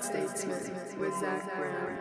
Statesman 0.00 1.00
with 1.00 1.14
Zach 1.18 1.56
Brown. 1.56 1.98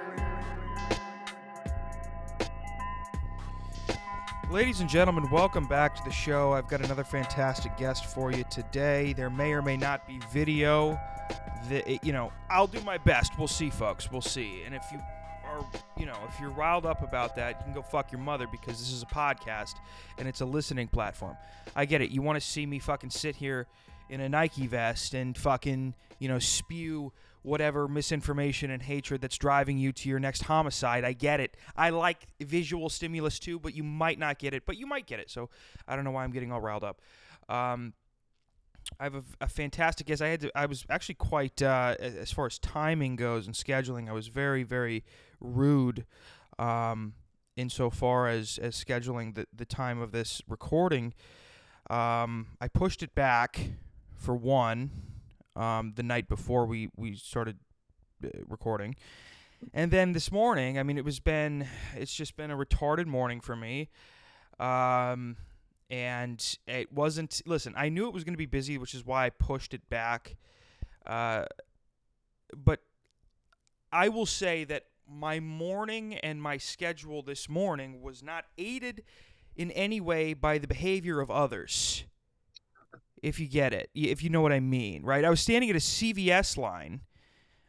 Ladies 4.52 4.80
and 4.80 4.90
gentlemen, 4.90 5.30
welcome 5.32 5.66
back 5.66 5.96
to 5.96 6.04
the 6.04 6.12
show. 6.12 6.54
I've 6.54 6.68
got 6.68 6.82
another 6.82 7.04
fantastic 7.04 7.76
guest 7.76 8.06
for 8.06 8.32
you 8.32 8.46
today. 8.50 9.14
There 9.14 9.30
may 9.30 9.52
or 9.52 9.62
may 9.62 9.78
not 9.78 10.08
be 10.08 10.20
video. 10.32 11.00
The, 11.70 12.00
you 12.04 12.14
know, 12.14 12.32
I'll 12.50 12.68
do 12.68 12.80
my 12.82 12.98
best. 12.98 13.38
We'll 13.38 13.48
see, 13.48 13.70
folks. 13.70 14.12
We'll 14.12 14.22
see. 14.22 14.62
And 14.66 14.76
if 14.76 14.84
you 14.92 15.00
are, 15.46 15.66
you 15.98 16.06
know, 16.06 16.18
if 16.30 16.40
you're 16.40 16.52
riled 16.52 16.86
up 16.86 17.04
about 17.04 17.36
that, 17.36 17.58
you 17.60 17.64
can 17.66 17.74
go 17.74 17.82
fuck 17.82 18.12
your 18.12 18.22
mother 18.22 18.48
because 18.50 18.80
this 18.80 18.92
is 18.92 19.02
a 19.02 19.08
podcast 19.08 19.74
and 20.18 20.28
it's 20.28 20.42
a 20.42 20.46
listening 20.46 20.88
platform. 20.88 21.36
I 21.76 21.86
get 21.86 22.02
it. 22.02 22.12
You 22.12 22.22
want 22.22 22.40
to 22.40 22.46
see 22.46 22.66
me 22.66 22.80
fucking 22.80 23.10
sit 23.10 23.36
here 23.36 23.68
in 24.10 24.22
a 24.22 24.30
Nike 24.30 24.68
vest 24.68 25.14
and 25.14 25.38
fucking, 25.38 25.94
you 26.20 26.30
know, 26.30 26.40
spew 26.40 27.12
whatever 27.48 27.88
misinformation 27.88 28.70
and 28.70 28.84
hatred 28.84 29.22
that's 29.22 29.38
driving 29.38 29.78
you 29.78 29.94
to 29.94 30.10
your 30.10 30.20
next 30.20 30.44
homicide. 30.44 31.06
I 31.06 31.14
get 31.14 31.40
it. 31.40 31.56
I 31.78 31.92
like 31.92 32.28
visual 32.42 32.90
stimulus 32.90 33.40
too, 33.40 33.58
but 33.58 33.74
you 33.74 33.84
might 33.84 34.20
not 34.20 34.38
get 34.38 34.54
it, 34.54 34.66
but 34.66 34.76
you 34.76 34.86
might 34.86 35.08
get 35.08 35.22
it. 35.22 35.32
So 35.32 35.50
I 35.88 35.96
don't 35.96 36.04
know 36.04 36.12
why 36.12 36.26
I'm 36.26 36.32
getting 36.32 36.52
all 36.52 36.60
riled 36.60 36.84
up. 36.84 37.02
Um, 37.48 37.94
I 39.00 39.06
have 39.06 39.16
a, 39.16 39.24
a, 39.42 39.48
fantastic 39.48 40.08
guest. 40.08 40.22
I 40.22 40.28
had 40.28 40.42
to, 40.42 40.52
I 40.58 40.66
was 40.66 40.86
actually 40.90 41.16
quite 41.16 41.62
uh, 41.62 41.96
as 42.00 42.32
far 42.32 42.46
as 42.46 42.60
timing 42.60 43.16
goes 43.16 43.46
and 43.46 43.56
scheduling. 43.56 44.10
I 44.10 44.14
was 44.14 44.28
very 44.28 44.64
very 44.64 45.04
rude 45.40 46.06
um, 46.60 47.14
insofar 47.56 48.28
as 48.28 48.58
as 48.58 48.82
scheduling 48.82 49.36
the 49.36 49.48
the 49.54 49.66
time 49.66 50.02
of 50.02 50.12
this 50.12 50.42
recording. 50.48 51.14
Um, 51.90 52.48
I 52.60 52.68
pushed 52.68 53.04
it 53.04 53.16
back 53.16 53.72
for 54.16 54.36
one 54.36 54.92
um, 55.58 55.94
the 55.96 56.04
night 56.04 56.30
before 56.30 56.66
we 56.66 56.90
we 56.96 57.16
started 57.16 57.58
uh, 58.24 58.30
recording. 58.48 58.96
And 59.74 59.92
then 59.92 60.14
this 60.14 60.32
morning, 60.32 60.78
I 60.78 60.84
mean, 60.84 60.98
it 60.98 61.06
was 61.06 61.20
been, 61.20 61.68
it's 61.96 62.14
just 62.14 62.38
been 62.38 62.52
a 62.52 62.58
retarded 62.58 63.08
morning 63.08 63.42
for 63.42 63.56
me. 63.56 63.90
Um, 64.60 65.36
and 65.90 66.58
it 66.68 66.92
wasn't, 66.92 67.42
listen, 67.46 67.74
I 67.76 67.90
knew 67.90 68.08
it 68.08 68.14
was 68.14 68.24
going 68.24 68.34
to 68.34 68.38
be 68.38 68.46
busy, 68.46 68.78
which 68.78 68.94
is 68.94 69.06
why 69.06 69.26
I 69.26 69.30
pushed 69.30 69.74
it 69.74 69.90
back. 69.90 70.36
Uh, 71.06 71.46
but 72.56 72.82
I 73.92 74.10
will 74.10 74.26
say 74.26 74.64
that 74.66 74.86
my 75.10 75.40
morning 75.40 76.16
and 76.16 76.42
my 76.42 76.58
schedule 76.58 77.22
this 77.22 77.48
morning 77.48 78.02
was 78.02 78.22
not 78.22 78.46
aided 78.58 79.04
in 79.56 79.72
any 79.72 80.00
way 80.00 80.34
by 80.34 80.58
the 80.58 80.68
behavior 80.68 81.20
of 81.20 81.32
others 81.32 82.04
if 83.22 83.40
you 83.40 83.48
get 83.48 83.74
it, 83.74 83.90
if 83.94 84.24
you 84.24 84.30
know 84.30 84.42
what 84.42 84.52
I 84.52 84.60
mean, 84.60 85.04
right? 85.04 85.26
I 85.26 85.30
was 85.30 85.42
standing 85.42 85.70
at 85.70 85.76
a 85.76 85.80
CVS 85.80 86.58
line, 86.58 87.02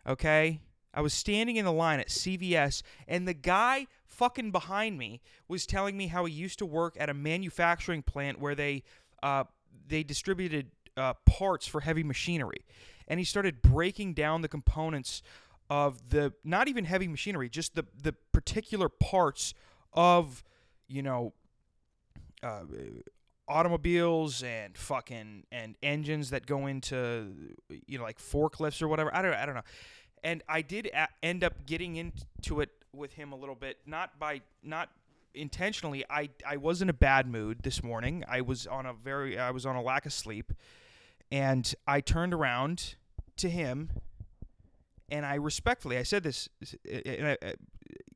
okay? 0.07 0.61
I 0.93 1.01
was 1.01 1.15
standing 1.15 1.57
in 1.57 1.65
the 1.65 1.73
line 1.73 2.01
at 2.01 2.09
CVS, 2.09 2.83
and 3.07 3.27
the 3.27 3.35
guy 3.35 3.87
fucking 4.07 4.51
behind 4.51 4.99
me 4.99 5.21
was 5.47 5.67
telling 5.67 5.97
me 5.97 6.09
how 6.09 6.25
he 6.25 6.33
used 6.33 6.59
to 6.59 6.67
work 6.67 6.97
at 6.99 7.09
a 7.09 7.15
manufacturing 7.15 8.03
plant 8.03 8.41
where 8.41 8.55
they 8.55 8.83
uh, 9.23 9.45
they 9.87 10.03
distributed 10.03 10.71
uh, 10.97 11.15
parts 11.27 11.67
for 11.67 11.81
heavy 11.81 12.03
machinery, 12.03 12.65
and 13.07 13.21
he 13.21 13.25
started 13.25 13.63
breaking 13.63 14.15
down 14.15 14.43
the 14.43 14.49
components 14.49 15.23
of 15.71 16.11
the 16.11 16.33
not 16.45 16.69
even 16.69 16.85
heavy 16.85 17.09
machinery, 17.09 17.49
just 17.49 17.75
the 17.75 17.85
the 18.03 18.15
particular 18.33 18.89
parts 18.89 19.55
of 19.93 20.43
you 20.89 21.03
know 21.03 21.33
uh, 22.43 22.63
automobiles 23.49 24.43
and 24.43 24.77
fucking 24.77 25.45
and 25.51 25.77
engines 25.83 26.31
that 26.31 26.47
go 26.47 26.67
into 26.67 27.33
you 27.87 27.99
know 27.99 28.05
like 28.05 28.19
forklifts 28.19 28.83
or 28.83 28.89
whatever. 28.89 29.15
I 29.15 29.23
don't 29.23 29.35
I 29.35 29.47
don't 29.47 29.55
know. 29.55 29.63
And 30.25 30.43
I 30.49 30.63
did 30.63 30.87
a- 30.87 31.09
end 31.23 31.45
up 31.45 31.67
getting 31.67 31.97
into 31.97 32.61
it 32.61 32.71
with 32.93 33.13
him 33.15 33.33
a 33.33 33.37
little 33.37 33.55
bit, 33.55 33.79
not 33.87 34.19
by 34.19 34.43
not 34.63 34.91
intentionally. 35.35 36.05
I 36.11 36.31
I 36.47 36.57
was 36.57 36.83
in 36.83 36.89
a 36.89 36.95
bad 36.95 37.27
mood 37.27 37.59
this 37.63 37.83
morning. 37.83 38.25
I 38.29 38.41
was 38.41 38.67
on 38.67 38.87
a 38.87 38.93
very 38.93 39.39
I 39.39 39.51
was 39.51 39.65
on 39.67 39.77
a 39.77 39.83
lack 39.83 40.07
of 40.07 40.13
sleep, 40.13 40.53
and 41.31 41.73
I 41.87 42.01
turned 42.01 42.35
around 42.35 42.97
to 43.37 43.49
him, 43.49 43.91
and 45.11 45.25
I 45.25 45.37
respectfully 45.37 45.97
I 45.99 46.03
said 46.03 46.23
this, 46.23 46.49
and 46.85 47.37
I, 47.43 47.55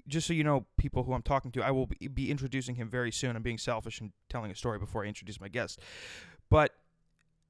just 0.08 0.26
so 0.26 0.32
you 0.32 0.44
know, 0.44 0.66
people 0.76 1.04
who 1.04 1.12
I'm 1.12 1.22
talking 1.22 1.52
to, 1.52 1.62
I 1.62 1.70
will 1.70 1.88
be 2.12 2.30
introducing 2.30 2.74
him 2.74 2.88
very 2.88 3.12
soon. 3.12 3.36
I'm 3.36 3.42
being 3.42 3.58
selfish 3.58 4.00
and 4.00 4.12
telling 4.28 4.50
a 4.50 4.54
story 4.54 4.78
before 4.78 5.04
I 5.04 5.08
introduce 5.08 5.40
my 5.40 5.48
guest. 5.48 5.80
But 6.50 6.74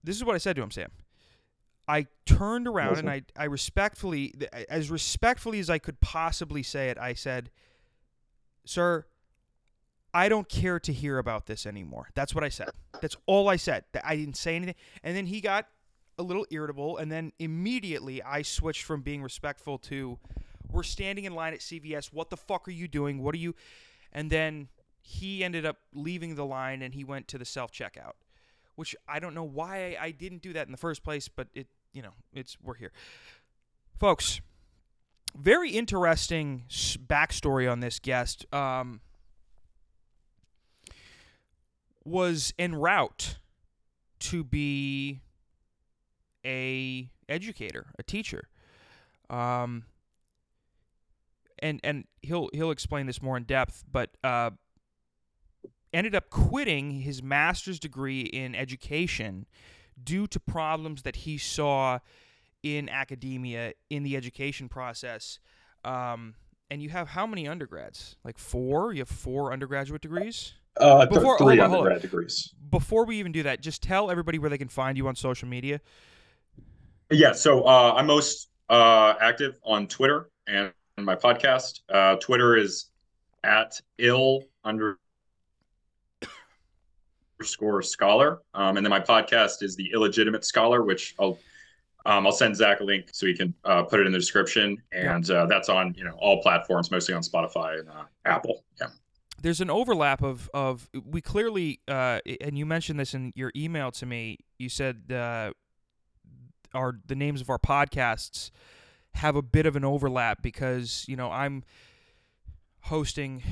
this 0.04 0.16
is 0.16 0.24
what 0.24 0.34
I 0.34 0.38
said 0.38 0.56
to 0.56 0.62
him, 0.62 0.70
Sam. 0.70 0.90
I 1.88 2.06
turned 2.26 2.68
around 2.68 2.98
and 2.98 3.10
I, 3.10 3.22
I 3.36 3.44
respectfully, 3.44 4.34
as 4.68 4.90
respectfully 4.90 5.58
as 5.58 5.68
I 5.68 5.78
could 5.78 6.00
possibly 6.00 6.62
say 6.62 6.90
it, 6.90 6.98
I 6.98 7.14
said, 7.14 7.50
Sir, 8.64 9.06
I 10.14 10.28
don't 10.28 10.48
care 10.48 10.78
to 10.78 10.92
hear 10.92 11.18
about 11.18 11.46
this 11.46 11.66
anymore. 11.66 12.08
That's 12.14 12.34
what 12.34 12.44
I 12.44 12.50
said. 12.50 12.68
That's 13.00 13.16
all 13.26 13.48
I 13.48 13.56
said. 13.56 13.84
I 14.04 14.14
didn't 14.14 14.36
say 14.36 14.54
anything. 14.56 14.74
And 15.02 15.16
then 15.16 15.26
he 15.26 15.40
got 15.40 15.66
a 16.18 16.22
little 16.22 16.46
irritable. 16.50 16.98
And 16.98 17.10
then 17.10 17.32
immediately 17.38 18.22
I 18.22 18.42
switched 18.42 18.82
from 18.82 19.00
being 19.00 19.22
respectful 19.22 19.78
to, 19.78 20.18
we're 20.72 20.82
standing 20.82 21.24
in 21.24 21.34
line 21.34 21.52
at 21.52 21.60
CVS. 21.60 22.12
What 22.12 22.30
the 22.30 22.36
fuck 22.36 22.66
are 22.68 22.72
you 22.72 22.88
doing? 22.88 23.22
What 23.22 23.34
are 23.34 23.38
you? 23.38 23.54
And 24.12 24.30
then 24.30 24.68
he 25.00 25.42
ended 25.44 25.66
up 25.66 25.78
leaving 25.94 26.34
the 26.34 26.44
line 26.44 26.82
and 26.82 26.94
he 26.94 27.04
went 27.04 27.28
to 27.28 27.38
the 27.38 27.44
self 27.44 27.72
checkout, 27.72 28.12
which 28.76 28.94
I 29.08 29.18
don't 29.18 29.34
know 29.34 29.44
why 29.44 29.96
I, 30.00 30.10
didn't 30.10 30.42
do 30.42 30.52
that 30.52 30.66
in 30.66 30.72
the 30.72 30.78
first 30.78 31.02
place, 31.02 31.28
but 31.28 31.48
it, 31.54 31.66
you 31.92 32.02
know, 32.02 32.12
it's 32.32 32.56
we're 32.62 32.74
here, 32.74 32.92
folks. 33.98 34.40
Very 35.34 35.70
interesting 35.70 36.64
backstory 36.68 37.70
on 37.70 37.80
this 37.80 37.98
guest. 37.98 38.44
Um, 38.52 39.00
was 42.04 42.52
en 42.58 42.74
route 42.74 43.38
to 44.18 44.44
be 44.44 45.20
a 46.44 47.08
educator, 47.28 47.86
a 47.98 48.02
teacher. 48.02 48.48
Um, 49.30 49.84
and 51.62 51.80
and 51.82 52.04
he'll 52.20 52.50
he'll 52.52 52.70
explain 52.70 53.06
this 53.06 53.22
more 53.22 53.36
in 53.36 53.44
depth, 53.44 53.84
but 53.90 54.10
uh, 54.22 54.50
ended 55.92 56.14
up 56.14 56.28
quitting 56.28 56.90
his 56.90 57.22
master's 57.22 57.78
degree 57.78 58.22
in 58.22 58.54
education 58.54 59.46
due 60.02 60.26
to 60.26 60.40
problems 60.40 61.02
that 61.02 61.16
he 61.16 61.38
saw 61.38 62.00
in 62.62 62.88
academia 62.88 63.72
in 63.88 64.02
the 64.02 64.16
education 64.16 64.68
process. 64.68 65.38
Um, 65.84 66.34
and 66.70 66.82
you 66.82 66.90
have 66.90 67.08
how 67.08 67.26
many 67.26 67.46
undergrads? 67.46 68.16
Like 68.24 68.38
four? 68.38 68.92
You 68.92 69.00
have 69.00 69.08
four 69.08 69.52
undergraduate 69.52 70.02
degrees? 70.02 70.54
Uh, 70.76 71.06
th- 71.06 71.10
Before, 71.10 71.38
three 71.38 71.60
undergrad 71.60 72.00
degrees. 72.02 72.54
Before 72.70 73.04
we 73.04 73.18
even 73.18 73.30
do 73.30 73.42
that, 73.42 73.60
just 73.60 73.82
tell 73.82 74.10
everybody 74.10 74.38
where 74.38 74.48
they 74.48 74.58
can 74.58 74.68
find 74.68 74.96
you 74.96 75.06
on 75.06 75.14
social 75.14 75.48
media. 75.48 75.80
Yeah, 77.10 77.32
so 77.32 77.64
uh, 77.64 77.94
I'm 77.94 78.06
most 78.06 78.48
uh, 78.70 79.14
active 79.20 79.58
on 79.64 79.86
Twitter 79.86 80.30
and 80.46 80.72
my 81.04 81.16
podcast. 81.16 81.80
Uh, 81.88 82.16
Twitter 82.16 82.56
is 82.56 82.90
at 83.44 83.80
ill 83.98 84.44
under 84.64 84.98
underscore 87.38 87.82
scholar, 87.82 88.40
um, 88.54 88.76
and 88.76 88.86
then 88.86 88.90
my 88.90 89.00
podcast 89.00 89.62
is 89.62 89.74
the 89.74 89.90
illegitimate 89.92 90.44
scholar, 90.44 90.82
which 90.82 91.14
I'll 91.18 91.38
um, 92.04 92.26
I'll 92.26 92.32
send 92.32 92.56
Zach 92.56 92.80
a 92.80 92.84
link 92.84 93.08
so 93.12 93.26
he 93.26 93.34
can 93.34 93.54
uh, 93.64 93.82
put 93.84 94.00
it 94.00 94.06
in 94.06 94.12
the 94.12 94.18
description, 94.18 94.76
and 94.92 95.28
uh, 95.30 95.46
that's 95.46 95.68
on 95.68 95.94
you 95.96 96.04
know 96.04 96.14
all 96.18 96.42
platforms, 96.42 96.90
mostly 96.90 97.14
on 97.14 97.22
Spotify 97.22 97.80
and 97.80 97.88
uh, 97.88 98.04
Apple. 98.24 98.64
Yeah. 98.80 98.88
There's 99.40 99.60
an 99.60 99.70
overlap 99.70 100.22
of 100.22 100.48
of 100.54 100.88
we 101.04 101.20
clearly, 101.20 101.80
uh, 101.88 102.20
and 102.40 102.56
you 102.56 102.66
mentioned 102.66 103.00
this 103.00 103.14
in 103.14 103.32
your 103.34 103.50
email 103.56 103.90
to 103.92 104.06
me. 104.06 104.38
You 104.58 104.68
said 104.68 105.10
uh, 105.10 105.52
our 106.74 106.98
the 107.06 107.16
names 107.16 107.40
of 107.40 107.50
our 107.50 107.58
podcasts 107.58 108.50
have 109.14 109.36
a 109.36 109.42
bit 109.42 109.66
of 109.66 109.76
an 109.76 109.84
overlap 109.84 110.42
because 110.42 111.04
you 111.08 111.16
know 111.16 111.30
I'm 111.30 111.64
hosting 112.82 113.42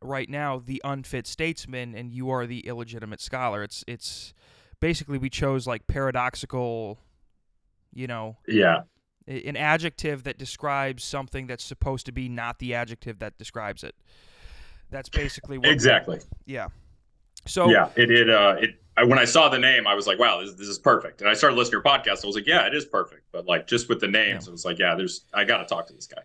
right 0.00 0.28
now 0.28 0.60
the 0.64 0.80
unfit 0.84 1.26
statesman 1.26 1.94
and 1.94 2.12
you 2.12 2.30
are 2.30 2.46
the 2.46 2.60
illegitimate 2.66 3.20
scholar. 3.20 3.62
It's 3.62 3.84
it's 3.86 4.34
basically 4.80 5.18
we 5.18 5.30
chose 5.30 5.66
like 5.66 5.86
paradoxical, 5.86 6.98
you 7.92 8.06
know. 8.06 8.36
Yeah. 8.46 8.82
An 9.28 9.56
adjective 9.56 10.24
that 10.24 10.36
describes 10.36 11.04
something 11.04 11.46
that's 11.46 11.62
supposed 11.62 12.06
to 12.06 12.12
be 12.12 12.28
not 12.28 12.58
the 12.58 12.74
adjective 12.74 13.20
that 13.20 13.38
describes 13.38 13.84
it. 13.84 13.94
That's 14.90 15.08
basically 15.08 15.58
what 15.58 15.68
exactly. 15.68 16.18
yeah. 16.44 16.68
So 17.46 17.68
yeah, 17.70 17.90
it 17.96 18.10
it 18.10 18.30
uh 18.30 18.56
it 18.60 18.82
I, 18.96 19.04
when 19.04 19.18
I 19.18 19.24
saw 19.24 19.48
the 19.48 19.58
name, 19.58 19.86
I 19.86 19.94
was 19.94 20.06
like, 20.06 20.18
wow, 20.18 20.40
this, 20.42 20.54
this 20.54 20.68
is 20.68 20.78
perfect. 20.78 21.22
And 21.22 21.30
I 21.30 21.32
started 21.32 21.56
listening 21.56 21.82
to 21.82 21.88
your 21.88 21.98
podcast. 21.98 22.24
I 22.24 22.26
was 22.26 22.36
like, 22.36 22.46
yeah, 22.46 22.66
it 22.66 22.74
is 22.74 22.84
perfect. 22.84 23.22
But 23.32 23.46
like 23.46 23.66
just 23.66 23.88
with 23.88 24.00
the 24.00 24.08
names, 24.08 24.44
yeah. 24.44 24.50
it 24.50 24.52
was 24.52 24.64
like, 24.64 24.78
yeah, 24.78 24.94
there's 24.94 25.24
I 25.32 25.44
got 25.44 25.58
to 25.58 25.64
talk 25.64 25.86
to 25.86 25.94
this 25.94 26.06
guy. 26.06 26.22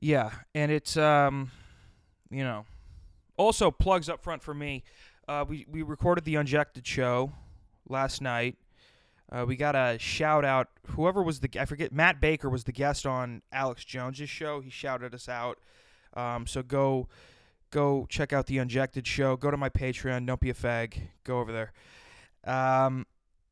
Yeah, 0.00 0.30
and 0.54 0.70
it's 0.70 0.96
um, 0.96 1.50
you 2.30 2.44
know, 2.44 2.64
also 3.36 3.70
plugs 3.70 4.08
up 4.08 4.22
front 4.22 4.42
for 4.42 4.54
me. 4.54 4.84
Uh, 5.26 5.44
we 5.46 5.66
we 5.68 5.82
recorded 5.82 6.24
the 6.24 6.36
Unjected 6.36 6.86
show 6.86 7.32
last 7.88 8.22
night. 8.22 8.56
Uh, 9.30 9.44
we 9.46 9.56
got 9.56 9.74
a 9.74 9.98
shout 9.98 10.44
out. 10.44 10.68
Whoever 10.90 11.22
was 11.22 11.40
the 11.40 11.50
I 11.60 11.64
forget. 11.64 11.92
Matt 11.92 12.20
Baker 12.20 12.48
was 12.48 12.64
the 12.64 12.72
guest 12.72 13.06
on 13.06 13.42
Alex 13.52 13.84
Jones's 13.84 14.30
show. 14.30 14.60
He 14.60 14.70
shouted 14.70 15.14
us 15.14 15.28
out. 15.28 15.58
Um, 16.14 16.46
so 16.46 16.62
go 16.62 17.08
go 17.70 18.06
check 18.08 18.32
out 18.32 18.46
the 18.46 18.58
Unjected 18.58 19.06
show. 19.06 19.36
Go 19.36 19.50
to 19.50 19.56
my 19.56 19.68
Patreon. 19.68 20.26
Don't 20.26 20.40
be 20.40 20.50
a 20.50 20.54
fag. 20.54 21.00
Go 21.24 21.38
over 21.38 21.52
there. 21.52 21.72
Um, 22.44 23.06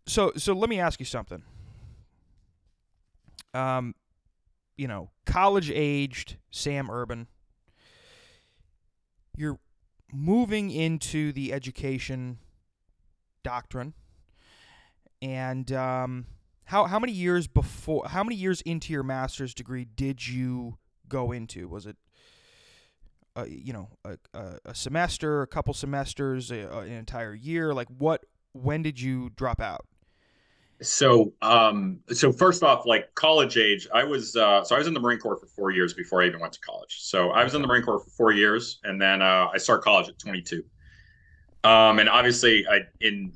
so 0.07 0.33
so 0.37 0.53
let 0.53 0.71
me 0.71 0.81
ask 0.81 1.01
you 1.01 1.07
something. 1.07 1.43
Um, 3.55 3.95
you 4.77 4.89
know, 4.89 5.11
college 5.25 5.71
aged 5.71 6.37
Sam 6.51 6.91
Urban. 6.91 7.27
You're 9.37 9.59
moving 10.13 10.71
into 10.71 11.33
the 11.33 11.53
education 11.53 12.39
doctrine, 13.43 13.95
and 15.21 15.71
um, 15.73 16.27
how 16.65 16.85
how 16.85 16.99
many 16.99 17.13
years 17.13 17.47
before? 17.47 18.07
How 18.09 18.23
many 18.23 18.37
years 18.37 18.61
into 18.63 18.93
your 18.93 19.03
master's 19.03 19.55
degree 19.55 19.85
did 19.85 20.27
you 20.27 20.79
go 21.09 21.33
into? 21.33 21.69
Was 21.69 21.87
it 21.87 21.97
uh, 23.37 23.45
you 23.47 23.73
know 23.73 23.89
a, 24.05 24.59
a, 24.65 24.75
semester, 24.75 25.43
a 25.43 25.47
couple 25.47 25.75
semesters, 25.75 26.51
a, 26.51 26.69
an 26.79 26.93
entire 26.93 27.35
year? 27.35 27.75
Like 27.75 27.89
what? 27.99 28.25
When 28.53 28.83
did 28.83 28.99
you 29.01 29.31
drop 29.37 29.61
out? 29.61 29.87
So, 30.83 31.33
um, 31.41 32.01
so 32.13 32.33
first 32.33 32.63
off, 32.63 32.85
like 32.85 33.15
college 33.15 33.57
age, 33.57 33.89
I 33.95 34.05
was 34.05 34.37
uh, 34.37 34.63
so 34.63 34.75
I 34.75 34.79
was 34.79 34.87
in 34.87 34.95
the 34.95 35.01
Marine 35.01 35.19
Corps 35.19 35.37
for 35.37 35.47
four 35.47 35.71
years 35.71 35.95
before 35.95 36.23
I 36.23 36.27
even 36.27 36.41
went 36.41 36.53
to 36.55 36.61
college. 36.61 36.99
So 37.01 37.31
I 37.31 37.45
was 37.45 37.55
in 37.55 37.63
the 37.63 37.69
Marine 37.69 37.83
Corps 37.83 38.01
for 38.01 38.11
four 38.11 38.33
years, 38.33 38.79
and 38.85 39.01
then 39.01 39.23
uh, 39.23 39.49
I 39.53 39.59
started 39.59 39.83
college 39.83 40.09
at 40.09 40.19
22. 40.19 40.63
Um, 41.65 41.99
and 41.99 42.09
obviously, 42.09 42.67
I 42.69 42.81
in 43.01 43.33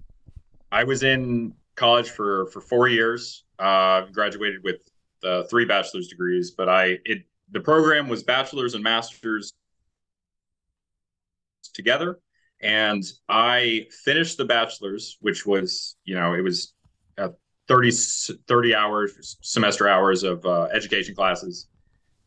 I 0.71 0.85
was 0.85 1.03
in 1.03 1.55
college 1.77 2.11
for 2.11 2.47
for 2.47 2.61
four 2.61 2.89
years. 2.89 3.45
Uh, 3.59 4.03
graduated 4.13 4.63
with 4.63 4.81
uh, 5.25 5.43
three 5.45 5.65
bachelor's 5.65 6.09
degrees, 6.09 6.51
but 6.51 6.69
I 6.69 6.99
it 7.05 7.25
the 7.53 7.61
program 7.61 8.09
was 8.09 8.23
bachelor's 8.23 8.75
and 8.75 8.85
master's 8.85 9.55
together, 11.81 12.19
and 12.61 13.03
I 13.29 13.87
finished 14.05 14.37
the 14.37 14.45
bachelor's, 14.45 15.17
which 15.21 15.47
was 15.47 15.97
you 16.05 16.15
know 16.15 16.35
it 16.35 16.43
was 16.43 16.75
uh, 17.19 17.31
30, 17.69 17.91
30 18.49 18.75
hours 18.75 19.39
semester 19.43 19.89
hours 19.89 20.23
of 20.23 20.45
uh, 20.45 20.69
education 20.73 21.15
classes 21.15 21.69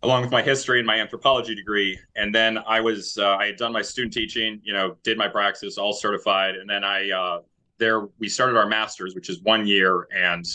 along 0.04 0.22
with 0.22 0.32
my 0.32 0.42
history 0.42 0.80
and 0.80 0.86
my 0.86 1.00
anthropology 1.00 1.56
degree. 1.56 1.98
And 2.16 2.36
then 2.36 2.60
i 2.68 2.80
was 2.80 3.18
uh, 3.18 3.38
i 3.38 3.46
had 3.48 3.58
done 3.58 3.72
my 3.72 3.82
student 3.82 4.14
teaching 4.14 4.60
you 4.64 4.74
know 4.74 4.98
did 5.04 5.18
my 5.18 5.28
praxis 5.28 5.78
all 5.78 5.94
certified. 5.94 6.56
And 6.56 6.70
then 6.70 6.84
i 6.84 7.10
uh, 7.10 7.40
there 7.80 8.08
we 8.20 8.30
started 8.30 8.58
our 8.58 8.68
masters 8.68 9.16
which 9.16 9.30
is 9.30 9.42
one 9.44 9.66
year. 9.66 10.08
And 10.16 10.46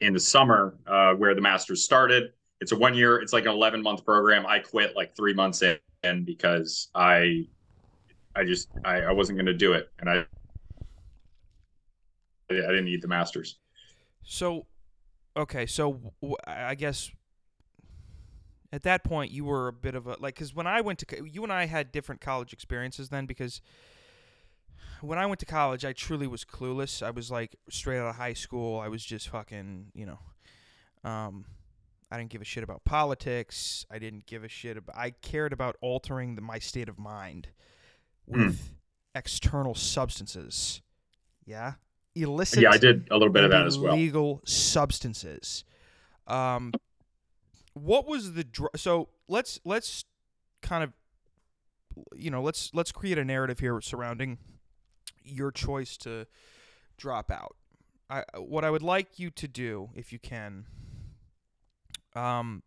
in 0.00 0.12
the 0.12 0.20
summer 0.20 0.78
uh, 0.86 1.14
where 1.14 1.34
the 1.34 1.40
masters 1.40 1.82
started 1.84 2.32
it's 2.60 2.72
a 2.72 2.76
one 2.76 2.94
year 2.94 3.20
it's 3.20 3.32
like 3.32 3.44
an 3.44 3.52
11 3.52 3.82
month 3.82 4.04
program. 4.04 4.46
I 4.46 4.58
quit 4.60 4.94
like 4.94 5.16
three 5.16 5.34
months 5.34 5.62
in 5.62 6.24
because 6.24 6.90
i 6.94 7.46
i 8.38 8.44
just 8.44 8.68
i, 8.84 9.00
I 9.00 9.12
wasn't 9.12 9.36
going 9.38 9.46
to 9.46 9.54
do 9.54 9.72
it 9.72 9.90
and 10.00 10.08
i 10.08 10.24
i 12.50 12.54
didn't 12.54 12.86
need 12.86 13.02
the 13.02 13.08
masters 13.08 13.58
So, 14.28 14.66
okay, 15.34 15.64
so 15.64 16.12
I 16.46 16.74
guess 16.74 17.10
at 18.70 18.82
that 18.82 19.02
point 19.02 19.32
you 19.32 19.46
were 19.46 19.68
a 19.68 19.72
bit 19.72 19.94
of 19.94 20.06
a 20.06 20.16
like 20.20 20.34
because 20.34 20.54
when 20.54 20.66
I 20.66 20.82
went 20.82 20.98
to 20.98 21.06
you 21.26 21.42
and 21.42 21.52
I 21.52 21.64
had 21.64 21.90
different 21.90 22.20
college 22.20 22.52
experiences 22.52 23.08
then 23.08 23.24
because 23.24 23.62
when 25.00 25.18
I 25.18 25.24
went 25.24 25.40
to 25.40 25.46
college 25.46 25.86
I 25.86 25.94
truly 25.94 26.26
was 26.26 26.44
clueless. 26.44 27.02
I 27.02 27.10
was 27.10 27.30
like 27.30 27.56
straight 27.70 27.98
out 27.98 28.08
of 28.08 28.16
high 28.16 28.34
school. 28.34 28.78
I 28.78 28.88
was 28.88 29.02
just 29.02 29.30
fucking 29.30 29.92
you 29.94 30.04
know, 30.04 31.10
um, 31.10 31.46
I 32.10 32.18
didn't 32.18 32.28
give 32.28 32.42
a 32.42 32.44
shit 32.44 32.62
about 32.62 32.84
politics. 32.84 33.86
I 33.90 33.98
didn't 33.98 34.26
give 34.26 34.44
a 34.44 34.48
shit 34.48 34.76
about. 34.76 34.94
I 34.94 35.10
cared 35.10 35.54
about 35.54 35.76
altering 35.80 36.34
the, 36.34 36.42
my 36.42 36.58
state 36.58 36.90
of 36.90 36.98
mind 36.98 37.48
with 38.28 38.74
external 39.14 39.74
substances. 39.74 40.82
Yeah, 41.44 41.74
illicit 42.14 42.62
yeah 42.62 42.70
i 42.70 42.78
did 42.78 43.06
a 43.10 43.14
little 43.14 43.32
bit 43.32 43.44
of 43.44 43.50
that 43.50 43.66
as 43.66 43.78
well 43.78 43.94
Illegal 43.94 44.40
substances. 44.44 45.64
Um, 46.26 46.72
what 47.74 48.06
was 48.06 48.34
the 48.34 48.44
dr- 48.44 48.70
so 48.76 49.08
let's 49.28 49.60
let's 49.64 50.04
kind 50.62 50.84
of 50.84 50.92
you 52.14 52.30
know 52.30 52.42
let's 52.42 52.70
let's 52.74 52.92
create 52.92 53.18
a 53.18 53.24
narrative 53.24 53.60
here 53.60 53.80
surrounding 53.80 54.38
your 55.24 55.50
choice 55.50 55.96
to 55.98 56.26
drop 56.96 57.30
out. 57.30 57.56
I 58.10 58.24
what 58.36 58.64
I 58.64 58.70
would 58.70 58.82
like 58.82 59.18
you 59.18 59.30
to 59.30 59.48
do 59.48 59.90
if 59.94 60.12
you 60.12 60.18
can. 60.18 60.66
Um, 62.14 62.62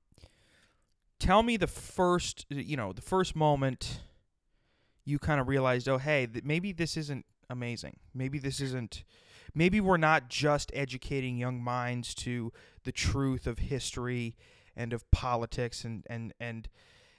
tell 1.20 1.44
me 1.44 1.58
the 1.58 1.68
first 1.68 2.46
you 2.50 2.78
know 2.78 2.94
the 2.94 3.02
first 3.02 3.36
moment 3.36 4.00
you 5.06 5.20
kind 5.20 5.42
of 5.42 5.48
realized 5.48 5.88
oh 5.90 5.98
hey 5.98 6.28
th- 6.28 6.44
maybe 6.44 6.72
this 6.72 6.98
isn't 6.98 7.26
amazing. 7.50 7.98
Maybe 8.14 8.40
this 8.40 8.60
isn't 8.62 9.04
maybe 9.54 9.82
we're 9.82 9.98
not 9.98 10.30
just 10.30 10.72
educating 10.74 11.38
young 11.38 11.62
minds 11.62 12.16
to 12.16 12.52
the 12.84 12.92
truth 12.92 13.46
of 13.46 13.60
history 13.60 14.36
and 14.76 14.94
of 14.94 15.10
politics 15.12 15.84
and 15.84 16.06
and 16.10 16.34
and 16.40 16.70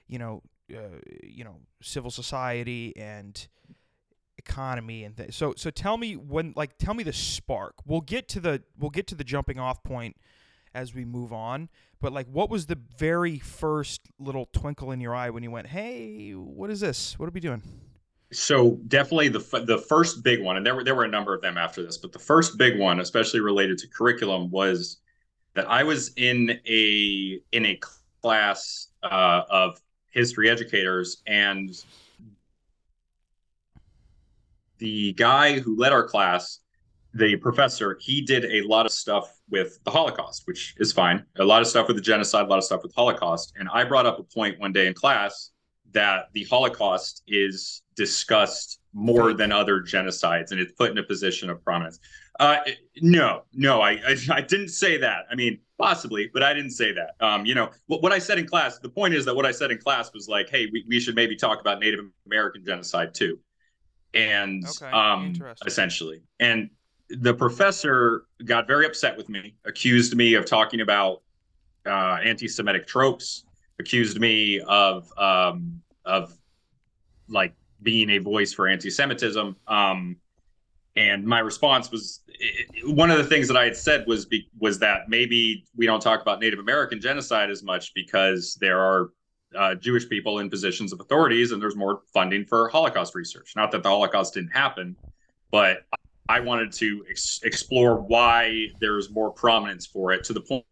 you 0.08 0.18
know 0.18 0.42
uh, 0.74 0.98
you 1.22 1.44
know 1.44 1.56
civil 1.82 2.10
society 2.10 2.92
and 2.96 3.48
economy 4.38 5.04
and 5.04 5.16
th- 5.16 5.32
so 5.32 5.54
so 5.56 5.70
tell 5.70 5.96
me 5.98 6.14
when 6.14 6.52
like 6.56 6.78
tell 6.78 6.94
me 6.94 7.04
the 7.04 7.12
spark. 7.12 7.74
We'll 7.86 8.00
get 8.00 8.28
to 8.30 8.40
the 8.40 8.62
we'll 8.78 8.90
get 8.90 9.06
to 9.08 9.14
the 9.14 9.24
jumping 9.24 9.58
off 9.58 9.82
point 9.84 10.16
as 10.74 10.94
we 10.94 11.04
move 11.04 11.32
on. 11.32 11.68
But 12.00 12.12
like 12.12 12.26
what 12.26 12.50
was 12.50 12.66
the 12.66 12.78
very 12.98 13.38
first 13.38 14.02
little 14.18 14.46
twinkle 14.52 14.90
in 14.90 15.00
your 15.00 15.14
eye 15.14 15.30
when 15.30 15.42
you 15.42 15.50
went 15.50 15.68
hey 15.68 16.32
what 16.32 16.70
is 16.70 16.80
this? 16.80 17.18
What 17.18 17.28
are 17.28 17.32
we 17.32 17.40
doing? 17.40 17.62
So 18.32 18.78
definitely 18.88 19.28
the 19.28 19.64
the 19.66 19.78
first 19.78 20.22
big 20.22 20.42
one, 20.42 20.56
and 20.56 20.64
there 20.64 20.74
were 20.74 20.84
there 20.84 20.94
were 20.94 21.04
a 21.04 21.08
number 21.08 21.34
of 21.34 21.42
them 21.42 21.58
after 21.58 21.82
this, 21.82 21.98
but 21.98 22.12
the 22.12 22.18
first 22.18 22.56
big 22.56 22.78
one, 22.78 23.00
especially 23.00 23.40
related 23.40 23.76
to 23.78 23.88
curriculum, 23.88 24.50
was 24.50 24.98
that 25.54 25.68
I 25.68 25.82
was 25.82 26.12
in 26.16 26.58
a 26.66 27.40
in 27.52 27.66
a 27.66 27.78
class 28.22 28.88
uh, 29.02 29.42
of 29.50 29.78
history 30.10 30.48
educators, 30.48 31.22
and 31.26 31.70
the 34.78 35.12
guy 35.12 35.58
who 35.58 35.76
led 35.76 35.92
our 35.92 36.04
class, 36.04 36.60
the 37.14 37.36
professor, 37.36 37.98
he 38.00 38.22
did 38.22 38.44
a 38.46 38.66
lot 38.66 38.86
of 38.86 38.92
stuff 38.92 39.40
with 39.50 39.78
the 39.84 39.90
Holocaust, 39.90 40.42
which 40.46 40.74
is 40.78 40.92
fine. 40.92 41.24
A 41.38 41.44
lot 41.44 41.60
of 41.60 41.68
stuff 41.68 41.86
with 41.86 41.96
the 41.96 42.02
genocide, 42.02 42.46
a 42.46 42.48
lot 42.48 42.58
of 42.58 42.64
stuff 42.64 42.82
with 42.82 42.94
Holocaust, 42.94 43.54
and 43.58 43.68
I 43.72 43.84
brought 43.84 44.06
up 44.06 44.18
a 44.18 44.22
point 44.22 44.58
one 44.58 44.72
day 44.72 44.86
in 44.86 44.94
class 44.94 45.50
that 45.92 46.28
the 46.32 46.44
Holocaust 46.44 47.22
is 47.28 47.82
discussed 47.96 48.80
more 48.94 49.34
than 49.34 49.52
other 49.52 49.80
genocides 49.80 50.50
and 50.50 50.60
it's 50.60 50.72
put 50.72 50.90
in 50.90 50.98
a 50.98 51.02
position 51.02 51.50
of 51.50 51.62
prominence. 51.62 51.98
Uh, 52.40 52.58
no, 53.02 53.42
no, 53.52 53.82
I, 53.82 53.92
I, 54.06 54.16
I 54.30 54.40
didn't 54.40 54.68
say 54.68 54.96
that. 54.98 55.26
I 55.30 55.34
mean, 55.34 55.58
possibly, 55.78 56.30
but 56.32 56.42
I 56.42 56.54
didn't 56.54 56.70
say 56.70 56.92
that. 56.92 57.14
Um, 57.20 57.44
you 57.44 57.54
know, 57.54 57.70
what, 57.86 58.02
what 58.02 58.12
I 58.12 58.18
said 58.18 58.38
in 58.38 58.46
class, 58.46 58.78
the 58.78 58.88
point 58.88 59.12
is 59.14 59.24
that 59.26 59.34
what 59.34 59.44
I 59.44 59.50
said 59.50 59.70
in 59.70 59.78
class 59.78 60.12
was 60.14 60.28
like, 60.28 60.48
hey, 60.48 60.66
we, 60.72 60.84
we 60.88 60.98
should 60.98 61.14
maybe 61.14 61.36
talk 61.36 61.60
about 61.60 61.78
Native 61.80 62.00
American 62.26 62.64
genocide 62.64 63.12
too. 63.14 63.38
And 64.14 64.64
Okay, 64.66 64.90
um, 64.90 65.34
essentially, 65.66 66.22
and 66.38 66.70
the 67.20 67.34
professor 67.34 68.24
got 68.44 68.66
very 68.66 68.86
upset 68.86 69.16
with 69.16 69.28
me, 69.28 69.54
accused 69.64 70.16
me 70.16 70.34
of 70.34 70.46
talking 70.46 70.80
about 70.80 71.22
uh, 71.86 72.18
anti-Semitic 72.24 72.86
tropes, 72.86 73.44
accused 73.78 74.20
me 74.20 74.60
of 74.60 75.10
um, 75.18 75.82
of 76.04 76.36
like 77.28 77.54
being 77.82 78.10
a 78.10 78.18
voice 78.18 78.52
for 78.52 78.68
anti-Semitism. 78.68 79.56
Um, 79.66 80.16
and 80.94 81.24
my 81.24 81.38
response 81.38 81.90
was 81.90 82.20
it, 82.28 82.86
one 82.94 83.10
of 83.10 83.18
the 83.18 83.24
things 83.24 83.48
that 83.48 83.56
I 83.56 83.64
had 83.64 83.76
said 83.76 84.04
was 84.06 84.26
be, 84.26 84.48
was 84.58 84.78
that 84.80 85.08
maybe 85.08 85.64
we 85.76 85.86
don't 85.86 86.02
talk 86.02 86.20
about 86.20 86.40
Native 86.40 86.58
American 86.58 87.00
genocide 87.00 87.50
as 87.50 87.62
much 87.62 87.94
because 87.94 88.56
there 88.60 88.78
are 88.78 89.10
uh, 89.56 89.74
Jewish 89.74 90.08
people 90.08 90.38
in 90.38 90.50
positions 90.50 90.92
of 90.92 91.00
authorities 91.00 91.52
and 91.52 91.60
there's 91.60 91.76
more 91.76 92.02
funding 92.12 92.44
for 92.44 92.68
Holocaust 92.68 93.14
research. 93.14 93.54
Not 93.56 93.70
that 93.72 93.82
the 93.82 93.88
Holocaust 93.88 94.34
didn't 94.34 94.50
happen, 94.50 94.96
but 95.50 95.84
I 96.28 96.40
wanted 96.40 96.72
to 96.74 97.04
ex- 97.10 97.40
explore 97.42 98.00
why 98.00 98.68
there's 98.80 99.10
more 99.10 99.30
prominence 99.30 99.86
for 99.86 100.12
it 100.12 100.24
to 100.24 100.32
the 100.32 100.40
point 100.40 100.64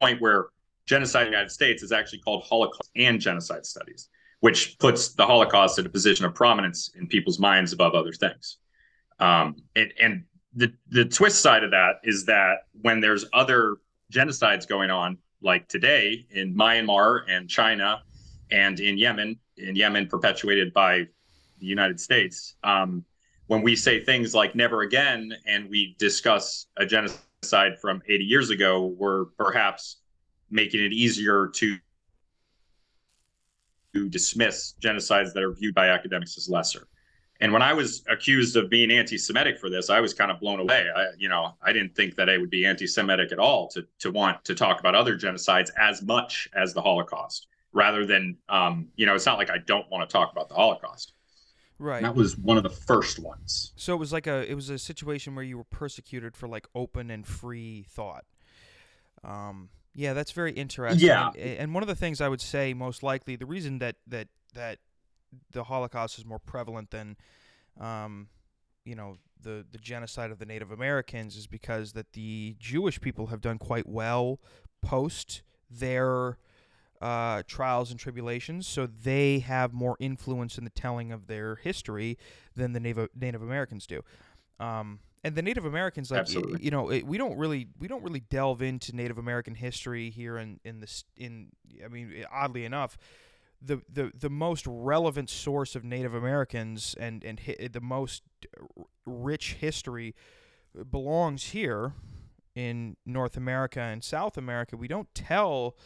point 0.00 0.20
where 0.20 0.46
genocide 0.86 1.22
in 1.22 1.32
the 1.32 1.36
United 1.36 1.50
States 1.50 1.82
is 1.82 1.90
actually 1.92 2.18
called 2.20 2.44
Holocaust 2.44 2.90
and 2.96 3.20
genocide 3.20 3.64
studies, 3.64 4.08
which 4.40 4.78
puts 4.78 5.14
the 5.14 5.24
Holocaust 5.24 5.78
in 5.78 5.86
a 5.86 5.88
position 5.88 6.26
of 6.26 6.34
prominence 6.34 6.90
in 6.98 7.06
people's 7.06 7.38
minds 7.38 7.72
above 7.72 7.94
other 7.94 8.12
things. 8.12 8.58
Um, 9.18 9.56
and, 9.74 9.92
and 10.00 10.24
the 10.54 10.72
the 10.88 11.04
twist 11.04 11.40
side 11.40 11.64
of 11.64 11.70
that 11.70 11.96
is 12.04 12.24
that 12.26 12.58
when 12.82 13.00
there's 13.00 13.24
other 13.32 13.76
genocides 14.12 14.66
going 14.66 14.90
on, 14.90 15.18
like 15.42 15.68
today 15.68 16.26
in 16.30 16.54
Myanmar 16.54 17.20
and 17.28 17.48
China, 17.48 18.02
and 18.50 18.78
in 18.80 18.98
Yemen, 18.98 19.38
in 19.56 19.76
Yemen 19.76 20.06
perpetuated 20.06 20.72
by 20.72 21.06
the 21.58 21.66
United 21.66 21.98
States, 22.00 22.56
um, 22.62 23.04
when 23.46 23.62
we 23.62 23.76
say 23.76 24.04
things 24.04 24.34
like 24.34 24.54
never 24.54 24.82
again 24.82 25.32
and 25.46 25.68
we 25.70 25.94
discuss 25.98 26.66
a 26.76 26.86
genocide 26.86 27.78
from 27.80 28.02
80 28.08 28.24
years 28.24 28.50
ago, 28.50 28.86
we're 28.98 29.26
perhaps 29.36 29.98
making 30.50 30.84
it 30.84 30.92
easier 30.92 31.48
to 31.54 31.76
to 33.94 34.08
dismiss 34.10 34.74
genocides 34.80 35.32
that 35.32 35.42
are 35.42 35.52
viewed 35.54 35.74
by 35.74 35.88
academics 35.88 36.36
as 36.36 36.50
lesser. 36.50 36.86
And 37.40 37.52
when 37.52 37.62
I 37.62 37.72
was 37.72 38.02
accused 38.10 38.56
of 38.56 38.68
being 38.68 38.90
anti-Semitic 38.90 39.58
for 39.58 39.70
this, 39.70 39.88
I 39.88 40.00
was 40.00 40.12
kind 40.12 40.30
of 40.30 40.38
blown 40.38 40.60
away. 40.60 40.86
I, 40.94 41.06
you 41.16 41.28
know, 41.28 41.54
I 41.62 41.72
didn't 41.72 41.94
think 41.94 42.14
that 42.16 42.28
I 42.28 42.36
would 42.36 42.50
be 42.50 42.66
anti-Semitic 42.66 43.32
at 43.32 43.38
all 43.38 43.68
to 43.68 43.86
to 44.00 44.10
want 44.10 44.44
to 44.44 44.54
talk 44.54 44.80
about 44.80 44.94
other 44.94 45.16
genocides 45.16 45.70
as 45.78 46.02
much 46.02 46.48
as 46.54 46.74
the 46.74 46.82
Holocaust, 46.82 47.46
rather 47.72 48.04
than, 48.04 48.36
um, 48.48 48.88
you 48.96 49.06
know, 49.06 49.14
it's 49.14 49.26
not 49.26 49.38
like 49.38 49.50
I 49.50 49.58
don't 49.58 49.90
want 49.90 50.08
to 50.08 50.12
talk 50.12 50.32
about 50.32 50.48
the 50.48 50.54
Holocaust. 50.54 51.12
Right. 51.78 52.02
That 52.02 52.14
was 52.14 52.36
one 52.36 52.56
of 52.56 52.62
the 52.62 52.70
first 52.70 53.18
ones. 53.18 53.72
So 53.76 53.92
it 53.94 53.98
was 53.98 54.12
like 54.12 54.26
a 54.26 54.50
it 54.50 54.54
was 54.54 54.70
a 54.70 54.78
situation 54.78 55.34
where 55.34 55.44
you 55.44 55.58
were 55.58 55.64
persecuted 55.64 56.36
for 56.36 56.48
like 56.48 56.66
open 56.74 57.10
and 57.10 57.26
free 57.26 57.84
thought. 57.88 58.24
Um, 59.22 59.68
yeah, 59.94 60.12
that's 60.12 60.32
very 60.32 60.52
interesting. 60.52 61.06
Yeah. 61.06 61.30
And, 61.36 61.58
and 61.58 61.74
one 61.74 61.82
of 61.82 61.88
the 61.88 61.94
things 61.94 62.20
I 62.20 62.28
would 62.28 62.40
say 62.40 62.72
most 62.72 63.02
likely 63.02 63.36
the 63.36 63.46
reason 63.46 63.78
that 63.80 63.96
that 64.06 64.28
that 64.54 64.78
the 65.52 65.64
Holocaust 65.64 66.18
is 66.18 66.24
more 66.24 66.38
prevalent 66.38 66.90
than 66.90 67.16
um, 67.78 68.28
you 68.84 68.94
know 68.94 69.18
the 69.42 69.64
the 69.70 69.78
genocide 69.78 70.30
of 70.30 70.38
the 70.38 70.46
Native 70.46 70.70
Americans 70.70 71.36
is 71.36 71.46
because 71.46 71.92
that 71.92 72.12
the 72.12 72.56
Jewish 72.58 73.00
people 73.00 73.26
have 73.26 73.40
done 73.40 73.58
quite 73.58 73.86
well 73.86 74.40
post 74.82 75.42
their 75.70 76.38
uh, 77.00 77.42
trials 77.46 77.90
and 77.90 78.00
tribulations, 78.00 78.66
so 78.66 78.86
they 78.86 79.40
have 79.40 79.72
more 79.72 79.96
influence 79.98 80.58
in 80.58 80.64
the 80.64 80.70
telling 80.70 81.12
of 81.12 81.26
their 81.26 81.56
history 81.56 82.18
than 82.54 82.72
the 82.72 82.80
Native 82.80 83.08
Native 83.14 83.42
Americans 83.42 83.86
do. 83.86 84.02
Um, 84.58 85.00
and 85.24 85.34
the 85.34 85.42
Native 85.42 85.64
Americans, 85.64 86.10
like 86.10 86.20
Absolutely. 86.20 86.62
you 86.64 86.70
know, 86.70 86.90
it, 86.90 87.04
we 87.06 87.18
don't 87.18 87.36
really 87.36 87.68
we 87.78 87.88
don't 87.88 88.02
really 88.02 88.20
delve 88.20 88.62
into 88.62 88.94
Native 88.94 89.18
American 89.18 89.54
history 89.54 90.10
here 90.10 90.38
in 90.38 90.60
in 90.64 90.80
this 90.80 91.04
in. 91.16 91.48
I 91.84 91.88
mean, 91.88 92.24
oddly 92.32 92.64
enough, 92.64 92.96
the 93.60 93.82
the 93.92 94.12
the 94.18 94.30
most 94.30 94.66
relevant 94.66 95.28
source 95.30 95.74
of 95.74 95.84
Native 95.84 96.14
Americans 96.14 96.94
and 96.98 97.24
and 97.24 97.40
hi- 97.40 97.68
the 97.72 97.80
most 97.80 98.22
rich 99.04 99.54
history 99.54 100.14
belongs 100.90 101.44
here 101.44 101.92
in 102.54 102.96
North 103.04 103.36
America 103.36 103.80
and 103.80 104.02
South 104.02 104.36
America. 104.36 104.76
We 104.76 104.88
don't 104.88 105.12
tell 105.14 105.76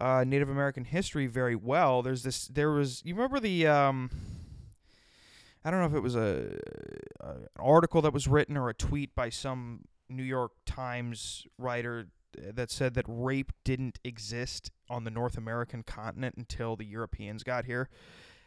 uh, 0.00 0.24
Native 0.26 0.48
American 0.48 0.84
history 0.84 1.26
very 1.26 1.56
well. 1.56 2.02
There's 2.02 2.22
this. 2.22 2.48
There 2.48 2.70
was. 2.70 3.02
You 3.04 3.14
remember 3.14 3.40
the. 3.40 3.66
Um, 3.66 4.10
I 5.64 5.70
don't 5.70 5.80
know 5.80 5.86
if 5.86 5.94
it 5.94 6.00
was 6.02 6.14
a, 6.14 6.58
a 7.20 7.28
an 7.30 7.46
article 7.58 8.02
that 8.02 8.12
was 8.12 8.28
written 8.28 8.56
or 8.56 8.68
a 8.68 8.74
tweet 8.74 9.14
by 9.14 9.30
some 9.30 9.82
New 10.08 10.22
York 10.22 10.52
Times 10.64 11.46
writer 11.58 12.06
that 12.38 12.70
said 12.70 12.94
that 12.94 13.04
rape 13.08 13.52
didn't 13.64 13.98
exist 14.04 14.70
on 14.90 15.04
the 15.04 15.10
North 15.10 15.36
American 15.38 15.82
continent 15.82 16.34
until 16.36 16.76
the 16.76 16.84
Europeans 16.84 17.42
got 17.42 17.64
here, 17.64 17.88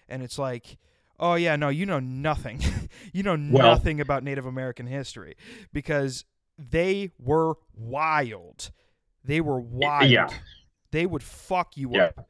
and 0.08 0.22
it's 0.24 0.38
like. 0.40 0.78
Oh 1.22 1.34
yeah, 1.36 1.58
no, 1.58 1.68
you 1.68 1.86
know 1.86 2.00
nothing. 2.00 2.62
you 3.12 3.24
know 3.24 3.32
Well- 3.32 3.72
nothing 3.76 4.00
about 4.00 4.24
Native 4.24 4.46
American 4.46 4.88
history 4.88 5.36
because 5.74 6.24
they 6.58 7.12
were 7.20 7.56
wild. 7.76 8.72
They 9.26 9.42
were 9.42 9.60
wild. 9.60 10.10
Yeah. 10.10 10.30
They 10.92 11.06
would 11.06 11.24
fuck 11.24 11.78
you 11.78 11.92
Yeah. 11.94 12.06
up. 12.06 12.28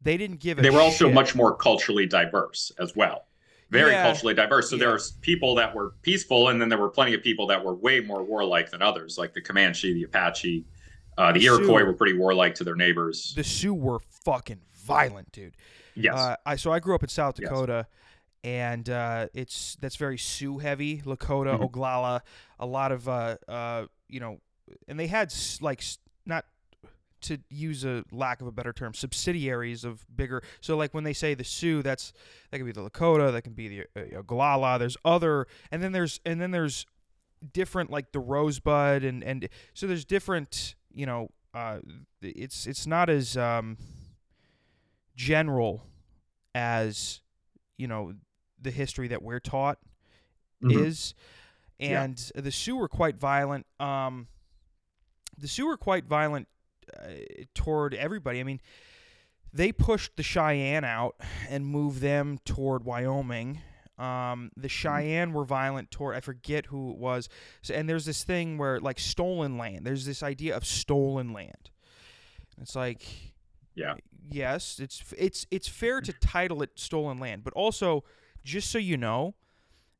They 0.00 0.16
didn't 0.16 0.40
give 0.40 0.58
a 0.58 0.62
They 0.62 0.70
were 0.70 0.80
also 0.80 1.06
shit. 1.06 1.14
much 1.14 1.34
more 1.34 1.54
culturally 1.56 2.06
diverse 2.06 2.72
as 2.78 2.94
well. 2.96 3.26
Very 3.70 3.92
Yeah. 3.92 4.02
culturally 4.04 4.34
diverse. 4.34 4.68
So 4.68 4.76
Yeah. 4.76 4.80
there 4.80 4.90
were 4.90 5.00
people 5.20 5.54
that 5.54 5.74
were 5.74 5.94
peaceful, 6.02 6.48
and 6.48 6.60
then 6.60 6.68
there 6.68 6.78
were 6.78 6.90
plenty 6.90 7.14
of 7.14 7.22
people 7.22 7.46
that 7.46 7.64
were 7.64 7.74
way 7.74 8.00
more 8.00 8.22
warlike 8.22 8.70
than 8.70 8.82
others, 8.82 9.16
like 9.16 9.32
the 9.32 9.40
Comanche, 9.40 9.92
the 9.94 10.02
Apache. 10.04 10.64
Uh, 11.18 11.30
the 11.32 11.40
The 11.40 11.44
Iroquois 11.46 11.78
Sioux. 11.80 11.84
were 11.86 11.92
pretty 11.92 12.16
warlike 12.18 12.54
to 12.56 12.64
their 12.64 12.74
neighbors. 12.74 13.34
the 13.36 13.44
Sioux 13.44 13.74
were 13.74 13.98
fucking 14.24 14.62
violent, 14.72 15.30
dude. 15.32 15.56
yes. 15.94 16.14
Uh, 16.16 16.36
I 16.46 16.56
so 16.56 16.72
I 16.72 16.80
grew 16.80 16.94
up 16.94 17.02
in 17.02 17.08
South 17.10 17.38
Yes. 17.38 17.48
Dakota, 17.50 17.86
and 18.42 18.88
uh, 18.90 19.28
it's 19.34 19.76
that's 19.80 19.96
very 19.96 20.16
Sioux 20.18 20.58
heavy. 20.58 21.02
Lakota, 21.02 21.58
Mhm. 21.58 21.70
Oglala, 21.70 22.20
a 22.58 22.66
lot 22.66 22.92
of 22.92 23.08
uh, 23.08 23.36
uh, 23.46 23.86
you 24.08 24.20
know, 24.20 24.40
and 24.88 24.98
they 24.98 25.06
had 25.06 25.32
like 25.60 25.82
to 27.22 27.38
use 27.50 27.84
a 27.84 28.04
lack 28.12 28.40
of 28.40 28.46
a 28.46 28.52
better 28.52 28.72
term, 28.72 28.94
subsidiaries 28.94 29.84
of 29.84 30.04
bigger. 30.14 30.42
So 30.60 30.76
like 30.76 30.92
when 30.94 31.04
they 31.04 31.12
say 31.12 31.34
the 31.34 31.44
Sioux, 31.44 31.82
that's 31.82 32.12
that 32.50 32.58
could 32.58 32.66
be 32.66 32.72
the 32.72 32.88
Lakota, 32.88 33.32
that 33.32 33.42
can 33.42 33.52
be 33.54 33.68
the 33.68 33.80
uh, 33.96 34.22
Oglala. 34.22 34.78
There's 34.78 34.96
other, 35.04 35.46
and 35.70 35.82
then 35.82 35.92
there's 35.92 36.20
and 36.26 36.40
then 36.40 36.50
there's 36.50 36.86
different 37.52 37.90
like 37.90 38.12
the 38.12 38.20
Rosebud, 38.20 39.04
and 39.04 39.22
and 39.24 39.48
so 39.74 39.86
there's 39.86 40.04
different. 40.04 40.74
You 40.94 41.06
know, 41.06 41.28
uh, 41.54 41.78
it's 42.20 42.66
it's 42.66 42.86
not 42.86 43.08
as 43.08 43.36
um, 43.36 43.76
general 45.16 45.86
as 46.54 47.20
you 47.78 47.86
know 47.86 48.12
the 48.60 48.70
history 48.70 49.08
that 49.08 49.22
we're 49.22 49.40
taught 49.40 49.78
Mhm. 50.62 50.86
is 50.86 51.14
Yeah. 51.78 52.02
and 52.02 52.16
the 52.34 52.52
Sioux 52.52 52.76
were 52.76 52.88
quite 52.88 53.16
violent 53.16 53.66
um 53.80 54.28
the 55.38 55.48
Sioux 55.48 55.66
were 55.66 55.76
quite 55.78 56.04
violent 56.04 56.46
uh, 56.98 57.08
toward 57.54 57.94
everybody 57.94 58.40
i 58.40 58.42
mean 58.42 58.60
they 59.52 59.70
pushed 59.70 60.16
the 60.16 60.22
Cheyenne 60.22 60.84
out 60.84 61.16
and 61.48 61.66
moved 61.66 62.00
them 62.00 62.38
toward 62.44 62.84
Wyoming. 62.84 63.60
Um, 63.98 64.50
the 64.56 64.68
Cheyenne 64.68 65.34
were 65.34 65.44
violent 65.44 65.90
toward 65.90 66.16
I 66.16 66.20
forget 66.20 66.66
who 66.66 66.90
it 66.92 66.96
was. 66.96 67.28
So, 67.60 67.74
and 67.74 67.86
there's 67.86 68.06
this 68.06 68.24
thing 68.24 68.56
where 68.56 68.80
like 68.80 68.98
stolen 68.98 69.58
land. 69.58 69.86
There's 69.86 70.06
this 70.06 70.22
idea 70.22 70.56
of 70.56 70.64
stolen 70.64 71.34
land. 71.34 71.68
It's 72.60 72.74
like 72.74 73.06
Yeah. 73.74 73.96
yes, 74.30 74.80
it's 74.80 75.02
it's 75.18 75.46
it's 75.50 75.68
fair 75.68 76.00
to 76.00 76.12
title 76.14 76.62
it 76.62 76.70
stolen 76.76 77.18
land, 77.18 77.44
but 77.44 77.52
also 77.52 78.04
just 78.42 78.70
so 78.70 78.78
you 78.78 78.96
know, 78.96 79.34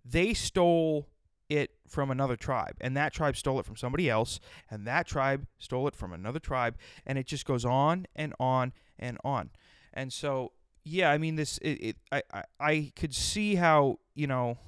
they 0.03 0.33
stole 0.33 1.09
it 1.53 1.71
from 1.89 2.11
another 2.11 2.37
tribe, 2.37 2.77
and 2.81 2.97
that 2.97 3.13
tribe 3.13 3.37
stole 3.37 3.61
it 3.61 3.67
from 3.67 3.77
somebody 3.77 4.09
else, 4.09 4.41
and 4.71 4.87
that 4.87 5.07
tribe 5.07 5.47
stole 5.59 5.87
it 5.89 5.95
from 5.95 6.13
another 6.13 6.39
tribe, 6.39 6.77
and 7.07 7.19
it 7.19 7.27
just 7.27 7.45
goes 7.45 7.65
on 7.65 8.07
and 8.15 8.35
on 8.41 8.73
and 8.99 9.19
on. 9.25 9.51
And 9.93 10.13
so, 10.13 10.53
yeah, 10.85 11.11
I 11.11 11.19
mean, 11.19 11.37
this 11.37 11.59
it, 11.59 11.69
it 11.69 11.97
I, 12.11 12.23
I 12.33 12.43
I 12.61 12.93
could 12.97 13.15
see 13.15 13.57
how 13.57 13.99
you 14.15 14.27
know. 14.27 14.59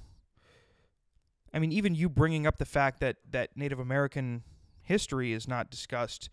I 1.53 1.61
mean, 1.61 1.71
even 1.71 1.95
you 1.95 2.09
bringing 2.09 2.47
up 2.47 2.59
the 2.59 2.65
fact 2.65 3.01
that 3.01 3.17
that 3.31 3.57
Native 3.57 3.79
American 3.79 4.43
history 4.83 5.33
is 5.33 5.49
not 5.49 5.71
discussed 5.71 6.29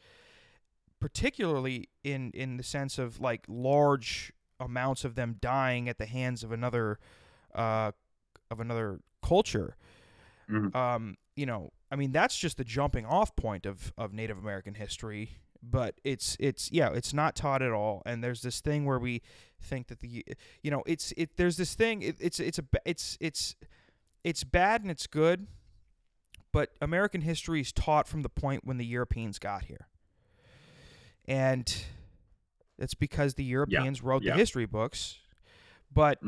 particularly 1.02 1.90
in 2.04 2.32
in 2.34 2.56
the 2.56 2.64
sense 2.64 2.98
of 2.98 3.20
like 3.20 3.44
large 3.50 4.32
amounts 4.60 5.04
of 5.04 5.16
them 5.16 5.36
dying 5.42 5.90
at 5.90 5.98
the 5.98 6.06
hands 6.06 6.44
of 6.44 6.52
another 6.52 7.00
uh 7.56 7.92
of 8.50 8.60
another 8.60 9.00
culture 9.22 9.76
Mhm. 10.52 10.76
um 10.76 11.18
you 11.36 11.46
know 11.46 11.72
i 11.92 11.96
mean 11.96 12.12
that's 12.12 12.38
just 12.38 12.58
the 12.58 12.64
jumping 12.64 13.06
off 13.06 13.36
point 13.36 13.66
of 13.66 13.94
of 13.98 14.14
native 14.14 14.38
american 14.38 14.74
history 14.74 15.38
but 15.64 15.96
it's 16.04 16.36
it's 16.40 16.72
yeah 16.72 16.90
it's 16.94 17.14
not 17.14 17.36
taught 17.36 17.62
at 17.62 17.72
all 17.72 18.02
and 18.06 18.24
there's 18.24 18.42
this 18.42 18.62
thing 18.62 18.86
where 18.86 19.00
we 19.00 19.22
think 19.62 19.88
that 19.88 20.00
the 20.00 20.26
you 20.62 20.72
know 20.72 20.84
it's 20.86 21.14
it 21.18 21.38
there's 21.38 21.58
this 21.58 21.76
thing 21.76 22.02
it, 22.02 22.18
it's 22.20 22.40
it's 22.40 22.60
a 22.60 22.64
it's 22.86 23.18
it's 23.22 23.56
it's 24.24 24.44
bad 24.44 24.82
and 24.82 24.92
it's 24.92 25.08
good 25.08 25.48
but 26.52 26.72
american 26.82 27.22
history 27.22 27.62
is 27.62 27.72
taught 27.72 28.08
from 28.08 28.22
the 28.22 28.30
point 28.30 28.66
when 28.66 28.78
the 28.78 28.86
europeans 28.86 29.40
got 29.40 29.66
here 29.66 29.88
and 31.26 31.86
it's 32.82 32.96
because 32.96 33.36
the 33.36 33.44
Europeans 33.44 34.02
wrote 34.02 34.24
yeah. 34.24 34.34
the 34.34 34.40
history 34.40 34.66
books. 34.66 35.20
But 35.94 36.20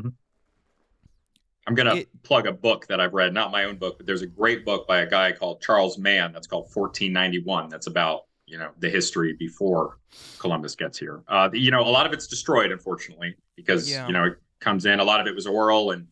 I'm 1.68 1.76
gonna 1.76 1.96
It- 1.96 2.24
plug 2.24 2.46
a 2.48 2.52
book 2.52 2.88
that 2.88 3.00
I've 3.00 3.14
read, 3.14 3.34
not 3.34 3.52
my 3.52 3.64
own 3.66 3.78
book, 3.78 3.98
but 3.98 4.06
there's 4.06 4.22
a 4.22 4.28
great 4.28 4.66
book 4.66 4.88
by 4.88 5.00
a 5.02 5.10
guy 5.10 5.32
called 5.32 5.62
Charles 5.62 5.98
Mann 5.98 6.34
that's 6.34 6.48
called 6.48 6.70
1491. 6.74 7.70
That's 7.70 7.88
about 7.88 8.26
you 8.46 8.58
know 8.58 8.72
the 8.80 8.90
history 8.90 9.34
before 9.34 10.00
Columbus 10.40 10.76
gets 10.76 10.98
here. 11.00 11.24
Uh, 11.28 11.50
you 11.54 11.72
know, 11.72 11.82
a 11.82 11.90
lot 11.90 12.06
of 12.06 12.12
it's 12.14 12.28
destroyed, 12.28 12.72
unfortunately, 12.72 13.36
because 13.56 13.90
Yeah. 13.90 14.06
you 14.08 14.14
know 14.14 14.26
it 14.26 14.38
comes 14.60 14.86
in. 14.86 15.00
A 15.00 15.04
lot 15.04 15.22
of 15.22 15.28
it 15.28 15.36
was 15.36 15.48
oral, 15.48 15.92
and 15.92 16.08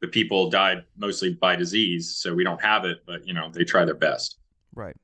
the 0.00 0.08
people 0.08 0.50
died 0.50 0.84
mostly 0.96 1.34
by 1.34 1.56
disease, 1.56 2.14
so 2.16 2.34
we 2.34 2.44
don't 2.44 2.60
have 2.60 2.84
it. 2.84 2.98
But 3.06 3.26
you 3.26 3.32
know, 3.32 3.50
they 3.50 3.64
try 3.64 3.84
their 3.84 3.94
best. 3.94 4.38
right. 4.74 4.96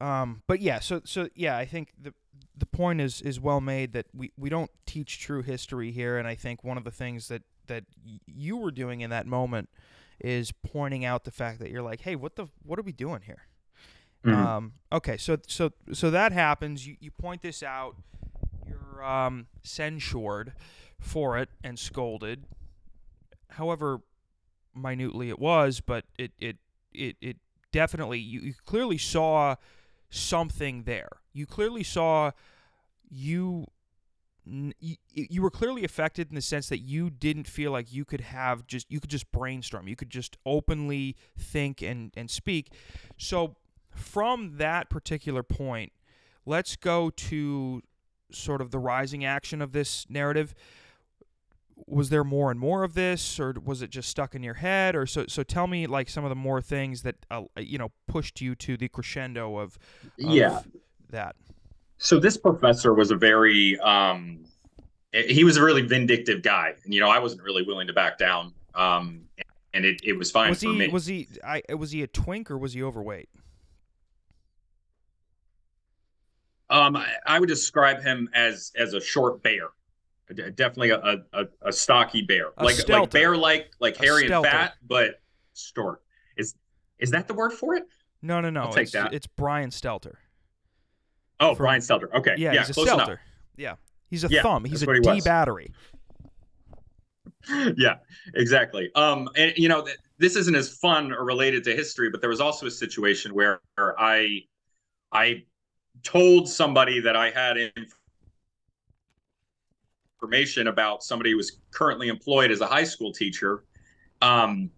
Um, 0.00 0.42
but 0.46 0.60
yeah, 0.60 0.78
so 0.80 1.00
so 1.04 1.30
yeah, 1.34 1.56
I 1.56 1.64
think 1.64 1.92
the 1.98 2.12
the 2.54 2.66
point 2.66 3.00
is 3.00 3.22
is 3.22 3.40
well 3.40 3.62
made 3.62 3.92
that 3.94 4.06
we, 4.14 4.32
we 4.36 4.50
don't 4.50 4.70
teach 4.84 5.18
true 5.18 5.40
history 5.42 5.90
here, 5.90 6.18
and 6.18 6.28
I 6.28 6.34
think 6.34 6.62
one 6.62 6.76
of 6.76 6.84
the 6.84 6.90
things 6.90 7.28
that 7.28 7.42
that 7.68 7.84
you 8.26 8.56
were 8.56 8.70
doing 8.70 9.00
in 9.00 9.10
that 9.10 9.26
moment 9.26 9.68
is 10.20 10.52
pointing 10.52 11.04
out 11.04 11.24
the 11.24 11.30
fact 11.30 11.58
that 11.60 11.70
you're 11.70 11.82
like, 11.82 12.00
hey, 12.00 12.16
what 12.16 12.36
the 12.36 12.46
what 12.62 12.78
are 12.78 12.82
we 12.82 12.92
doing 12.92 13.20
here? 13.22 13.46
Mhm. 14.24 14.34
Um, 14.34 14.72
okay, 14.90 15.16
so 15.16 15.38
so 15.46 15.70
so 15.92 16.10
that 16.10 16.32
happens. 16.32 16.86
You 16.86 16.96
you 17.00 17.10
point 17.10 17.42
this 17.42 17.62
out. 17.62 17.96
You're 18.66 19.04
um, 19.04 19.46
censured 19.62 20.52
for 20.98 21.38
it 21.38 21.48
and 21.62 21.78
scolded. 21.78 22.44
However, 23.50 24.00
minutely 24.74 25.28
it 25.28 25.38
was, 25.38 25.80
but 25.80 26.04
it 26.18 26.32
it 26.38 26.56
it, 26.92 27.16
it 27.20 27.36
definitely 27.72 28.18
you, 28.18 28.40
you 28.40 28.54
clearly 28.64 28.98
saw 28.98 29.56
something 30.10 30.84
there. 30.84 31.10
You 31.32 31.46
clearly 31.46 31.82
saw 31.82 32.32
you 33.08 33.66
you, 34.46 34.96
you 35.10 35.42
were 35.42 35.50
clearly 35.50 35.84
affected 35.84 36.28
in 36.28 36.34
the 36.34 36.40
sense 36.40 36.68
that 36.68 36.78
you 36.78 37.10
didn't 37.10 37.48
feel 37.48 37.72
like 37.72 37.92
you 37.92 38.04
could 38.04 38.20
have 38.20 38.66
just 38.66 38.90
you 38.90 39.00
could 39.00 39.10
just 39.10 39.30
brainstorm. 39.32 39.88
You 39.88 39.96
could 39.96 40.10
just 40.10 40.36
openly 40.46 41.16
think 41.36 41.82
and 41.82 42.12
and 42.16 42.30
speak. 42.30 42.72
So 43.16 43.56
from 43.90 44.58
that 44.58 44.90
particular 44.90 45.42
point 45.42 45.92
let's 46.44 46.76
go 46.76 47.10
to 47.10 47.82
sort 48.30 48.60
of 48.60 48.70
the 48.70 48.78
rising 48.78 49.24
action 49.24 49.60
of 49.60 49.72
this 49.72 50.06
narrative. 50.08 50.54
Was 51.86 52.08
there 52.08 52.24
more 52.24 52.50
and 52.50 52.58
more 52.58 52.84
of 52.84 52.94
this 52.94 53.38
or 53.38 53.54
was 53.62 53.82
it 53.82 53.90
just 53.90 54.08
stuck 54.08 54.34
in 54.34 54.42
your 54.42 54.54
head? 54.54 54.94
Or 54.94 55.06
so 55.06 55.26
so 55.28 55.42
tell 55.42 55.66
me 55.66 55.86
like 55.86 56.08
some 56.08 56.24
of 56.24 56.30
the 56.30 56.36
more 56.36 56.62
things 56.62 57.02
that 57.02 57.16
uh, 57.30 57.42
you 57.58 57.78
know 57.78 57.90
pushed 58.06 58.40
you 58.40 58.54
to 58.54 58.76
the 58.76 58.88
crescendo 58.88 59.58
of, 59.58 59.76
of 60.24 60.34
yeah. 60.34 60.62
that 61.10 61.36
so 61.98 62.18
this 62.18 62.36
professor 62.36 62.94
was 62.94 63.10
a 63.10 63.16
very 63.16 63.78
um 63.80 64.44
he 65.12 65.44
was 65.44 65.56
a 65.56 65.62
really 65.62 65.82
vindictive 65.82 66.42
guy. 66.42 66.74
And 66.84 66.92
you 66.92 67.00
know 67.00 67.08
i 67.08 67.18
wasn't 67.18 67.42
really 67.42 67.62
willing 67.62 67.86
to 67.86 67.92
back 67.92 68.18
down 68.18 68.52
um 68.74 69.22
and 69.72 69.84
it, 69.84 70.00
it 70.02 70.14
was 70.14 70.30
fine 70.30 70.50
was 70.50 70.62
for 70.62 70.70
he 70.70 70.78
me. 70.78 70.88
was 70.88 71.06
he 71.06 71.28
I, 71.44 71.62
was 71.74 71.90
he 71.90 72.02
a 72.02 72.06
twink 72.06 72.50
or 72.50 72.58
was 72.58 72.72
he 72.72 72.82
overweight? 72.82 73.28
Um 76.70 76.96
I, 76.96 77.06
I 77.26 77.40
would 77.40 77.48
describe 77.48 78.02
him 78.02 78.28
as 78.34 78.72
as 78.76 78.94
a 78.94 79.00
short 79.00 79.42
bear. 79.42 79.68
Definitely 80.34 80.90
a, 80.90 81.24
a 81.32 81.46
a 81.62 81.72
stocky 81.72 82.22
bear. 82.22 82.48
A 82.56 82.64
like 82.64 82.74
stelter. 82.76 83.00
like 83.00 83.10
bear 83.10 83.36
like 83.36 83.70
like 83.80 83.96
hairy 83.96 84.30
and 84.30 84.44
fat 84.44 84.74
but 84.86 85.20
short. 85.54 86.02
Is 86.36 86.54
is 86.98 87.10
that 87.12 87.28
the 87.28 87.34
word 87.34 87.52
for 87.52 87.74
it? 87.76 87.84
No 88.22 88.40
no 88.40 88.50
no. 88.50 88.62
I'll 88.62 88.72
take 88.72 88.84
it's, 88.84 88.92
that. 88.92 89.14
it's 89.14 89.26
brian 89.26 89.70
stelter 89.70 90.16
oh 91.40 91.54
From- 91.54 91.64
brian 91.64 91.80
stelter. 91.80 92.12
Okay. 92.14 92.34
Yeah, 92.38 92.52
yeah, 92.52 92.60
he's 92.66 92.70
a 92.70 92.80
stelter 92.80 92.94
enough. 92.94 93.18
Yeah. 93.56 93.74
He's 94.10 94.24
a 94.24 94.28
Yeah, 94.28 94.42
thumb. 94.42 94.64
He's 94.64 94.82
a 94.82 94.92
he 94.92 95.00
d 95.00 95.08
was. 95.08 95.24
battery. 95.24 95.72
Yeah, 97.76 97.96
exactly. 98.34 98.90
Um, 98.96 99.28
and 99.36 99.52
you 99.56 99.68
know, 99.68 99.84
th- 99.84 99.96
this 100.18 100.34
isn't 100.34 100.56
as 100.56 100.76
fun 100.78 101.12
or 101.12 101.24
related 101.24 101.62
to 101.64 101.76
history, 101.76 102.10
but 102.10 102.20
there 102.20 102.30
was 102.30 102.40
also 102.40 102.66
a 102.66 102.70
situation 102.70 103.32
where 103.34 103.60
I, 103.78 104.40
I 105.12 105.44
told 106.02 106.48
somebody 106.48 106.98
that 107.00 107.14
I 107.14 107.30
had 107.30 107.56
information 110.20 110.66
about 110.66 111.04
somebody 111.04 111.30
who 111.30 111.36
was 111.36 111.60
currently 111.70 112.08
employed 112.08 112.50
as 112.50 112.60
a 112.60 112.66
high 112.66 112.84
school 112.84 113.12
teacher, 113.12 113.62
um, 114.22 114.68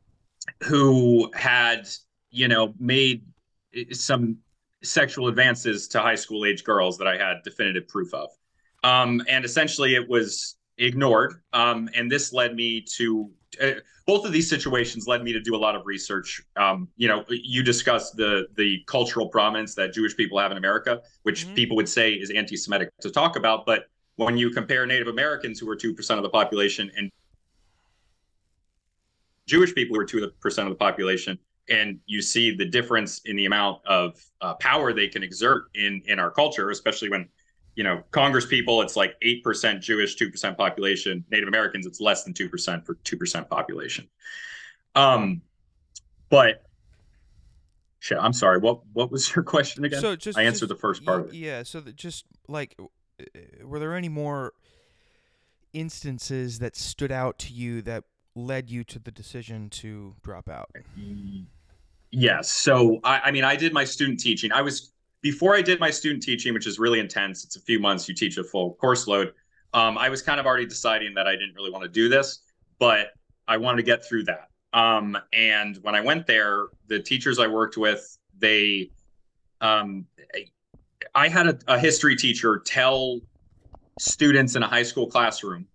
who 0.62 1.30
had, 1.34 1.88
you 2.30 2.48
know, 2.48 2.74
made 2.78 3.24
some 3.92 4.36
sexual 4.82 5.28
advances 5.28 5.88
to 5.88 6.00
high 6.00 6.14
school 6.14 6.44
age 6.44 6.64
girls 6.64 6.98
that 6.98 7.06
I 7.06 7.16
had 7.16 7.42
definitive 7.44 7.88
proof 7.88 8.12
of. 8.14 8.30
Um, 8.84 9.22
and 9.28 9.44
essentially, 9.44 9.94
it 9.94 10.08
was 10.08 10.56
ignored. 10.78 11.42
Um, 11.52 11.88
and 11.94 12.10
this 12.10 12.32
led 12.32 12.54
me 12.54 12.82
to 12.96 13.30
uh, 13.62 13.70
both 14.06 14.24
of 14.24 14.32
these 14.32 14.48
situations 14.48 15.08
led 15.08 15.22
me 15.24 15.32
to 15.32 15.40
do 15.40 15.56
a 15.56 15.58
lot 15.58 15.74
of 15.74 15.86
research. 15.86 16.40
Um, 16.56 16.88
you 16.96 17.08
know, 17.08 17.24
you 17.28 17.62
discussed 17.62 18.16
the 18.16 18.46
the 18.56 18.82
cultural 18.86 19.28
prominence 19.28 19.74
that 19.74 19.92
Jewish 19.92 20.16
people 20.16 20.38
have 20.38 20.52
in 20.52 20.58
America, 20.58 21.02
which 21.22 21.46
Mhm. 21.46 21.54
people 21.54 21.76
would 21.76 21.88
say 21.88 22.12
is 22.12 22.30
anti-Semitic 22.30 22.90
to 23.00 23.10
talk 23.10 23.36
about. 23.36 23.66
But 23.66 23.88
when 24.16 24.36
you 24.36 24.50
compare 24.50 24.86
Native 24.86 25.08
Americans, 25.08 25.58
who 25.58 25.68
are 25.68 25.76
two 25.76 25.94
percent 25.94 26.18
of 26.18 26.22
the 26.22 26.30
population, 26.30 26.90
and 26.96 27.10
Jewish 29.46 29.74
people, 29.74 29.96
who 29.96 30.02
are 30.02 30.06
two 30.06 30.30
percent 30.40 30.68
of 30.68 30.72
the 30.72 30.78
population, 30.78 31.38
and 31.70 31.98
you 32.06 32.22
see 32.22 32.54
the 32.54 32.64
difference 32.64 33.20
in 33.24 33.36
the 33.36 33.44
amount 33.46 33.84
of 33.86 34.20
uh, 34.40 34.54
power 34.54 34.92
they 34.92 35.08
can 35.08 35.22
exert 35.22 35.64
in 35.74 36.02
in 36.06 36.18
our 36.18 36.30
culture, 36.30 36.70
especially 36.70 37.08
when 37.10 37.28
you 37.74 37.84
know, 37.84 38.02
Congress 38.10 38.44
people, 38.44 38.82
it's 38.82 38.96
like 38.96 39.14
8% 39.24 39.80
Jewish, 39.80 40.16
2% 40.16 40.56
population. 40.56 41.24
Native 41.30 41.46
Americans, 41.46 41.86
it's 41.86 42.00
less 42.00 42.24
than 42.24 42.34
2% 42.34 42.84
for 42.84 42.96
2% 42.96 43.48
population. 43.48 44.08
Um, 44.96 45.42
but 46.28 46.64
shit, 48.00 48.18
I'm 48.20 48.32
sorry. 48.32 48.58
What 48.58 48.80
what 48.94 49.12
was 49.12 49.32
your 49.34 49.44
question 49.54 49.84
again? 49.84 50.00
so 50.00 50.16
just 50.16 50.36
I 50.36 50.42
answered 50.42 50.66
just- 50.66 50.68
the 50.70 50.74
first 50.74 51.04
part 51.04 51.20
of 51.20 51.28
it. 51.28 51.34
yeah 51.34 51.62
so 51.62 51.80
just 51.94 52.24
like 52.48 52.74
uh, 52.80 53.24
were 53.62 53.78
there 53.78 53.94
any 53.94 54.08
more 54.08 54.54
instances 55.72 56.58
that 56.58 56.74
stood 56.74 57.12
out 57.12 57.38
to 57.38 57.52
you 57.52 57.80
that 57.82 58.02
led 58.34 58.70
you 58.70 58.82
to 58.84 58.98
the 58.98 59.10
decision 59.12 59.68
to 59.70 60.16
drop 60.22 60.48
out 60.48 60.70
Yes. 62.10 62.50
So 62.50 63.00
I, 63.04 63.20
I 63.26 63.30
mean, 63.30 63.44
I 63.44 63.56
did 63.56 63.72
my 63.72 63.84
student 63.84 64.18
teaching. 64.20 64.52
I 64.52 64.62
was 64.62 64.92
before 65.20 65.54
I 65.54 65.62
did 65.62 65.80
my 65.80 65.90
student 65.90 66.22
teaching, 66.22 66.54
which 66.54 66.66
is 66.66 66.78
really 66.78 67.00
intense. 67.00 67.44
It's 67.44 67.56
a 67.56 67.60
few 67.60 67.78
months. 67.80 68.08
You 68.08 68.14
teach 68.14 68.38
a 68.38 68.44
full 68.44 68.74
course 68.74 69.06
load. 69.06 69.32
Um, 69.74 69.98
I 69.98 70.08
was 70.08 70.22
kind 70.22 70.40
of 70.40 70.46
already 70.46 70.66
deciding 70.66 71.14
that 71.14 71.26
I 71.26 71.32
didn't 71.32 71.54
really 71.54 71.70
want 71.70 71.82
to 71.84 71.90
do 71.90 72.08
this, 72.08 72.40
but 72.78 73.08
I 73.46 73.56
wanted 73.56 73.78
to 73.78 73.82
get 73.82 74.04
through 74.06 74.24
that. 74.24 74.48
Um, 74.72 75.16
and 75.32 75.78
when 75.82 75.94
I 75.94 76.00
went 76.00 76.26
there, 76.26 76.68
the 76.86 77.00
teachers 77.00 77.38
I 77.38 77.46
worked 77.46 77.76
with, 77.76 78.18
they, 78.38 78.90
um, 79.60 80.06
I 81.14 81.28
had 81.28 81.46
a, 81.46 81.58
a 81.66 81.78
history 81.78 82.16
teacher 82.16 82.62
tell 82.64 83.20
students 83.98 84.56
in 84.56 84.62
a 84.62 84.66
high 84.66 84.82
school 84.82 85.06
classroom 85.06 85.66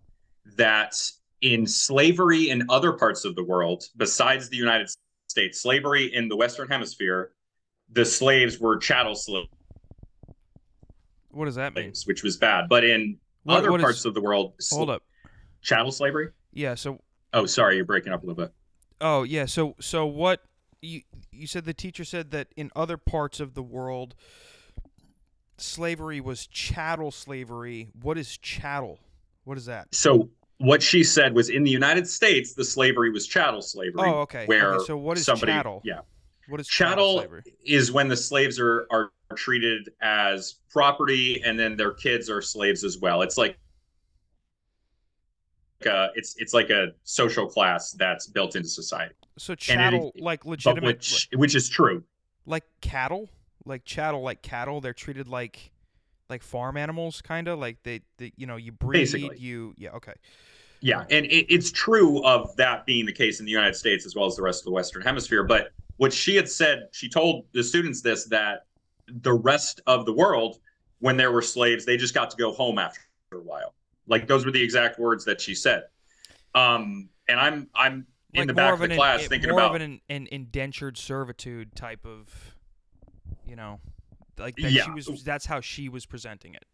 that 0.56 0.96
in 1.40 1.66
slavery 1.66 2.50
in 2.50 2.64
other 2.68 2.92
parts 2.92 3.24
of 3.24 3.34
the 3.34 3.44
world, 3.44 3.84
besides 3.96 4.48
the 4.48 4.56
United 4.56 4.88
States, 5.34 5.60
slavery 5.60 6.14
in 6.14 6.28
the 6.28 6.36
Western 6.36 6.68
Hemisphere, 6.68 7.32
the 7.90 8.04
slaves 8.04 8.60
were 8.60 8.76
chattel 8.78 9.16
slaves, 9.16 9.48
what 11.32 11.46
does 11.46 11.56
that 11.56 11.74
mean 11.74 11.92
which 12.06 12.22
was 12.22 12.36
bad. 12.36 12.68
But 12.68 12.84
in 12.84 13.18
What- 13.42 13.56
other 13.58 13.72
what 13.72 13.80
is- 13.80 13.84
parts 13.84 14.04
of 14.04 14.14
the 14.14 14.20
world, 14.20 14.54
sl- 14.60 14.76
hold 14.76 14.90
up 14.90 15.02
chattel 15.60 15.90
slavery. 15.90 16.28
yeah 16.52 16.76
so 16.76 17.02
Oh, 17.32 17.46
sorry, 17.46 17.74
you're 17.74 17.84
breaking 17.84 18.12
up 18.12 18.22
a 18.22 18.26
little 18.26 18.44
bit. 18.44 18.54
Oh 19.00 19.24
yeah, 19.24 19.46
so 19.46 19.74
so 19.80 20.06
what 20.06 20.44
you 20.80 21.02
you 21.32 21.48
said 21.48 21.64
the 21.64 21.74
teacher 21.74 22.04
said 22.04 22.30
that 22.30 22.46
in 22.56 22.70
other 22.76 22.96
parts 22.96 23.40
of 23.40 23.54
the 23.54 23.62
world 23.62 24.14
slavery 25.58 26.20
was 26.20 26.46
chattel 26.46 27.10
slavery. 27.10 27.88
What 28.00 28.16
is 28.16 28.38
chattel? 28.38 29.00
What 29.42 29.58
is 29.58 29.66
that? 29.66 29.92
So 29.96 30.30
what 30.58 30.82
she 30.82 31.02
said 31.04 31.34
was 31.34 31.48
in 31.48 31.64
the 31.64 31.70
United 31.70 32.06
States, 32.08 32.54
the 32.54 32.64
slavery 32.64 33.10
was 33.10 33.26
chattel 33.26 33.60
slavery. 33.62 34.02
Oh, 34.04 34.20
okay. 34.20 34.46
Where 34.46 34.74
okay, 34.74 34.84
so 34.86 34.96
what 34.96 35.18
is 35.18 35.24
somebody, 35.24 35.52
chattel? 35.52 35.82
Yeah, 35.84 36.00
What 36.48 36.60
is 36.60 36.68
chattel 36.68 37.18
slavery? 37.18 37.42
is 37.64 37.90
when 37.92 38.08
the 38.08 38.16
slaves 38.16 38.58
are 38.60 38.86
are 38.90 39.10
treated 39.36 39.90
as 40.00 40.56
property, 40.70 41.42
and 41.44 41.58
then 41.58 41.76
their 41.76 41.92
kids 41.92 42.30
are 42.30 42.40
slaves 42.40 42.84
as 42.84 42.98
well. 42.98 43.22
It's 43.22 43.36
like 43.36 43.56
uh, 45.88 46.08
it's 46.14 46.34
it's 46.38 46.54
like 46.54 46.70
a 46.70 46.88
social 47.02 47.46
class 47.46 47.92
that's 47.92 48.26
built 48.26 48.56
into 48.56 48.68
society, 48.68 49.14
So 49.36 49.52
and 49.52 49.58
it- 49.60 49.64
chattel 49.64 50.12
like 50.18 50.44
legitimate 50.46 50.84
which 50.98 51.28
which 51.34 51.54
is 51.54 51.68
true. 51.68 52.04
like 52.46 52.64
cattle? 52.80 53.28
Like 53.66 53.84
chattel 53.84 54.22
like 54.22 54.42
cattle, 54.42 54.80
they're 54.80 54.92
treated 54.92 55.26
like 55.26 55.72
like 56.28 56.42
farm 56.42 56.76
animals 56.76 57.22
kind 57.22 57.48
of 57.48 57.58
like 57.58 57.82
they, 57.82 58.00
they 58.18 58.32
you 58.36 58.46
know 58.46 58.56
you 58.56 58.72
breed 58.72 59.00
Basically. 59.00 59.38
you 59.38 59.74
yeah 59.76 59.90
okay 59.90 60.14
Yeah, 60.80 61.04
and 61.10 61.26
it, 61.26 61.46
it's 61.52 61.70
true 61.70 62.22
of 62.24 62.54
that 62.56 62.86
being 62.86 63.06
the 63.06 63.12
case 63.12 63.40
in 63.40 63.46
the 63.46 63.52
United 63.52 63.74
States 63.74 64.04
as 64.04 64.14
well 64.14 64.26
as 64.26 64.36
the 64.36 64.42
rest 64.42 64.60
of 64.60 64.64
the 64.66 64.70
Western 64.72 65.02
Hemisphere. 65.02 65.44
But 65.44 65.72
what 65.96 66.12
she 66.12 66.36
had 66.36 66.48
said, 66.48 66.88
she 66.92 67.08
told 67.08 67.46
the 67.52 67.62
students 67.62 68.02
this 68.02 68.24
that 68.26 68.66
the 69.08 69.32
rest 69.32 69.80
of 69.86 70.06
the 70.06 70.12
world, 70.12 70.58
when 70.98 71.16
there 71.16 71.32
were 71.32 71.42
slaves, 71.42 71.84
they 71.84 71.96
just 71.96 72.14
got 72.14 72.30
to 72.30 72.36
go 72.36 72.52
home 72.52 72.78
after 72.78 73.00
a 73.32 73.38
while. 73.38 73.74
Like 74.06 74.26
those 74.26 74.44
were 74.44 74.52
the 74.52 74.62
exact 74.62 74.98
words 74.98 75.24
that 75.24 75.40
she 75.40 75.54
said. 75.54 75.84
Um, 76.54 77.08
and 77.28 77.40
I'm 77.40 77.68
I'm 77.74 78.06
in 78.32 78.40
like 78.40 78.48
the 78.48 78.54
back 78.54 78.74
of 78.74 78.78
the 78.80 78.84
an, 78.86 78.96
class 78.96 79.22
in- 79.22 79.28
thinking 79.28 79.50
more 79.50 79.60
about 79.60 79.76
of 79.76 79.82
an, 79.82 80.00
an 80.08 80.28
indentured 80.30 80.98
servitude 80.98 81.74
type 81.74 82.04
of 82.04 82.56
you 83.46 83.56
know 83.56 83.80
like 84.38 84.56
that 84.56 84.70
Yeah. 84.72 84.84
she 84.84 84.90
was 84.90 85.24
that's 85.24 85.46
how 85.46 85.60
she 85.60 85.88
was 85.88 86.06
presenting 86.06 86.54
it 86.54 86.64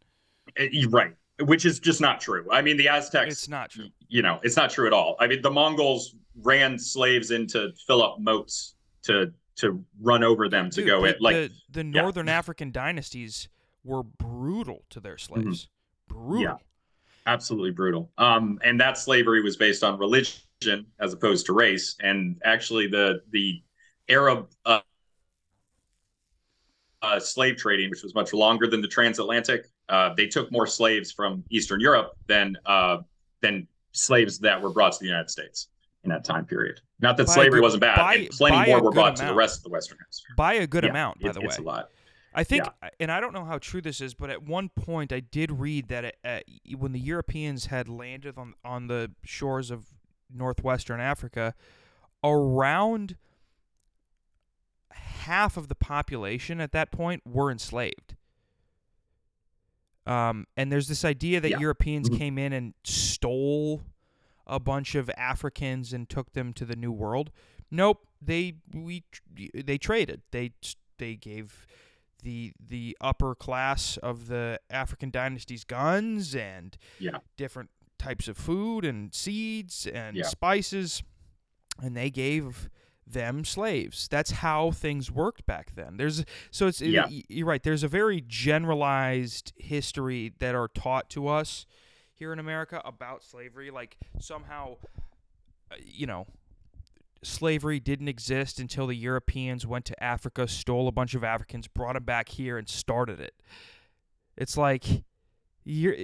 Uh, 0.59 0.64
you're 0.70 0.90
right, 0.90 1.14
which 1.40 1.64
is 1.64 1.79
just 1.79 2.01
not 2.01 2.20
true. 2.20 2.46
I 2.51 2.62
mean, 2.62 2.77
the 2.77 2.88
Aztecs, 2.88 3.33
it's 3.33 3.49
not 3.49 3.70
true 3.70 3.88
you 4.09 4.23
know, 4.23 4.40
it's 4.42 4.57
not 4.57 4.70
true 4.70 4.87
at 4.87 4.92
all. 4.92 5.16
I 5.20 5.27
mean, 5.29 5.40
the 5.42 5.51
Mongols 5.51 6.14
ran 6.42 6.79
slaves 6.79 7.31
in 7.31 7.46
to 7.49 7.73
fill 7.87 8.03
up 8.03 8.18
moats 8.18 8.75
to 9.03 9.33
to 9.57 9.85
run 10.01 10.25
over 10.25 10.49
them 10.49 10.70
to 10.70 10.83
go 10.83 11.03
the, 11.03 11.14
in. 11.16 11.20
Like 11.20 11.35
the, 11.35 11.51
the 11.70 11.85
yeah. 11.85 12.03
northern 12.03 12.29
african 12.29 12.70
dynasties 12.73 13.49
were 13.85 14.03
brutal 14.03 14.85
to 14.90 15.01
their 15.01 15.18
slaves 15.18 15.68
brutal 16.09 16.35
Mm-hmm. 16.35 16.42
Yeah. 16.42 16.57
absolutely 17.27 17.70
brutal. 17.70 18.11
Um, 18.18 18.59
and 18.64 18.81
that 18.81 18.99
slavery 18.99 19.42
was 19.42 19.57
based 19.57 19.85
on 19.85 19.99
religion 19.99 20.87
as 20.99 21.12
opposed 21.12 21.46
to 21.46 21.53
race. 21.53 21.96
And 22.01 22.40
actually, 22.44 22.88
the 22.88 23.23
the 23.31 23.62
Arab 24.09 24.49
uh, 24.66 24.81
uh, 27.03 27.19
slave 27.19 27.57
trading, 27.57 27.91
which 27.91 28.03
was 28.03 28.15
much 28.15 28.33
longer 28.33 28.67
than 28.67 28.81
the 28.81 28.89
transatlantic, 28.89 29.67
uh, 29.89 30.13
they 30.15 30.27
took 30.27 30.51
more 30.53 30.67
slaves 30.67 31.11
from 31.13 31.43
Eastern 31.51 31.81
Europe 31.81 32.13
than 32.27 32.57
uh, 32.67 32.99
than 33.41 33.67
slaves 33.93 34.39
that 34.39 34.61
were 34.61 34.71
brought 34.71 34.93
to 34.93 34.99
the 35.01 35.07
United 35.07 35.31
States. 35.31 35.69
in 36.05 36.09
that 36.09 36.25
time 36.25 36.47
period. 36.47 36.81
Not 37.01 37.19
that 37.19 37.27
By 37.27 37.35
slavery 37.35 37.59
good- 37.61 37.63
wasn't 37.63 37.83
bad. 37.83 37.97
by- 37.99 38.27
plenty 38.33 38.71
more 38.71 38.83
were 38.83 38.91
brought 38.91 39.17
to 39.17 39.27
the 39.27 39.35
rest 39.35 39.59
of 39.59 39.65
the 39.65 39.69
Western 39.69 39.99
Hemisphere. 39.99 40.35
by 40.35 40.55
a 40.55 40.67
good 40.67 40.83
Yeah, 40.85 40.89
amount, 40.91 41.21
by 41.21 41.29
it's, 41.29 41.35
the 41.37 41.41
way. 41.43 41.47
it's 41.49 41.59
a 41.59 41.63
lot. 41.63 41.91
I 42.33 42.43
think, 42.43 42.65
and 42.99 43.13
I 43.13 43.21
don't 43.21 43.35
know 43.35 43.45
how 43.45 43.59
true 43.59 43.83
this 43.83 44.01
is, 44.01 44.15
but 44.15 44.31
at 44.31 44.43
one 44.43 44.71
point 44.71 45.13
I 45.13 45.21
did 45.21 45.51
read 45.53 45.89
that 45.89 46.05
it, 46.07 46.17
uh, 46.25 46.41
when 46.79 46.93
the 46.93 47.01
Europeans 47.01 47.67
had 47.67 47.87
landed 47.87 48.39
on 48.39 48.55
on 48.65 48.87
the 48.87 49.11
shores 49.25 49.71
of 49.71 49.89
northwestern 50.33 51.01
Africa, 51.01 51.55
around 52.25 53.17
half 55.20 55.56
of 55.56 55.68
the 55.68 55.74
population 55.74 56.61
at 56.61 56.72
that 56.72 56.90
point 56.90 57.22
were 57.26 57.50
enslaved. 57.50 58.16
Um, 60.06 60.46
and 60.56 60.72
there's 60.72 60.88
this 60.88 61.04
idea 61.04 61.40
that 61.40 61.50
Yeah. 61.50 61.59
Europeans 61.61 62.09
Mhm. 62.09 62.18
came 62.18 62.38
in 62.38 62.52
and 62.52 62.74
stole 62.85 63.83
a 64.46 64.59
bunch 64.59 64.94
of 64.94 65.09
Africans 65.11 65.92
and 65.92 66.09
took 66.09 66.33
them 66.33 66.52
to 66.54 66.64
the 66.64 66.74
New 66.76 66.90
World. 66.92 67.30
Nope, 67.70 68.06
they 68.20 68.56
we 68.72 69.04
they 69.54 69.78
traded. 69.78 70.22
They 70.33 70.52
they 70.98 71.16
gave 71.16 71.66
the 72.22 72.52
the 72.59 72.96
upper 73.00 73.35
class 73.35 73.96
of 73.98 74.26
the 74.26 74.61
African 74.68 75.11
dynasties 75.11 75.64
guns 75.64 76.35
and 76.35 76.76
Yeah. 76.98 77.18
different 77.37 77.70
types 77.98 78.26
of 78.26 78.37
food 78.37 78.85
and 78.85 79.14
seeds 79.14 79.87
and 79.87 80.16
Yeah. 80.16 80.24
spices, 80.26 81.02
and 81.80 81.96
they 81.96 82.11
gave 82.11 82.68
them 83.12 83.44
slaves. 83.44 84.09
That's 84.09 84.31
how 84.31 84.70
things 84.70 85.11
worked 85.11 85.46
back 85.46 85.75
then. 85.75 85.96
There's 85.96 86.25
so 86.51 86.66
it's 86.66 86.81
Yeah. 86.81 87.07
you're 87.09 87.46
right. 87.46 87.62
There's 87.62 87.83
a 87.83 87.88
very 87.88 88.20
generalized 88.27 89.53
history 89.57 90.33
that 90.38 90.55
are 90.55 90.68
taught 90.68 91.11
to 91.11 91.29
us 91.29 91.66
here 92.14 92.33
in 92.33 92.38
America 92.38 92.81
about 92.85 93.23
slavery. 93.23 93.70
Like 93.70 93.96
somehow, 94.18 94.77
uh, 95.70 95.77
you 95.83 96.07
know, 96.07 96.27
slavery 97.23 97.81
didn't 97.81 98.09
exist 98.09 98.59
until 98.59 98.87
the 98.87 98.96
Europeans 98.96 99.66
went 99.66 99.85
to 99.87 100.03
Africa, 100.03 100.49
stole 100.49 100.88
a 100.88 100.92
bunch 100.92 101.14
of 101.14 101.23
Africans, 101.25 101.68
brought 101.68 101.94
them 101.94 102.05
back 102.05 102.29
here, 102.31 102.57
and 102.59 102.68
started 102.68 103.20
it. 103.20 103.35
It's 104.37 104.57
like 104.57 104.85
you're, 105.64 105.94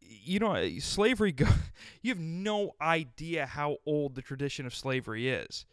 you 0.00 0.38
know, 0.38 0.78
slavery. 0.80 1.32
Go, 1.32 1.46
you 2.02 2.10
have 2.10 2.20
no 2.20 2.72
idea 2.80 3.46
how 3.46 3.78
old 3.86 4.14
the 4.14 4.22
tradition 4.22 4.66
of 4.66 4.74
slavery 4.74 5.28
is. 5.28 5.64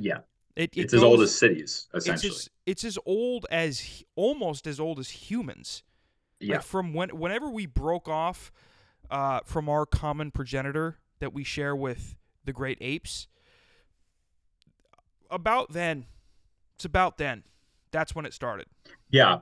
Yeah, 0.00 0.18
It, 0.56 0.76
it 0.76 0.84
it's 0.84 0.94
as 0.94 1.02
old 1.02 1.20
as 1.22 1.34
cities, 1.36 1.88
it's 1.94 2.04
essentially. 2.06 2.30
as, 2.30 2.50
it's 2.66 2.84
as 2.84 2.98
old 3.06 3.46
as 3.50 4.04
almost 4.16 4.66
as 4.66 4.78
old 4.80 4.98
as 4.98 5.10
humans. 5.10 5.82
yeah, 6.40 6.56
Like 6.56 6.64
from 6.64 6.94
when 6.94 7.10
whenever 7.10 7.48
we 7.50 7.66
broke 7.66 8.08
off 8.08 8.52
uh, 9.10 9.40
from 9.44 9.68
our 9.68 9.86
common 9.86 10.30
progenitor 10.30 10.98
that 11.20 11.32
we 11.32 11.44
share 11.44 11.74
with 11.74 12.16
the 12.44 12.52
great 12.52 12.78
apes, 12.80 13.28
about 15.30 15.72
then, 15.72 16.06
it's 16.76 16.84
about 16.84 17.18
then. 17.18 17.44
That's 17.90 18.14
when 18.14 18.26
it 18.26 18.34
started. 18.34 18.66
yeah. 19.10 19.38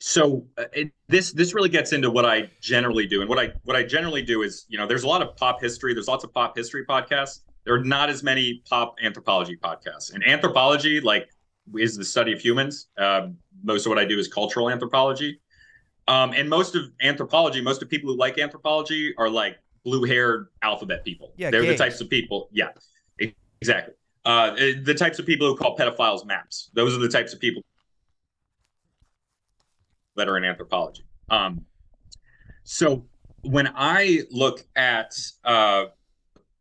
So 0.00 0.46
uh, 0.58 0.64
it, 0.74 0.92
this 1.08 1.32
this 1.32 1.54
really 1.54 1.68
gets 1.70 1.92
into 1.92 2.10
what 2.10 2.26
I 2.26 2.50
generally 2.60 3.06
do, 3.06 3.20
and 3.20 3.30
what 3.30 3.38
I 3.38 3.52
what 3.62 3.74
I 3.76 3.84
generally 3.84 4.20
do 4.22 4.42
is, 4.42 4.66
you 4.68 4.76
know, 4.76 4.86
there's 4.86 5.04
a 5.04 5.08
lot 5.08 5.22
of 5.22 5.34
pop 5.36 5.62
history. 5.62 5.94
There's 5.94 6.08
lots 6.08 6.24
of 6.24 6.34
pop 6.34 6.56
history 6.56 6.84
podcasts. 6.84 7.40
There 7.64 7.74
are 7.74 7.84
not 7.84 8.10
as 8.10 8.22
many 8.22 8.62
pop 8.68 8.96
anthropology 9.02 9.56
podcasts. 9.56 10.12
And 10.12 10.22
anthropology, 10.26 11.00
like, 11.00 11.28
is 11.76 11.96
the 11.96 12.04
study 12.04 12.32
of 12.32 12.40
humans. 12.40 12.88
Um, 12.98 13.38
most 13.62 13.86
of 13.86 13.90
what 13.90 13.98
I 13.98 14.04
do 14.04 14.18
is 14.18 14.28
cultural 14.28 14.70
anthropology. 14.70 15.40
Um, 16.06 16.32
and 16.32 16.48
most 16.48 16.74
of 16.74 16.90
anthropology, 17.00 17.62
most 17.62 17.82
of 17.82 17.88
people 17.88 18.12
who 18.12 18.18
like 18.18 18.38
anthropology 18.38 19.14
are 19.16 19.30
like 19.30 19.56
blue-haired 19.84 20.48
alphabet 20.62 21.04
people. 21.04 21.32
Yeah, 21.36 21.50
they're 21.50 21.62
gays. 21.62 21.78
the 21.78 21.84
types 21.84 22.00
of 22.00 22.10
people. 22.10 22.48
Yeah, 22.52 22.68
exactly. 23.60 23.94
Uh, 24.24 24.54
the 24.82 24.94
types 24.94 25.18
of 25.18 25.26
people 25.26 25.46
who 25.46 25.56
call 25.56 25.76
pedophiles 25.76 26.26
maps. 26.26 26.70
Those 26.74 26.94
are 26.94 27.00
the 27.00 27.08
types 27.08 27.32
of 27.32 27.40
people 27.40 27.62
that 30.16 30.28
are 30.28 30.36
in 30.36 30.44
anthropology. 30.44 31.04
Um, 31.30 31.64
so 32.62 33.06
when 33.42 33.70
I 33.74 34.22
look 34.30 34.64
at 34.76 35.14
uh, 35.44 35.86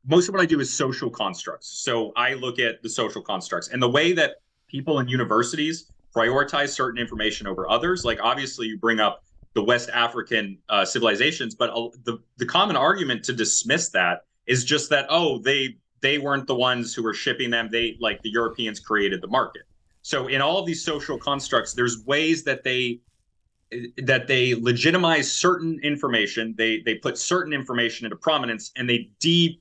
most 0.06 0.28
of 0.28 0.34
what 0.34 0.42
I 0.42 0.46
do 0.46 0.60
is 0.60 0.74
social 0.74 1.10
constructs. 1.10 1.68
So 1.68 2.12
I 2.16 2.34
look 2.34 2.60
at 2.60 2.82
the 2.82 2.90
social 2.90 3.22
constructs 3.22 3.70
and 3.70 3.82
the 3.82 3.90
way 3.90 4.14
that 4.14 4.36
people 4.68 5.00
in 5.00 5.08
universities 5.08 5.92
prioritize 6.16 6.70
certain 6.70 7.00
information 7.00 7.48
over 7.48 7.70
others. 7.70 8.04
Like 8.04 8.20
obviously, 8.22 8.68
you 8.68 8.78
bring 8.78 9.00
up 9.00 9.24
the 9.54 9.64
West 9.64 9.90
African 9.90 10.58
uh, 10.70 10.84
civilizations, 10.84 11.56
but 11.56 11.70
uh, 11.70 11.90
the 12.04 12.20
the 12.38 12.46
common 12.46 12.76
argument 12.76 13.24
to 13.26 13.34
dismiss 13.34 13.90
that 13.90 14.26
is 14.46 14.66
just 14.66 14.90
that 14.90 15.06
oh 15.10 15.40
they 15.40 15.78
they 16.02 16.18
weren't 16.18 16.48
the 16.48 16.56
ones 16.56 16.94
who 16.94 17.04
were 17.04 17.14
shipping 17.14 17.50
them. 17.50 17.70
They 17.72 17.98
like 18.00 18.22
the 18.22 18.30
Europeans 18.30 18.80
created 18.80 19.22
the 19.22 19.28
market. 19.28 19.64
So 20.02 20.28
in 20.28 20.42
all 20.42 20.60
of 20.60 20.66
these 20.66 20.84
social 20.84 21.18
constructs, 21.18 21.74
there's 21.74 22.04
ways 22.06 22.44
that 22.44 22.64
they 22.64 23.00
that 23.98 24.28
they 24.28 24.54
legitimize 24.56 25.32
certain 25.32 25.80
information. 25.82 26.54
They 26.58 26.82
they 26.82 26.96
put 26.96 27.18
certain 27.18 27.54
information 27.54 28.06
into 28.06 28.18
prominence, 28.18 28.72
and 28.76 28.90
they 28.90 29.10
de 29.20 29.60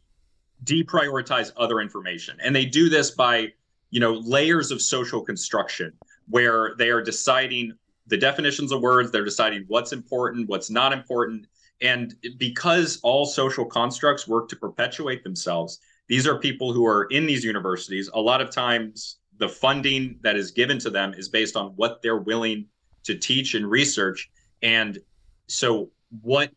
deprioritize 0.65 1.53
other 1.57 1.81
information. 1.81 2.39
And 2.43 2.55
they 2.55 2.65
do 2.65 2.89
this 2.89 3.11
by 3.11 3.53
you 3.91 4.01
know 4.01 4.15
layers 4.15 4.71
of 4.71 4.81
social 4.81 5.23
construction 5.23 5.93
where 6.29 6.75
they 6.79 6.91
are 6.91 7.03
deciding 7.03 7.73
the 8.07 8.17
definitions 8.17 8.73
of 8.73 8.81
words. 8.81 9.11
They're 9.11 9.25
deciding 9.25 9.65
what's 9.69 9.93
important, 9.93 10.49
what's 10.49 10.71
not 10.71 10.93
important. 10.93 11.47
And 11.81 12.15
because 12.39 13.01
all 13.03 13.27
social 13.27 13.65
constructs 13.65 14.29
work 14.29 14.49
to 14.51 14.57
perpetuate 14.57 15.25
themselves, 15.25 15.81
these 16.09 16.27
are 16.27 16.39
people 16.39 16.73
who 16.73 16.87
are 16.87 17.05
in 17.05 17.27
these 17.27 17.45
universities. 17.45 18.09
A 18.15 18.21
lot 18.21 18.41
of 18.41 18.51
times, 18.51 19.19
the 19.39 19.49
funding 19.49 20.19
that 20.23 20.37
is 20.37 20.51
given 20.51 20.79
to 20.79 20.91
them 20.91 21.15
is 21.15 21.29
based 21.29 21.57
on 21.57 21.69
what 21.77 22.03
they're 22.03 22.19
willing 22.19 22.67
to 23.05 23.17
teach 23.17 23.55
and 23.55 23.69
research. 23.69 24.31
And 24.63 24.99
so, 25.47 25.91
what 26.21 26.53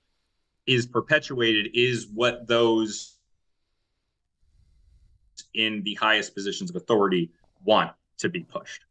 is 0.68 0.86
perpetuated 0.86 1.70
is 1.74 2.08
what 2.14 2.48
those 2.48 3.15
in 5.54 5.84
the 5.84 5.94
highest 5.96 6.34
positions 6.34 6.70
of 6.70 6.76
authority 6.76 7.32
want 7.64 7.92
to 8.18 8.30
be 8.30 8.42
pushed. 8.42 8.86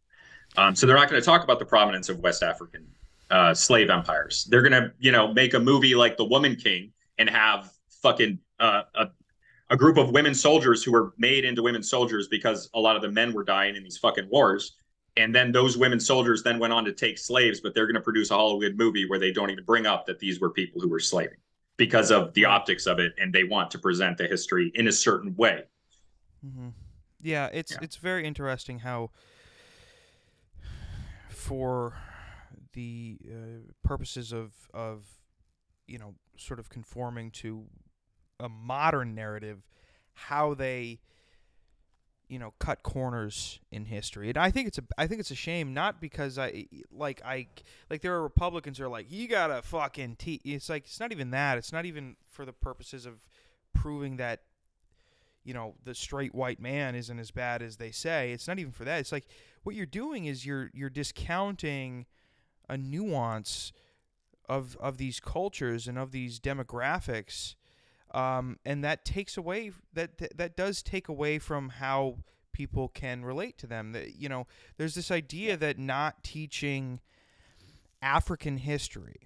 Um, 0.56 0.74
so 0.74 0.86
they're 0.86 0.96
not 0.96 1.08
going 1.08 1.20
to 1.20 1.24
talk 1.24 1.42
about 1.42 1.58
the 1.58 1.64
prominence 1.64 2.08
of 2.08 2.20
West 2.20 2.42
African 2.42 2.86
uh, 3.30 3.54
slave 3.54 3.90
empires. 3.90 4.46
They're 4.50 4.62
going 4.62 4.72
to, 4.72 4.92
you 4.98 5.12
know, 5.12 5.32
make 5.32 5.54
a 5.54 5.60
movie 5.60 5.94
like 5.94 6.16
The 6.16 6.24
Woman 6.24 6.56
King 6.56 6.92
and 7.18 7.28
have 7.28 7.72
fucking 8.02 8.38
uh, 8.60 8.82
a 8.94 9.06
a 9.70 9.76
group 9.76 9.96
of 9.96 10.10
women 10.10 10.34
soldiers 10.34 10.84
who 10.84 10.92
were 10.92 11.14
made 11.18 11.44
into 11.44 11.62
women 11.62 11.82
soldiers 11.82 12.28
because 12.28 12.68
a 12.74 12.80
lot 12.80 12.96
of 12.96 13.02
the 13.02 13.10
men 13.10 13.32
were 13.32 13.44
dying 13.44 13.76
in 13.76 13.82
these 13.82 13.98
fucking 13.98 14.28
wars. 14.28 14.76
And 15.16 15.34
then 15.34 15.52
those 15.52 15.76
women 15.76 16.00
soldiers 16.00 16.42
then 16.42 16.58
went 16.58 16.72
on 16.72 16.84
to 16.84 16.92
take 16.92 17.18
slaves, 17.18 17.60
but 17.60 17.74
they're 17.74 17.86
going 17.86 17.94
to 17.94 18.00
produce 18.00 18.30
a 18.30 18.34
Hollywood 18.34 18.76
movie 18.76 19.08
where 19.08 19.18
they 19.18 19.32
don't 19.32 19.50
even 19.50 19.64
bring 19.64 19.86
up 19.86 20.06
that 20.06 20.18
these 20.18 20.40
were 20.40 20.50
people 20.50 20.80
who 20.80 20.88
were 20.88 21.00
slaving 21.00 21.38
because 21.76 22.10
of 22.10 22.32
the 22.34 22.44
optics 22.44 22.86
of 22.86 22.98
it, 22.98 23.14
and 23.18 23.32
they 23.32 23.44
want 23.44 23.70
to 23.70 23.78
present 23.78 24.18
the 24.18 24.26
history 24.26 24.70
in 24.74 24.86
a 24.86 24.92
certain 24.92 25.34
way. 25.36 25.64
Mm-hmm. 26.44 26.68
Yeah, 27.22 27.48
it's 27.52 27.72
Yeah. 27.72 27.78
it's 27.82 27.96
very 27.96 28.26
interesting 28.26 28.80
how, 28.80 29.10
for 31.28 31.94
the 32.72 33.18
uh, 33.26 33.72
purposes 33.82 34.32
of 34.32 34.52
of, 34.74 35.06
you 35.86 35.98
know, 35.98 36.14
sort 36.36 36.60
of 36.60 36.68
conforming 36.68 37.30
to 37.30 37.66
a 38.40 38.48
modern 38.48 39.14
narrative, 39.14 39.62
how 40.14 40.54
they, 40.54 41.00
you 42.28 42.38
know, 42.38 42.52
cut 42.58 42.82
corners 42.82 43.60
in 43.70 43.84
history. 43.86 44.28
And 44.28 44.36
I 44.36 44.50
think 44.50 44.68
it's 44.68 44.78
a 44.78 44.84
I 44.98 45.06
think 45.06 45.20
it's 45.20 45.30
a 45.30 45.36
shame, 45.36 45.72
not 45.72 46.00
because 46.00 46.38
I 46.38 46.66
like 46.90 47.22
I 47.24 47.46
like 47.88 48.02
there 48.02 48.14
are 48.14 48.22
Republicans 48.22 48.78
who 48.78 48.84
are 48.84 48.88
like 48.88 49.10
you 49.10 49.28
gotta 49.28 49.62
fucking 49.62 50.16
te-. 50.16 50.40
It's 50.44 50.68
like 50.68 50.84
it's 50.84 51.00
not 51.00 51.12
even 51.12 51.30
that. 51.30 51.58
It's 51.58 51.72
not 51.72 51.86
even 51.86 52.16
for 52.28 52.44
the 52.44 52.52
purposes 52.52 53.06
of 53.06 53.14
proving 53.72 54.16
that 54.16 54.40
you 55.44 55.54
know 55.54 55.74
the 55.84 55.94
straight 55.94 56.34
white 56.34 56.60
man 56.60 56.94
isn't 56.94 57.18
as 57.18 57.30
bad 57.30 57.62
as 57.62 57.76
they 57.76 57.90
say. 57.90 58.32
It's 58.32 58.48
not 58.48 58.58
even 58.58 58.72
for 58.72 58.84
that. 58.84 59.00
It's 59.00 59.12
like 59.12 59.26
what 59.62 59.74
you're 59.74 59.86
doing 59.86 60.26
is 60.26 60.44
you're 60.44 60.70
you're 60.72 60.90
discounting 60.90 62.06
a 62.68 62.76
nuance 62.76 63.72
of 64.48 64.76
of 64.80 64.98
these 64.98 65.20
cultures 65.20 65.86
and 65.86 65.98
of 65.98 66.12
these 66.12 66.40
demographics 66.40 67.54
um, 68.14 68.60
and 68.64 68.84
that 68.84 69.04
takes 69.04 69.36
away 69.36 69.72
that, 69.92 70.18
that 70.18 70.38
that 70.38 70.56
does 70.56 70.82
take 70.82 71.08
away 71.08 71.40
from 71.40 71.68
how 71.68 72.18
people 72.52 72.88
can 72.88 73.24
relate 73.24 73.58
to 73.58 73.66
them. 73.66 73.92
That 73.92 74.14
you 74.14 74.28
know 74.28 74.46
there's 74.78 74.94
this 74.94 75.10
idea 75.10 75.56
that 75.56 75.78
not 75.78 76.22
teaching 76.22 77.00
african 78.00 78.58
history 78.58 79.22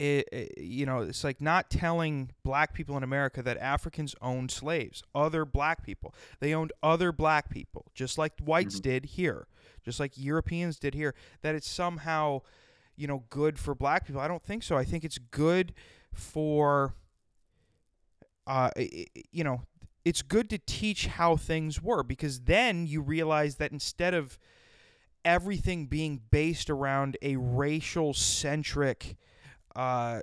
it, 0.00 0.28
it- 0.32 0.58
you 0.58 0.86
know, 0.86 1.00
it's 1.02 1.22
like 1.22 1.40
not 1.40 1.70
telling 1.70 2.30
black 2.42 2.72
people 2.74 2.96
in 2.96 3.02
America 3.02 3.42
that 3.42 3.58
Africans 3.58 4.14
owned 4.22 4.50
slaves, 4.50 5.02
other 5.14 5.44
black 5.44 5.84
people. 5.84 6.14
They 6.40 6.54
owned 6.54 6.72
other 6.82 7.12
black 7.12 7.50
people, 7.50 7.86
just 7.94 8.16
like 8.18 8.32
whites 8.42 8.78
Mhm. 8.80 8.82
did 8.82 9.04
here, 9.04 9.46
just 9.84 10.00
like 10.00 10.12
Europeans 10.16 10.78
did 10.78 10.94
here. 10.94 11.14
That 11.42 11.54
it's 11.54 11.68
somehow, 11.68 12.40
you 12.96 13.06
know, 13.06 13.24
good 13.28 13.58
for 13.58 13.74
black 13.74 14.06
people. 14.06 14.20
I 14.22 14.28
don't 14.28 14.42
think 14.42 14.62
so. 14.62 14.76
I 14.76 14.84
think 14.84 15.04
it's 15.04 15.18
good 15.18 15.74
for, 16.12 16.94
uh, 18.46 18.70
you 19.30 19.44
know, 19.44 19.62
it's 20.04 20.22
good 20.22 20.48
to 20.50 20.58
teach 20.58 21.06
how 21.06 21.36
things 21.36 21.82
were 21.82 22.02
because 22.02 22.40
then 22.40 22.86
you 22.86 23.02
realize 23.02 23.56
that 23.56 23.70
instead 23.70 24.14
of 24.14 24.38
everything 25.26 25.86
being 25.86 26.22
based 26.30 26.70
around 26.70 27.18
a 27.20 27.36
racial 27.36 28.14
centric 28.14 29.16
uh, 29.76 30.20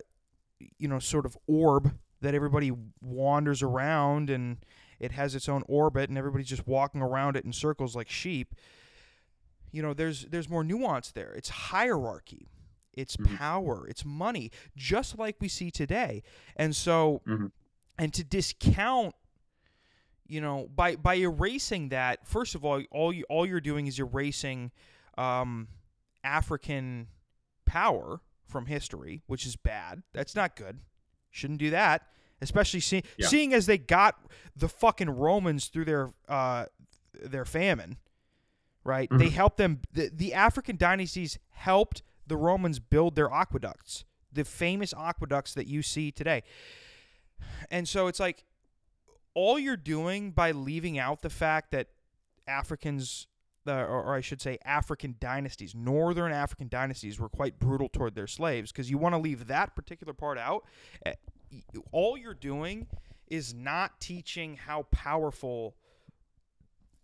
you 0.77 0.87
know 0.87 0.99
sort 0.99 1.25
of 1.25 1.37
orb 1.47 1.93
that 2.21 2.33
everybody 2.33 2.71
wanders 3.01 3.61
around 3.61 4.29
and 4.29 4.57
it 4.99 5.11
has 5.11 5.35
its 5.35 5.47
own 5.47 5.63
orbit 5.67 6.09
and 6.09 6.17
everybody's 6.17 6.47
just 6.47 6.65
walking 6.67 7.01
around 7.01 7.35
it 7.37 7.45
in 7.45 7.53
circles 7.53 7.95
like 7.95 8.09
sheep 8.09 8.55
you 9.71 9.81
know 9.81 9.93
there's 9.93 10.25
there's 10.25 10.49
more 10.49 10.63
nuance 10.63 11.11
there. 11.11 11.33
It's 11.33 11.49
hierarchy. 11.49 12.47
It's 12.93 13.17
Mhm. 13.17 13.35
power. 13.37 13.85
It's 13.87 14.03
money 14.05 14.49
just 14.75 15.19
like 15.19 15.35
we 15.39 15.47
see 15.49 15.69
today. 15.69 16.23
And 16.55 16.75
so 16.75 17.21
Mhm. 17.27 17.51
and 17.99 18.13
to 18.13 18.23
discount 18.23 19.13
you 20.25 20.41
know 20.41 20.67
by 20.73 20.95
by 20.95 21.15
erasing 21.15 21.89
that 21.89 22.25
first 22.25 22.55
of 22.55 22.65
all 22.65 22.81
all 22.91 23.13
you 23.13 23.23
all 23.29 23.45
you're 23.45 23.61
doing 23.61 23.87
is 23.87 23.99
erasing 23.99 24.71
um 25.17 25.67
african 26.23 27.07
power 27.65 28.19
from 28.47 28.65
history 28.65 29.21
which 29.27 29.45
is 29.45 29.55
bad 29.55 30.01
that's 30.13 30.35
not 30.35 30.55
good 30.55 30.79
shouldn't 31.29 31.59
do 31.59 31.69
that 31.69 32.07
especially 32.41 32.79
see, 32.79 33.03
Yeah. 33.17 33.27
seeing 33.27 33.53
as 33.53 33.65
they 33.65 33.77
got 33.77 34.15
the 34.55 34.69
fucking 34.69 35.09
romans 35.09 35.67
through 35.67 35.85
their 35.85 36.13
uh 36.27 36.65
their 37.13 37.45
famine 37.45 37.97
right 38.83 39.09
they 39.11 39.27
Mhm. 39.27 39.31
helped 39.31 39.57
them 39.57 39.81
the, 39.91 40.09
the 40.13 40.33
african 40.33 40.77
dynasties 40.77 41.37
helped 41.49 42.01
the 42.25 42.37
romans 42.37 42.79
build 42.79 43.15
their 43.15 43.31
aqueducts 43.31 44.05
the 44.31 44.43
famous 44.45 44.93
aqueducts 44.93 45.53
that 45.53 45.67
you 45.67 45.81
see 45.81 46.11
today 46.11 46.43
and 47.71 47.87
so 47.87 48.07
it's 48.07 48.19
like 48.19 48.43
all 49.33 49.59
you're 49.59 49.77
doing 49.77 50.31
by 50.31 50.51
leaving 50.51 50.97
out 50.97 51.21
the 51.21 51.29
fact 51.29 51.71
that 51.71 51.89
Africans, 52.47 53.27
uh, 53.69 53.73
or, 53.87 54.03
or 54.03 54.15
I 54.15 54.21
should 54.21 54.41
say, 54.41 54.57
African 54.65 55.15
dynasties, 55.19 55.73
northern 55.75 56.31
African 56.31 56.67
dynasties, 56.67 57.19
were 57.19 57.29
quite 57.29 57.59
brutal 57.59 57.89
toward 57.89 58.15
their 58.15 58.27
slaves, 58.27 58.71
because 58.71 58.89
you 58.89 58.97
want 58.97 59.13
to 59.13 59.19
leave 59.19 59.47
that 59.47 59.75
particular 59.75 60.13
part 60.13 60.37
out. 60.37 60.63
eh, 61.05 61.13
All 61.91 62.17
you're 62.17 62.33
doing 62.33 62.87
is 63.27 63.53
not 63.53 63.99
teaching 63.99 64.55
how 64.57 64.83
powerful 64.91 65.75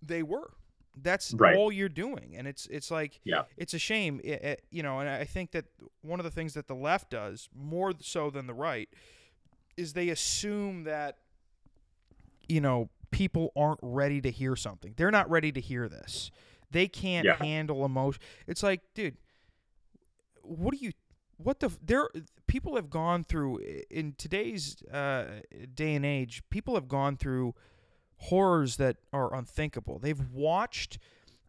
they 0.02 0.24
were. 0.24 0.54
That's 0.96 1.34
Right. 1.34 1.56
all 1.56 1.72
you're 1.72 1.90
doing, 1.90 2.36
and 2.36 2.48
it's 2.48 2.68
it's 2.68 2.92
like 2.92 3.20
Yeah. 3.24 3.44
it's 3.58 3.74
a 3.74 3.80
shame, 3.80 4.22
i- 4.24 4.40
i- 4.52 4.58
you 4.70 4.84
know. 4.84 5.00
And 5.00 5.10
I 5.10 5.24
think 5.24 5.52
that 5.52 5.66
one 6.02 6.20
of 6.20 6.24
the 6.24 6.30
things 6.32 6.54
that 6.54 6.68
the 6.68 6.76
left 6.76 7.10
does 7.10 7.50
more 7.54 7.94
so 8.00 8.30
than 8.30 8.46
the 8.48 8.54
right 8.54 8.90
is 9.76 9.94
they 9.94 10.10
assume 10.10 10.84
that 10.84 11.18
you 12.48 12.62
know 12.62 12.90
people 13.10 13.52
aren't 13.56 13.80
ready 13.82 14.22
to 14.22 14.30
hear 14.30 14.56
something. 14.56 14.94
They're 14.98 15.10
not 15.12 15.30
ready 15.30 15.52
to 15.52 15.62
hear 15.62 15.88
this. 15.90 16.30
They 16.74 16.88
can't 16.90 17.26
Yeah. 17.26 17.38
handle 17.38 17.86
emotion. 17.86 18.22
It's 18.48 18.62
like, 18.64 18.82
dude, 18.94 19.16
what 20.42 20.74
do 20.74 20.78
you 20.86 20.92
what 21.38 21.60
the 21.60 21.72
there 21.82 22.10
people 22.48 22.76
have 22.76 22.90
gone 22.90 23.24
through 23.24 23.60
in 23.90 24.14
today's 24.18 24.82
uh, 24.92 25.40
day 25.74 25.96
and 25.96 26.06
age 26.06 26.44
people 26.50 26.76
have 26.76 26.88
gone 26.88 27.18
through 27.18 27.56
horrors 28.18 28.78
that 28.78 28.98
are 29.12 29.34
unthinkable 29.34 30.00
they've 30.00 30.30
watched 30.32 31.00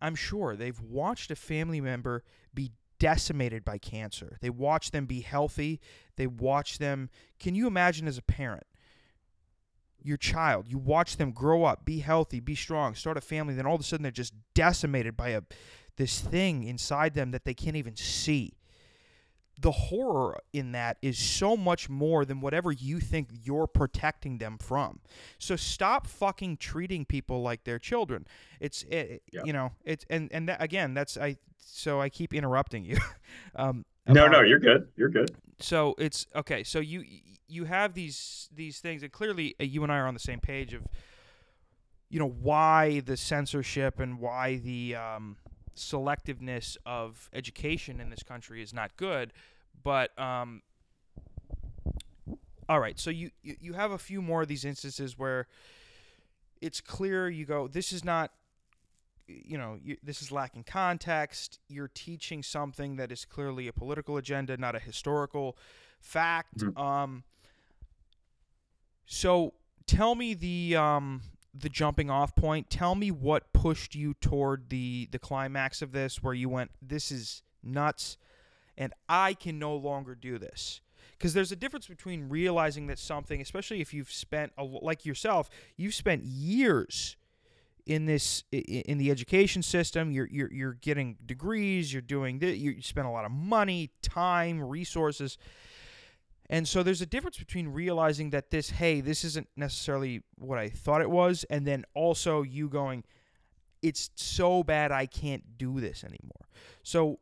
i'm 0.00 0.14
sure 0.14 0.56
they've 0.56 0.80
watched 0.80 1.30
a 1.30 1.36
family 1.36 1.80
member 1.80 2.22
be 2.54 2.70
decimated 2.98 3.64
by 3.64 3.76
cancer 3.78 4.38
they 4.40 4.50
watch 4.50 4.90
them 4.90 5.04
be 5.06 5.20
healthy 5.20 5.80
they 6.16 6.26
watch 6.26 6.78
them 6.78 7.10
can 7.38 7.54
you 7.54 7.66
imagine 7.66 8.08
as 8.08 8.16
a 8.16 8.22
parent 8.22 8.64
your 10.04 10.16
child 10.16 10.66
you 10.68 10.78
watch 10.78 11.16
them 11.16 11.32
grow 11.32 11.64
up 11.64 11.84
be 11.84 11.98
healthy 12.00 12.38
be 12.38 12.54
strong 12.54 12.94
start 12.94 13.16
a 13.16 13.20
family 13.20 13.54
then 13.54 13.66
all 13.66 13.74
of 13.74 13.80
a 13.80 13.84
sudden 13.84 14.02
they're 14.02 14.12
just 14.12 14.34
decimated 14.54 15.16
by 15.16 15.30
a 15.30 15.40
this 15.96 16.20
thing 16.20 16.62
inside 16.64 17.14
them 17.14 17.30
that 17.30 17.44
they 17.44 17.54
can't 17.54 17.76
even 17.76 17.96
see 17.96 18.52
the 19.60 19.70
horror 19.70 20.40
in 20.52 20.72
that 20.72 20.96
is 21.00 21.16
so 21.16 21.56
much 21.56 21.88
more 21.88 22.24
than 22.24 22.40
whatever 22.40 22.72
you 22.72 22.98
think 22.98 23.28
you're 23.44 23.68
protecting 23.68 24.38
them 24.38 24.58
from. 24.58 24.98
So 25.38 25.54
stop 25.54 26.08
fucking 26.08 26.56
treating 26.56 27.04
people 27.04 27.40
like 27.40 27.62
they're 27.62 27.78
children. 27.78 28.26
It's 28.58 28.82
it, 28.84 29.22
Yeah. 29.32 29.42
you 29.44 29.52
know 29.52 29.70
it's 29.84 30.04
and 30.10 30.28
and 30.32 30.48
that, 30.48 30.60
again 30.60 30.92
that's 30.94 31.16
I 31.16 31.36
so 31.56 32.00
I 32.00 32.08
keep 32.08 32.34
interrupting 32.34 32.84
you. 32.84 32.96
um, 33.54 33.84
No, 34.08 34.26
no, 34.26 34.42
you're 34.42 34.58
good. 34.58 34.88
You're 34.96 35.08
good. 35.08 35.30
So 35.58 35.94
it's 35.98 36.26
okay 36.34 36.62
so 36.64 36.80
you 36.80 37.04
you 37.48 37.64
have 37.64 37.94
these 37.94 38.48
these 38.54 38.80
things 38.80 39.02
and 39.02 39.12
clearly 39.12 39.54
uh, 39.60 39.64
you 39.64 39.82
and 39.82 39.92
i 39.92 39.96
are 39.96 40.06
on 40.06 40.14
the 40.14 40.20
same 40.20 40.40
page 40.40 40.74
of 40.74 40.82
you 42.08 42.18
know 42.18 42.28
why 42.28 43.00
the 43.00 43.16
censorship 43.16 43.98
and 44.00 44.18
why 44.20 44.56
the 44.56 44.94
um, 44.94 45.36
selectiveness 45.76 46.76
of 46.86 47.28
education 47.32 48.00
in 48.00 48.10
this 48.10 48.22
country 48.22 48.62
is 48.62 48.72
not 48.72 48.96
good 48.96 49.32
but 49.82 50.16
um, 50.18 50.62
all 52.68 52.80
right 52.80 52.98
so 52.98 53.10
you 53.10 53.30
you 53.42 53.56
you 53.60 53.72
have 53.72 53.90
a 53.90 53.98
few 53.98 54.22
more 54.22 54.42
of 54.42 54.48
these 54.48 54.64
instances 54.64 55.18
where 55.18 55.46
it's 56.60 56.80
clear 56.80 57.28
you 57.28 57.44
go 57.44 57.68
this 57.68 57.92
is 57.92 58.04
not 58.04 58.30
you 59.26 59.56
know 59.58 59.78
you, 59.82 59.96
this 60.02 60.20
is 60.22 60.30
lacking 60.30 60.64
context. 60.64 61.58
You're 61.68 61.90
teaching 61.92 62.42
something 62.42 62.96
that 62.96 63.10
is 63.10 63.24
clearly 63.24 63.68
a 63.68 63.72
political 63.72 64.16
agenda 64.16 64.56
not 64.56 64.74
a 64.74 64.78
historical 64.78 65.56
fact. 66.00 66.58
Mhm. 66.58 66.78
um 66.78 67.24
so 69.06 69.54
tell 69.86 70.14
me 70.14 70.34
the 70.34 70.76
um 70.76 71.22
the 71.56 71.68
jumping 71.68 72.10
off 72.10 72.34
point. 72.34 72.68
Tell 72.68 72.94
me 72.96 73.10
what 73.12 73.52
pushed 73.52 73.94
you 73.94 74.14
toward 74.14 74.68
the 74.70 75.08
the 75.12 75.18
climax 75.18 75.82
of 75.82 75.92
this 75.92 76.22
where 76.22 76.34
you 76.34 76.48
went 76.48 76.70
this 76.82 77.12
is 77.12 77.42
nuts 77.62 78.18
and 78.76 78.92
i 79.08 79.32
can 79.34 79.58
no 79.58 79.74
longer 79.76 80.14
do 80.14 80.38
this. 80.38 80.80
Because 81.12 81.32
there's 81.32 81.52
a 81.52 81.56
difference 81.56 81.86
between 81.86 82.28
realizing 82.28 82.88
that 82.88 82.98
something 82.98 83.40
especially 83.40 83.80
if 83.80 83.94
you've 83.94 84.10
spent 84.12 84.52
a, 84.58 84.64
like 84.64 85.06
yourself 85.06 85.48
you've 85.76 85.94
spent 85.94 86.24
years 86.24 87.16
in 87.86 88.06
this 88.06 88.44
in 88.50 88.98
the 88.98 89.10
education 89.10 89.62
system 89.62 90.10
you're 90.10 90.28
you're, 90.30 90.52
you're 90.52 90.74
getting 90.74 91.16
degrees 91.26 91.92
you're 91.92 92.02
doing 92.02 92.38
this 92.38 92.56
you 92.56 92.80
spend 92.80 93.06
a 93.06 93.10
lot 93.10 93.24
of 93.24 93.30
money 93.30 93.90
time 94.02 94.62
resources. 94.62 95.36
And 96.50 96.68
so 96.68 96.82
there's 96.82 97.00
a 97.00 97.06
difference 97.06 97.38
between 97.38 97.68
realizing 97.68 98.30
that 98.30 98.50
this 98.50 98.70
hey 98.70 99.00
this 99.00 99.24
isn't 99.24 99.48
necessarily 99.56 100.22
what 100.36 100.58
i 100.58 100.68
thought 100.68 101.00
it 101.00 101.10
was 101.10 101.44
and 101.50 101.66
then 101.66 101.84
also 101.94 102.42
you 102.42 102.68
going 102.68 103.04
it's 103.82 104.10
so 104.14 104.62
bad 104.62 104.92
i 104.92 105.06
can't 105.06 105.58
do 105.58 105.80
this 105.80 106.04
anymore. 106.04 106.48
So 106.82 107.18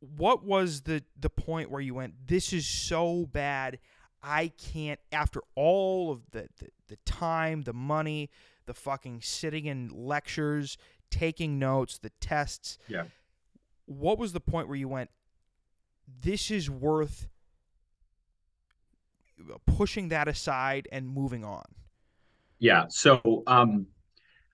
what 0.00 0.44
was 0.44 0.82
the 0.82 1.02
the 1.18 1.30
point 1.30 1.70
where 1.70 1.80
you 1.80 1.94
went 1.94 2.14
this 2.26 2.52
is 2.52 2.66
so 2.66 3.26
bad 3.26 3.78
i 4.22 4.48
can't 4.48 4.98
after 5.12 5.40
all 5.54 6.10
of 6.10 6.22
the 6.30 6.48
the, 6.58 6.68
the 6.88 6.96
time 7.04 7.62
the 7.62 7.72
money 7.72 8.30
the 8.66 8.74
fucking 8.74 9.20
sitting 9.22 9.66
in 9.66 9.88
lectures 9.92 10.76
taking 11.10 11.58
notes 11.58 11.98
the 11.98 12.10
tests 12.20 12.78
Yeah. 12.88 13.04
what 13.86 14.18
was 14.18 14.32
the 14.32 14.40
point 14.40 14.68
where 14.68 14.76
you 14.76 14.88
went 14.88 15.10
this 16.22 16.50
is 16.50 16.68
worth 16.70 17.28
pushing 19.66 20.08
that 20.08 20.28
aside 20.28 20.86
and 20.92 21.08
moving 21.08 21.44
on 21.44 21.64
Yeah. 22.58 22.84
So 22.88 23.42
um, 23.46 23.86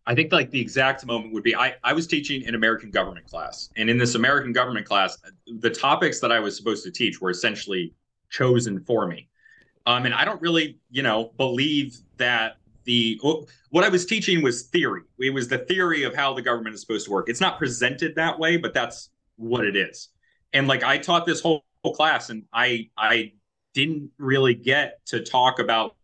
I 0.07 0.15
think 0.15 0.33
like 0.33 0.51
the 0.51 0.61
exact 0.61 1.05
moment 1.05 1.33
would 1.35 1.43
be 1.43 1.57
I, 1.57 1.75
I 1.83 1.93
was 1.93 2.07
teaching 2.07 2.47
an 2.47 2.55
American 2.55 2.91
government 2.93 3.27
class. 3.27 3.69
And 3.77 3.91
in 3.91 3.99
this 3.99 4.15
American 4.15 4.53
government 4.53 4.87
class, 4.87 5.19
the 5.59 5.71
topics 5.71 6.21
that 6.21 6.31
I 6.31 6.39
was 6.39 6.57
supposed 6.57 6.85
to 6.85 6.93
teach 6.93 7.21
were 7.21 7.31
essentially 7.31 7.93
chosen 8.31 8.79
for 8.85 9.09
me. 9.09 9.29
Um, 9.87 10.05
and 10.05 10.15
I 10.15 10.25
don't 10.25 10.41
really, 10.41 10.79
you 10.91 11.03
know, 11.03 11.33
believe 11.37 11.99
that 12.19 12.59
the 12.87 13.21
what 13.71 13.85
I 13.85 13.89
was 13.89 14.07
teaching 14.07 14.43
was 14.43 14.63
theory. 14.63 15.03
It 15.19 15.35
was 15.35 15.49
the 15.49 15.59
theory 15.59 16.05
of 16.05 16.15
how 16.15 16.33
the 16.33 16.43
government 16.43 16.75
is 16.75 16.81
supposed 16.81 17.07
to 17.07 17.13
work. 17.13 17.29
It's 17.29 17.41
not 17.41 17.59
presented 17.59 18.15
that 18.15 18.39
way, 18.39 18.57
but 18.57 18.73
that's 18.73 19.11
what 19.37 19.65
it 19.67 19.77
is. 19.77 20.09
And 20.53 20.67
like 20.67 20.83
I 20.83 20.97
taught 20.97 21.27
this 21.27 21.41
whole, 21.41 21.65
whole 21.85 21.95
class 21.95 22.31
and 22.31 22.45
I 22.53 22.89
I 22.97 23.33
didn't 23.75 24.11
really 24.17 24.55
get 24.55 25.05
to 25.07 25.23
talk 25.23 25.59
about 25.59 25.97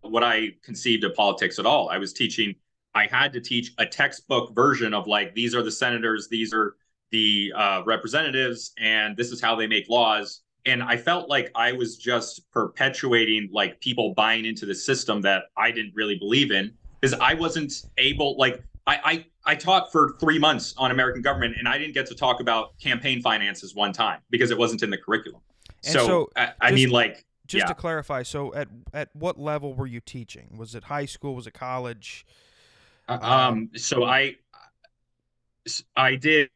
what 0.00 0.24
I 0.24 0.54
conceived 0.62 1.04
of 1.04 1.14
politics 1.14 1.58
at 1.58 1.66
all. 1.66 1.88
I 1.88 1.98
was 1.98 2.12
teaching, 2.12 2.54
I 2.94 3.06
had 3.06 3.32
to 3.34 3.40
teach 3.40 3.72
a 3.78 3.86
textbook 3.86 4.54
version 4.54 4.92
of 4.92 5.06
like, 5.06 5.34
these 5.34 5.54
are 5.54 5.62
the 5.62 5.70
senators, 5.70 6.28
these 6.28 6.52
are 6.52 6.76
the 7.10 7.52
uh, 7.56 7.82
representatives, 7.86 8.72
and 8.78 9.16
this 9.16 9.30
is 9.30 9.40
how 9.40 9.54
they 9.54 9.66
make 9.66 9.88
laws. 9.88 10.42
And 10.66 10.82
I 10.82 10.96
felt 10.96 11.28
like 11.28 11.50
I 11.54 11.72
was 11.72 11.96
just 11.98 12.50
perpetuating 12.50 13.50
like 13.52 13.80
people 13.80 14.14
buying 14.14 14.44
into 14.46 14.64
the 14.66 14.74
system 14.74 15.20
that 15.22 15.44
I 15.56 15.70
didn't 15.70 15.94
really 15.94 16.16
believe 16.18 16.50
in 16.50 16.72
because 17.00 17.18
I 17.20 17.34
wasn't 17.34 17.84
able, 17.98 18.36
like, 18.38 18.62
I, 18.86 18.98
I 19.04 19.26
I 19.46 19.54
taught 19.54 19.92
for 19.92 20.16
three 20.20 20.38
months 20.38 20.74
on 20.78 20.90
American 20.90 21.20
government, 21.20 21.56
and 21.58 21.68
I 21.68 21.76
didn't 21.76 21.92
get 21.92 22.06
to 22.06 22.14
talk 22.14 22.40
about 22.40 22.78
campaign 22.78 23.20
finances 23.20 23.74
one 23.74 23.92
time 23.92 24.20
because 24.30 24.50
it 24.50 24.56
wasn't 24.58 24.82
in 24.82 24.88
the 24.90 24.96
curriculum. 24.96 25.40
And 25.84 25.92
So, 25.92 26.06
so 26.06 26.30
I, 26.36 26.52
I 26.60 26.70
just- 26.70 26.74
mean, 26.76 26.90
like, 26.90 27.26
just 27.46 27.64
Yeah. 27.64 27.66
to 27.68 27.74
clarify, 27.74 28.22
so 28.22 28.54
at 28.54 28.68
at 28.94 29.14
what 29.14 29.38
level 29.38 29.74
were 29.74 29.86
you 29.86 30.00
teaching? 30.00 30.56
Was 30.56 30.74
it 30.74 30.84
high 30.84 31.04
school? 31.04 31.34
Was 31.34 31.46
it 31.46 31.52
college? 31.52 32.24
Uh, 33.06 33.18
Um, 33.20 33.70
so 33.76 34.04
I, 34.04 34.36
I 35.94 36.16
did 36.16 36.48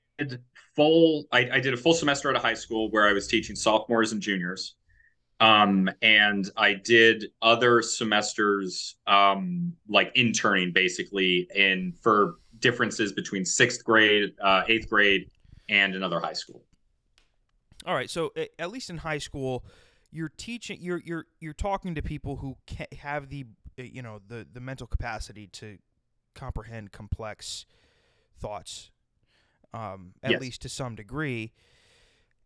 full. 0.79 1.25
I, 1.33 1.49
I 1.55 1.61
did 1.61 1.75
a 1.75 1.77
full 1.77 1.93
semester 1.93 2.31
at 2.31 2.37
a 2.37 2.39
high 2.39 2.55
school 2.55 2.89
where 2.93 3.09
I 3.09 3.13
was 3.13 3.27
teaching 3.27 3.57
sophomores 3.57 4.13
and 4.13 4.23
juniors, 4.23 4.77
um, 5.41 5.91
and 6.03 6.49
I 6.57 6.75
did 6.75 7.25
other 7.43 7.83
semesters, 7.83 8.95
um, 9.09 9.73
like 9.89 10.13
interning 10.15 10.73
basically 10.73 11.49
in 11.53 11.93
for 12.01 12.37
differences 12.61 13.13
between 13.13 13.45
sixth 13.45 13.85
grade, 13.85 14.35
uh, 14.41 14.63
eighth 14.69 14.89
grade, 14.89 15.29
and 15.69 15.97
another 15.97 16.21
high 16.21 16.33
school. 16.33 16.63
All 17.85 17.95
right, 17.95 18.09
so 18.09 18.33
at 18.59 18.71
least 18.71 18.89
in 18.89 18.99
high 18.99 19.19
school, 19.19 19.65
you're 20.13 20.33
teaching, 20.37 20.79
you're 20.81 21.03
you're 21.05 21.27
you're 21.41 21.55
talking 21.55 21.97
to 21.97 22.03
people 22.03 22.37
who 22.37 22.57
have 23.01 23.31
the 23.31 23.47
uh, 23.79 23.83
you 23.83 24.03
know 24.03 24.21
the 24.29 24.47
the 24.53 24.61
mental 24.61 24.87
capacity 24.87 25.49
to 25.49 25.79
comprehend 26.37 26.93
complex 26.93 27.67
thoughts, 28.39 28.91
um, 29.75 30.15
at 30.23 30.33
Yes. 30.33 30.41
least 30.41 30.63
to 30.63 30.69
some 30.69 30.95
degree. 30.95 31.53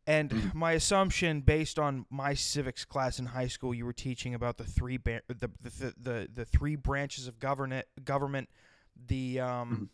And 0.07 0.31
Mhm. 0.31 0.55
my 0.55 0.73
assumption, 0.73 1.43
based 1.43 1.79
on 1.79 2.07
my 2.11 2.35
civics 2.35 2.85
class 2.85 3.19
in 3.21 3.27
high 3.27 3.47
school, 3.47 3.73
you 3.73 3.85
were 3.85 3.93
teaching 3.93 4.35
about 4.35 4.57
the 4.59 4.65
three 4.65 4.97
ba- 4.97 5.23
the, 5.29 5.35
the 5.35 5.49
the 5.71 5.95
the 6.01 6.29
the 6.35 6.45
three 6.45 6.75
branches 6.75 7.29
of 7.29 7.39
government 7.39 7.87
government, 8.05 8.49
the 8.97 9.39
um, 9.39 9.69
Mhm. 9.71 9.89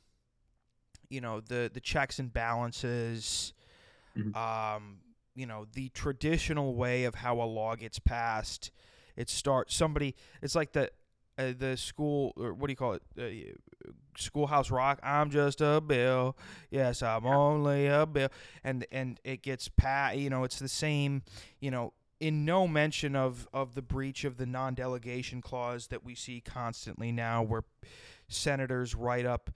you 1.11 1.21
know 1.21 1.41
the 1.41 1.71
the 1.73 1.81
checks 1.81 2.19
and 2.19 2.33
balances, 2.33 3.53
Mhm. 4.17 4.35
um, 4.35 5.01
you 5.35 5.45
know 5.47 5.67
the 5.73 5.91
traditional 5.91 6.75
way 6.75 7.05
of 7.05 7.17
how 7.17 7.41
a 7.41 7.45
law 7.45 7.75
gets 7.77 7.99
passed. 7.99 8.71
It 9.14 9.29
starts 9.29 9.75
somebody. 9.75 10.14
It's 10.41 10.55
like 10.55 10.73
the 10.73 10.91
uh, 11.38 11.53
the 11.57 11.77
school 11.77 12.33
or 12.37 12.53
what 12.53 12.66
do 12.66 12.72
you 12.72 12.77
call 12.77 12.94
it? 12.94 13.03
Uh, 13.18 13.90
schoolhouse 14.16 14.70
rock. 14.70 14.98
I'm 15.03 15.31
just 15.31 15.61
a 15.61 15.81
bill. 15.81 16.37
Yes, 16.70 17.03
I'm 17.03 17.27
only 17.27 17.87
a 17.87 18.05
bill. 18.07 18.29
And 18.64 18.87
and 18.90 19.20
it 19.24 19.42
gets 19.42 19.68
pat. 19.68 20.18
You 20.18 20.31
know, 20.31 20.44
it's 20.44 20.59
the 20.59 20.68
same. 20.68 21.22
You 21.61 21.70
know, 21.70 21.92
in 22.20 22.44
no 22.44 22.66
mention 22.66 23.14
of 23.14 23.48
of 23.53 23.74
the 23.74 23.83
breach 23.83 24.24
of 24.24 24.37
the 24.37 24.46
non-delegation 24.46 25.40
clause 25.40 25.87
that 25.88 26.05
we 26.05 26.14
see 26.14 26.40
constantly 26.40 27.12
now, 27.12 27.42
where 27.42 27.62
senators 28.29 28.94
write 28.94 29.24
up 29.24 29.51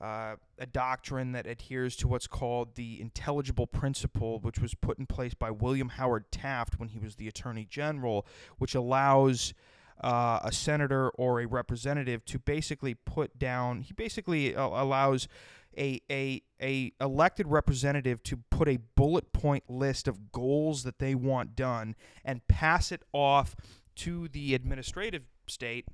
uh, 0.00 0.36
a 0.58 0.66
doctrine 0.66 1.32
that 1.32 1.46
adheres 1.46 1.96
to 1.96 2.08
what's 2.08 2.26
called 2.26 2.74
the 2.74 3.00
intelligible 3.00 3.66
principle, 3.66 4.38
which 4.40 4.58
was 4.58 4.74
put 4.74 4.98
in 4.98 5.06
place 5.06 5.34
by 5.34 5.50
William 5.50 5.90
Howard 5.90 6.30
Taft 6.30 6.78
when 6.78 6.88
he 6.88 6.98
was 6.98 7.16
the 7.16 7.28
Attorney 7.28 7.66
General, 7.68 8.26
which 8.58 8.74
allows 8.74 9.54
uh, 10.02 10.40
a 10.42 10.52
senator 10.52 11.10
or 11.10 11.40
a 11.40 11.46
representative 11.46 12.24
to 12.26 12.38
basically 12.38 12.94
put 12.94 13.38
down. 13.38 13.82
He 13.82 13.92
basically 13.92 14.54
uh, 14.54 14.66
allows 14.66 15.28
a, 15.76 16.00
a 16.10 16.42
a 16.62 16.92
elected 17.00 17.48
representative 17.48 18.22
to 18.24 18.38
put 18.50 18.68
a 18.68 18.78
bullet 18.96 19.32
point 19.32 19.64
list 19.68 20.06
of 20.06 20.30
goals 20.32 20.84
that 20.84 20.98
they 20.98 21.14
want 21.14 21.56
done 21.56 21.96
and 22.24 22.46
pass 22.48 22.92
it 22.92 23.02
off 23.12 23.56
to 23.96 24.28
the 24.28 24.54
administrative 24.54 25.22
state 25.46 25.86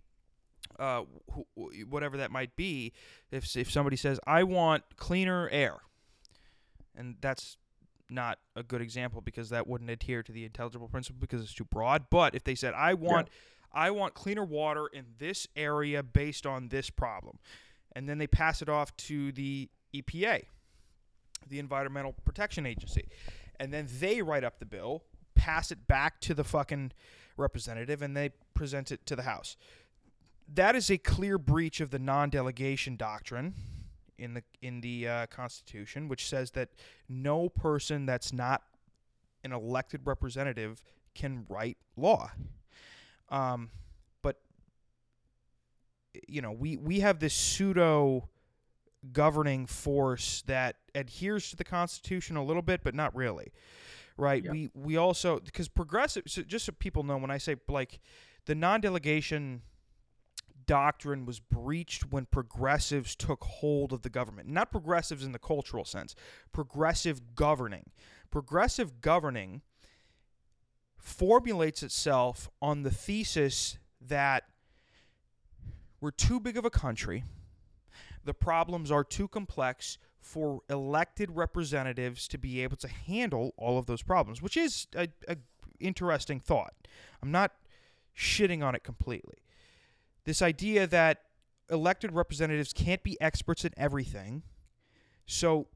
uh, 0.78 1.02
wh- 1.32 1.40
wh- 1.54 1.90
whatever 1.92 2.16
that 2.16 2.30
might 2.30 2.56
be. 2.56 2.92
If 3.30 3.56
if 3.56 3.70
somebody 3.70 3.96
says, 3.96 4.20
"I 4.26 4.42
want 4.42 4.84
cleaner 4.96 5.48
air," 5.50 5.76
and 6.96 7.16
that's 7.20 7.56
not 8.08 8.38
a 8.56 8.62
good 8.62 8.80
example 8.80 9.20
because 9.20 9.50
that 9.50 9.66
wouldn't 9.66 9.90
adhere 9.90 10.22
to 10.22 10.32
the 10.32 10.44
intelligible 10.44 10.88
principle 10.88 11.20
because 11.20 11.42
it's 11.42 11.54
too 11.54 11.64
broad. 11.64 12.06
But 12.10 12.34
if 12.34 12.44
they 12.44 12.54
said, 12.54 12.74
"I 12.74 12.94
want, 12.94 13.28
I 13.72 13.90
want 13.90 14.14
cleaner 14.14 14.44
water 14.44 14.86
in 14.86 15.06
this 15.18 15.46
area 15.56 16.02
based 16.02 16.46
on 16.46 16.68
this 16.68 16.90
problem," 16.90 17.38
and 17.94 18.08
then 18.08 18.18
they 18.18 18.26
pass 18.26 18.62
it 18.62 18.68
off 18.68 18.96
to 18.98 19.32
the 19.32 19.68
EPA, 19.94 20.44
the 21.48 21.58
Environmental 21.58 22.14
Protection 22.24 22.66
Agency, 22.66 23.08
and 23.58 23.72
then 23.72 23.88
they 23.98 24.22
write 24.22 24.44
up 24.44 24.58
the 24.58 24.66
bill, 24.66 25.04
pass 25.34 25.70
it 25.70 25.86
back 25.86 26.20
to 26.20 26.34
the 26.34 26.44
fucking 26.44 26.92
representative, 27.36 28.02
and 28.02 28.16
they 28.16 28.30
present 28.54 28.92
it 28.92 29.04
to 29.06 29.16
the 29.16 29.22
House. 29.22 29.56
That 30.52 30.74
is 30.74 30.90
a 30.90 30.98
clear 30.98 31.38
breach 31.38 31.80
of 31.80 31.90
the 31.90 31.98
non-delegation 31.98 32.96
doctrine 32.96 33.54
in 34.18 34.34
the 34.34 34.42
in 34.60 34.80
the 34.80 35.08
uh, 35.08 35.26
Constitution, 35.26 36.08
which 36.08 36.28
says 36.28 36.50
that 36.52 36.70
no 37.08 37.48
person 37.48 38.06
that's 38.06 38.32
not 38.32 38.62
an 39.42 39.52
elected 39.52 40.02
representative 40.04 40.82
can 41.14 41.46
write 41.48 41.78
law. 41.96 42.30
Um, 43.30 43.70
but 44.22 44.36
you 46.28 46.42
know, 46.42 46.52
we 46.52 46.76
we 46.76 47.00
have 47.00 47.18
this 47.18 47.34
pseudo 47.34 48.28
governing 49.12 49.66
force 49.66 50.42
that 50.46 50.76
adheres 50.94 51.50
to 51.50 51.56
the 51.56 51.64
Constitution 51.64 52.36
a 52.36 52.44
little 52.44 52.62
bit, 52.62 52.82
but 52.82 52.94
not 52.94 53.14
really. 53.14 53.52
Right? 54.16 54.44
Yeah. 54.44 54.50
We 54.50 54.70
we 54.74 54.96
also 54.96 55.40
because 55.40 55.68
progressive. 55.68 56.24
So 56.26 56.42
just 56.42 56.66
so 56.66 56.72
people 56.78 57.02
know, 57.02 57.16
when 57.16 57.30
I 57.30 57.38
say 57.38 57.56
like 57.68 58.00
the 58.46 58.54
non-delegation 58.54 59.62
doctrine 60.66 61.26
was 61.26 61.40
breached 61.40 62.12
when 62.12 62.26
progressives 62.26 63.16
took 63.16 63.42
hold 63.42 63.92
of 63.92 64.02
the 64.02 64.08
government. 64.08 64.48
Not 64.48 64.70
progressives 64.70 65.24
in 65.24 65.32
the 65.32 65.38
cultural 65.38 65.84
sense, 65.84 66.14
progressive 66.52 67.34
governing. 67.34 67.90
Progressive 68.30 69.00
governing 69.00 69.62
formulates 71.00 71.82
itself 71.82 72.50
on 72.60 72.82
the 72.82 72.90
thesis 72.90 73.78
that 74.00 74.44
we're 76.00 76.10
too 76.10 76.40
big 76.40 76.56
of 76.56 76.64
a 76.64 76.70
country, 76.70 77.24
the 78.24 78.34
problems 78.34 78.90
are 78.90 79.04
too 79.04 79.28
complex 79.28 79.98
for 80.20 80.60
elected 80.68 81.30
representatives 81.30 82.28
to 82.28 82.38
be 82.38 82.62
able 82.62 82.76
to 82.76 82.88
handle 82.88 83.54
all 83.56 83.78
of 83.78 83.86
those 83.86 84.02
problems, 84.02 84.42
which 84.42 84.56
is 84.56 84.86
a, 84.94 85.08
a 85.28 85.36
interesting 85.78 86.38
thought. 86.40 86.74
I'm 87.22 87.30
not 87.30 87.52
shitting 88.16 88.62
on 88.62 88.74
it 88.74 88.84
completely 88.84 89.40
this 90.24 90.42
idea 90.42 90.86
that 90.86 91.22
elected 91.70 92.12
representatives 92.12 92.72
can't 92.72 93.02
be 93.02 93.20
experts 93.20 93.64
in 93.64 93.72
everything. 93.76 94.42
So 95.26 95.68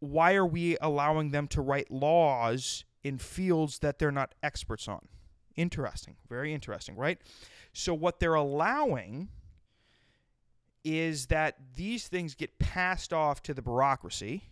why 0.00 0.34
are 0.34 0.46
we 0.46 0.76
allowing 0.80 1.30
them 1.30 1.48
to 1.48 1.60
write 1.60 1.90
laws 1.90 2.84
in 3.04 3.18
fields 3.18 3.80
that 3.80 3.98
they're 3.98 4.12
not 4.12 4.34
experts 4.42 4.88
on? 4.88 5.08
Interesting. 5.56 6.16
Very 6.28 6.54
interesting, 6.54 6.96
right? 6.96 7.18
So 7.72 7.94
what 7.94 8.20
they're 8.20 8.34
allowing 8.34 9.28
is 10.84 11.26
that 11.26 11.56
these 11.76 12.08
things 12.08 12.34
get 12.34 12.58
passed 12.58 13.12
off 13.12 13.42
to 13.42 13.54
the 13.54 13.62
bureaucracy 13.62 14.44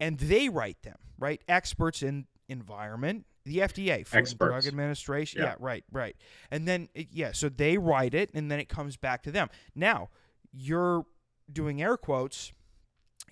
and 0.00 0.18
they 0.18 0.48
write 0.48 0.82
them, 0.82 0.96
right? 1.18 1.40
Experts 1.48 2.02
in 2.02 2.26
environment, 2.48 3.26
the 3.44 3.58
FDA, 3.58 4.06
Food 4.06 4.28
and 4.28 4.38
Drug 4.38 4.66
Administration. 4.66 5.40
Yeah. 5.42 5.48
Yeah, 5.48 5.54
right, 5.58 5.84
right. 5.92 6.16
And 6.50 6.66
then 6.66 6.88
yeah, 6.94 7.32
so 7.32 7.48
they 7.48 7.78
write 7.78 8.14
it 8.14 8.30
and 8.34 8.50
then 8.50 8.58
it 8.58 8.68
comes 8.68 8.96
back 8.96 9.22
to 9.24 9.30
them. 9.30 9.48
Now, 9.74 10.10
you're 10.52 11.06
doing 11.52 11.82
air 11.82 11.96
quotes 11.96 12.52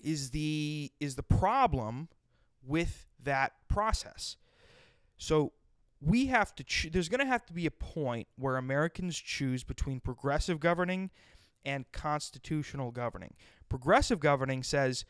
is 0.01 0.31
the 0.31 0.91
is 0.99 1.15
the 1.15 1.23
problem 1.23 2.09
with 2.65 3.07
that 3.23 3.53
process. 3.67 4.37
So 5.17 5.53
we 6.01 6.25
have 6.27 6.53
to 6.55 6.63
choo- 6.63 6.89
there's 6.89 7.09
going 7.09 7.19
to 7.21 7.25
have 7.25 7.45
to 7.45 7.53
be 7.53 7.65
a 7.65 7.71
point 7.71 8.27
where 8.35 8.57
Americans 8.57 9.17
choose 9.17 9.63
between 9.63 9.99
progressive 9.99 10.59
governing 10.59 11.09
and 11.65 11.89
constitutional 11.93 12.91
governing. 12.91 13.33
Progressive 13.69 14.19
governing 14.19 14.63
says 14.63 15.05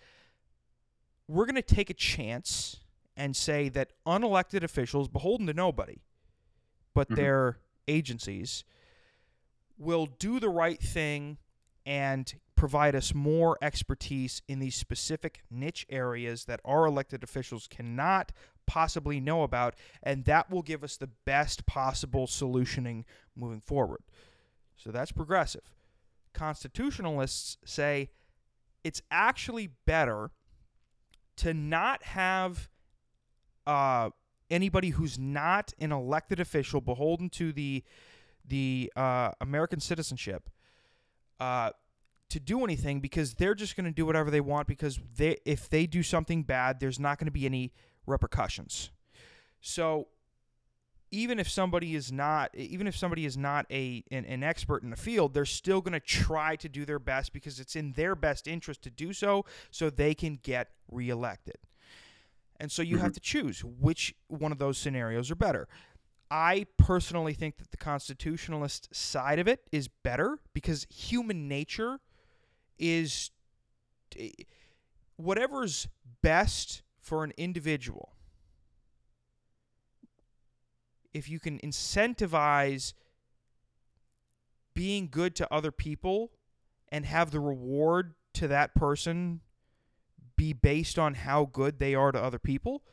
we're 1.27 1.45
going 1.45 1.55
to 1.55 1.61
take 1.61 1.89
a 1.89 1.93
chance 1.95 2.77
and 3.17 3.35
say 3.35 3.69
that 3.69 3.93
unelected 4.05 4.63
officials 4.63 5.07
beholden 5.07 5.47
to 5.47 5.53
nobody 5.53 6.01
but 6.93 7.09
Mhm. 7.09 7.15
their 7.15 7.59
agencies 7.87 8.63
will 9.77 10.05
do 10.05 10.39
the 10.39 10.49
right 10.49 10.81
thing 10.81 11.37
and 11.85 12.39
provide 12.55 12.95
us 12.95 13.13
more 13.13 13.57
expertise 13.61 14.41
in 14.47 14.59
these 14.59 14.75
specific 14.75 15.41
niche 15.49 15.85
areas 15.89 16.45
that 16.45 16.59
our 16.63 16.85
elected 16.85 17.23
officials 17.23 17.67
cannot 17.67 18.31
possibly 18.65 19.19
know 19.19 19.43
about 19.43 19.75
and 20.01 20.25
that 20.25 20.49
will 20.49 20.61
give 20.61 20.83
us 20.83 20.95
the 20.97 21.09
best 21.25 21.65
possible 21.65 22.27
solutioning 22.27 23.03
moving 23.35 23.59
forward. 23.59 24.01
So 24.75 24.91
that's 24.91 25.11
progressive. 25.11 25.73
Constitutionalists 26.33 27.57
say 27.65 28.09
it's 28.83 29.01
actually 29.11 29.69
better 29.85 30.31
to 31.37 31.53
not 31.53 32.03
have 32.03 32.69
uh, 33.65 34.09
anybody 34.49 34.89
who's 34.89 35.17
not 35.17 35.73
an 35.79 35.91
elected 35.91 36.39
official 36.39 36.81
beholden 36.81 37.29
to 37.29 37.51
the 37.51 37.83
the 38.45 38.91
uh, 38.97 39.31
American 39.39 39.79
citizenship 39.79 40.49
uh, 41.39 41.71
to 42.29 42.39
do 42.39 42.63
anything 42.63 42.99
because 42.99 43.35
they're 43.35 43.55
just 43.55 43.75
going 43.75 43.85
to 43.85 43.91
do 43.91 44.05
whatever 44.05 44.31
they 44.31 44.41
want 44.41 44.67
because 44.67 44.99
they 45.17 45.37
if 45.45 45.69
they 45.69 45.85
do 45.85 46.03
something 46.03 46.43
bad, 46.43 46.79
there's 46.79 46.99
not 46.99 47.19
going 47.19 47.27
to 47.27 47.31
be 47.31 47.45
any 47.45 47.73
repercussions. 48.05 48.91
So 49.61 50.07
even 51.11 51.37
if 51.39 51.47
somebody 51.47 51.93
is 51.93 52.11
not 52.11 52.49
even 52.55 52.87
if 52.87 52.97
somebody 52.97 53.25
is 53.25 53.37
not 53.37 53.65
a 53.71 54.03
an, 54.11 54.25
an 54.25 54.43
expert 54.43 54.81
in 54.81 54.89
the 54.89 54.95
field 54.95 55.33
they're 55.33 55.45
still 55.45 55.79
going 55.79 55.93
to 55.93 55.99
try 55.99 56.55
to 56.55 56.67
do 56.67 56.85
their 56.85 56.97
best 56.97 57.33
because 57.33 57.59
it's 57.59 57.75
in 57.75 57.93
their 57.93 58.15
best 58.15 58.47
interest 58.47 58.81
to 58.81 58.89
do 58.89 59.13
so 59.13 59.45
so 59.69 59.89
they 59.89 60.15
can 60.15 60.39
get 60.41 60.69
reelected. 60.91 61.57
And 62.59 62.71
so 62.71 62.81
you 62.81 62.97
have 62.97 63.07
mm-hmm. 63.07 63.13
to 63.13 63.19
choose 63.19 63.63
which 63.63 64.15
one 64.27 64.51
of 64.51 64.57
those 64.57 64.77
scenarios 64.77 65.29
are 65.29 65.35
better. 65.35 65.67
I 66.31 66.65
personally 66.77 67.33
think 67.33 67.57
that 67.57 67.69
the 67.69 67.77
constitutionalist 67.77 68.93
side 68.95 69.37
of 69.37 69.47
it 69.47 69.61
is 69.71 69.87
better 69.87 70.39
because 70.53 70.87
human 70.89 71.47
nature 71.47 71.99
is 72.77 73.31
eh, 74.17 74.29
whatever's 75.15 75.87
best 76.21 76.81
for 76.99 77.23
an 77.23 77.33
individual. 77.37 78.13
If 81.13 81.29
you 81.29 81.39
can 81.39 81.59
incentivize 81.59 82.93
being 84.73 85.07
good 85.11 85.35
to 85.35 85.53
other 85.53 85.71
people 85.71 86.31
and 86.89 87.05
have 87.05 87.31
the 87.31 87.39
reward 87.39 88.15
to 88.33 88.47
that 88.47 88.73
person 88.73 89.41
be 90.35 90.53
based 90.53 90.97
on 90.97 91.13
how 91.13 91.45
good 91.45 91.77
they 91.77 91.93
are 91.93 92.11
to 92.11 92.21
other 92.21 92.39
people, 92.39 92.83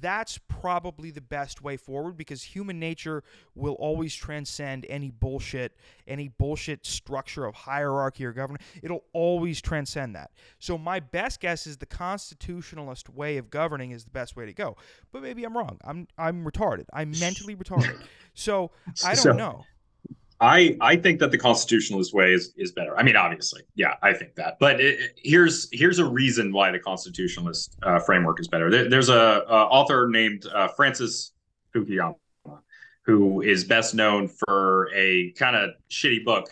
that's 0.00 0.38
probably 0.48 1.10
the 1.10 1.20
best 1.20 1.62
way 1.62 1.76
forward 1.76 2.16
because 2.16 2.42
human 2.42 2.78
nature 2.78 3.24
will 3.54 3.74
always 3.74 4.14
transcend 4.14 4.86
any 4.88 5.10
bullshit, 5.10 5.76
any 6.06 6.28
bullshit 6.28 6.86
structure 6.86 7.44
of 7.44 7.54
hierarchy 7.54 8.24
or 8.24 8.32
government. 8.32 8.62
It'll 8.82 9.04
always 9.12 9.60
transcend 9.60 10.14
that. 10.14 10.30
So 10.60 10.78
my 10.78 11.00
best 11.00 11.40
guess 11.40 11.66
is 11.66 11.76
the 11.78 11.86
constitutionalist 11.86 13.08
way 13.08 13.36
of 13.38 13.50
governing 13.50 13.90
is 13.90 14.04
the 14.04 14.10
best 14.10 14.36
way 14.36 14.46
to 14.46 14.52
go. 14.52 14.76
But 15.12 15.22
maybe 15.22 15.44
I'm 15.44 15.56
wrong. 15.56 15.78
I'm 15.84 16.06
I'm 16.16 16.44
retarded. 16.44 16.84
I'm 16.92 17.10
mentally 17.20 17.56
retarded. 17.56 18.00
So 18.34 18.70
I 19.04 19.14
don't 19.14 19.16
So- 19.16 19.32
know. 19.32 19.64
I 20.40 20.76
I 20.80 20.96
think 20.96 21.20
that 21.20 21.30
the 21.30 21.38
constitutionalist 21.38 22.14
way 22.14 22.32
is 22.32 22.52
is 22.56 22.72
better. 22.72 22.98
I 22.98 23.02
mean, 23.02 23.16
obviously, 23.16 23.62
yeah, 23.74 23.94
I 24.02 24.14
think 24.14 24.34
that. 24.36 24.58
But 24.58 24.80
it, 24.80 24.98
it- 25.00 25.20
here's 25.22 25.68
here's 25.72 25.98
a 25.98 26.04
reason 26.04 26.52
why 26.52 26.70
the 26.70 26.78
constitutionalist 26.78 27.76
uh, 27.82 27.98
framework 28.00 28.40
is 28.40 28.48
better. 28.48 28.70
There, 28.70 28.88
there's 28.88 29.10
a, 29.10 29.44
a 29.48 29.64
author 29.66 30.08
named 30.08 30.46
uh, 30.46 30.68
Francis 30.68 31.32
Fukuyama 31.74 32.14
who 33.02 33.40
is 33.42 33.64
best 33.64 33.94
known 33.94 34.28
for 34.28 34.88
a 34.94 35.32
kind 35.32 35.56
of 35.56 35.70
shitty 35.90 36.24
book 36.24 36.48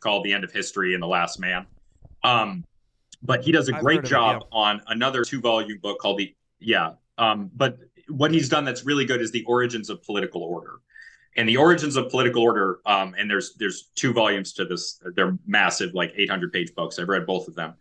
called 0.00 0.24
"The 0.24 0.32
End 0.32 0.44
of 0.44 0.52
History 0.52 0.94
and 0.94 1.02
the 1.02 1.08
Last 1.08 1.40
Man." 1.40 1.66
Um, 2.22 2.64
but 3.20 3.42
he 3.42 3.50
does 3.50 3.68
a 3.68 3.74
I've 3.74 3.82
great 3.82 3.98
of 4.00 4.04
it, 4.04 4.08
job 4.08 4.42
yeah. 4.42 4.58
on 4.58 4.82
another 4.86 5.24
two 5.24 5.40
volume 5.40 5.78
book 5.82 5.98
called 5.98 6.18
the 6.18 6.34
yeah. 6.60 6.92
Um, 7.18 7.50
but 7.54 7.78
what 8.08 8.30
he's 8.30 8.48
done 8.48 8.64
that's 8.64 8.84
really 8.84 9.04
good 9.04 9.20
is 9.20 9.32
the 9.32 9.44
origins 9.44 9.90
of 9.90 10.02
political 10.04 10.42
order 10.42 10.80
and 11.36 11.48
the 11.48 11.56
origins 11.56 11.96
of 11.96 12.10
political 12.10 12.42
order 12.42 12.80
um, 12.86 13.14
and 13.18 13.30
there's 13.30 13.54
there's 13.54 13.90
two 13.94 14.12
volumes 14.12 14.52
to 14.54 14.64
this. 14.64 15.00
They're 15.14 15.36
massive 15.46 15.94
like 15.94 16.12
800 16.16 16.52
page 16.52 16.74
books. 16.74 16.98
I've 16.98 17.08
read 17.08 17.26
both 17.26 17.48
of 17.48 17.54
them. 17.54 17.74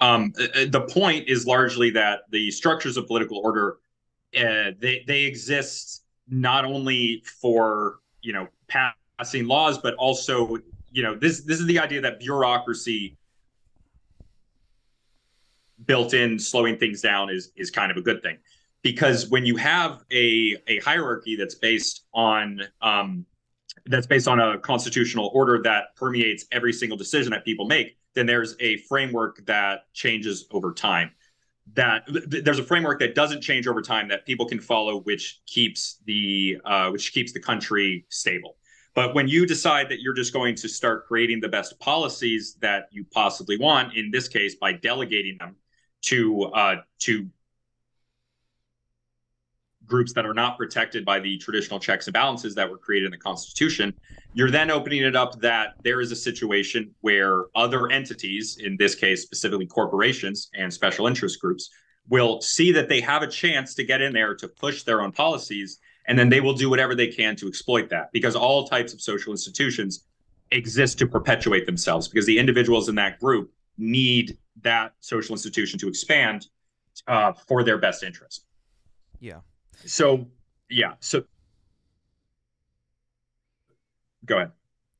Um, 0.00 0.32
uh, 0.38 0.44
uh, 0.44 0.64
the 0.68 0.82
point 0.82 1.28
is 1.28 1.46
largely 1.46 1.90
that 1.90 2.22
the 2.30 2.50
structures 2.50 2.96
of 2.96 3.06
political 3.06 3.38
order 3.38 3.78
uh, 4.36 4.72
they 4.78 5.04
they 5.06 5.22
exist 5.24 6.04
not 6.28 6.64
only 6.64 7.22
for 7.40 7.98
you 8.20 8.32
know 8.32 8.48
passing 8.68 9.46
laws 9.46 9.78
but 9.78 9.94
also 9.94 10.56
you 10.90 11.02
know 11.02 11.14
this 11.14 11.42
this 11.44 11.60
is 11.60 11.66
the 11.66 11.78
idea 11.78 12.00
that 12.00 12.20
bureaucracy 12.20 13.16
built 15.86 16.14
in 16.14 16.38
slowing 16.38 16.76
things 16.76 17.00
down 17.00 17.28
is 17.28 17.52
is 17.56 17.70
kind 17.70 17.90
of 17.90 17.96
a 17.96 18.00
good 18.02 18.22
thing 18.22 18.38
because 18.82 19.28
when 19.28 19.46
you 19.46 19.56
have 19.56 20.02
a 20.12 20.56
a 20.66 20.78
hierarchy 20.80 21.36
that's 21.36 21.54
based 21.54 22.04
on 22.12 22.60
um, 22.80 23.24
that's 23.86 24.06
based 24.06 24.28
on 24.28 24.40
a 24.40 24.58
constitutional 24.58 25.30
order 25.34 25.60
that 25.62 25.96
permeates 25.96 26.44
every 26.52 26.72
single 26.72 26.98
decision 26.98 27.30
that 27.32 27.44
people 27.44 27.66
make, 27.66 27.96
then 28.14 28.26
there's 28.26 28.54
a 28.60 28.78
framework 28.88 29.44
that 29.46 29.92
changes 29.92 30.46
over 30.50 30.72
time. 30.72 31.10
That 31.74 32.06
th- 32.06 32.44
there's 32.44 32.58
a 32.58 32.64
framework 32.64 32.98
that 33.00 33.14
doesn't 33.14 33.40
change 33.40 33.66
over 33.66 33.80
time 33.80 34.08
that 34.08 34.26
people 34.26 34.46
can 34.46 34.60
follow, 34.60 35.00
which 35.00 35.40
keeps 35.46 36.00
the 36.06 36.58
uh, 36.64 36.90
which 36.90 37.12
keeps 37.12 37.32
the 37.32 37.40
country 37.40 38.04
stable. 38.08 38.56
But 38.94 39.14
when 39.14 39.26
you 39.26 39.46
decide 39.46 39.88
that 39.88 40.00
you're 40.00 40.12
just 40.12 40.34
going 40.34 40.54
to 40.56 40.68
start 40.68 41.06
creating 41.06 41.40
the 41.40 41.48
best 41.48 41.78
policies 41.80 42.56
that 42.60 42.88
you 42.90 43.06
possibly 43.10 43.56
want, 43.56 43.96
in 43.96 44.10
this 44.10 44.28
case 44.28 44.56
by 44.56 44.72
delegating 44.72 45.38
them 45.38 45.56
to 46.02 46.44
uh, 46.46 46.76
to 47.00 47.28
groups 49.86 50.12
that 50.14 50.24
are 50.24 50.34
not 50.34 50.56
protected 50.56 51.04
by 51.04 51.18
the 51.18 51.38
traditional 51.38 51.78
checks 51.78 52.06
and 52.06 52.14
balances 52.14 52.54
that 52.54 52.70
were 52.70 52.78
created 52.78 53.06
in 53.06 53.10
the 53.10 53.18
Constitution, 53.18 53.92
you're 54.34 54.50
then 54.50 54.70
opening 54.70 55.02
it 55.02 55.14
up 55.14 55.40
that 55.40 55.74
there 55.82 56.00
is 56.00 56.10
a 56.12 56.16
situation 56.16 56.94
where 57.00 57.44
other 57.54 57.90
entities, 57.90 58.58
in 58.58 58.76
this 58.76 58.94
case 58.94 59.22
specifically 59.22 59.66
corporations 59.66 60.48
and 60.54 60.72
special 60.72 61.06
interest 61.06 61.40
groups, 61.40 61.70
will 62.08 62.40
see 62.40 62.72
that 62.72 62.88
they 62.88 63.00
have 63.00 63.22
a 63.22 63.26
chance 63.26 63.74
to 63.74 63.84
get 63.84 64.00
in 64.00 64.12
there 64.12 64.34
to 64.34 64.48
push 64.48 64.82
their 64.82 65.02
own 65.02 65.12
policies, 65.12 65.78
and 66.06 66.18
then 66.18 66.28
they 66.28 66.40
will 66.40 66.54
do 66.54 66.68
whatever 66.70 66.94
they 66.94 67.08
can 67.08 67.36
to 67.36 67.46
exploit 67.46 67.90
that 67.90 68.10
because 68.12 68.34
all 68.34 68.66
types 68.66 68.92
of 68.92 69.00
social 69.00 69.32
institutions 69.32 70.04
exist 70.50 70.98
to 70.98 71.06
perpetuate 71.06 71.66
themselves 71.66 72.08
because 72.08 72.26
the 72.26 72.38
individuals 72.38 72.88
in 72.88 72.94
that 72.94 73.18
group 73.20 73.52
need 73.78 74.36
that 74.62 74.92
social 75.00 75.32
institution 75.34 75.78
to 75.78 75.88
expand 75.88 76.48
uh, 77.06 77.32
for 77.32 77.62
their 77.62 77.78
best 77.78 78.02
interest. 78.02 78.44
Yeah. 79.20 79.40
So 79.86 80.26
yeah, 80.70 80.94
so 81.00 81.24
go 84.24 84.36
ahead. 84.36 84.52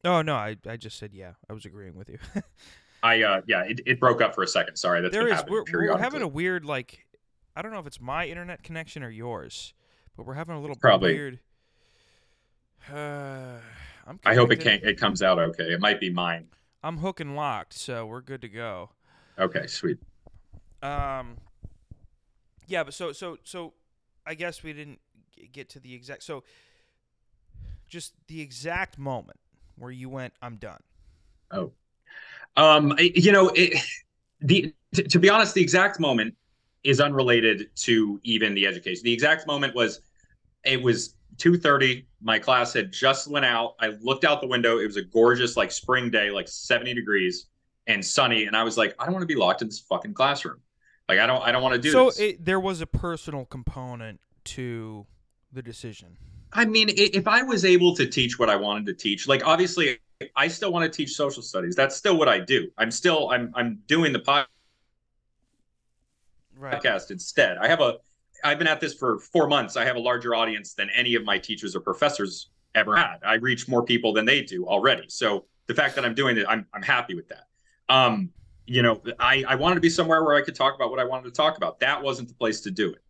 Oh 0.05 0.23
no, 0.23 0.35
I, 0.35 0.57
I 0.69 0.77
just 0.77 0.99
said 0.99 1.11
yeah. 1.13 1.33
I 1.49 1.53
was 1.53 1.65
agreeing 1.65 1.97
with 1.97 2.09
you. 2.09 2.19
I 3.03 3.23
uh 3.23 3.41
yeah, 3.47 3.63
it, 3.63 3.81
it 3.87 4.01
broke 4.01 4.21
up 4.21 4.35
for 4.35 4.43
a 4.43 4.49
second. 4.49 4.77
Sorry, 4.77 5.01
that's 5.01 5.13
there 5.13 5.27
been 5.27 5.35
is 5.35 5.45
we're, 5.49 5.65
we're 5.73 5.99
having 5.99 6.23
a 6.23 6.29
weird 6.29 6.65
like 6.65 7.07
I 7.55 7.63
don't 7.63 7.73
know 7.73 7.81
if 7.81 7.87
it's 7.87 8.01
my 8.01 8.27
internet 8.27 8.63
connection 8.63 9.03
or 9.03 9.11
yours, 9.11 9.75
but 10.17 10.27
we're 10.27 10.35
having 10.35 10.57
a 10.57 10.61
little 10.61 10.77
Probably. 10.77 11.15
weird. 11.15 11.39
Uh, 12.93 13.59
I'm 14.07 14.19
I 14.25 14.35
hope 14.35 14.51
it 14.51 14.57
can 14.57 14.81
it 14.83 14.99
comes 14.99 15.23
out 15.23 15.39
okay. 15.39 15.65
It 15.65 15.81
might 15.81 16.01
be 16.01 16.11
mine. 16.11 16.49
I'm 16.83 16.99
hook 16.99 17.21
and 17.21 17.37
locked, 17.37 17.75
so 17.75 18.07
we're 18.07 18.21
good 18.21 18.41
to 18.41 18.49
go. 18.49 18.91
Okay, 19.39 19.69
sweet. 19.69 19.99
Um, 20.83 21.37
yeah, 22.67 22.83
but 22.83 22.95
so 22.95 23.13
so 23.13 23.39
so, 23.45 23.75
I 24.27 24.35
guess 24.35 24.63
we 24.63 24.73
didn't 24.73 25.01
get 25.53 25.69
to 25.71 25.81
the 25.81 25.95
exact. 25.95 26.23
So, 26.23 26.45
just 27.89 28.15
the 28.29 28.41
exact 28.41 28.99
moment 28.99 29.39
where 29.77 29.91
you 29.91 30.09
went, 30.09 30.35
"I'm 30.43 30.57
done." 30.57 30.81
Oh, 31.51 31.73
um, 32.57 32.95
you 32.99 33.33
know, 33.33 33.51
it, 33.55 33.79
the 34.41 34.75
to 35.09 35.19
be 35.19 35.29
honest, 35.29 35.55
the 35.55 35.63
exact 35.63 36.01
moment 36.01 36.35
is 36.85 37.01
unrelated 37.01 37.71
to 37.77 38.21
even 38.25 38.55
the 38.55 38.67
education. 38.67 39.03
The 39.05 39.13
exact 39.13 39.47
moment 39.47 39.75
was, 39.75 40.01
it 40.65 40.83
was 40.83 41.15
two 41.39 41.57
thirty. 41.57 42.07
My 42.21 42.39
class 42.39 42.73
had 42.73 42.93
just 42.93 43.29
went 43.29 43.45
out. 43.45 43.75
I 43.81 43.89
looked 44.01 44.25
out 44.25 44.41
the 44.41 44.47
window. 44.47 44.79
It 44.79 44.87
was 44.87 44.97
a 44.97 45.03
gorgeous, 45.03 45.57
like 45.57 45.73
spring 45.73 46.11
day, 46.11 46.31
like 46.31 46.49
seventy 46.49 46.95
degrees 46.95 47.47
and 47.87 48.05
sunny. 48.05 48.45
And 48.45 48.57
I 48.57 48.63
was 48.63 48.79
like, 48.79 48.95
I 48.99 49.05
don't 49.05 49.13
want 49.13 49.23
to 49.23 49.27
be 49.27 49.35
locked 49.35 49.63
in 49.63 49.69
this 49.69 49.81
fucking 49.81 50.15
classroom. 50.15 50.61
Like, 51.13 51.21
I 51.21 51.27
don't, 51.27 51.43
I 51.43 51.53
don't 51.53 51.63
want 51.63 51.75
to 51.75 51.81
do 51.81 51.91
so 51.91 52.07
this. 52.07 52.19
it, 52.19 52.45
there 52.45 52.59
was 52.59 52.81
a 52.81 52.87
personal 52.87 53.45
component 53.45 54.19
to 54.45 55.07
the 55.53 55.61
decision. 55.61 56.17
I 56.55 56.65
mean, 56.65 56.89
if 56.91 57.29
I 57.29 57.43
was 57.43 57.67
able 57.67 57.95
to 57.97 58.07
teach 58.07 58.39
what 58.39 58.49
I 58.49 58.57
wanted 58.57 58.87
to 58.87 58.95
teach, 58.95 59.29
like 59.29 59.47
obviously, 59.47 59.99
I 60.37 60.49
still 60.49 60.73
want 60.73 60.91
to 60.91 60.97
teach 60.97 61.15
social 61.15 61.43
studies. 61.43 61.77
That's 61.77 61.95
still 61.95 62.17
what 62.17 62.31
I 62.31 62.39
do. 62.39 62.71
I'm 62.79 62.91
still, 62.91 63.31
I'm, 63.31 63.53
I'm 63.55 63.81
doing 63.87 64.15
the 64.15 64.21
podcast. 64.21 64.47
Right. 66.57 67.11
instead. 67.11 67.59
I 67.59 67.69
have 67.69 67.81
a 67.81 67.97
I've 68.43 68.59
been 68.59 68.69
at 68.69 68.81
this 68.81 68.95
for 68.95 69.19
4 69.19 69.49
months. 69.49 69.77
I 69.77 69.85
have 69.85 69.97
a 69.97 70.01
larger 70.01 70.35
audience 70.35 70.73
than 70.73 70.89
any 70.91 71.15
of 71.15 71.25
my 71.25 71.39
teachers 71.39 71.77
or 71.77 71.81
professors 71.81 72.49
ever 72.75 72.97
had. 72.97 73.19
I 73.25 73.35
reach 73.35 73.69
more 73.69 73.85
people 73.85 74.15
than 74.15 74.25
they 74.25 74.41
do 74.43 74.67
already. 74.67 75.05
So 75.09 75.45
the 75.67 75.75
fact 75.75 75.95
that 75.97 76.05
I'm 76.05 76.15
doing 76.15 76.39
it, 76.39 76.47
I'm 76.49 76.67
I'm 76.73 76.83
happy 76.83 77.15
with 77.15 77.29
that. 77.29 77.45
Um, 77.89 78.31
you 78.67 78.83
know, 78.83 79.03
I 79.19 79.45
I 79.49 79.55
wanted 79.55 79.77
to 79.77 79.81
be 79.81 79.91
somewhere 79.91 80.25
where 80.25 80.35
I 80.35 80.43
could 80.43 80.55
talk 80.55 80.75
about 80.75 80.91
what 80.91 81.01
I 81.01 81.05
wanted 81.05 81.25
to 81.25 81.31
talk 81.33 81.57
about. 81.57 81.81
That 81.81 82.03
wasn't 82.03 82.29
the 82.29 82.35
place 82.35 82.61
to 82.63 82.71
do 82.71 82.91
it. 82.91 83.03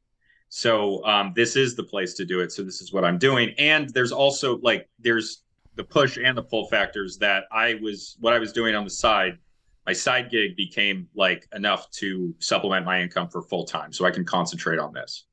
So 0.49 1.05
um, 1.05 1.33
this 1.35 1.57
is 1.57 1.77
the 1.77 1.85
place 1.85 2.15
to 2.15 2.25
do 2.25 2.41
it. 2.41 2.53
So 2.53 2.63
this 2.63 2.81
is 2.81 2.93
what 2.93 3.05
I'm 3.05 3.19
doing. 3.19 3.55
And 3.59 3.89
there's 3.91 4.13
also 4.13 4.59
like 4.59 4.89
there's 4.99 5.43
the 5.77 5.85
push 5.85 6.19
and 6.19 6.37
the 6.37 6.43
pull 6.43 6.69
factors 6.69 7.19
that 7.19 7.45
I 7.51 7.75
was 7.83 8.17
what 8.21 8.35
I 8.35 8.39
was 8.39 8.53
doing 8.53 8.75
on 8.75 8.85
the 8.85 8.91
side 8.91 9.39
my 9.87 9.93
side 9.93 10.31
gig 10.31 10.57
became 10.57 11.09
like 11.15 11.49
enough 11.55 11.91
to 11.91 12.35
supplement 12.39 12.87
my 12.87 13.01
income 13.03 13.29
for 13.29 13.43
full 13.43 13.65
time 13.65 13.93
so 13.93 14.05
i 14.05 14.13
can 14.13 14.25
concentrate 14.25 14.79
on 14.79 14.93
this 14.93 15.25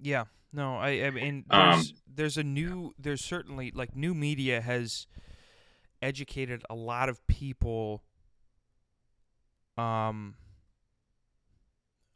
Yeah. 0.00 0.24
No, 0.52 0.76
I, 0.76 1.06
I 1.06 1.10
mean, 1.10 1.44
Um, 1.50 1.70
there's, 1.70 1.94
there's 2.14 2.36
a 2.38 2.42
new, 2.42 2.94
there's 2.98 3.24
certainly 3.24 3.72
like 3.74 3.96
new 3.96 4.14
media 4.14 4.60
has 4.60 5.06
educated 6.02 6.62
a 6.68 6.74
lot 6.74 7.08
of 7.08 7.26
people, 7.26 8.02
um, 9.78 10.34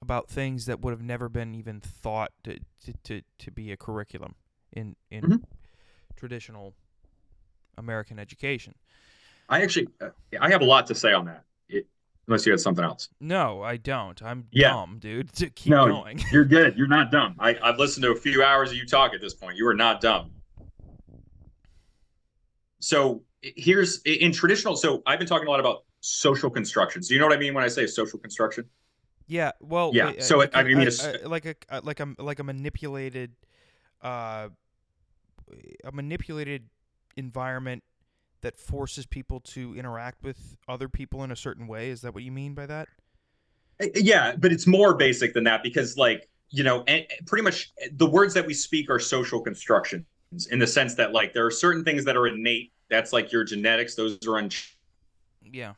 about 0.03 0.29
things 0.29 0.67
that 0.67 0.81
would 0.81 0.93
have 0.93 1.03
never 1.03 1.29
been 1.29 1.55
even 1.55 1.81
thought 1.81 2.33
to 2.45 2.59
to, 2.85 2.93
to, 3.05 3.23
to 3.39 3.51
be 3.51 3.73
a 3.73 3.77
curriculum 3.77 4.35
in 4.73 4.97
in 5.11 5.23
Mhm. 5.25 5.43
traditional 6.17 6.75
American 7.79 8.19
education. 8.19 8.75
I 9.49 9.63
actually, 9.63 9.89
uh, 10.01 10.09
I 10.41 10.51
have 10.51 10.61
a 10.61 10.65
lot 10.65 10.87
to 10.89 10.95
say 10.95 11.13
on 11.13 11.27
that. 11.27 11.45
It, 11.69 11.87
unless 12.27 12.47
you 12.47 12.53
had 12.53 12.61
something 12.61 12.85
else. 12.85 13.09
No, 13.21 13.63
I 13.63 13.77
don't. 13.77 14.21
I'm 14.23 14.49
Yeah. 14.51 14.73
dumb, 14.73 14.99
dude. 14.99 15.33
To 15.35 15.51
keep 15.51 15.71
No, 15.71 15.87
going. 15.87 16.21
You're 16.33 16.45
good. 16.45 16.77
You're 16.77 16.89
not 16.89 17.11
dumb. 17.13 17.37
I, 17.39 17.57
I've 17.63 17.79
listened 17.79 18.03
to 18.05 18.11
a 18.13 18.17
few 18.17 18.43
hours 18.43 18.71
of 18.71 18.77
you 18.77 18.87
talk 18.87 19.15
at 19.15 19.21
this 19.21 19.35
point. 19.35 19.57
You 19.57 19.67
are 19.69 19.75
not 19.75 20.01
dumb. 20.01 20.33
So 22.81 23.23
here's 23.41 24.01
in 24.03 24.33
traditional. 24.33 24.77
So 24.77 25.03
I've 25.07 25.19
been 25.19 25.29
talking 25.29 25.47
a 25.49 25.51
lot 25.51 25.61
about 25.61 25.85
social 26.07 26.51
constructions. 26.51 27.09
Do 27.09 27.15
you 27.15 27.21
know 27.21 27.27
what 27.27 27.37
I 27.37 27.41
mean 27.41 27.55
when 27.55 27.65
I 27.65 27.69
say 27.69 27.87
social 27.87 28.19
construction? 28.19 28.65
Yeah, 29.27 29.53
well, 29.61 29.91
Yeah, 29.93 30.09
uh, 30.09 30.21
so 30.21 30.41
it- 30.43 30.51
I 30.55 30.63
mean, 30.63 30.79
a- 30.79 30.83
it's- 30.83 31.25
like 31.25 31.45
a 31.47 31.57
uh, 31.69 31.81
like 31.83 31.99
a 32.01 32.15
like 32.19 32.39
a 32.39 32.45
manipulated, 32.45 33.33
uh, 34.03 34.49
a 35.85 35.93
manipulated 35.93 36.69
environment 37.17 37.83
that 38.43 38.57
forces 38.57 39.07
people 39.07 39.41
to 39.41 39.75
interact 39.77 40.23
with 40.23 40.57
other 40.69 40.89
people 40.89 41.25
in 41.25 41.33
a 41.33 41.37
certain 41.37 41.67
way. 41.67 41.91
Is 41.91 42.03
that 42.03 42.15
what 42.15 42.23
you 42.23 42.31
mean 42.31 42.55
by 42.55 42.67
that? 42.67 42.89
Uh, 43.81 43.87
Yeah, 43.95 44.37
but 44.37 44.53
it's 44.53 44.67
more 44.67 44.95
basic 44.95 45.35
than 45.35 45.45
that 45.45 45.63
because, 45.65 45.97
like, 45.97 46.29
you 46.51 46.63
know, 46.63 46.85
and 46.87 47.05
and 47.19 47.27
pretty 47.27 47.43
much 47.43 47.73
the 47.93 48.07
words 48.07 48.33
that 48.35 48.47
we 48.47 48.55
speak 48.55 48.89
are 48.91 49.01
social 49.01 49.41
constructions 49.41 50.05
in 50.51 50.59
the 50.61 50.67
sense 50.67 50.95
that, 50.95 51.13
like, 51.13 51.33
there 51.33 51.45
are 51.47 51.51
certain 51.51 51.83
things 51.85 52.05
that 52.05 52.17
are 52.17 52.29
innate. 52.29 52.73
That's 52.89 53.13
like 53.13 53.33
your 53.33 53.43
genetics; 53.43 53.97
those 53.97 54.19
are 54.29 54.39
unchanged. 54.39 54.77
Yeah. 55.43 55.75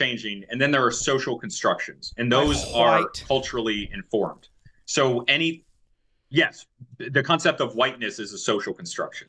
Unchanging, 0.00 0.44
and 0.50 0.60
then 0.60 0.70
there 0.70 0.84
are 0.84 0.90
social 0.90 1.38
constructions, 1.38 2.14
and 2.16 2.30
those 2.30 2.72
are 2.74 3.08
culturally 3.26 3.90
informed. 3.92 4.48
So, 4.86 5.24
any 5.28 5.64
yes, 6.30 6.66
the 6.98 7.22
concept 7.22 7.60
of 7.60 7.74
whiteness 7.74 8.18
is 8.18 8.32
a 8.32 8.38
social 8.38 8.74
construction. 8.74 9.28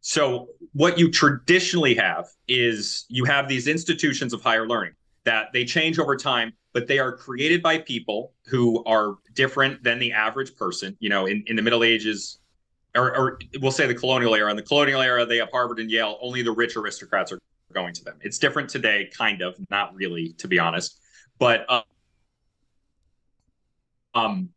So, 0.00 0.48
what 0.72 0.98
you 0.98 1.10
traditionally 1.10 1.94
have 1.94 2.26
is 2.48 3.06
you 3.08 3.24
have 3.24 3.48
these 3.48 3.66
institutions 3.66 4.32
of 4.32 4.42
higher 4.42 4.66
learning 4.66 4.94
that 5.24 5.52
they 5.52 5.64
change 5.64 5.98
over 5.98 6.16
time, 6.16 6.52
but 6.72 6.86
they 6.86 6.98
are 6.98 7.12
created 7.12 7.62
by 7.62 7.78
people 7.78 8.32
who 8.46 8.84
are 8.84 9.16
different 9.34 9.82
than 9.82 9.98
the 9.98 10.12
average 10.12 10.54
person. 10.56 10.96
You 11.00 11.08
know, 11.08 11.26
in, 11.26 11.42
in 11.46 11.56
the 11.56 11.62
Middle 11.62 11.84
Ages, 11.84 12.38
or, 12.94 13.16
or 13.16 13.38
we'll 13.60 13.72
say 13.72 13.86
the 13.86 13.94
colonial 13.94 14.34
era. 14.34 14.50
In 14.50 14.56
the 14.56 14.62
colonial 14.62 15.02
era, 15.02 15.26
they 15.26 15.38
have 15.38 15.50
Harvard 15.50 15.78
and 15.78 15.90
Yale. 15.90 16.18
Only 16.22 16.42
the 16.42 16.52
rich 16.52 16.76
aristocrats 16.76 17.32
are 17.32 17.38
going 17.76 17.92
to 17.92 18.02
them. 18.02 18.16
It's 18.22 18.38
different 18.38 18.70
today, 18.70 19.10
kind 19.12 19.42
of, 19.42 19.54
not 19.70 19.94
really, 19.94 20.32
to 20.38 20.48
be 20.48 20.58
honest. 20.58 20.98
But 21.38 21.66
uh, 21.68 21.82
um, 24.14 24.48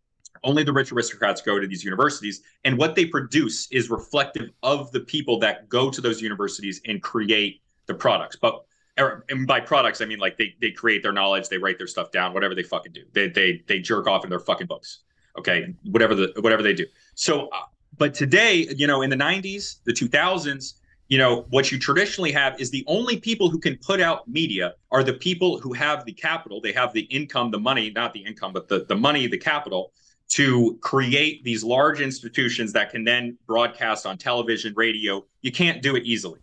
only 0.43 0.63
the 0.63 0.71
rich 0.71 0.91
aristocrats 0.93 1.41
go 1.41 1.59
to 1.59 1.67
these 1.67 1.83
universities, 1.83 2.41
and 2.63 2.77
what 2.77 2.95
they 2.95 3.05
produce 3.05 3.69
is 3.71 3.89
reflective 3.89 4.49
of 4.63 4.91
the 4.93 5.01
people 5.01 5.37
that 5.39 5.67
go 5.67 5.89
to 5.91 5.99
those 5.99 6.21
universities 6.21 6.81
and 6.85 7.03
create 7.03 7.61
the 7.87 7.93
products. 7.93 8.37
But 8.37 8.63
and 8.97 9.45
by 9.45 9.59
products, 9.59 9.99
I 10.01 10.05
mean 10.05 10.19
like 10.19 10.37
they 10.37 10.55
they 10.61 10.71
create 10.71 11.03
their 11.03 11.11
knowledge, 11.11 11.49
they 11.49 11.57
write 11.57 11.77
their 11.77 11.87
stuff 11.87 12.11
down, 12.11 12.33
whatever 12.33 12.55
they 12.55 12.63
fucking 12.63 12.93
do. 12.93 13.03
They 13.11 13.27
they 13.27 13.61
they 13.67 13.79
jerk 13.79 14.07
off 14.07 14.23
in 14.23 14.29
their 14.29 14.39
fucking 14.39 14.67
books. 14.67 14.99
Okay, 15.37 15.73
whatever 15.91 16.15
the 16.15 16.31
whatever 16.39 16.63
they 16.63 16.73
do. 16.73 16.85
So, 17.15 17.47
uh, 17.49 17.65
but 17.97 18.13
today, 18.13 18.67
you 18.75 18.87
know, 18.87 19.01
in 19.01 19.09
the 19.09 19.15
'90s, 19.15 19.83
the 19.83 19.93
2000s, 19.93 20.78
you 21.09 21.17
know, 21.17 21.45
what 21.49 21.71
you 21.71 21.79
traditionally 21.79 22.31
have 22.31 22.59
is 22.61 22.69
the 22.69 22.83
only 22.87 23.19
people 23.19 23.49
who 23.49 23.59
can 23.59 23.77
put 23.77 23.99
out 23.99 24.27
media 24.27 24.75
are 24.91 25.03
the 25.03 25.13
people 25.13 25.59
who 25.59 25.73
have 25.73 26.05
the 26.05 26.13
capital. 26.13 26.61
They 26.61 26.71
have 26.73 26.93
the 26.93 27.01
income, 27.01 27.49
the 27.51 27.59
money, 27.59 27.89
not 27.89 28.13
the 28.13 28.23
income, 28.23 28.53
but 28.53 28.67
the 28.67 28.85
the 28.85 28.95
money, 28.95 29.27
the 29.27 29.37
capital 29.37 29.91
to 30.29 30.77
create 30.81 31.43
these 31.43 31.63
large 31.63 31.99
institutions 31.99 32.71
that 32.73 32.91
can 32.91 33.03
then 33.03 33.35
broadcast 33.47 34.05
on 34.05 34.17
television, 34.19 34.73
radio. 34.75 35.25
You 35.41 35.51
can't 35.51 35.81
do 35.81 35.95
it 35.95 36.03
easily. 36.05 36.39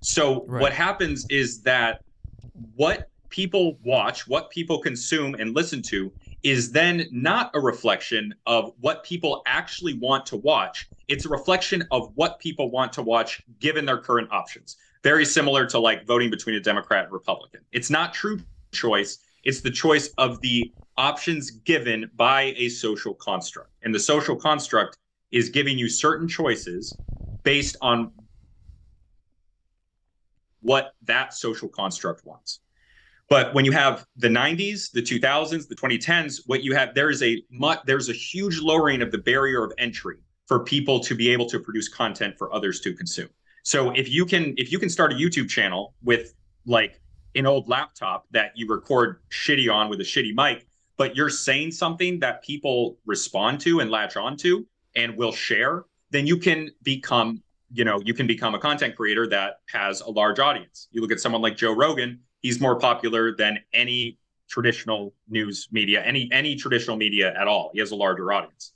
So 0.00 0.44
Right. 0.46 0.62
what 0.62 0.72
happens 0.72 1.26
is 1.28 1.62
that 1.62 2.00
what 2.74 3.10
people 3.28 3.78
watch, 3.84 4.26
what 4.26 4.48
people 4.48 4.78
consume 4.78 5.34
and 5.34 5.54
listen 5.54 5.82
to 5.82 6.10
is 6.42 6.72
then 6.72 7.06
not 7.10 7.50
a 7.54 7.60
reflection 7.60 8.34
of 8.46 8.72
what 8.80 9.04
people 9.04 9.42
actually 9.46 9.94
want 9.94 10.26
to 10.26 10.36
watch. 10.36 10.88
It's 11.08 11.24
a 11.24 11.28
reflection 11.28 11.84
of 11.90 12.12
what 12.14 12.38
people 12.38 12.70
want 12.70 12.92
to 12.94 13.02
watch 13.02 13.42
given 13.58 13.84
their 13.84 13.98
current 13.98 14.30
options. 14.30 14.76
Very 15.02 15.24
similar 15.24 15.66
to 15.66 15.78
like 15.78 16.06
voting 16.06 16.30
between 16.30 16.56
a 16.56 16.60
Democrat 16.60 17.04
and 17.04 17.12
Republican. 17.12 17.60
It's 17.72 17.90
not 17.90 18.12
true 18.14 18.40
choice, 18.72 19.18
it's 19.44 19.60
the 19.60 19.70
choice 19.70 20.10
of 20.18 20.40
the 20.40 20.72
options 20.96 21.50
given 21.50 22.10
by 22.16 22.54
a 22.56 22.68
social 22.68 23.14
construct. 23.14 23.70
And 23.82 23.94
the 23.94 24.00
social 24.00 24.36
construct 24.36 24.98
is 25.30 25.48
giving 25.48 25.78
you 25.78 25.88
certain 25.88 26.28
choices 26.28 26.98
based 27.44 27.76
on 27.80 28.12
what 30.60 30.92
that 31.02 31.34
social 31.34 31.68
construct 31.68 32.26
wants. 32.26 32.60
But 33.28 33.52
when 33.52 33.64
you 33.64 33.72
have 33.72 34.06
the 34.16 34.28
90s, 34.28 34.90
the 34.90 35.02
2000s, 35.02 35.68
the 35.68 35.74
2010s, 35.74 36.42
what 36.46 36.62
you 36.62 36.74
have 36.74 36.94
there 36.94 37.10
is 37.10 37.22
a 37.22 37.42
there's 37.84 38.08
a 38.08 38.14
huge 38.14 38.60
lowering 38.60 39.02
of 39.02 39.10
the 39.10 39.18
barrier 39.18 39.62
of 39.64 39.72
entry 39.78 40.16
for 40.46 40.64
people 40.64 40.98
to 41.00 41.14
be 41.14 41.28
able 41.30 41.46
to 41.50 41.60
produce 41.60 41.88
content 41.88 42.36
for 42.38 42.52
others 42.54 42.80
to 42.80 42.94
consume. 42.94 43.28
So 43.64 43.90
if 43.90 44.08
you 44.08 44.24
can 44.24 44.54
if 44.56 44.72
you 44.72 44.78
can 44.78 44.88
start 44.88 45.12
a 45.12 45.16
YouTube 45.16 45.48
channel 45.50 45.94
with 46.02 46.34
like 46.64 47.00
an 47.34 47.46
old 47.46 47.68
laptop 47.68 48.26
that 48.30 48.52
you 48.54 48.66
record 48.66 49.20
shitty 49.30 49.72
on 49.72 49.90
with 49.90 50.00
a 50.00 50.04
shitty 50.04 50.34
mic, 50.34 50.66
but 50.96 51.14
you're 51.14 51.30
saying 51.30 51.72
something 51.72 52.18
that 52.20 52.42
people 52.42 52.98
respond 53.04 53.60
to 53.60 53.80
and 53.80 53.90
latch 53.90 54.16
onto 54.16 54.64
and 54.96 55.16
will 55.16 55.32
share, 55.32 55.84
then 56.10 56.26
you 56.26 56.38
can 56.38 56.70
become, 56.82 57.42
you 57.70 57.84
know, 57.84 58.00
you 58.04 58.14
can 58.14 58.26
become 58.26 58.54
a 58.54 58.58
content 58.58 58.96
creator 58.96 59.26
that 59.28 59.60
has 59.68 60.00
a 60.00 60.10
large 60.10 60.38
audience. 60.38 60.88
You 60.90 61.02
look 61.02 61.12
at 61.12 61.20
someone 61.20 61.42
like 61.42 61.56
Joe 61.56 61.72
Rogan, 61.72 62.20
he's 62.40 62.60
more 62.60 62.78
popular 62.78 63.34
than 63.34 63.58
any 63.72 64.18
traditional 64.48 65.14
news 65.28 65.68
media, 65.70 66.02
any 66.04 66.28
any 66.32 66.56
traditional 66.56 66.96
media 66.96 67.34
at 67.38 67.46
all. 67.46 67.70
He 67.72 67.80
has 67.80 67.90
a 67.90 67.96
larger 67.96 68.32
audience. 68.32 68.72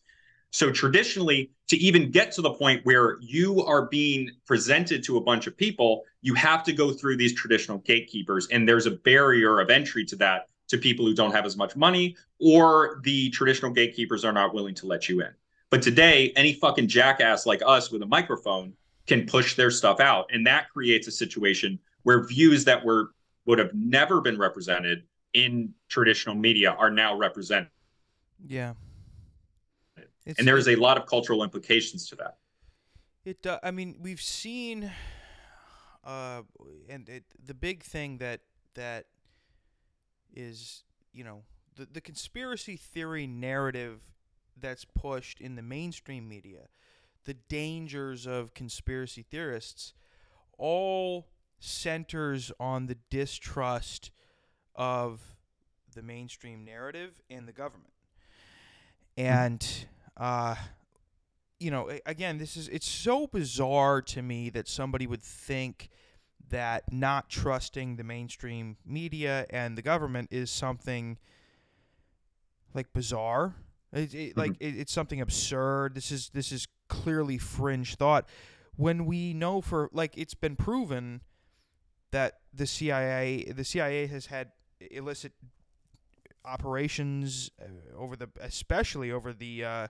So 0.50 0.70
traditionally, 0.70 1.50
to 1.68 1.78
even 1.78 2.10
get 2.10 2.30
to 2.32 2.42
the 2.42 2.52
point 2.52 2.84
where 2.84 3.16
you 3.22 3.64
are 3.64 3.86
being 3.86 4.30
presented 4.46 5.02
to 5.04 5.16
a 5.16 5.20
bunch 5.20 5.46
of 5.46 5.56
people, 5.56 6.02
you 6.20 6.34
have 6.34 6.62
to 6.64 6.72
go 6.74 6.92
through 6.92 7.16
these 7.16 7.34
traditional 7.34 7.78
gatekeepers, 7.78 8.48
and 8.48 8.68
there's 8.68 8.84
a 8.84 8.90
barrier 8.90 9.60
of 9.60 9.70
entry 9.70 10.04
to 10.04 10.16
that 10.16 10.48
to 10.68 10.76
people 10.76 11.06
who 11.06 11.14
don't 11.14 11.32
have 11.32 11.46
as 11.46 11.56
much 11.56 11.74
money, 11.74 12.16
or 12.38 13.00
the 13.02 13.30
traditional 13.30 13.70
gatekeepers 13.72 14.24
are 14.24 14.32
not 14.32 14.52
willing 14.54 14.74
to 14.74 14.86
let 14.86 15.08
you 15.08 15.22
in. 15.22 15.30
But 15.70 15.80
today, 15.80 16.34
any 16.36 16.52
fucking 16.52 16.88
jackass 16.88 17.46
like 17.46 17.62
us 17.64 17.90
with 17.90 18.02
a 18.02 18.06
microphone 18.06 18.74
can 19.06 19.26
push 19.26 19.54
their 19.56 19.70
stuff 19.70 20.00
out, 20.00 20.26
and 20.30 20.46
that 20.46 20.68
creates 20.70 21.06
a 21.06 21.12
situation 21.12 21.78
where 22.02 22.26
views 22.26 22.64
that 22.66 22.84
were 22.84 23.14
would 23.46 23.58
have 23.58 23.74
never 23.74 24.20
been 24.20 24.38
represented 24.38 25.04
in 25.34 25.72
traditional 25.88 26.34
media 26.34 26.70
are 26.72 26.90
now 26.90 27.16
represented. 27.16 27.70
Yeah. 28.46 28.74
It's, 30.24 30.38
and 30.38 30.46
there 30.46 30.56
is 30.56 30.68
a 30.68 30.76
lot 30.76 30.96
of 30.96 31.06
cultural 31.06 31.42
implications 31.42 32.08
to 32.08 32.16
that. 32.16 32.36
It. 33.24 33.44
Uh, 33.46 33.58
I 33.62 33.70
mean, 33.70 33.96
we've 34.00 34.20
seen, 34.20 34.90
uh, 36.04 36.42
and 36.88 37.08
it, 37.08 37.24
the 37.44 37.54
big 37.54 37.82
thing 37.82 38.18
that 38.18 38.40
that 38.74 39.06
is, 40.34 40.84
you 41.12 41.24
know, 41.24 41.42
the 41.76 41.86
the 41.86 42.00
conspiracy 42.00 42.76
theory 42.76 43.26
narrative 43.26 44.00
that's 44.60 44.84
pushed 44.84 45.40
in 45.40 45.56
the 45.56 45.62
mainstream 45.62 46.28
media, 46.28 46.68
the 47.24 47.34
dangers 47.34 48.26
of 48.26 48.54
conspiracy 48.54 49.22
theorists, 49.22 49.94
all 50.56 51.26
centers 51.62 52.50
on 52.58 52.86
the 52.86 52.96
distrust 53.10 54.10
of 54.74 55.20
the 55.94 56.02
mainstream 56.02 56.64
narrative 56.64 57.20
and 57.30 57.46
the 57.46 57.52
government. 57.52 57.92
And 59.16 59.66
uh, 60.16 60.56
you 61.60 61.70
know, 61.70 61.90
again, 62.06 62.38
this 62.38 62.56
is 62.56 62.68
it's 62.68 62.88
so 62.88 63.26
bizarre 63.26 64.02
to 64.02 64.22
me 64.22 64.50
that 64.50 64.68
somebody 64.68 65.06
would 65.06 65.22
think 65.22 65.88
that 66.50 66.92
not 66.92 67.30
trusting 67.30 67.96
the 67.96 68.04
mainstream 68.04 68.76
media 68.84 69.46
and 69.50 69.78
the 69.78 69.82
government 69.82 70.28
is 70.30 70.50
something 70.50 71.18
like 72.74 72.92
bizarre. 72.92 73.54
It, 73.92 74.14
it, 74.14 74.36
Like 74.36 74.56
it, 74.58 74.76
it's 74.78 74.92
something 74.92 75.20
absurd. 75.20 75.94
This 75.94 76.10
is 76.10 76.30
this 76.30 76.50
is 76.50 76.66
clearly 76.88 77.38
fringe 77.38 77.94
thought. 77.94 78.26
When 78.76 79.04
we 79.04 79.34
know 79.34 79.60
for 79.60 79.88
like 79.92 80.16
it's 80.16 80.34
been 80.34 80.56
proven 80.56 81.20
that 82.12 82.38
the 82.54 82.66
CIA 82.66 83.44
the 83.52 83.64
CIA 83.64 84.06
has 84.06 84.26
had 84.26 84.52
illicit 84.90 85.32
operations 86.44 87.50
uh, 87.60 87.64
over 87.96 88.16
the 88.16 88.28
especially 88.40 89.10
over 89.10 89.32
the 89.32 89.64
uh, 89.64 89.86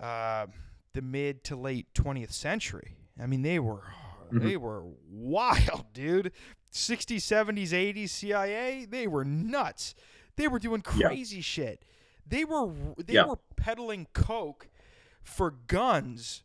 uh, 0.00 0.46
the 0.92 1.02
mid 1.02 1.44
to 1.44 1.56
late 1.56 1.86
20th 1.94 2.32
century. 2.32 2.96
I 3.20 3.26
mean, 3.26 3.42
they 3.42 3.58
were 3.58 3.82
Mhm. 4.32 4.42
they 4.42 4.56
were 4.56 4.82
wild, 5.08 5.86
dude. 5.92 6.32
60s, 6.72 7.22
70s, 7.24 7.72
80s 7.72 8.10
CIA, 8.12 8.84
they 8.84 9.06
were 9.08 9.24
nuts. 9.24 9.94
They 10.36 10.46
were 10.46 10.60
doing 10.60 10.82
Yeah. 10.96 11.08
crazy 11.08 11.40
shit. 11.40 11.84
They 12.26 12.44
were 12.44 12.72
they 12.96 13.14
Yeah. 13.14 13.26
were 13.26 13.38
peddling 13.56 14.06
coke 14.12 14.68
for 15.22 15.50
guns, 15.50 16.44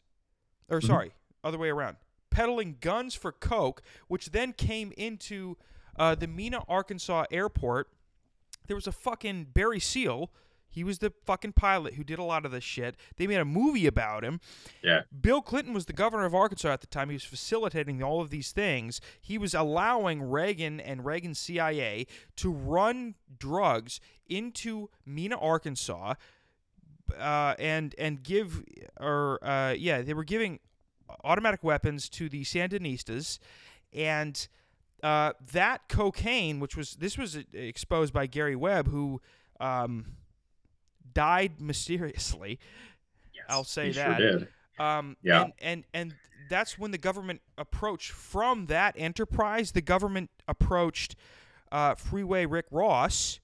or 0.67 0.79
Mhm. 0.81 0.87
sorry, 0.87 1.11
other 1.43 1.57
way 1.59 1.69
around, 1.69 1.97
peddling 2.35 2.75
guns 2.81 3.15
for 3.15 3.31
coke, 3.31 3.81
which 4.09 4.31
then 4.31 4.51
came 4.51 4.91
into 4.97 5.55
uh, 5.97 6.13
the 6.15 6.27
Mena, 6.27 6.63
Arkansas 6.67 7.23
airport. 7.31 7.87
There 8.67 8.75
was 8.75 8.87
a 8.87 8.91
fucking 8.91 9.47
Barry 9.53 9.79
Seal. 9.79 10.29
He 10.67 10.83
was 10.83 10.99
the 10.99 11.13
fucking 11.25 11.53
pilot 11.53 11.93
who 11.93 12.03
did 12.03 12.19
a 12.19 12.23
lot 12.23 12.45
of 12.45 12.51
this 12.51 12.65
shit. 12.65 12.97
They 13.15 13.25
made 13.25 13.37
a 13.37 13.45
movie 13.45 13.87
about 13.87 14.25
him. 14.25 14.41
Yeah. 14.83 15.03
Bill 15.21 15.41
Clinton 15.41 15.73
was 15.73 15.85
the 15.85 15.93
governor 15.93 16.25
of 16.25 16.35
Arkansas 16.35 16.67
at 16.67 16.81
the 16.81 16.87
time. 16.87 17.07
He 17.07 17.15
was 17.15 17.23
facilitating 17.23 18.03
all 18.03 18.19
of 18.19 18.31
these 18.31 18.51
things. 18.51 18.99
He 19.21 19.37
was 19.37 19.53
allowing 19.53 20.21
Reagan 20.21 20.81
and 20.81 21.05
Reagan's 21.05 21.39
CIA 21.39 22.05
to 22.35 22.51
run 22.51 23.15
drugs 23.39 24.01
into 24.27 24.89
Mena, 25.05 25.37
Arkansas, 25.37 26.15
uh, 27.17 27.55
and 27.57 27.95
and 27.97 28.21
give 28.21 28.61
or 28.99 29.39
uh, 29.41 29.71
yeah, 29.71 30.01
they 30.01 30.13
were 30.13 30.25
giving 30.25 30.59
automatic 31.23 31.63
weapons 31.63 32.09
to 32.09 32.29
the 32.29 32.43
Sandinistas, 32.43 33.39
and 33.93 34.47
uh, 35.03 35.33
that 35.51 35.87
cocaine, 35.89 36.59
which 36.59 36.75
was 36.75 36.95
this 36.95 37.17
was 37.17 37.35
uh, 37.37 37.41
exposed 37.53 38.13
by 38.13 38.25
Gary 38.27 38.55
Webb, 38.55 38.87
who 38.87 39.21
um, 39.59 40.13
died 41.13 41.59
mysteriously. 41.61 42.59
Yes, 43.33 43.45
I'll 43.49 43.63
say 43.63 43.87
he 43.87 43.93
that. 43.93 44.17
Sure 44.17 44.39
did. 44.39 44.47
Um, 44.79 45.15
Yeah. 45.21 45.43
And, 45.43 45.53
and 45.61 45.83
and 45.93 46.15
that's 46.49 46.77
when 46.77 46.91
the 46.91 46.97
government 46.97 47.41
approached 47.57 48.11
from 48.11 48.67
that 48.67 48.95
enterprise. 48.97 49.71
The 49.71 49.81
government 49.81 50.29
approached 50.47 51.15
uh, 51.71 51.95
Freeway 51.95 52.45
Rick 52.45 52.65
Ross, 52.71 53.39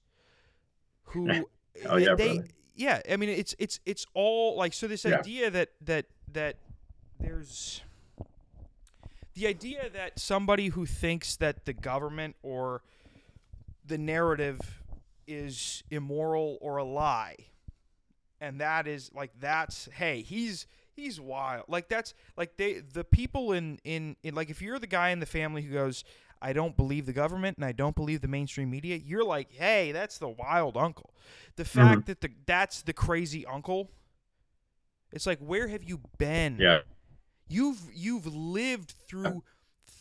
who 1.04 1.28
Oh, 1.86 1.96
yeah, 1.96 2.14
they 2.14 2.42
yeah. 2.74 3.00
I 3.10 3.16
mean, 3.16 3.30
it's 3.30 3.54
it's 3.58 3.80
it's 3.86 4.06
all 4.14 4.56
like 4.56 4.72
so. 4.74 4.86
This 4.86 5.04
Yeah. 5.04 5.18
idea 5.18 5.50
that 5.50 5.70
that 5.80 6.06
that 6.32 6.56
there's 7.22 7.82
the 9.34 9.46
idea 9.46 9.88
that 9.90 10.18
somebody 10.18 10.68
who 10.68 10.84
thinks 10.84 11.36
that 11.36 11.64
the 11.64 11.72
government 11.72 12.36
or 12.42 12.82
the 13.86 13.98
narrative 13.98 14.82
is 15.26 15.82
immoral 15.90 16.58
or 16.60 16.76
a 16.76 16.84
lie 16.84 17.36
and 18.42 18.60
that 18.60 18.86
is 18.86 19.10
like 19.14 19.30
that's 19.40 19.88
hey 19.94 20.20
he's 20.20 20.66
he's 20.94 21.20
wild. 21.20 21.64
Like 21.68 21.88
that's 21.88 22.12
like 22.36 22.56
they 22.56 22.80
the 22.80 23.04
people 23.04 23.52
in 23.52 23.78
in, 23.84 24.16
in 24.22 24.34
like 24.34 24.50
if 24.50 24.60
you're 24.60 24.78
the 24.78 24.86
guy 24.86 25.10
in 25.10 25.20
the 25.20 25.26
family 25.26 25.62
who 25.62 25.72
goes 25.72 26.04
i 26.42 26.52
don't 26.52 26.76
believe 26.76 27.06
the 27.06 27.12
government 27.12 27.56
and 27.56 27.64
i 27.64 27.72
don't 27.72 27.94
believe 27.94 28.20
the 28.20 28.28
mainstream 28.28 28.68
media 28.68 28.96
you're 28.96 29.24
like 29.24 29.52
hey 29.52 29.92
that's 29.92 30.18
the 30.18 30.28
wild 30.28 30.76
uncle. 30.76 31.14
The 31.56 31.62
mm-hmm. 31.62 31.78
fact 31.78 32.06
that 32.06 32.20
the 32.20 32.30
that's 32.44 32.82
the 32.82 32.92
crazy 32.92 33.46
uncle 33.46 33.90
it's 35.12 35.26
like 35.26 35.38
where 35.38 35.68
have 35.68 35.84
you 35.84 36.00
been 36.18 36.56
Yeah. 36.58 36.80
You've 37.52 37.80
you've 37.94 38.26
lived 38.26 38.92
through 39.06 39.42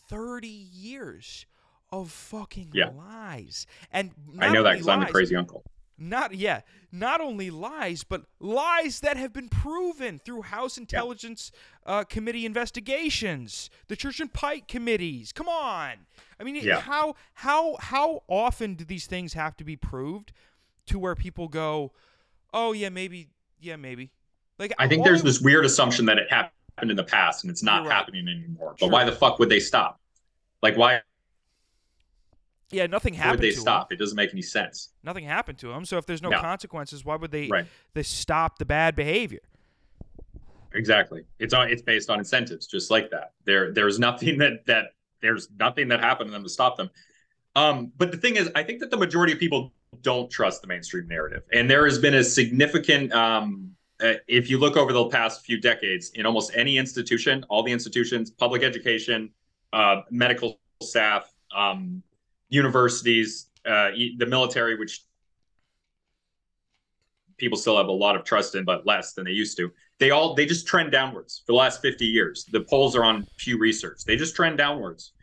30 0.09 0.47
years 0.47 1.45
of 1.91 2.09
fucking 2.11 2.71
Yeah. 2.73 2.89
lies. 2.89 3.67
And 3.91 4.11
I 4.39 4.49
know 4.51 4.63
that 4.63 4.73
because 4.73 4.87
I'm 4.87 5.01
the 5.01 5.05
crazy 5.07 5.35
uncle. 5.35 5.63
Not 5.97 6.33
yeah, 6.33 6.61
not 6.91 7.21
only 7.21 7.51
lies, 7.51 8.03
but 8.03 8.23
lies 8.39 9.01
that 9.01 9.17
have 9.17 9.33
been 9.33 9.49
proven 9.49 10.17
through 10.17 10.43
House 10.43 10.77
Intelligence 10.77 11.51
uh, 11.85 12.03
Committee 12.05 12.43
investigations, 12.45 13.69
the 13.87 13.95
Church 13.95 14.19
and 14.19 14.33
Pike 14.33 14.67
committees. 14.67 15.31
Come 15.31 15.47
on, 15.47 16.07
I 16.39 16.43
mean, 16.43 16.55
Yeah. 16.55 16.79
how 16.79 17.15
how 17.35 17.75
how 17.79 18.23
often 18.27 18.73
do 18.73 18.83
these 18.83 19.05
things 19.05 19.33
have 19.33 19.55
to 19.57 19.63
be 19.63 19.75
proved 19.75 20.31
to 20.87 20.97
where 20.97 21.13
people 21.13 21.47
go, 21.47 21.91
oh 22.51 22.71
yeah, 22.71 22.89
maybe, 22.89 23.29
yeah, 23.59 23.75
maybe. 23.75 24.09
Like 24.57 24.73
I 24.79 24.87
think 24.87 25.03
there's 25.03 25.21
this 25.21 25.39
weird 25.39 25.65
assumption 25.65 26.05
that 26.07 26.17
it 26.17 26.31
happened 26.31 26.53
in 26.81 26.95
the 26.95 27.03
past 27.03 27.43
and 27.43 27.51
it's 27.51 27.63
not 27.63 27.85
right. 27.85 27.91
happening 27.93 28.27
anymore. 28.27 28.71
But 28.71 28.79
Sure. 28.79 28.89
why 28.89 29.03
the 29.03 29.11
fuck 29.11 29.39
would 29.39 29.49
they 29.49 29.59
stop? 29.59 29.99
Like, 30.63 30.77
why 30.77 31.01
yeah, 32.71 32.87
nothing 32.87 33.13
happened. 33.13 33.41
would 33.41 33.41
they 33.41 33.51
stop? 33.51 33.91
It 33.91 33.97
doesn't 33.97 34.15
make 34.15 34.31
any 34.31 34.41
sense. 34.41 34.89
Nothing 35.03 35.25
happened 35.25 35.57
to 35.59 35.71
him. 35.71 35.83
So 35.85 35.97
if 35.97 36.05
there's 36.05 36.21
no 36.21 36.29
No. 36.29 36.39
consequences, 36.39 37.03
why 37.03 37.17
would 37.17 37.31
they 37.31 37.47
Right. 37.47 37.65
they 37.93 38.03
stop 38.03 38.57
the 38.59 38.65
bad 38.65 38.95
behavior? 38.95 39.41
Exactly. 40.73 41.25
It's 41.37 41.53
on. 41.53 41.69
It's 41.69 41.81
based 41.81 42.09
on 42.09 42.19
incentives, 42.19 42.65
just 42.65 42.89
like 42.89 43.09
that. 43.11 43.33
There, 43.43 43.73
there's 43.73 43.99
nothing 43.99 44.37
that 44.37 44.65
that 44.67 44.93
there's 45.21 45.49
nothing 45.59 45.89
that 45.89 45.99
happened 45.99 46.29
to 46.29 46.31
them 46.31 46.43
to 46.43 46.49
stop 46.49 46.77
them. 46.77 46.89
Um, 47.57 47.91
but 47.97 48.11
the 48.11 48.17
thing 48.17 48.37
is, 48.37 48.49
I 48.55 48.63
think 48.63 48.79
that 48.79 48.89
the 48.89 48.95
majority 48.97 49.33
of 49.33 49.39
people 49.39 49.73
don't 50.01 50.31
trust 50.31 50.61
the 50.61 50.67
mainstream 50.69 51.07
narrative, 51.09 51.43
and 51.51 51.69
there 51.69 51.83
has 51.83 51.99
been 51.99 52.13
a 52.13 52.23
significant. 52.23 53.11
Um, 53.11 53.75
uh, 54.01 54.13
if 54.27 54.49
you 54.49 54.57
look 54.57 54.77
over 54.77 54.93
the 54.93 55.05
past 55.07 55.45
few 55.45 55.59
decades, 55.59 56.11
in 56.15 56.25
almost 56.25 56.51
any 56.55 56.77
institution, 56.77 57.43
all 57.49 57.63
the 57.63 57.71
institutions, 57.71 58.31
public 58.31 58.63
education, 58.63 59.29
uh, 59.73 60.01
medical 60.09 60.59
staff, 60.81 61.31
um, 61.55 62.01
universities, 62.49 63.49
uh, 63.65 63.91
the 64.17 64.25
military, 64.25 64.77
which 64.77 65.05
people 67.37 67.57
still 67.57 67.77
have 67.77 67.87
a 67.87 67.91
lot 67.91 68.15
of 68.15 68.23
trust 68.23 68.55
in, 68.55 68.63
but 68.63 68.85
less 68.85 69.13
than 69.13 69.25
they 69.25 69.31
used 69.31 69.57
to 69.57 69.71
they 70.01 70.09
all 70.09 70.33
they 70.33 70.47
just 70.47 70.65
trend 70.65 70.91
downwards 70.91 71.43
for 71.45 71.53
the 71.53 71.57
last 71.57 71.79
50 71.81 72.05
years. 72.05 72.45
The 72.51 72.61
polls 72.61 72.95
are 72.95 73.03
on 73.03 73.27
pew 73.37 73.59
research. 73.59 74.03
They 74.03 74.15
just 74.15 74.35
trend 74.35 74.57
downwards 74.57 75.13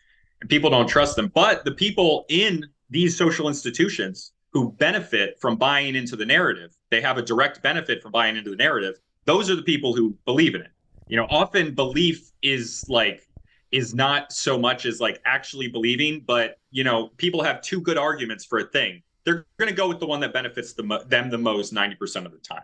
and 0.41 0.49
people 0.49 0.70
don't 0.70 0.87
trust 0.87 1.16
them. 1.16 1.33
But 1.35 1.64
the 1.64 1.72
people 1.72 2.24
in 2.29 2.64
these 2.89 3.18
social 3.18 3.49
institutions 3.49 4.33
who 4.53 4.70
benefit 4.79 5.37
from 5.41 5.57
buying 5.57 5.97
into 5.97 6.14
the 6.14 6.24
narrative 6.24 6.76
they 6.91 7.01
have 7.01 7.18
a 7.18 7.22
direct 7.22 7.62
benefit 7.62 8.03
from 8.03 8.12
buying 8.12 8.36
into 8.36 8.51
the 8.51 8.57
narrative 8.57 8.99
those 9.24 9.51
are 9.51 9.55
the 9.57 9.62
people 9.62 9.95
who 9.95 10.16
believe 10.24 10.55
in 10.55 10.61
it 10.61 10.70
you 11.09 11.16
know 11.16 11.26
often 11.30 11.74
belief 11.74 12.30
is 12.43 12.84
like 12.89 13.28
is 13.72 13.95
not 13.95 14.32
so 14.32 14.59
much 14.59 14.86
as 14.86 15.01
like 15.01 15.20
actually 15.24 15.68
believing 15.68 16.22
but 16.26 16.59
you 16.70 16.84
know 16.84 17.09
people 17.16 17.43
have 17.43 17.61
two 17.61 17.80
good 17.80 17.99
arguments 17.99 18.45
for 18.45 18.59
a 18.59 18.64
thing 18.64 19.03
they're 19.24 19.45
going 19.59 19.68
to 19.68 19.74
go 19.74 19.89
with 19.89 20.01
the 20.01 20.07
one 20.07 20.20
that 20.20 20.32
benefits 20.32 20.72
the 20.72 20.82
mo- 20.82 21.03
them 21.05 21.28
the 21.30 21.36
most 21.39 21.72
90% 21.74 22.24
of 22.24 22.32
the 22.32 22.39
time 22.39 22.62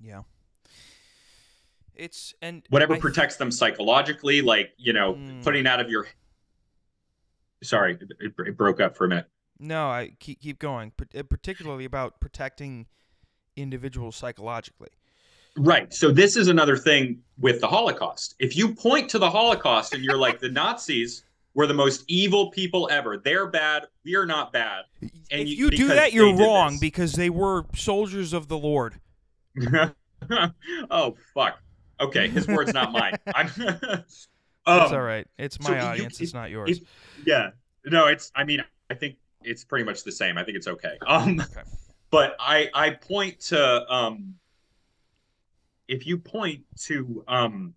Yeah. 0.00 0.22
It's 1.96 2.32
and 2.40 2.62
whatever 2.70 2.94
I 2.94 2.96
th- 2.96 3.02
protects 3.02 3.36
them 3.36 3.50
psychologically, 3.50 4.40
like 4.40 4.72
you 4.78 4.94
know, 4.94 5.14
Mm. 5.14 5.44
putting 5.44 5.66
out 5.66 5.80
of 5.80 5.90
your. 5.90 6.06
Sorry, 7.62 7.98
it, 8.20 8.32
it 8.38 8.56
broke 8.56 8.80
up 8.80 8.96
for 8.96 9.04
a 9.04 9.08
minute. 9.08 9.26
No, 9.58 9.88
I 9.88 10.12
keep 10.18 10.40
keep 10.40 10.58
going. 10.58 10.92
Par- 10.92 11.08
uh, 11.14 11.22
Particularly 11.24 11.84
about 11.84 12.18
protecting 12.18 12.86
individuals 13.56 14.16
psychologically. 14.16 14.88
Right. 15.56 15.92
So 15.92 16.10
this 16.12 16.36
is 16.36 16.48
another 16.48 16.76
thing 16.76 17.20
with 17.38 17.60
the 17.60 17.66
Holocaust. 17.66 18.34
If 18.38 18.56
you 18.56 18.74
point 18.74 19.10
to 19.10 19.18
the 19.18 19.28
Holocaust 19.30 19.94
and 19.94 20.04
you're 20.04 20.16
like 20.18 20.38
the 20.38 20.48
Nazis 20.48 21.24
were 21.54 21.66
the 21.66 21.74
most 21.74 22.04
evil 22.06 22.50
people 22.50 22.88
ever, 22.92 23.18
they're 23.18 23.46
bad, 23.48 23.86
we 24.04 24.14
are 24.14 24.24
not 24.26 24.52
bad. 24.52 24.84
And 25.02 25.10
if 25.30 25.48
you- 25.48 25.64
you, 25.66 25.70
do 25.70 25.88
that, 25.88 26.12
you're 26.12 26.36
wrong 26.36 26.72
this. 26.72 26.80
because 26.80 27.12
they 27.14 27.30
were 27.30 27.64
soldiers 27.74 28.32
of 28.32 28.46
the 28.48 28.56
Lord. 28.58 28.94
oh 30.90 31.16
fuck. 31.34 31.60
Okay, 32.00 32.28
his 32.28 32.46
words, 32.46 32.72
not 32.72 32.92
mine. 32.92 33.16
I'm. 33.34 33.50
It's 34.66 34.92
um, 34.92 34.94
all 34.94 35.00
right. 35.02 35.26
It's 35.38 35.56
so 35.60 35.72
my 35.72 35.78
you- 35.80 35.84
audience. 35.86 36.20
it's 36.20 36.34
not 36.34 36.50
yours. 36.50 36.70
if- 36.70 36.82
yeah. 37.26 37.50
No, 37.86 38.06
it's. 38.08 38.30
I 38.36 38.44
mean, 38.44 38.62
I 38.90 38.94
think 38.94 39.16
it's 39.42 39.64
pretty 39.64 39.84
much 39.86 40.04
the 40.04 40.12
same. 40.12 40.36
I 40.36 40.44
think 40.44 40.58
it's 40.58 40.68
okay. 40.68 40.98
Um. 41.06 41.40
okay. 41.40 41.62
But 42.10 42.36
I 42.38 42.68
I 42.74 42.90
point 42.90 43.40
to 43.48 43.92
um 43.92 44.34
if 45.88 46.06
you 46.06 46.18
point 46.18 46.62
to 46.82 47.24
um 47.28 47.74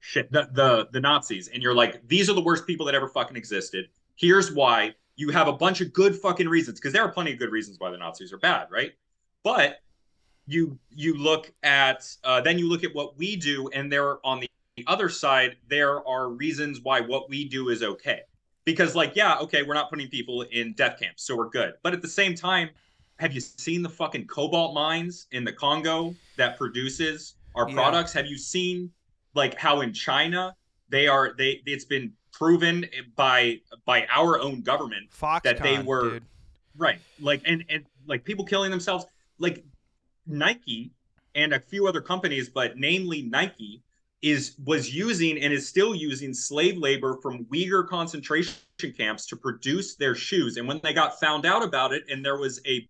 shit 0.00 0.30
the 0.30 0.48
the 0.52 0.88
the 0.92 1.00
Nazis 1.00 1.48
and 1.48 1.62
you're 1.62 1.74
like 1.74 2.06
these 2.06 2.28
are 2.30 2.34
the 2.34 2.42
worst 2.42 2.66
people 2.66 2.86
that 2.86 2.94
ever 2.94 3.08
fucking 3.08 3.36
existed. 3.36 3.86
Here's 4.16 4.52
why. 4.52 4.94
You 5.18 5.30
have 5.30 5.48
a 5.48 5.52
bunch 5.52 5.80
of 5.80 5.92
good 5.94 6.14
fucking 6.14 6.48
reasons 6.48 6.78
because 6.78 6.92
there 6.92 7.02
are 7.02 7.10
plenty 7.10 7.32
of 7.32 7.38
good 7.38 7.50
reasons 7.50 7.78
why 7.80 7.90
the 7.90 7.96
Nazis 7.96 8.34
are 8.34 8.38
bad, 8.38 8.68
right? 8.70 8.92
But 9.42 9.78
you 10.46 10.78
you 10.90 11.16
look 11.16 11.52
at 11.62 12.06
uh, 12.24 12.40
then 12.40 12.58
you 12.58 12.68
look 12.68 12.84
at 12.84 12.94
what 12.94 13.16
we 13.16 13.36
do 13.36 13.68
and 13.68 13.90
there 13.90 14.24
on 14.24 14.40
the 14.40 14.48
other 14.86 15.08
side 15.08 15.56
there 15.68 16.06
are 16.06 16.28
reasons 16.28 16.80
why 16.82 17.00
what 17.00 17.28
we 17.28 17.48
do 17.48 17.70
is 17.70 17.82
okay 17.82 18.20
because 18.66 18.94
like 18.94 19.16
yeah 19.16 19.38
okay 19.38 19.62
we're 19.62 19.72
not 19.72 19.88
putting 19.88 20.08
people 20.08 20.42
in 20.42 20.74
death 20.74 20.98
camps 21.00 21.22
so 21.24 21.34
we're 21.34 21.48
good 21.48 21.72
but 21.82 21.94
at 21.94 22.02
the 22.02 22.08
same 22.08 22.34
time 22.34 22.68
have 23.18 23.32
you 23.32 23.40
seen 23.40 23.82
the 23.82 23.88
fucking 23.88 24.26
cobalt 24.26 24.74
mines 24.74 25.26
in 25.32 25.42
the 25.44 25.52
congo 25.52 26.14
that 26.36 26.58
produces 26.58 27.36
our 27.54 27.66
Yeah. 27.66 27.74
products 27.74 28.12
have 28.12 28.26
you 28.26 28.36
seen 28.36 28.90
like 29.32 29.54
how 29.56 29.80
in 29.80 29.94
china 29.94 30.54
they 30.90 31.06
are 31.08 31.32
they 31.38 31.62
it's 31.64 31.86
been 31.86 32.12
proven 32.32 32.84
by 33.14 33.58
by 33.86 34.06
our 34.14 34.38
own 34.38 34.60
government 34.60 35.08
Foxconn, 35.10 35.42
that 35.44 35.62
they 35.62 35.78
were- 35.78 36.10
dude. 36.10 36.22
right 36.76 36.98
like 37.20 37.40
and 37.46 37.64
and 37.70 37.86
like 38.06 38.24
people 38.24 38.44
killing 38.44 38.70
themselves 38.70 39.06
like 39.38 39.64
nike 40.26 40.90
and 41.34 41.52
a 41.54 41.60
few 41.60 41.86
other 41.86 42.00
companies 42.00 42.48
but 42.50 42.76
namely 42.76 43.22
nike 43.22 43.82
is 44.22 44.56
was 44.64 44.94
using 44.94 45.40
and 45.40 45.52
is 45.52 45.68
still 45.68 45.94
using 45.94 46.32
slave 46.32 46.78
labor 46.78 47.18
from 47.22 47.44
Uyghur 47.46 47.86
concentration 47.86 48.54
camps 48.96 49.26
to 49.26 49.36
produce 49.36 49.94
their 49.96 50.14
shoes. 50.14 50.56
And 50.56 50.66
when 50.66 50.80
they 50.82 50.92
got 50.92 51.20
found 51.20 51.46
out 51.46 51.62
about 51.62 51.92
it, 51.92 52.04
and 52.10 52.24
there 52.24 52.38
was 52.38 52.60
a 52.66 52.88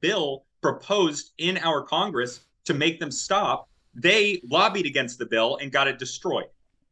bill 0.00 0.44
proposed 0.60 1.32
in 1.38 1.58
our 1.58 1.82
Congress 1.82 2.40
to 2.64 2.74
make 2.74 3.00
them 3.00 3.10
stop. 3.10 3.68
They 3.94 4.40
lobbied 4.48 4.86
against 4.86 5.18
the 5.18 5.26
bill 5.26 5.58
and 5.60 5.72
got 5.72 5.88
it 5.88 5.98
destroyed. 5.98 6.46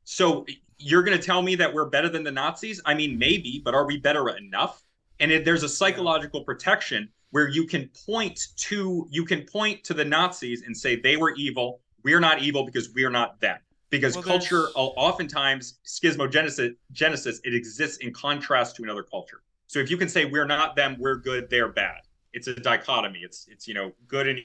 So 0.05 0.47
you're 0.79 1.03
going 1.03 1.19
to 1.19 1.23
tell 1.23 1.43
me 1.43 1.55
that 1.57 1.73
we're 1.73 1.89
better 1.89 2.09
than 2.09 2.25
the 2.25 2.31
Nazis? 2.31 2.81
I 2.85 2.95
mean, 2.95 3.19
maybe, 3.19 3.61
but 3.65 3.75
are 3.75 3.87
we 3.87 3.99
better 3.99 4.29
enough? 4.31 4.83
And 5.21 5.31
it, 5.31 5.45
there's 5.45 5.63
a 5.63 5.69
psychological 5.69 6.43
protection 6.45 7.09
where 7.31 7.49
you 7.49 7.67
can 7.67 7.89
point 8.07 8.41
to 8.57 9.07
you 9.11 9.25
can 9.25 9.43
point 9.43 9.85
to 9.85 9.95
the 9.95 10.05
Nazis 10.05 10.63
and 10.63 10.77
say 10.77 10.97
they 10.97 11.17
were 11.17 11.33
evil. 11.35 11.81
We're 12.03 12.21
not 12.21 12.41
evil 12.41 12.65
because 12.65 12.91
we're 12.95 13.11
not 13.11 13.41
them. 13.41 13.59
Because 13.91 14.15
Well, 14.15 14.23
culture, 14.23 14.69
oftentimes, 14.75 15.81
schismogenesis, 15.85 16.77
genesis, 16.93 17.41
it 17.43 17.55
exists 17.55 17.99
in 17.99 18.13
contrast 18.13 18.77
to 18.77 18.85
another 18.85 19.03
culture. 19.03 19.43
So 19.67 19.81
if 19.81 19.91
you 19.91 19.97
can 19.97 20.09
say 20.09 20.25
we're 20.25 20.47
not 20.47 20.77
them, 20.77 20.97
we're 20.99 21.17
good, 21.17 21.51
they're 21.51 21.69
bad. 21.69 22.01
It's 22.33 22.47
a 22.47 22.55
dichotomy. 22.55 23.21
It's 23.21 23.47
it's 23.49 23.67
you 23.67 23.75
know 23.75 23.93
good 24.07 24.29
and 24.29 24.41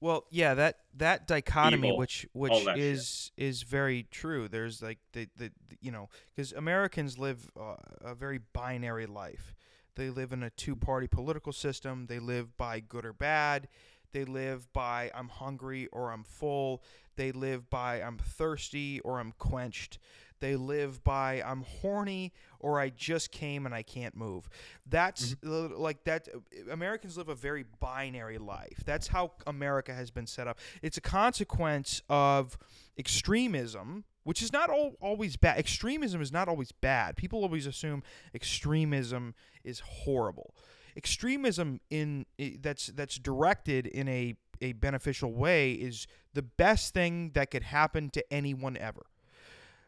Well, 0.00 0.24
yeah, 0.30 0.54
that 0.54 0.78
that 0.96 1.26
dichotomy, 1.26 1.88
Evil, 1.88 1.98
which 1.98 2.26
which 2.32 2.64
that 2.64 2.76
shit. 2.76 2.84
is 2.84 3.32
is 3.36 3.62
very 3.62 4.06
true. 4.10 4.48
There's 4.48 4.82
like 4.82 4.98
the 5.12 5.28
the, 5.36 5.50
the 5.68 5.76
you 5.80 5.92
know 5.92 6.08
because 6.34 6.52
Americans 6.52 7.18
live 7.18 7.50
uh, 7.58 7.76
a 8.02 8.14
very 8.14 8.40
binary 8.52 9.06
life. 9.06 9.54
They 9.98 10.10
live 10.10 10.32
in 10.32 10.44
a 10.44 10.50
two-party 10.50 11.08
political 11.08 11.52
system. 11.52 12.06
They 12.06 12.20
live 12.20 12.56
by 12.56 12.78
good 12.78 13.04
or 13.04 13.12
bad. 13.12 13.66
They 14.12 14.24
live 14.24 14.72
by 14.72 15.10
I'm 15.12 15.28
hungry 15.28 15.88
or 15.92 16.12
I'm 16.12 16.22
full. 16.22 16.84
They 17.16 17.32
live 17.32 17.68
by 17.68 18.00
I'm 18.00 18.16
thirsty 18.16 19.00
or 19.00 19.18
I'm 19.18 19.32
quenched. 19.38 19.98
They 20.38 20.54
live 20.54 21.02
by 21.02 21.42
I'm 21.44 21.62
horny 21.62 22.32
or 22.60 22.78
I 22.78 22.90
just 22.90 23.32
came 23.32 23.66
and 23.66 23.74
I 23.74 23.82
can't 23.82 24.16
move. 24.16 24.48
That's 24.86 25.34
uh, 25.44 25.50
like 25.50 26.04
that. 26.04 26.28
Americans 26.70 27.18
live 27.18 27.28
a 27.28 27.34
very 27.34 27.64
binary 27.80 28.38
life. 28.38 28.82
That's 28.86 29.08
how 29.08 29.32
America 29.48 29.92
has 29.92 30.12
been 30.12 30.28
set 30.28 30.46
up. 30.46 30.60
It's 30.80 30.96
a 30.96 31.00
consequence 31.00 32.02
of 32.08 32.56
extremism, 32.96 34.04
which 34.28 34.42
is 34.42 34.52
not 34.52 34.68
all, 34.68 34.94
always 35.00 35.38
bad. 35.38 35.56
Extremism 35.56 36.20
is 36.20 36.30
not 36.30 36.48
always 36.48 36.70
bad. 36.70 37.16
People 37.16 37.44
always 37.44 37.64
assume 37.64 38.02
extremism 38.34 39.34
is 39.64 39.80
horrible. 39.80 40.54
Extremism 40.98 41.80
in 41.88 42.26
that's 42.60 42.88
that's 42.88 43.18
directed 43.18 43.86
in 43.86 44.06
a 44.06 44.34
a 44.60 44.72
beneficial 44.74 45.32
way 45.32 45.72
is 45.72 46.06
the 46.34 46.42
best 46.42 46.92
thing 46.92 47.30
that 47.32 47.50
could 47.50 47.62
happen 47.62 48.10
to 48.10 48.22
anyone 48.30 48.76
ever 48.76 49.06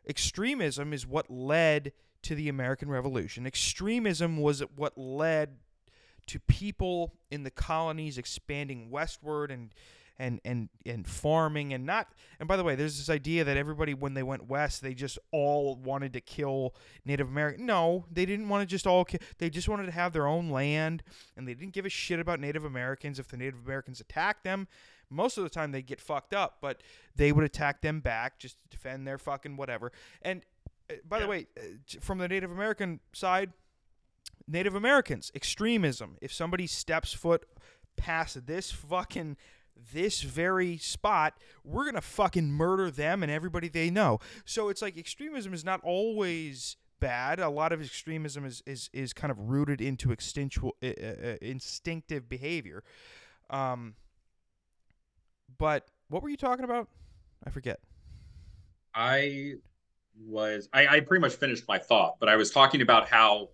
extremism 0.09 0.95
is 0.95 1.07
what 1.07 1.30
led 1.30 1.93
to 2.22 2.34
the 2.34 2.49
American 2.49 2.88
Revolution. 2.88 3.47
Extremism 3.47 4.38
was 4.38 4.62
what 4.74 4.97
led 4.97 5.59
to 6.28 6.41
people 6.41 7.12
in 7.30 7.43
the 7.43 7.51
colonies 7.51 8.16
expanding 8.16 8.91
westward 8.91 9.51
and 9.51 9.74
and 10.21 10.41
and 10.45 10.68
and 10.85 11.07
farming 11.07 11.73
and 11.73 11.85
not 11.85 12.09
and 12.39 12.47
by 12.47 12.57
the 12.57 12.62
way 12.62 12.75
there's 12.75 12.99
this 12.99 13.09
idea 13.09 13.43
that 13.43 13.57
everybody 13.57 13.95
when 13.95 14.14
they 14.14 14.23
went 14.23 14.47
west 14.47 14.83
they 14.83 14.95
just 14.95 15.18
all 15.33 15.77
wanted 15.77 16.12
to 16.12 16.21
kill 16.21 16.75
native 17.05 17.29
american 17.29 17.64
no 17.64 18.05
they 18.12 18.27
didn't 18.27 18.49
want 18.49 18.61
to 18.62 18.66
just 18.66 18.87
all 18.87 19.07
they 19.39 19.49
just 19.49 19.68
wanted 19.68 19.87
to 19.87 19.93
have 19.93 20.12
their 20.12 20.27
own 20.27 20.51
land 20.51 21.03
and 21.37 21.49
they 21.49 21.55
didn't 21.55 21.73
give 21.73 21.87
a 21.87 21.89
shit 21.89 22.21
about 22.21 22.39
native 22.39 22.64
americans. 22.64 23.18
If 23.18 23.29
the 23.29 23.37
native 23.37 23.61
americans 23.64 24.01
attacked 24.01 24.45
them 24.45 24.68
most 25.09 25.39
of 25.39 25.45
the 25.45 25.51
time 25.51 25.73
they'd 25.73 25.87
get 25.87 26.01
fucked 26.01 26.35
up 26.35 26.59
but 26.61 26.83
they 27.16 27.33
would 27.33 27.45
attack 27.45 27.81
them 27.81 28.01
back 28.01 28.39
just 28.39 28.62
to 28.62 28.68
defend 28.68 29.07
their 29.07 29.18
fucking 29.18 29.57
whatever. 29.57 29.91
And 30.23 30.43
uh, 30.91 30.95
by 31.09 31.21
the 31.21 31.27
way 31.27 31.47
uh, 31.59 31.62
from 32.01 32.18
the 32.18 32.29
native 32.29 32.51
american 32.51 33.01
side 33.12 33.53
Native 34.47 34.75
Americans, 34.75 35.31
extremism. 35.33 36.16
If 36.21 36.33
somebody 36.33 36.66
steps 36.66 37.12
foot 37.12 37.45
past 37.97 38.47
this 38.47 38.73
fucking 38.73 39.37
this 39.93 40.22
very 40.22 40.76
spot, 40.76 41.35
we're 41.64 41.85
gonna 41.85 42.01
fucking 42.01 42.51
murder 42.51 42.91
them 42.91 43.22
and 43.22 43.31
everybody 43.31 43.68
they 43.68 43.91
know. 43.91 44.18
So 44.45 44.68
it's 44.68 44.83
like 44.83 44.97
extremism 44.97 45.55
is 45.55 45.64
not 45.64 45.81
always 45.83 46.76
bad. 47.01 47.41
A 47.41 47.49
lot 47.49 47.72
of 47.72 47.81
extremism 47.81 48.45
is 48.45 48.62
is, 48.66 48.91
is 48.93 49.12
kind 49.12 49.31
of 49.31 49.39
rooted 49.39 49.81
into 49.81 50.09
extinctual, 50.09 50.72
uh, 50.83 51.31
uh, 51.33 51.37
instinctive 51.41 52.28
behavior. 52.28 52.85
Um, 53.49 53.95
but 55.59 55.89
what 56.09 56.22
were 56.22 56.28
you 56.28 56.37
talking 56.37 56.64
about? 56.64 56.89
I 57.45 57.51
forget. 57.51 57.81
I 58.95 59.55
was 60.18 60.68
I, 60.72 60.87
I 60.87 61.01
pretty 61.01 61.20
much 61.20 61.35
finished 61.35 61.64
my 61.68 61.78
thought, 61.78 62.16
but 62.20 62.28
I 62.28 62.37
was 62.37 62.51
talking 62.51 62.83
about 62.83 63.09
how 63.09 63.49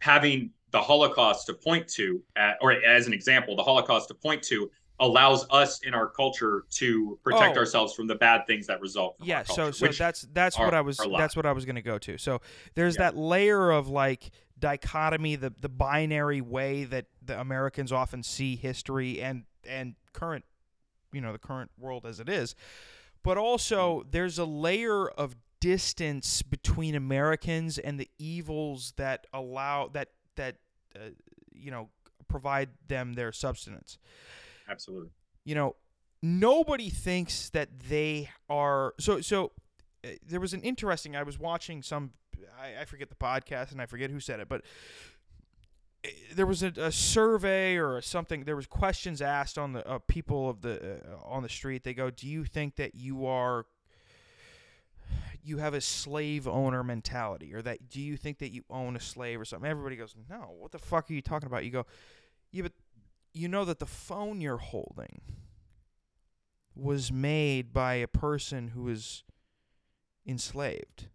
having 0.00 0.50
the 0.70 0.80
Holocaust 0.80 1.46
to 1.46 1.54
point 1.54 1.88
to, 1.88 2.22
at, 2.36 2.56
or 2.60 2.72
as 2.72 3.06
an 3.06 3.12
example, 3.12 3.56
the 3.56 3.62
Holocaust 3.62 4.08
to 4.08 4.14
point 4.14 4.42
to 4.44 4.70
allows 5.00 5.46
us 5.50 5.80
in 5.80 5.94
our 5.94 6.08
culture 6.08 6.64
to 6.70 7.18
protect 7.22 7.56
Oh. 7.56 7.60
ourselves 7.60 7.94
from 7.94 8.06
the 8.06 8.14
bad 8.16 8.46
things 8.46 8.66
that 8.66 8.80
result 8.80 9.16
from 9.18 9.26
yeah 9.28 9.38
our 9.38 9.44
so 9.44 9.54
culture, 9.56 9.72
so 9.72 9.86
which 9.86 9.98
that's 9.98 10.22
that's 10.32 10.58
what 10.58 10.74
i 10.74 10.80
was 10.80 10.98
that's 11.16 11.36
what 11.36 11.46
i 11.46 11.52
was 11.52 11.64
going 11.64 11.76
to 11.76 11.82
go 11.82 11.98
to 11.98 12.18
so 12.18 12.40
there's 12.74 12.96
Yeah. 12.96 13.10
that 13.10 13.16
layer 13.16 13.70
of 13.70 13.88
like 13.88 14.30
dichotomy 14.58 15.36
the 15.36 15.52
the 15.60 15.68
binary 15.68 16.40
way 16.40 16.84
that 16.84 17.06
the 17.22 17.38
americans 17.38 17.92
often 17.92 18.22
see 18.22 18.56
history 18.56 19.20
and 19.20 19.44
and 19.68 19.94
current 20.12 20.44
you 21.12 21.20
know 21.20 21.32
the 21.32 21.38
current 21.38 21.70
world 21.78 22.04
as 22.04 22.18
it 22.20 22.28
is 22.28 22.54
but 23.22 23.38
also 23.38 24.00
Mm. 24.00 24.10
there's 24.12 24.38
a 24.38 24.44
layer 24.44 25.08
of 25.08 25.36
distance 25.60 26.42
between 26.42 26.94
americans 26.96 27.78
and 27.78 28.00
the 28.00 28.08
evils 28.18 28.94
that 28.96 29.26
allow 29.32 29.88
that 29.88 30.08
that 30.36 30.56
uh, 30.96 31.10
you 31.52 31.70
know 31.70 31.88
provide 32.26 32.68
them 32.88 33.14
their 33.14 33.32
substance 33.32 33.96
absolutely. 34.68 35.10
You 35.44 35.54
know 35.54 35.76
nobody 36.22 36.90
thinks 36.90 37.50
that 37.50 37.68
they 37.88 38.28
are 38.48 38.94
so 38.98 39.20
so 39.20 39.52
uh, 40.04 40.08
there 40.26 40.40
was 40.40 40.52
an 40.52 40.60
interesting 40.62 41.14
i 41.14 41.22
was 41.22 41.38
watching 41.38 41.80
some 41.82 42.10
I, 42.60 42.82
I 42.82 42.84
forget 42.86 43.08
the 43.08 43.14
podcast 43.14 43.70
and 43.70 43.80
i 43.80 43.86
forget 43.86 44.10
who 44.10 44.18
said 44.18 44.40
it 44.40 44.48
but 44.48 44.62
uh, 46.04 46.08
there 46.34 46.46
was 46.46 46.62
a, 46.62 46.72
a 46.76 46.92
survey 46.92 47.76
or 47.76 48.00
something 48.00 48.44
there 48.44 48.56
was 48.56 48.66
questions 48.66 49.22
asked 49.22 49.58
on 49.58 49.72
the 49.72 49.86
uh, 49.88 49.98
people 50.06 50.48
of 50.48 50.60
the 50.60 50.96
uh, 50.96 51.28
on 51.28 51.42
the 51.42 51.48
street. 51.48 51.82
They 51.82 51.94
go 51.94 52.10
do 52.10 52.28
you 52.28 52.44
think 52.44 52.76
that 52.76 52.94
you 52.94 53.26
are 53.26 53.66
you 55.42 55.58
have 55.58 55.74
a 55.74 55.80
slave 55.80 56.46
owner 56.46 56.84
mentality 56.84 57.54
or 57.54 57.62
that 57.62 57.88
do 57.88 58.00
you 58.00 58.16
think 58.16 58.38
that 58.38 58.52
you 58.52 58.62
own 58.70 58.94
a 58.94 59.00
slave 59.00 59.40
or 59.40 59.44
something? 59.44 59.68
Everybody 59.68 59.96
goes 59.96 60.14
no 60.30 60.54
what 60.58 60.70
the 60.70 60.78
fuck 60.78 61.10
are 61.10 61.14
you 61.14 61.22
talking 61.22 61.48
about? 61.48 61.64
You 61.64 61.70
go 61.72 61.86
yeah 62.52 62.62
but 62.62 62.72
you 63.38 63.48
know 63.48 63.64
that 63.64 63.78
the 63.78 63.86
phone 63.86 64.40
you're 64.40 64.56
holding 64.58 65.20
was 66.74 67.10
made 67.12 67.72
by 67.72 67.94
a 67.94 68.06
person 68.08 68.68
who 68.68 68.82
was 68.82 69.22
enslaved 70.26 71.08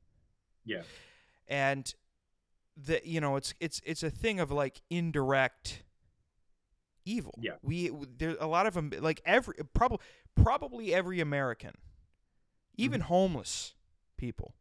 yeah 0.66 0.82
and 1.48 1.94
the 2.76 3.02
you 3.04 3.20
know 3.22 3.36
it's 3.36 3.54
it's 3.60 3.82
it's 3.86 4.04
a 4.04 4.10
thing 4.10 4.40
of 4.40 4.52
like 4.52 4.82
indirect 4.90 5.84
evil 7.06 7.36
Yeah. 7.40 7.54
we 7.62 7.92
there 8.18 8.36
a 8.40 8.48
lot 8.48 8.66
of 8.66 8.74
them 8.74 8.92
like 9.00 9.22
every 9.26 9.56
probably 9.74 10.00
probably 10.36 10.94
every 10.94 11.20
american 11.20 11.74
even 12.78 13.02
Mm-hmm. 13.02 13.08
homeless 13.10 13.76
people 14.18 14.56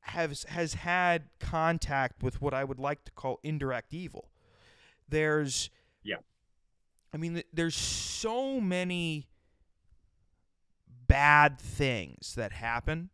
has 0.00 0.44
has 0.48 0.74
had 0.74 1.28
contact 1.38 2.22
with 2.22 2.40
what 2.40 2.54
i 2.54 2.64
would 2.64 2.78
like 2.80 3.04
to 3.04 3.12
call 3.12 3.38
indirect 3.42 3.92
evil 3.94 4.30
there's. 5.08 5.70
I 7.12 7.16
mean 7.16 7.42
there's 7.52 7.76
so 7.76 8.60
many 8.60 9.28
bad 11.08 11.58
things 11.60 12.34
that 12.34 12.52
happen 12.52 13.10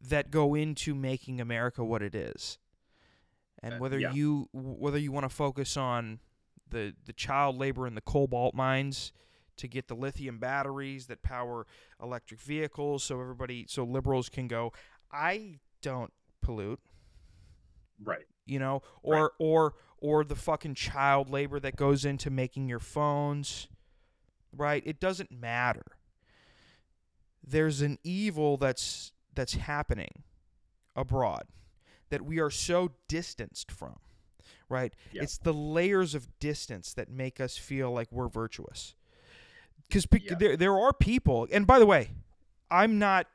that 0.00 0.30
go 0.30 0.54
into 0.54 0.94
making 0.94 1.40
America 1.40 1.84
what 1.84 2.02
it 2.02 2.14
is. 2.14 2.58
And 3.62 3.74
Uh, 3.74 3.78
whether 3.78 3.98
yeah. 3.98 4.12
you 4.12 4.48
whether 4.52 4.98
you 4.98 5.10
want 5.12 5.24
to 5.24 5.34
focus 5.34 5.76
on 5.76 6.20
the 6.68 6.94
the 7.04 7.12
child 7.12 7.56
labor 7.56 7.86
in 7.86 7.94
the 7.94 8.00
cobalt 8.00 8.54
mines 8.54 9.12
to 9.56 9.66
get 9.68 9.88
the 9.88 9.94
lithium 9.94 10.38
batteries 10.38 11.06
that 11.06 11.22
power 11.22 11.66
electric 12.02 12.40
vehicles 12.40 13.02
so 13.04 13.20
everybody 13.20 13.64
so 13.68 13.84
liberals 13.84 14.28
can 14.28 14.46
go 14.48 14.72
I 15.10 15.60
don't 15.80 16.12
pollute 16.42 16.80
right 18.02 18.26
you 18.44 18.58
know 18.58 18.82
or 19.02 19.32
or 19.38 19.74
or 20.00 20.24
the 20.24 20.36
fucking 20.36 20.74
child 20.74 21.28
labor 21.30 21.58
that 21.60 21.76
goes 21.76 22.04
into 22.04 22.30
making 22.30 22.68
your 22.68 22.78
phones 22.80 23.68
right? 24.58 24.82
It 24.86 25.00
doesn't 25.00 25.30
matter. 25.30 25.82
There's 27.46 27.80
an 27.82 27.98
evil 28.02 28.56
that's 28.56 29.12
that's 29.34 29.54
happening 29.54 30.22
abroad 30.94 31.44
that 32.08 32.22
we 32.22 32.38
are 32.40 32.50
so 32.50 32.92
distanced 33.08 33.70
from 33.70 33.96
right? 34.68 34.94
It's 35.12 35.38
the 35.38 35.52
layers 35.54 36.14
of 36.16 36.26
distance 36.40 36.92
that 36.94 37.08
make 37.08 37.40
us 37.40 37.56
feel 37.56 37.92
like 37.92 38.08
we're 38.10 38.26
virtuous. 38.28 38.94
Because 39.86 40.06
Yeah. 40.12 40.34
there, 40.36 40.56
there 40.56 40.76
are 40.78 40.92
people 40.92 41.46
and 41.52 41.66
by 41.66 41.78
the 41.78 41.86
way 41.86 42.10
i'm 42.70 42.98
not 42.98 43.26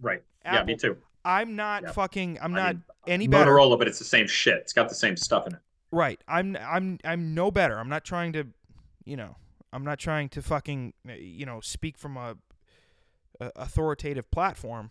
right. 0.00 0.22
Yeah 0.44 0.62
me 0.64 0.76
too. 0.76 0.96
I'm 1.24 1.56
not 1.56 1.82
Yeah. 1.82 1.92
fucking 1.92 2.38
i'm 2.40 2.54
I 2.54 2.58
not 2.58 2.74
mean, 2.76 2.84
any 3.06 3.28
better. 3.28 3.50
Motorola 3.50 3.76
but 3.78 3.88
it's 3.88 3.98
the 3.98 4.04
same 4.04 4.26
shit. 4.26 4.58
It's 4.58 4.72
got 4.72 4.88
the 4.88 4.94
same 4.94 5.16
stuff 5.16 5.46
in 5.46 5.54
it 5.54 5.60
Right. 5.94 6.20
I'm 6.26 6.56
I'm 6.60 6.98
I'm 7.04 7.34
no 7.34 7.52
better. 7.52 7.78
I'm 7.78 7.88
not 7.88 8.04
trying 8.04 8.32
to, 8.32 8.48
you 9.04 9.16
know, 9.16 9.36
I'm 9.72 9.84
not 9.84 10.00
trying 10.00 10.28
to 10.30 10.42
fucking, 10.42 10.92
uh, 11.08 11.12
you 11.12 11.46
know, 11.46 11.60
speak 11.60 11.96
from 11.96 12.16
a, 12.16 12.36
a 13.40 13.52
authoritative 13.54 14.28
platform. 14.32 14.90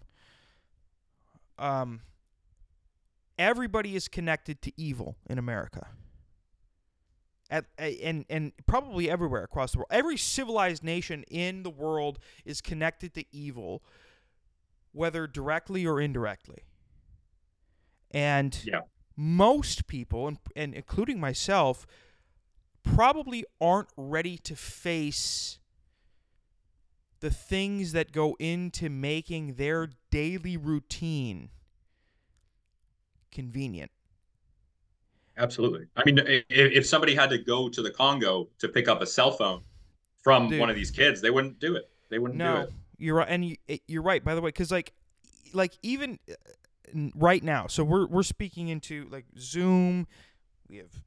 Um 1.60 2.02
everybody 3.38 3.96
is 3.96 4.08
connected 4.08 4.62
to 4.62 4.72
evil 4.78 5.18
in 5.30 5.38
America. 5.38 5.88
At, 7.50 7.66
and 7.78 8.24
and 8.30 8.54
probably 8.66 9.10
everywhere 9.10 9.44
across 9.44 9.74
the 9.74 9.80
world. 9.80 9.90
Every 9.92 10.16
civilized 10.16 10.86
nation 10.86 11.24
in 11.24 11.64
the 11.64 11.70
world 11.70 12.18
is 12.46 12.62
connected 12.62 13.14
to 13.16 13.26
evil 13.36 13.84
whether 14.94 15.28
directly 15.28 15.86
or 15.86 16.00
indirectly. 16.00 16.64
And 18.12 18.58
Yeah. 18.64 18.82
Most 19.16 19.88
people, 19.88 20.28
and, 20.28 20.38
and 20.56 20.74
including 20.74 21.20
myself, 21.20 21.86
probably 22.84 23.46
aren't 23.62 23.90
ready 23.96 24.38
to 24.38 24.56
face 24.56 25.60
the 27.20 27.30
things 27.30 27.94
that 27.94 28.12
go 28.12 28.36
into 28.40 28.90
making 28.90 29.54
their 29.54 29.90
daily 30.12 30.58
routine 30.58 31.50
convenient. 33.32 33.92
Absolutely. 35.38 35.88
I 35.96 36.04
mean, 36.06 36.20
if 36.50 36.86
somebody 36.86 37.16
had 37.16 37.30
to 37.32 37.38
go 37.38 37.70
to 37.70 37.82
the 37.82 37.90
Congo 37.90 38.50
to 38.60 38.68
pick 38.68 38.88
up 38.88 39.02
a 39.02 39.06
cell 39.06 39.32
phone 39.32 39.62
from 40.22 40.50
Dude. 40.50 40.60
one 40.60 40.70
of 40.70 40.76
these 40.76 40.92
kids, 40.92 41.22
they 41.22 41.32
wouldn't 41.32 41.60
do 41.60 41.76
it. 41.76 41.90
They 42.10 42.20
wouldn't 42.20 42.38
do 42.38 42.44
No, 42.44 42.62
it. 42.62 42.74
you're 42.98 43.16
right, 43.16 43.28
and 43.30 43.46
you, 43.46 43.58
you're 43.88 44.04
right. 44.04 44.24
By 44.24 44.36
the 44.36 44.42
way, 44.42 44.50
because 44.50 44.72
like, 44.72 44.94
like 45.54 45.78
even 45.82 46.20
uh, 46.30 46.34
right 47.16 47.44
now, 47.44 47.68
so 47.68 47.84
we're 47.84 48.08
we're 48.08 48.24
speaking 48.24 48.70
into 48.70 49.08
like 49.10 49.26
Zoom. 49.38 50.08
We 50.68 50.78
have 50.78 51.04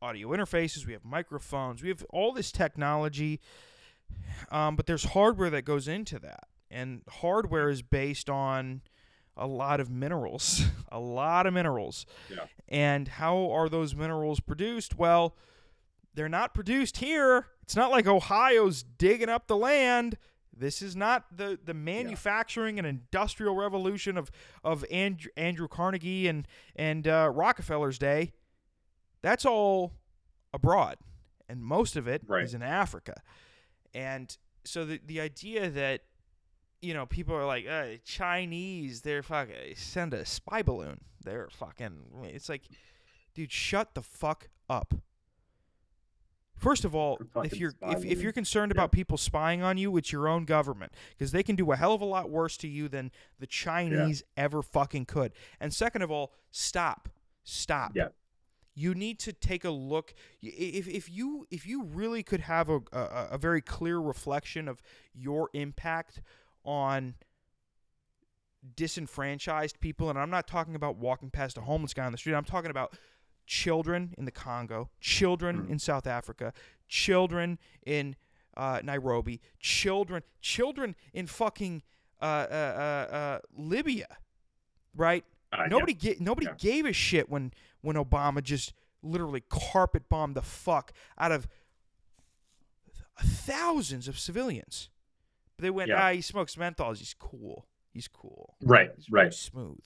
audio 0.00 0.28
interfaces. 0.28 0.86
We 0.86 0.92
have 0.92 1.04
microphones. 1.04 1.82
We 1.82 1.88
have 1.88 2.04
all 2.10 2.32
this 2.32 2.52
technology. 2.52 3.40
Um, 4.50 4.76
but 4.76 4.86
there's 4.86 5.04
hardware 5.04 5.50
that 5.50 5.62
goes 5.62 5.86
into 5.88 6.18
that, 6.20 6.48
and 6.70 7.02
hardware 7.08 7.68
is 7.68 7.82
based 7.82 8.30
on 8.30 8.82
a 9.36 9.46
lot 9.46 9.80
of 9.80 9.90
minerals, 9.90 10.62
a 10.92 10.98
lot 10.98 11.46
of 11.46 11.54
minerals. 11.54 12.06
Yeah. 12.30 12.46
And 12.68 13.08
how 13.08 13.50
are 13.50 13.68
those 13.68 13.94
minerals 13.94 14.40
produced? 14.40 14.98
Well, 14.98 15.36
they're 16.14 16.28
not 16.28 16.54
produced 16.54 16.98
here. 16.98 17.46
It's 17.62 17.76
not 17.76 17.90
like 17.90 18.06
Ohio's 18.06 18.82
digging 18.82 19.28
up 19.28 19.46
the 19.46 19.56
land. 19.56 20.16
This 20.58 20.82
is 20.82 20.96
not 20.96 21.24
the, 21.36 21.58
the 21.64 21.74
manufacturing 21.74 22.78
and 22.78 22.86
industrial 22.86 23.54
revolution 23.54 24.16
of 24.18 24.30
of 24.64 24.84
Andrew, 24.90 25.30
Andrew 25.36 25.68
Carnegie 25.68 26.26
and 26.28 26.46
and 26.76 27.06
uh, 27.06 27.30
Rockefeller's 27.32 27.98
day. 27.98 28.32
That's 29.22 29.44
all 29.44 29.94
abroad, 30.52 30.96
and 31.48 31.62
most 31.62 31.96
of 31.96 32.06
it 32.08 32.22
is 32.22 32.28
Right. 32.28 32.52
in 32.54 32.62
Africa. 32.62 33.20
And 33.94 34.36
so 34.64 34.84
the 34.84 35.00
the 35.04 35.20
idea 35.20 35.70
that 35.70 36.02
you 36.80 36.94
know 36.94 37.06
people 37.06 37.34
are 37.34 37.46
like 37.46 37.66
uh, 37.68 37.96
Chinese, 38.04 39.00
they're 39.02 39.22
fucking 39.22 39.74
send 39.76 40.14
a 40.14 40.24
spy 40.24 40.62
balloon. 40.62 41.00
They're 41.24 41.48
fucking. 41.50 42.22
It's 42.24 42.48
like, 42.48 42.62
dude, 43.34 43.50
shut 43.52 43.94
the 43.94 44.02
fuck 44.02 44.48
up. 44.70 44.94
First 46.58 46.84
of 46.84 46.94
all, 46.94 47.18
if 47.44 47.56
you're 47.56 47.74
if, 47.82 48.04
if 48.04 48.20
you're 48.20 48.32
concerned 48.32 48.72
Yeah. 48.74 48.80
about 48.80 48.92
people 48.92 49.16
spying 49.16 49.62
on 49.62 49.78
you, 49.78 49.96
it's 49.96 50.12
your 50.12 50.28
own 50.28 50.44
government 50.44 50.92
because 51.16 51.32
they 51.32 51.42
can 51.42 51.56
do 51.56 51.70
a 51.72 51.76
hell 51.76 51.92
of 51.94 52.00
a 52.00 52.04
lot 52.04 52.30
worse 52.30 52.56
to 52.58 52.68
you 52.68 52.88
than 52.88 53.10
the 53.38 53.46
Chinese 53.46 54.22
ever 54.36 54.62
fucking 54.62 55.06
could. 55.06 55.32
And 55.60 55.72
second 55.72 56.02
of 56.02 56.10
all, 56.10 56.32
stop, 56.50 57.08
stop. 57.44 57.92
Yeah. 57.94 58.08
You 58.74 58.94
need 58.94 59.18
to 59.20 59.32
take 59.32 59.64
a 59.64 59.70
look. 59.70 60.14
If 60.42 60.86
if 60.88 61.08
you 61.10 61.46
if 61.50 61.66
you 61.66 61.84
really 61.84 62.22
could 62.22 62.40
have 62.40 62.68
a 62.68 62.80
a, 62.92 63.28
a 63.32 63.38
very 63.38 63.60
clear 63.60 63.98
reflection 63.98 64.68
of 64.68 64.82
your 65.14 65.50
impact 65.52 66.20
on 66.64 67.14
disenfranchised 68.76 69.80
people, 69.80 70.10
and 70.10 70.18
I'm 70.18 70.30
not 70.30 70.46
talking 70.46 70.74
about 70.74 70.96
walking 70.96 71.30
past 71.30 71.56
a 71.58 71.60
homeless 71.62 71.94
guy 71.94 72.04
on 72.04 72.12
the 72.12 72.18
street. 72.18 72.34
I'm 72.34 72.44
talking 72.44 72.70
about 72.70 72.96
children 73.48 74.14
in 74.18 74.26
the 74.26 74.30
Congo, 74.30 74.90
children 75.00 75.62
Mhm. 75.66 75.70
in 75.70 75.78
South 75.78 76.06
Africa, 76.06 76.52
children 76.86 77.58
in 77.84 78.14
uh, 78.56 78.80
Nairobi, 78.84 79.40
children, 79.58 80.22
children 80.40 80.94
in 81.14 81.26
fucking 81.26 81.82
uh, 82.20 82.24
uh, 82.24 83.06
uh, 83.10 83.14
uh, 83.14 83.38
Libya, 83.56 84.18
right? 84.94 85.24
Uh, 85.52 85.58
yeah. 85.62 85.66
nobody 85.68 85.94
ga- 85.94 86.16
nobody 86.20 86.46
Yeah. 86.48 86.54
gave 86.58 86.84
a 86.84 86.92
shit 86.92 87.28
when 87.30 87.52
when 87.80 87.96
Obama 87.96 88.42
just 88.42 88.74
literally 89.02 89.40
carpet 89.48 90.08
bombed 90.08 90.34
the 90.34 90.42
fuck 90.42 90.92
out 91.16 91.30
of 91.32 91.46
thousands 93.20 94.08
of 94.08 94.18
civilians. 94.18 94.90
But 95.56 95.62
they 95.62 95.70
went, 95.70 95.88
Yeah. 95.88 96.08
ah, 96.08 96.12
he 96.12 96.20
smokes 96.20 96.56
menthols. 96.56 96.98
He's 96.98 97.14
cool. 97.14 97.66
He's 97.92 98.08
cool. 98.08 98.56
Right, 98.60 98.90
He's 98.96 99.10
right. 99.10 99.32
smooth. 99.32 99.80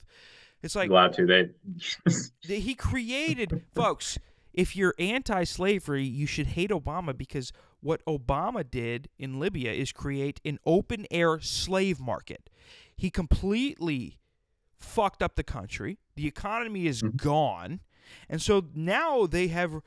It's 0.63 0.75
like 0.75 0.89
Glad 0.89 1.13
to. 1.13 1.25
They. 1.25 1.49
he 2.57 2.73
created 2.73 3.63
folks 3.75 4.17
if 4.53 4.75
you're 4.75 4.93
anti-slavery 4.99 6.03
you 6.03 6.25
should 6.27 6.47
hate 6.47 6.69
obama 6.69 7.15
because 7.17 7.51
what 7.81 8.05
obama 8.05 8.63
did 8.69 9.09
in 9.17 9.39
libya 9.39 9.71
is 9.71 9.91
create 9.91 10.39
an 10.45 10.59
open 10.65 11.05
air 11.09 11.39
slave 11.41 11.99
market 11.99 12.49
he 12.95 13.09
completely 13.09 14.19
fucked 14.77 15.23
up 15.23 15.35
the 15.35 15.43
country 15.43 15.97
the 16.15 16.27
economy 16.27 16.85
is 16.85 17.01
Mhm. 17.01 17.15
gone 17.17 17.79
and 18.29 18.41
so 18.41 18.65
now 18.75 19.25
they 19.25 19.47
have 19.47 19.81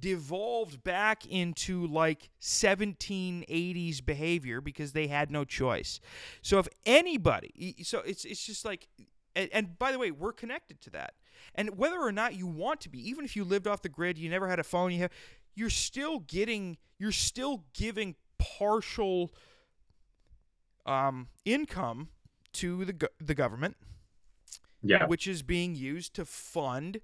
devolved 0.00 0.82
back 0.82 1.24
into 1.26 1.86
like 1.86 2.28
1780s 2.40 4.00
behavior 4.04 4.60
because 4.60 4.92
they 4.92 5.06
had 5.06 5.30
no 5.30 5.44
choice 5.44 6.00
so 6.42 6.58
if 6.58 6.66
anybody 6.84 7.76
so 7.84 8.00
it's 8.00 8.24
it's 8.24 8.44
just 8.44 8.64
like 8.64 8.88
and, 9.36 9.48
and 9.52 9.78
by 9.78 9.92
the 9.92 9.98
way 9.98 10.10
we're 10.10 10.32
connected 10.32 10.80
to 10.80 10.90
that 10.90 11.14
and 11.54 11.76
whether 11.78 12.00
or 12.00 12.10
not 12.10 12.34
you 12.34 12.46
want 12.46 12.80
to 12.80 12.88
be 12.88 12.98
even 13.08 13.24
if 13.24 13.36
you 13.36 13.44
lived 13.44 13.66
off 13.68 13.82
the 13.82 13.88
grid 13.88 14.18
you 14.18 14.28
never 14.28 14.48
had 14.48 14.58
a 14.58 14.64
phone 14.64 14.90
you 14.90 14.98
have 14.98 15.12
you're 15.54 15.70
still 15.70 16.18
getting 16.20 16.76
you're 16.98 17.12
still 17.12 17.64
giving 17.74 18.16
partial 18.38 19.32
um, 20.86 21.28
income 21.44 22.08
to 22.54 22.84
the 22.84 22.92
go- 22.92 23.08
the 23.20 23.34
government 23.34 23.76
Yeah. 24.82 25.06
which 25.06 25.26
is 25.28 25.42
being 25.42 25.74
used 25.74 26.14
to 26.14 26.24
fund 26.24 27.00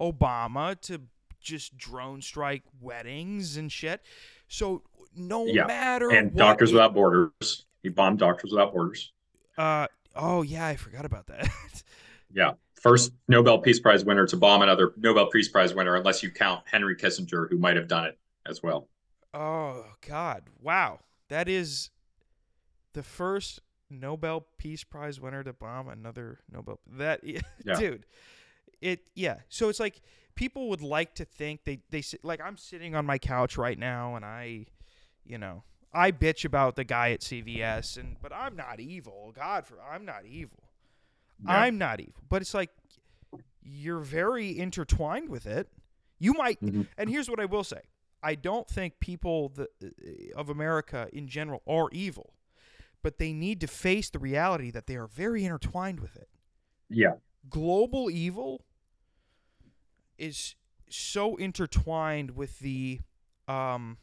Obama 0.00 0.78
to 0.82 1.02
just 1.40 1.76
drone 1.76 2.22
strike 2.22 2.62
weddings 2.80 3.56
and 3.56 3.70
shit 3.70 4.02
so 4.48 4.82
no 5.14 5.46
Yeah, 5.46 5.66
matter 5.66 6.10
And 6.10 6.34
Doctors 6.34 6.70
it- 6.70 6.74
Without 6.74 6.94
Borders. 6.94 7.64
He 7.82 7.88
bombed 7.88 8.18
Doctors 8.18 8.50
Without 8.52 8.72
Borders. 8.72 9.12
uh 9.58 9.86
oh 10.16 10.42
yeah 10.42 10.66
i 10.66 10.76
forgot 10.76 11.04
about 11.04 11.26
that 11.26 11.48
Yeah. 12.32 12.52
First 12.74 13.12
Nobel 13.28 13.58
Peace 13.58 13.80
Prize 13.80 14.04
winner 14.04 14.26
to 14.26 14.36
bomb 14.36 14.62
another 14.62 14.92
Nobel 14.96 15.28
Peace 15.30 15.48
Prize 15.48 15.74
winner, 15.74 15.94
unless 15.94 16.22
you 16.22 16.30
count 16.30 16.62
Henry 16.70 16.94
Kissinger, 16.94 17.48
who 17.48 17.56
might 17.56 17.76
have 17.76 17.88
done 17.88 18.04
it 18.04 18.18
as 18.44 18.62
well. 18.62 18.88
Oh 19.32 19.86
God! 20.06 20.42
Wow, 20.60 21.00
that 21.28 21.48
is 21.48 21.90
the 22.92 23.02
first 23.02 23.60
Nobel 23.88 24.46
Peace 24.58 24.84
Prize 24.84 25.20
winner 25.20 25.42
to 25.42 25.52
bomb 25.52 25.88
another 25.88 26.40
Nobel. 26.52 26.80
That 26.98 27.22
Yeah. 27.24 27.42
dude, 27.78 28.06
it 28.80 29.08
yeah. 29.14 29.38
So 29.48 29.68
it's 29.68 29.80
like 29.80 30.02
people 30.34 30.68
would 30.68 30.82
like 30.82 31.14
to 31.14 31.24
think 31.24 31.64
they 31.64 31.80
they 31.90 32.02
like 32.22 32.40
I'm 32.44 32.58
sitting 32.58 32.94
on 32.94 33.06
my 33.06 33.18
couch 33.18 33.56
right 33.56 33.78
now 33.78 34.14
and 34.16 34.24
I, 34.24 34.66
you 35.24 35.38
know, 35.38 35.64
I 35.96 36.12
bitch 36.12 36.44
about 36.44 36.76
the 36.76 36.84
guy 36.84 37.10
at 37.12 37.20
CVS 37.20 37.96
and 37.96 38.16
but 38.20 38.32
I'm 38.32 38.54
not 38.56 38.80
evil. 38.80 39.32
God 39.34 39.66
for 39.66 39.80
I'm 39.80 40.04
not 40.04 40.26
evil. 40.26 40.62
Yeah. 41.44 41.60
I'm 41.62 41.78
not 41.78 42.00
evil. 42.00 42.22
But 42.28 42.42
it's 42.42 42.54
like 42.54 42.70
you're 43.62 44.00
very 44.00 44.56
intertwined 44.58 45.28
with 45.28 45.46
it. 45.46 45.68
You 46.18 46.32
might 46.34 46.60
Mhm. 46.60 46.86
and 46.98 47.10
here's 47.10 47.28
what 47.30 47.40
I 47.40 47.44
will 47.46 47.64
say. 47.64 47.80
I 48.22 48.34
don't 48.34 48.68
think 48.68 48.98
people 49.00 49.50
the, 49.50 49.68
uh, 49.82 50.38
of 50.38 50.48
America 50.50 51.08
in 51.12 51.28
general 51.28 51.62
are 51.66 51.88
evil, 51.92 52.34
but 53.02 53.18
they 53.18 53.32
need 53.32 53.60
to 53.60 53.66
face 53.66 54.10
the 54.10 54.18
reality 54.18 54.70
that 54.70 54.86
they 54.86 54.96
are 54.96 55.06
very 55.06 55.44
intertwined 55.44 56.00
with 56.00 56.16
it. 56.16 56.28
Yeah. 56.88 57.16
Global 57.48 58.10
evil 58.10 58.64
is 60.18 60.56
so 60.88 61.36
intertwined 61.36 62.32
with 62.32 62.58
the 62.60 63.00
um, 63.48 63.98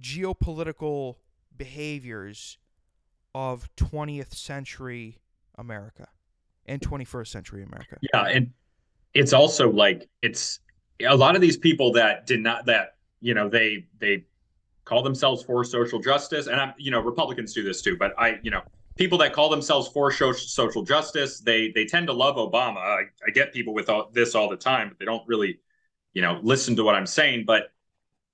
geopolitical 0.00 1.16
behaviors 1.56 2.58
of 3.34 3.68
20th 3.76 4.34
century 4.34 5.18
America 5.56 6.08
and 6.66 6.80
21st 6.80 7.28
century 7.28 7.62
America. 7.62 7.98
Yeah, 8.12 8.24
and 8.24 8.50
it's 9.14 9.32
also 9.32 9.70
like 9.70 10.08
it's 10.22 10.60
a 11.06 11.16
lot 11.16 11.34
of 11.34 11.40
these 11.40 11.56
people 11.56 11.92
that 11.92 12.26
did 12.26 12.40
not 12.40 12.66
that 12.66 12.96
you 13.20 13.34
know 13.34 13.48
they 13.48 13.86
they 13.98 14.24
call 14.84 15.02
themselves 15.02 15.42
for 15.42 15.64
social 15.64 16.00
justice, 16.00 16.46
and 16.46 16.60
I'm 16.60 16.74
you 16.78 16.90
know 16.90 17.00
Republicans 17.00 17.52
do 17.52 17.62
this 17.62 17.82
too, 17.82 17.96
but 17.96 18.12
I 18.18 18.38
you 18.42 18.50
know 18.50 18.62
people 18.96 19.18
that 19.18 19.32
call 19.32 19.48
themselves 19.48 19.88
for 19.88 20.12
social 20.12 20.82
justice 20.82 21.40
they 21.40 21.70
they 21.74 21.84
tend 21.84 22.06
to 22.08 22.12
love 22.12 22.36
Obama. 22.36 22.78
I, 22.78 23.02
I 23.26 23.30
get 23.32 23.52
people 23.52 23.74
with 23.74 23.88
all, 23.88 24.10
this 24.12 24.34
all 24.34 24.48
the 24.48 24.56
time, 24.56 24.88
but 24.88 24.98
they 24.98 25.04
don't 25.04 25.26
really 25.28 25.60
you 26.12 26.22
know, 26.22 26.40
listen 26.42 26.76
to 26.76 26.84
what 26.84 26.94
I'm 26.94 27.06
saying. 27.06 27.44
But, 27.46 27.72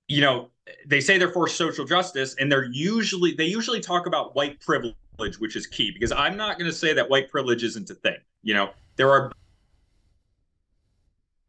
you 0.07 0.21
know, 0.21 0.49
they 0.85 0.99
say 1.01 1.17
they're 1.17 1.31
for 1.31 1.47
social 1.47 1.85
justice 1.85 2.35
and 2.39 2.51
they're 2.51 2.69
usually, 2.71 3.33
they 3.33 3.45
usually 3.45 3.79
talk 3.79 4.07
about 4.07 4.35
white 4.35 4.59
privilege, 4.59 4.95
which 5.39 5.55
is 5.55 5.67
key 5.67 5.91
because 5.91 6.11
I'm 6.11 6.37
not 6.37 6.57
going 6.57 6.69
to 6.69 6.75
say 6.75 6.93
that 6.93 7.09
white 7.09 7.29
privilege 7.29 7.63
isn't 7.63 7.89
a 7.89 7.95
thing. 7.95 8.17
You 8.43 8.53
know, 8.53 8.69
there 8.95 9.11
are 9.11 9.31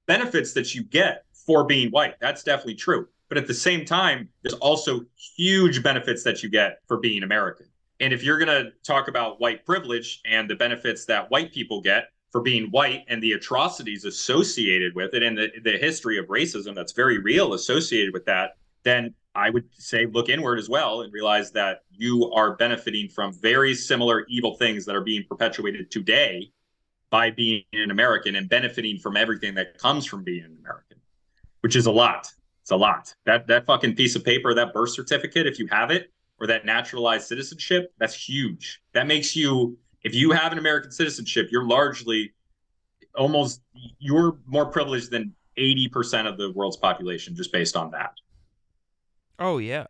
benefits 0.07 0.53
that 0.55 0.75
you 0.75 0.83
get 0.83 1.25
for 1.47 1.65
being 1.65 1.91
white. 1.91 2.15
That's 2.21 2.43
definitely 2.43 2.75
true. 2.75 3.09
But 3.29 3.39
at 3.39 3.47
the 3.47 3.55
same 3.55 3.85
time, 3.85 4.29
there's 4.43 4.55
also 4.55 5.03
huge 5.37 5.83
benefits 5.83 6.23
that 6.25 6.43
you 6.43 6.49
get 6.49 6.81
for 6.87 6.97
being 6.97 7.23
American. 7.23 7.67
And 8.01 8.13
if 8.13 8.23
you're 8.23 8.39
going 8.39 8.49
to 8.65 8.71
talk 8.85 9.09
about 9.09 9.41
white 9.41 9.67
privilege 9.67 10.21
and 10.25 10.49
the 10.49 10.55
benefits 10.55 11.05
that 11.07 11.31
white 11.31 11.53
people 11.53 11.81
get 11.81 12.09
for 12.31 12.41
being 12.41 12.71
white 12.71 13.05
and 13.09 13.23
the 13.23 13.33
atrocities 13.33 14.05
associated 14.05 14.95
with 14.95 15.15
it 15.15 15.23
and 15.23 15.37
the, 15.37 15.51
the 15.63 15.79
history 15.79 16.19
of 16.19 16.27
racism 16.27 16.75
that's 16.75 16.93
very 16.93 17.19
real 17.19 17.55
associated 17.55 18.13
with 18.13 18.25
that, 18.27 18.57
then 18.89 19.15
I 19.35 19.51
would 19.51 19.65
say 19.73 20.07
look 20.07 20.29
inward 20.29 20.59
as 20.59 20.69
well 20.69 21.03
and 21.03 21.13
realize 21.13 21.53
that 21.53 21.83
you 21.91 22.31
are 22.33 22.57
benefiting 22.57 23.09
from 23.09 23.33
very 23.33 23.75
similar 23.75 24.25
evil 24.29 24.57
things 24.57 24.85
that 24.87 24.97
are 24.97 25.03
being 25.03 25.25
perpetuated 25.29 25.91
today 25.91 26.51
by 27.11 27.31
being 27.31 27.63
an 27.73 27.91
American 27.91 28.35
and 28.37 28.49
benefiting 28.49 28.99
from 28.99 29.17
everything 29.17 29.55
that 29.55 29.79
comes 29.79 30.07
from 30.07 30.25
being 30.25 30.45
an 30.45 30.57
American, 30.61 30.99
which 31.61 31.77
is 31.77 31.87
a 31.87 31.93
lot. 31.93 32.33
It's 32.63 32.71
a 32.71 32.77
lot. 32.77 33.15
That 33.27 33.47
that 33.47 33.67
fucking 33.67 33.95
piece 33.95 34.17
of 34.17 34.25
paper, 34.25 34.55
that 34.55 34.73
birth 34.73 34.91
certificate, 34.91 35.47
if 35.47 35.59
you 35.59 35.67
have 35.69 35.91
it, 35.91 36.11
or 36.41 36.47
that 36.49 36.67
naturalized 36.67 37.27
citizenship, 37.27 37.93
that's 37.99 38.15
huge. 38.15 38.83
That 38.93 39.07
makes 39.07 39.35
you, 39.35 39.79
if 40.03 40.15
you 40.15 40.33
have 40.33 40.53
an 40.53 40.59
American 40.59 40.91
citizenship, 40.91 41.49
you're 41.51 41.67
largely 41.67 42.33
almost 43.15 43.63
you're 43.99 44.39
more 44.47 44.67
privileged 44.67 45.11
than 45.11 45.35
80% 45.59 46.27
of 46.27 46.39
the 46.39 46.53
world's 46.53 46.77
population 46.77 47.35
just 47.35 47.53
based 47.53 47.77
on 47.77 47.91
that. 47.93 48.13
Oh 49.39 49.59
yeah. 49.59 49.87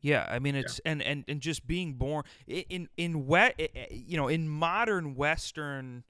Yeah, 0.00 0.26
I 0.28 0.38
mean 0.38 0.54
it's 0.54 0.80
yeah. 0.84 0.92
and, 0.92 1.02
and 1.02 1.24
and 1.26 1.40
just 1.40 1.66
being 1.66 1.94
born 1.94 2.22
in 2.46 2.88
in 2.96 3.26
wet 3.26 3.60
you 3.90 4.16
know 4.16 4.28
in 4.28 4.48
modern 4.48 5.16
Western 5.16 6.04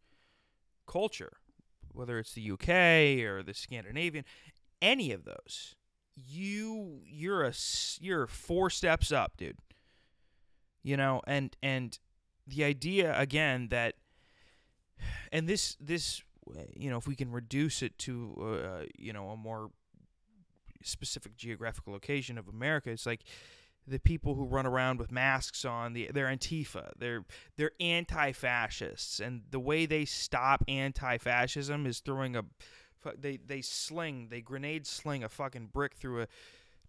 culture, 0.87 1.39
whether 1.93 2.19
it's 2.19 2.35
the 2.35 2.51
UK 2.51 3.25
or 3.27 3.43
the 3.43 3.55
Scandinavian, 3.55 4.25
any 4.83 5.13
of 5.13 5.25
those, 5.25 5.75
you 6.15 7.01
you're 7.07 7.45
a 7.45 7.53
you're 8.01 8.27
four 8.27 8.69
steps 8.69 9.11
up, 9.11 9.37
dude. 9.39 9.59
You 10.83 10.97
know, 10.97 11.23
and 11.27 11.57
and 11.63 11.99
the 12.47 12.65
idea 12.65 13.19
again 13.19 13.69
that 13.71 13.95
and 15.33 15.49
this 15.49 15.77
this 15.81 16.23
you 16.75 16.91
know 16.91 16.97
if 16.97 17.07
we 17.07 17.15
can 17.15 17.31
reduce 17.31 17.83
it 17.83 17.99
to 17.99 18.61
uh, 18.65 18.85
you 18.99 19.13
know 19.13 19.31
a 19.31 19.37
more 19.37 19.71
specific 20.83 21.37
geographical 21.37 21.93
location 21.93 22.39
of 22.39 22.49
America, 22.49 22.91
it's 22.91 23.07
like 23.07 23.25
the 23.89 23.99
people 23.99 24.35
who 24.35 24.45
run 24.45 24.67
around 24.67 24.99
with 24.99 25.11
masks 25.11 25.65
on 25.65 25.93
the 25.93 26.11
they're 26.13 26.27
antifa 26.27 26.91
they're 26.99 27.25
they're 27.57 27.73
anti-fascists 27.81 29.19
and 29.21 29.43
the 29.51 29.59
way 29.59 29.87
they 29.87 30.05
stop 30.05 30.63
anti-fascism 30.69 31.87
is 31.87 32.01
throwing 32.01 32.37
a 32.37 32.43
they 33.19 33.39
they 33.39 33.63
sling 33.63 34.29
they 34.31 34.41
grenade 34.41 34.87
sling 34.87 35.25
a 35.25 35.29
fucking 35.29 35.69
brick 35.73 35.95
through 35.95 36.23
a 36.23 36.27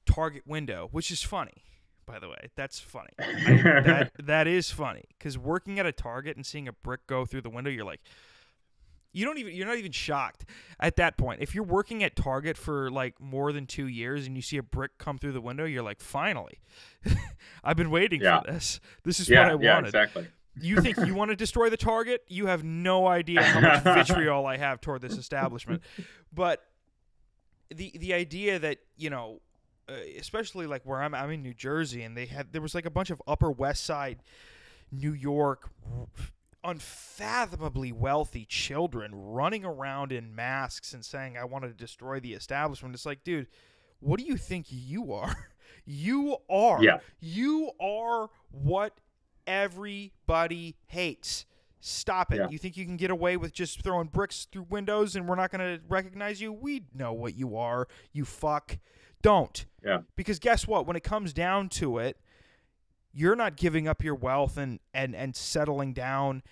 target 0.05 0.43
window 0.45 0.89
which 0.91 1.11
is 1.11 1.23
funny 1.23 1.63
by 2.05 2.19
the 2.19 2.27
way 2.27 2.49
that's 2.55 2.79
funny. 2.79 3.11
I, 3.19 3.23
that 3.85 4.11
that 4.19 4.47
is 4.47 4.71
funny 4.71 5.05
cuz 5.19 5.37
working 5.37 5.79
at 5.79 5.85
a 5.85 5.91
target 5.91 6.35
and 6.35 6.45
seeing 6.45 6.67
a 6.67 6.73
brick 6.73 7.07
go 7.07 7.25
through 7.25 7.41
the 7.41 7.49
window 7.49 7.69
you're 7.69 7.85
like 7.85 8.01
you 9.11 9.25
don't 9.25 9.37
even 9.37 9.53
you're 9.53 9.67
not 9.67 9.77
even 9.77 9.91
shocked 9.91 10.45
at 10.79 10.95
that 10.97 11.17
point. 11.17 11.41
If 11.41 11.55
you're 11.55 11.63
working 11.63 12.03
at 12.03 12.15
Target 12.15 12.57
for 12.57 12.91
like 12.91 13.19
more 13.19 13.51
than 13.51 13.65
2 13.65 13.87
years 13.87 14.27
and 14.27 14.35
you 14.35 14.41
see 14.41 14.57
a 14.57 14.63
brick 14.63 14.97
come 14.97 15.17
through 15.17 15.33
the 15.33 15.41
window, 15.41 15.65
you're 15.65 15.83
like, 15.83 15.99
"Finally. 15.99 16.59
I've 17.63 17.77
been 17.77 17.89
waiting 17.89 18.21
yeah. 18.21 18.41
for 18.41 18.51
this. 18.51 18.79
This 19.03 19.19
is 19.19 19.29
yeah, 19.29 19.43
what 19.43 19.51
I 19.51 19.55
wanted." 19.55 19.87
Exactly. 19.87 20.27
You 20.61 20.81
think 20.81 20.97
you 20.97 21.13
want 21.13 21.29
to 21.29 21.35
destroy 21.35 21.69
the 21.69 21.77
Target? 21.77 22.23
You 22.27 22.47
have 22.47 22.63
no 22.63 23.07
idea 23.07 23.41
how 23.41 23.61
much 23.61 23.83
vitriol 24.07 24.45
I 24.45 24.57
have 24.57 24.81
toward 24.81 25.01
this 25.01 25.17
establishment. 25.17 25.83
But 26.33 26.63
the 27.73 27.91
the 27.97 28.13
idea 28.13 28.59
that, 28.59 28.79
you 28.97 29.09
know, 29.09 29.41
uh, 29.87 29.93
especially 30.17 30.67
like 30.67 30.83
where 30.83 31.01
I'm 31.01 31.15
I'm 31.15 31.31
in 31.31 31.41
New 31.41 31.53
Jersey 31.53 32.03
and 32.03 32.15
they 32.15 32.25
had 32.25 32.51
there 32.51 32.61
was 32.61 32.75
like 32.75 32.85
a 32.85 32.91
bunch 32.91 33.09
of 33.09 33.21
upper 33.27 33.51
west 33.51 33.85
side 33.85 34.19
New 34.91 35.13
York 35.13 35.69
unfathomably 36.63 37.91
wealthy 37.91 38.45
children 38.45 39.11
running 39.13 39.65
around 39.65 40.11
in 40.11 40.35
masks 40.35 40.93
and 40.93 41.03
saying, 41.03 41.37
I 41.37 41.45
want 41.45 41.63
to 41.65 41.71
destroy 41.71 42.19
the 42.19 42.33
establishment. 42.33 42.93
It's 42.95 43.05
like, 43.05 43.23
dude, 43.23 43.47
what 43.99 44.19
do 44.19 44.25
you 44.25 44.37
think 44.37 44.67
you 44.69 45.13
are? 45.13 45.35
You 45.85 46.37
are. 46.49 46.83
Yeah. 46.83 46.99
You 47.19 47.71
are 47.81 48.29
what 48.51 48.99
everybody 49.47 50.75
hates. 50.85 51.45
Stop 51.79 52.31
it. 52.33 52.37
Yeah. 52.37 52.47
You 52.49 52.57
think 52.57 52.77
you 52.77 52.85
can 52.85 52.97
get 52.97 53.09
away 53.09 53.37
with 53.37 53.53
just 53.53 53.81
throwing 53.81 54.07
bricks 54.07 54.47
through 54.51 54.67
windows 54.69 55.15
and 55.15 55.27
we're 55.27 55.35
not 55.35 55.51
going 55.51 55.61
to 55.77 55.81
recognize 55.87 56.41
you? 56.41 56.51
We 56.53 56.83
know 56.93 57.13
what 57.13 57.35
you 57.35 57.55
are, 57.57 57.87
you 58.11 58.25
fuck. 58.25 58.77
Don't. 59.21 59.65
Yeah. 59.83 60.01
Because 60.15 60.39
guess 60.39 60.67
what? 60.67 60.85
When 60.85 60.95
it 60.95 61.03
comes 61.03 61.33
down 61.33 61.69
to 61.69 61.97
it, 61.97 62.17
you're 63.11 63.35
not 63.35 63.55
giving 63.55 63.87
up 63.87 64.03
your 64.03 64.15
wealth 64.15 64.57
and 64.57 64.79
and 64.93 65.15
and 65.15 65.35
settling 65.35 65.93
down 65.93 66.43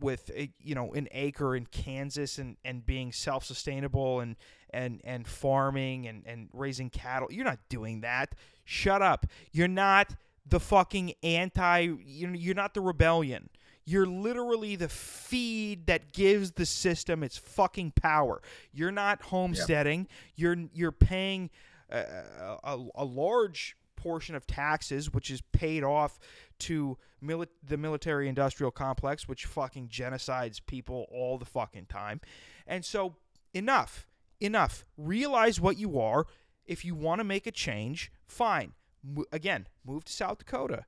with 0.00 0.30
a, 0.34 0.52
you 0.58 0.74
know 0.74 0.92
an 0.92 1.08
acre 1.12 1.56
in 1.56 1.66
Kansas 1.66 2.38
and 2.38 2.56
and 2.64 2.84
being 2.84 3.12
self-sustainable 3.12 4.20
and 4.20 4.36
and 4.70 5.00
and 5.04 5.26
farming 5.26 6.06
and 6.06 6.22
and 6.26 6.48
raising 6.52 6.90
cattle. 6.90 7.28
You're 7.30 7.44
not 7.44 7.60
doing 7.68 8.02
that. 8.02 8.34
Shut 8.64 9.02
up. 9.02 9.26
You're 9.52 9.68
not 9.68 10.14
the 10.48 10.60
fucking 10.60 11.14
anti 11.22 11.88
you're 12.04 12.54
not 12.54 12.74
the 12.74 12.80
rebellion. 12.80 13.48
You're 13.88 14.06
literally 14.06 14.74
the 14.74 14.88
feed 14.88 15.86
that 15.86 16.12
gives 16.12 16.52
the 16.52 16.66
system 16.66 17.22
its 17.22 17.36
fucking 17.36 17.92
power. 17.92 18.42
You're 18.72 18.90
not 18.90 19.22
homesteading. 19.22 20.08
Yeah. 20.34 20.48
you're 20.48 20.68
you're 20.74 20.92
paying 20.92 21.50
uh, 21.90 22.02
a, 22.40 22.58
a, 22.64 22.86
a 22.96 23.04
large 23.04 23.76
portion 23.96 24.34
of 24.34 24.46
taxes, 24.46 25.12
which 25.12 25.30
is 25.30 25.40
paid 25.52 25.82
off 25.82 26.18
to 26.60 26.96
mili- 27.22 27.48
the 27.66 27.76
military 27.76 28.28
industrial 28.28 28.70
complex, 28.70 29.26
which 29.26 29.44
fucking 29.44 29.88
genocides 29.88 30.60
people 30.64 31.06
all 31.10 31.38
the 31.38 31.44
fucking 31.44 31.86
time. 31.86 32.20
And 32.66 32.84
so, 32.84 33.16
enough, 33.54 34.06
enough. 34.40 34.84
Realize 34.96 35.60
what 35.60 35.78
you 35.78 35.98
are. 35.98 36.26
If 36.66 36.84
you 36.84 36.94
want 36.94 37.20
to 37.20 37.24
make 37.24 37.46
a 37.46 37.52
change, 37.52 38.12
fine. 38.26 38.72
Mo- 39.02 39.24
again, 39.32 39.66
move 39.84 40.04
to 40.04 40.12
South 40.12 40.38
Dakota. 40.38 40.84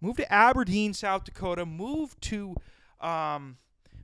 Move 0.00 0.16
to 0.16 0.32
Aberdeen, 0.32 0.94
South 0.94 1.24
Dakota. 1.24 1.66
Move 1.66 2.18
to. 2.20 2.56
Um, 3.00 3.56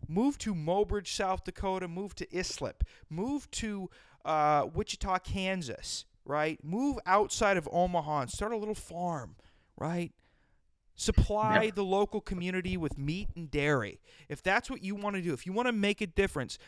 move 0.09 0.39
to 0.39 0.55
Mobridge, 0.55 1.09
South 1.09 1.45
Dakota. 1.45 1.89
Move 1.89 2.15
to 2.17 2.37
Islip. 2.37 2.85
Move 3.11 3.51
to 3.53 3.91
uh, 4.25 4.67
Wichita, 4.73 5.19
Kansas 5.21 6.05
right? 6.27 6.63
Move 6.63 6.99
outside 7.07 7.57
of 7.57 7.69
Omaha 7.73 8.23
and 8.23 8.31
start 8.31 8.53
a 8.53 8.57
little 8.57 8.75
farm, 8.75 9.37
right? 9.79 10.13
Supply 10.97 11.65
yeah. 11.65 11.71
the 11.75 11.85
local 11.85 12.21
community 12.21 12.77
with 12.77 12.99
meat 12.99 13.29
and 13.37 13.51
dairy. 13.51 14.01
If 14.29 14.43
that's 14.43 14.69
what 14.69 14.83
you 14.83 14.95
want 14.95 15.17
to 15.17 15.23
do, 15.23 15.33
if 15.33 15.47
you 15.47 15.53
want 15.53 15.67
to 15.67 15.73
make 15.73 16.01
a 16.01 16.07
difference, 16.07 16.59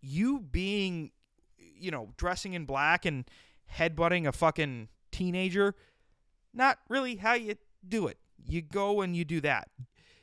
you 0.00 0.40
being, 0.40 1.12
you 1.58 1.90
know, 1.90 2.12
dressing 2.16 2.54
in 2.54 2.64
black 2.64 3.04
and 3.04 3.24
headbutting 3.72 4.26
a 4.26 4.32
fucking 4.32 4.88
teenager, 5.12 5.74
not 6.52 6.78
really 6.88 7.16
how 7.16 7.34
you 7.34 7.54
do 7.86 8.06
it. 8.08 8.18
You 8.44 8.62
go 8.62 9.02
and 9.02 9.14
you 9.14 9.24
do 9.24 9.40
that. 9.42 9.68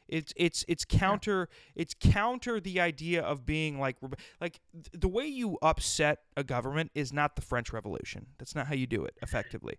It's 0.07 0.33
it's 0.35 0.63
it's 0.67 0.85
counter 0.85 1.49
yeah. 1.49 1.81
it's 1.81 1.95
counter 1.99 2.59
the 2.59 2.79
idea 2.79 3.21
of 3.21 3.45
being 3.45 3.79
like 3.79 3.97
like 4.39 4.59
the 4.93 5.07
way 5.07 5.25
you 5.25 5.57
upset 5.61 6.19
a 6.35 6.43
government 6.43 6.91
is 6.95 7.11
not 7.11 7.35
the 7.35 7.41
French 7.41 7.73
Revolution. 7.73 8.27
That's 8.37 8.55
not 8.55 8.67
how 8.67 8.75
you 8.75 8.87
do 8.87 9.03
it 9.03 9.17
effectively. 9.21 9.77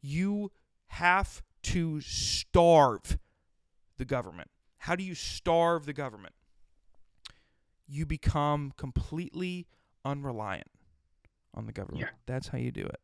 You 0.00 0.50
have 0.88 1.42
to 1.64 2.00
starve 2.00 3.18
the 3.96 4.04
government. 4.04 4.50
How 4.78 4.96
do 4.96 5.02
you 5.02 5.14
starve 5.14 5.86
the 5.86 5.92
government? 5.92 6.34
You 7.86 8.06
become 8.06 8.72
completely 8.76 9.66
unreliant 10.04 10.70
on 11.54 11.66
the 11.66 11.72
government. 11.72 12.00
Yeah. 12.00 12.10
That's 12.26 12.48
how 12.48 12.58
you 12.58 12.70
do 12.70 12.84
it. 12.84 13.00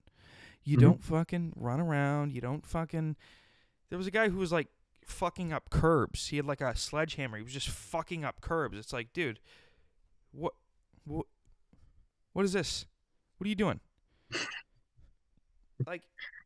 You 0.63 0.77
mm-hmm. 0.77 0.87
don't 0.87 1.03
fucking 1.03 1.53
run 1.57 1.81
around. 1.81 2.33
You 2.33 2.41
don't 2.41 2.65
fucking. 2.65 3.17
There 3.91 3.99
was 3.99 4.07
a 4.07 4.11
guy 4.11 4.29
who 4.29 4.39
was 4.39 4.53
like 4.53 4.69
fucking 5.07 5.53
up 5.53 5.71
curbs. 5.71 6.29
He 6.29 6.37
had 6.37 6.47
like 6.47 6.61
a 6.61 6.77
sledgehammer. 6.77 7.37
He 7.37 7.43
was 7.43 7.53
just 7.53 7.69
fucking 7.69 8.25
up 8.25 8.41
curbs. 8.41 8.79
It's 8.79 8.93
like, 8.93 9.13
dude, 9.13 9.41
what, 10.33 10.55
what, 11.05 11.27
what 12.33 12.45
is 12.45 12.53
this? 12.53 12.87
What 13.39 13.47
are 13.47 13.49
you 13.49 13.55
doing? 13.55 13.81
like, 15.87 16.03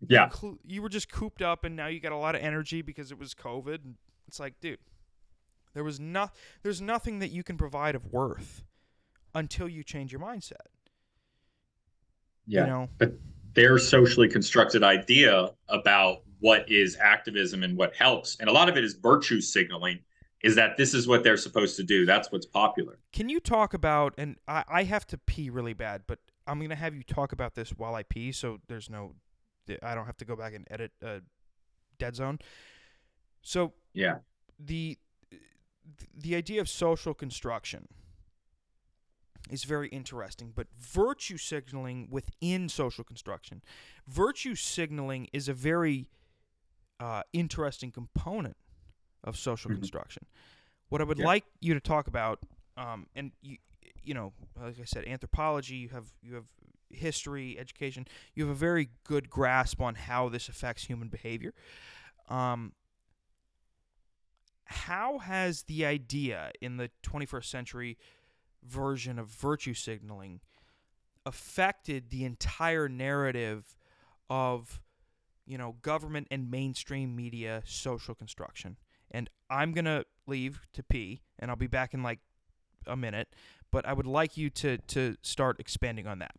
yeah, 0.07 0.31
you, 0.43 0.59
you 0.65 0.83
were 0.83 0.89
just 0.89 1.11
cooped 1.11 1.43
up, 1.43 1.65
and 1.65 1.77
now 1.77 1.87
you 1.87 2.01
got 2.01 2.13
a 2.13 2.17
lot 2.17 2.35
of 2.35 2.43
energy 2.43 2.83
because 2.83 3.13
it 3.13 3.19
was 3.19 3.35
COVID. 3.35 3.79
It's 4.27 4.41
like, 4.41 4.61
dude, 4.61 4.79
there 5.75 5.85
was 5.85 6.01
no, 6.01 6.31
there's 6.63 6.81
nothing 6.81 7.19
that 7.21 7.29
you 7.29 7.43
can 7.43 7.57
provide 7.57 7.95
of 7.95 8.07
worth 8.13 8.65
until 9.35 9.69
you 9.69 9.83
change 9.83 10.13
your 10.13 10.21
mindset. 10.21 10.67
Yeah. 12.47 12.63
You 12.63 12.67
know, 12.67 12.89
their 13.59 13.77
socially 13.77 14.29
constructed 14.29 14.85
idea 14.85 15.51
about 15.69 16.19
what 16.39 16.71
is 16.71 16.97
activism 17.01 17.65
and 17.65 17.77
what 17.77 17.93
helps, 17.97 18.37
and 18.39 18.49
a 18.49 18.53
lot 18.53 18.69
of 18.69 18.77
it 18.77 18.85
is 18.85 18.95
virtue 18.95 19.41
signaling, 19.41 19.99
is 20.45 20.55
that 20.55 20.77
this 20.77 20.95
is 20.95 21.09
what 21.09 21.25
they're 21.25 21.37
supposed 21.37 21.75
to 21.75 21.83
do. 21.83 22.07
That's 22.07 22.31
what's 22.31 22.47
popular. 22.47 23.01
Can 23.13 23.29
you 23.29 23.41
talk 23.41 23.75
about? 23.75 24.15
And 24.17 24.37
I, 24.47 24.63
I 24.69 24.83
have 24.85 25.05
to 25.09 25.19
pee 25.19 25.51
really 25.51 25.73
bad, 25.73 26.03
but 26.07 26.21
I'm 26.47 26.61
gonna 26.61 26.77
have 26.77 26.95
you 26.95 27.03
talk 27.03 27.33
about 27.33 27.57
this 27.57 27.71
while 27.71 27.97
I 27.97 28.05
pee, 28.05 28.31
so 28.31 28.59
there's 28.69 28.89
no, 28.89 29.17
I 29.83 29.97
don't 29.97 30.07
have 30.07 30.19
to 30.19 30.25
go 30.25 30.37
back 30.37 30.55
and 30.55 30.65
edit 30.71 30.93
uh, 31.05 31.19
dead 31.99 32.15
zone. 32.15 32.39
So 33.43 33.73
Yeah. 33.93 34.19
the 34.61 34.99
the 36.15 36.37
idea 36.37 36.61
of 36.61 36.69
social 36.69 37.15
construction 37.15 37.89
is 39.51 39.65
very 39.65 39.89
interesting, 39.89 40.53
but 40.55 40.67
virtue 40.79 41.37
signaling 41.37 42.09
within 42.11 42.69
social 42.69 43.05
construction, 43.05 43.63
virtue 44.07 44.55
signaling 44.55 45.29
is 45.33 45.49
a 45.49 45.55
very 45.55 46.09
uh, 47.01 47.23
interesting 47.33 47.93
component 47.93 48.57
of 49.23 49.37
social 49.37 49.71
Mhm. 49.71 49.77
construction. 49.77 50.27
What 50.89 51.01
I 51.01 51.05
would 51.05 51.19
Yeah. 51.19 51.27
like 51.27 51.45
you 51.61 51.75
to 51.75 51.81
talk 51.81 52.09
about, 52.09 52.41
um, 52.77 53.09
and 53.15 53.31
you, 53.41 53.59
you 54.03 54.15
know, 54.15 54.33
like 54.57 54.81
I 54.81 54.85
said, 54.85 55.05
anthropology. 55.07 55.77
You 55.77 55.91
have 55.91 56.13
you 56.23 56.35
have 56.35 56.47
history, 56.91 57.57
education. 57.57 58.09
You 58.35 58.47
have 58.47 58.51
a 58.51 58.59
very 58.59 58.91
good 59.05 59.31
grasp 59.31 59.81
on 59.81 59.95
how 59.95 60.29
this 60.29 60.49
affects 60.49 60.85
human 60.87 61.09
behavior. 61.09 61.55
Um, 62.29 62.75
how 64.65 65.19
has 65.19 65.63
the 65.65 65.87
idea 65.87 66.53
in 66.61 66.77
the 66.79 66.91
21st 67.03 67.51
century 67.51 67.97
version 68.67 69.19
of 69.19 69.29
virtue 69.29 69.75
signaling 69.75 70.41
affected 71.27 72.11
the 72.11 72.25
entire 72.25 72.89
narrative 72.89 73.77
of 74.31 74.81
you 75.47 75.59
know 75.59 75.77
government 75.83 76.27
and 76.31 76.51
mainstream 76.51 77.15
media 77.15 77.63
social 77.65 78.15
construction 78.15 78.77
and 79.11 79.29
i'm 79.51 79.73
going 79.73 79.85
to 79.85 80.05
leave 80.27 80.67
to 80.73 80.83
pee 80.83 81.23
and 81.39 81.51
i'll 81.51 81.57
be 81.57 81.67
back 81.67 81.95
in 81.95 82.03
like 82.03 82.19
a 82.87 82.97
minute 82.97 83.29
but 83.71 83.87
i 83.87 83.93
would 83.93 84.07
like 84.07 84.37
you 84.37 84.49
to 84.51 84.79
to 84.79 85.17
start 85.23 85.59
expanding 85.59 86.07
on 86.07 86.19
that 86.19 86.35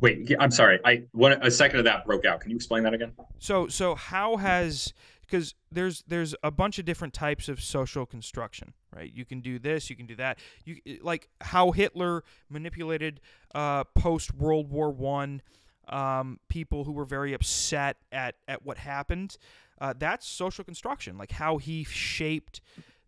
Wait, 0.00 0.34
I'm 0.40 0.50
sorry. 0.50 0.80
I 0.84 1.04
one 1.12 1.32
a 1.32 1.50
second 1.50 1.78
of 1.78 1.84
that 1.84 2.04
broke 2.04 2.24
out. 2.24 2.40
Can 2.40 2.50
you 2.50 2.56
explain 2.56 2.82
that 2.82 2.94
again? 2.94 3.12
So 3.38 3.68
so 3.68 3.94
how 3.94 4.36
has 4.36 4.92
because 5.20 5.54
there's 5.70 6.02
there's 6.06 6.34
a 6.42 6.50
bunch 6.50 6.78
of 6.78 6.84
different 6.84 7.14
types 7.14 7.48
of 7.48 7.62
social 7.62 8.04
construction, 8.04 8.74
right? 8.94 9.10
You 9.12 9.24
can 9.24 9.40
do 9.40 9.58
this, 9.58 9.90
you 9.90 9.96
can 9.96 10.06
do 10.06 10.16
that. 10.16 10.38
You 10.64 10.76
like 11.02 11.28
how 11.40 11.70
Hitler 11.72 12.24
manipulated 12.48 13.20
uh, 13.54 13.84
post 13.84 14.34
World 14.34 14.70
War 14.70 14.90
One 14.90 15.42
um, 15.88 16.40
people 16.48 16.84
who 16.84 16.92
were 16.92 17.04
very 17.04 17.32
upset 17.32 17.96
at 18.12 18.36
at 18.48 18.64
what 18.64 18.78
happened. 18.78 19.36
Uh, 19.80 19.92
that's 19.96 20.26
social 20.26 20.64
construction, 20.64 21.18
like 21.18 21.32
how 21.32 21.58
he 21.58 21.84
shaped 21.84 22.60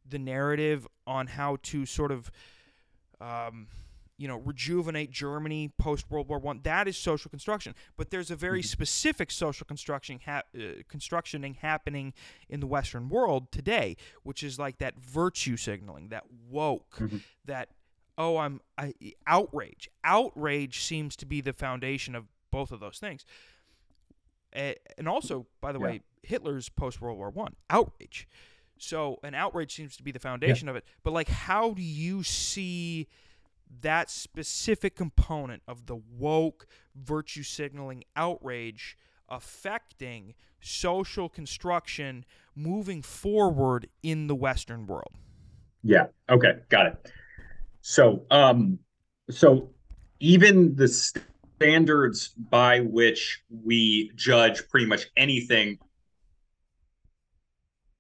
the 0.08 0.18
narrative 0.18 0.86
on 1.06 1.26
how 1.28 1.58
to 1.62 1.86
sort 1.86 2.12
of. 2.12 2.30
Um, 3.20 3.68
you 4.18 4.26
know, 4.28 4.38
rejuvenate 4.38 5.10
Germany 5.10 5.70
post 5.78 6.10
World 6.10 6.28
War 6.28 6.38
One. 6.38 6.60
That 6.62 6.88
is 6.88 6.96
social 6.96 7.28
construction. 7.30 7.74
But 7.96 8.10
there's 8.10 8.30
a 8.30 8.36
very 8.36 8.62
Mhm. 8.62 8.66
specific 8.66 9.30
social 9.30 9.66
construction 9.66 10.20
ha- 10.24 10.42
uh, 10.58 10.82
constructioning 10.88 11.54
happening 11.54 12.14
in 12.48 12.60
the 12.60 12.66
Western 12.66 13.08
world 13.08 13.52
today, 13.52 13.96
which 14.22 14.42
is 14.42 14.58
like 14.58 14.78
that 14.78 14.98
virtue 14.98 15.56
signaling, 15.56 16.08
that 16.08 16.24
woke, 16.30 16.96
Mhm. 16.96 17.22
that 17.44 17.70
oh, 18.18 18.38
I'm 18.38 18.62
I, 18.78 18.94
outrage. 19.26 19.90
Outrage 20.02 20.80
seems 20.80 21.16
to 21.16 21.26
be 21.26 21.42
the 21.42 21.52
foundation 21.52 22.14
of 22.14 22.26
both 22.50 22.72
of 22.72 22.80
those 22.80 22.98
things. 22.98 23.26
And 24.52 25.06
also, 25.06 25.46
by 25.60 25.72
the 25.72 25.78
Yeah. 25.78 25.84
way, 25.84 26.00
Hitler's 26.22 26.70
post 26.70 27.00
World 27.02 27.18
War 27.18 27.28
One 27.28 27.56
outrage. 27.68 28.26
So 28.78 29.18
an 29.22 29.34
outrage 29.34 29.74
seems 29.74 29.96
to 29.98 30.02
be 30.02 30.12
the 30.12 30.18
foundation 30.18 30.68
of 30.68 30.76
it. 30.76 30.84
But 31.02 31.12
like, 31.12 31.28
how 31.28 31.74
do 31.74 31.82
you 31.82 32.22
see? 32.22 33.06
That 33.80 34.10
specific 34.10 34.96
component 34.96 35.62
of 35.66 35.86
the 35.86 35.96
woke 35.96 36.66
virtue 36.94 37.42
signaling 37.42 38.04
outrage 38.14 38.96
affecting 39.28 40.34
social 40.60 41.28
construction 41.28 42.24
moving 42.54 43.02
forward 43.02 43.88
in 44.02 44.26
the 44.26 44.34
western 44.34 44.86
world 44.86 45.12
Yeah. 45.82 46.06
Okay. 46.28 46.58
Got 46.68 46.86
it. 46.86 47.12
So, 47.80 48.24
um, 48.30 48.78
so 49.30 49.70
even 50.20 50.74
the 50.74 50.88
standards 50.88 52.28
by 52.28 52.80
which 52.80 53.42
we 53.64 54.10
judge 54.14 54.68
pretty 54.68 54.86
much 54.86 55.06
anything 55.16 55.78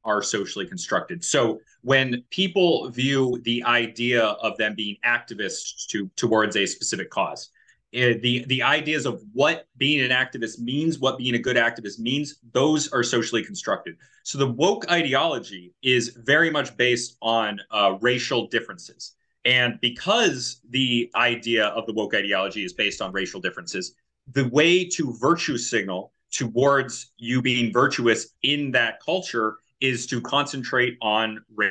are 0.04 0.22
socially 0.22 0.66
constructed. 0.66 1.24
So 1.24 1.60
when 1.86 2.24
people 2.30 2.90
view 2.90 3.40
the 3.44 3.62
idea 3.62 4.24
of 4.24 4.58
them 4.58 4.74
being 4.74 4.96
activists 5.04 5.86
to 5.86 6.10
towards 6.16 6.56
a 6.56 6.66
specific 6.66 7.10
cause, 7.10 7.50
eh, 7.92 8.14
the 8.22 8.44
the 8.46 8.60
ideas 8.60 9.06
of 9.06 9.22
what 9.32 9.68
being 9.76 10.00
an 10.00 10.10
activist 10.10 10.58
means, 10.58 10.98
what 10.98 11.16
being 11.16 11.36
a 11.36 11.38
good 11.38 11.56
activist 11.56 12.00
means, 12.00 12.40
those 12.52 12.92
are 12.92 13.04
socially 13.04 13.44
constructed. 13.44 13.94
So 14.24 14.36
the 14.36 14.48
woke 14.48 14.90
ideology 14.90 15.74
is 15.80 16.18
very 16.24 16.50
much 16.50 16.76
based 16.76 17.18
on 17.22 17.60
uh, 17.70 17.96
racial 18.00 18.48
differences. 18.48 19.14
And 19.44 19.78
because 19.80 20.60
the 20.70 21.08
idea 21.14 21.66
of 21.66 21.86
the 21.86 21.92
woke 21.92 22.16
ideology 22.16 22.64
is 22.64 22.72
based 22.72 23.00
on 23.00 23.12
racial 23.12 23.40
differences, 23.40 23.94
the 24.32 24.48
way 24.48 24.84
to 24.96 25.16
virtue 25.20 25.56
signal 25.56 26.12
towards 26.32 27.12
you 27.16 27.40
being 27.40 27.72
virtuous 27.72 28.34
in 28.42 28.72
that 28.72 28.98
culture 29.04 29.58
is 29.80 30.06
to 30.06 30.20
concentrate 30.20 30.96
on 31.02 31.44
ra- 31.54 31.70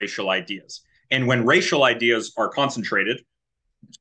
racial 0.00 0.30
ideas. 0.30 0.82
And 1.10 1.26
when 1.26 1.44
racial 1.44 1.84
ideas 1.84 2.32
are 2.36 2.48
concentrated, 2.48 3.22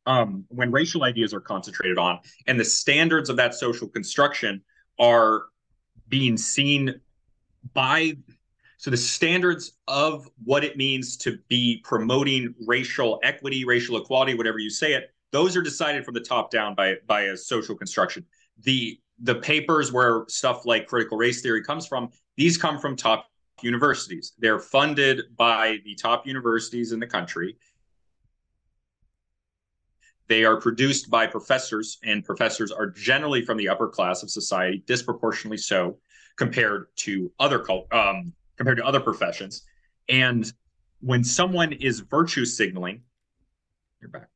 um, 0.06 0.46
when 0.50 0.72
racial 0.72 1.04
ideas 1.04 1.34
are 1.34 1.40
concentrated 1.40 1.98
on, 1.98 2.20
and 2.48 2.60
the 2.60 2.66
standards 2.66 3.30
of 3.30 3.38
that 3.38 3.54
social 3.54 3.88
construction 3.88 4.62
are 5.00 5.44
being 6.10 6.38
seen 6.38 7.00
by 7.74 8.16
so 8.80 8.92
the 8.92 8.98
standards 8.98 9.74
of 9.88 10.30
what 10.44 10.64
it 10.64 10.78
means 10.78 11.18
to 11.18 11.40
be 11.48 11.82
promoting 11.84 12.54
racial 12.68 13.20
equity, 13.24 13.66
racial 13.66 13.98
equality, 13.98 14.36
whatever 14.36 14.60
you 14.60 14.70
say 14.70 14.94
it, 14.94 15.12
those 15.32 15.58
are 15.58 15.64
decided 15.64 16.06
from 16.06 16.14
the 16.14 16.22
top 16.22 16.52
down 16.52 16.76
by 16.76 16.96
by 17.08 17.24
a 17.24 17.38
social 17.38 17.76
construction. 17.76 18.26
The 18.64 19.00
the 19.20 19.36
papers 19.36 19.92
where 19.92 20.26
stuff 20.28 20.66
like 20.66 20.88
critical 20.88 21.18
race 21.18 21.42
theory 21.42 21.64
comes 21.64 21.88
from, 21.88 22.10
these 22.36 22.58
come 22.58 22.80
from 22.80 22.96
top 22.96 23.28
universities. 23.62 24.34
They're 24.38 24.60
funded 24.60 25.36
by 25.36 25.80
the 25.84 25.96
top 25.96 26.28
universities 26.28 26.92
in 26.92 27.00
the 27.00 27.08
country. 27.08 27.58
They 30.28 30.44
are 30.44 30.58
produced 30.58 31.10
by 31.10 31.26
professors, 31.26 31.98
and 32.04 32.24
professors 32.24 32.72
are 32.72 32.88
generally 32.88 33.42
from 33.44 33.58
the 33.58 33.70
upper 33.70 33.88
class 33.88 34.24
of 34.24 34.30
society, 34.30 34.84
disproportionately 34.86 35.58
so 35.58 35.98
compared 36.36 36.88
to 36.98 37.32
other 37.40 37.66
um, 37.94 38.34
compared 38.58 38.78
to 38.78 38.86
other 38.86 39.00
professions. 39.00 39.64
And 40.10 40.52
when 41.00 41.24
someone 41.24 41.74
is 41.74 42.02
virtue 42.02 42.46
signaling, 42.46 43.04
you're 44.02 44.10
back. 44.10 44.30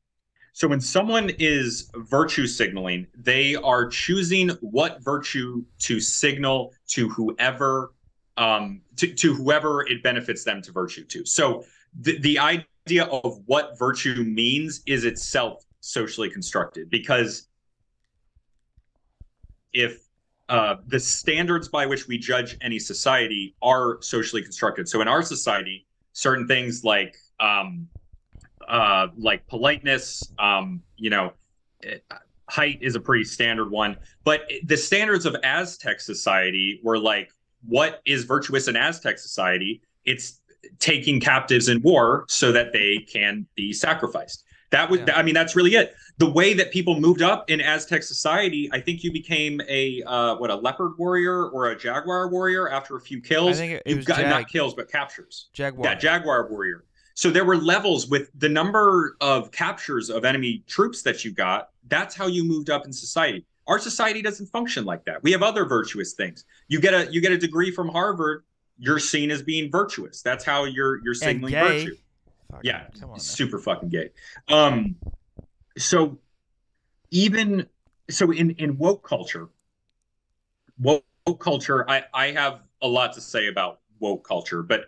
So 0.52 0.68
when 0.68 0.80
someone 0.80 1.30
is 1.38 1.90
virtue 1.94 2.46
signaling, 2.46 3.06
they 3.14 3.56
are 3.56 3.86
choosing 3.86 4.50
what 4.60 5.02
virtue 5.02 5.64
to 5.80 5.98
signal 5.98 6.72
to 6.88 7.08
whoever 7.08 7.94
um, 8.36 8.80
to, 8.96 9.12
to 9.14 9.34
whoever 9.34 9.86
it 9.86 10.02
benefits 10.02 10.44
them 10.44 10.62
to 10.62 10.72
virtue 10.72 11.04
to. 11.04 11.24
So 11.26 11.64
the, 12.00 12.18
the 12.18 12.38
idea 12.38 13.04
of 13.04 13.40
what 13.46 13.78
virtue 13.78 14.24
means 14.24 14.82
is 14.86 15.04
itself 15.04 15.64
socially 15.80 16.30
constructed 16.30 16.88
because 16.88 17.48
if 19.72 20.08
uh, 20.48 20.76
the 20.86 21.00
standards 21.00 21.68
by 21.68 21.86
which 21.86 22.08
we 22.08 22.18
judge 22.18 22.56
any 22.60 22.78
society 22.78 23.54
are 23.62 23.98
socially 24.02 24.42
constructed. 24.42 24.88
So 24.88 25.00
in 25.00 25.08
our 25.08 25.22
society, 25.22 25.86
certain 26.12 26.46
things 26.46 26.84
like 26.84 27.16
um, 27.40 27.88
uh, 28.68 29.08
like 29.16 29.46
politeness, 29.46 30.22
um, 30.38 30.82
you 30.96 31.10
know, 31.10 31.32
height 32.48 32.78
is 32.82 32.94
a 32.94 33.00
pretty 33.00 33.24
standard 33.24 33.70
one. 33.70 33.96
But 34.24 34.50
the 34.64 34.76
standards 34.76 35.26
of 35.26 35.36
Aztec 35.42 36.00
society 36.00 36.80
were 36.82 36.98
like, 36.98 37.32
what 37.66 38.02
is 38.04 38.24
virtuous 38.24 38.68
in 38.68 38.76
Aztec 38.76 39.18
society? 39.18 39.82
It's 40.04 40.40
taking 40.78 41.20
captives 41.20 41.68
in 41.68 41.80
war 41.82 42.24
so 42.28 42.52
that 42.52 42.72
they 42.72 42.98
can 42.98 43.46
be 43.54 43.72
sacrificed. 43.72 44.44
That 44.70 44.88
was, 44.88 45.00
yeah. 45.00 45.16
I 45.16 45.22
mean, 45.22 45.34
that's 45.34 45.54
really 45.54 45.74
it. 45.74 45.94
The 46.16 46.30
way 46.30 46.54
that 46.54 46.72
people 46.72 46.98
moved 46.98 47.20
up 47.20 47.50
in 47.50 47.60
Aztec 47.60 48.02
society, 48.02 48.70
I 48.72 48.80
think 48.80 49.04
you 49.04 49.12
became 49.12 49.60
a 49.68 50.02
uh, 50.04 50.36
what 50.36 50.50
a 50.50 50.54
leopard 50.54 50.92
warrior 50.98 51.48
or 51.48 51.70
a 51.70 51.78
jaguar 51.78 52.28
warrior 52.28 52.70
after 52.70 52.96
a 52.96 53.00
few 53.00 53.20
kills. 53.20 53.56
I 53.56 53.60
think 53.60 53.72
it, 53.72 53.82
you 53.86 53.96
was 53.96 54.06
got 54.06 54.20
Jag. 54.20 54.30
not 54.30 54.48
kills 54.48 54.72
but 54.72 54.90
captures. 54.90 55.50
Jaguar. 55.52 55.86
Yeah, 55.86 55.94
jaguar 55.94 56.48
warrior. 56.48 56.84
So 57.14 57.30
there 57.30 57.44
were 57.44 57.56
levels 57.56 58.08
with 58.08 58.30
the 58.38 58.48
number 58.48 59.16
of 59.20 59.50
captures 59.52 60.08
of 60.10 60.24
enemy 60.24 60.62
troops 60.66 61.02
that 61.02 61.24
you 61.24 61.30
got. 61.32 61.70
That's 61.88 62.14
how 62.14 62.26
you 62.26 62.44
moved 62.44 62.70
up 62.70 62.86
in 62.86 62.92
society. 62.92 63.44
Our 63.66 63.78
society 63.78 64.22
doesn't 64.22 64.46
function 64.46 64.84
like 64.84 65.04
that. 65.04 65.22
We 65.22 65.30
have 65.32 65.42
other 65.42 65.64
virtuous 65.64 66.14
things. 66.14 66.44
You 66.68 66.80
get 66.80 66.94
a 66.94 67.12
you 67.12 67.20
get 67.20 67.32
a 67.32 67.38
degree 67.38 67.70
from 67.70 67.88
Harvard, 67.88 68.44
you're 68.78 68.98
seen 68.98 69.30
as 69.30 69.42
being 69.42 69.70
virtuous. 69.70 70.22
That's 70.22 70.44
how 70.44 70.64
you're 70.64 71.02
you're 71.04 71.14
signaling 71.14 71.52
virtue. 71.84 71.96
Fucking- 72.50 72.66
Yeah, 72.66 72.86
super 73.18 73.58
fucking 73.58 73.88
gay. 73.90 74.10
Um, 74.48 74.96
so 75.78 76.18
even 77.10 77.66
so 78.10 78.30
in 78.32 78.50
in 78.52 78.76
woke 78.78 79.06
culture, 79.06 79.48
woke 80.78 81.04
culture, 81.38 81.88
I 81.88 82.04
I 82.12 82.32
have 82.32 82.62
a 82.80 82.88
lot 82.88 83.12
to 83.14 83.20
say 83.20 83.46
about 83.48 83.80
woke 84.00 84.26
culture, 84.26 84.62
but 84.62 84.86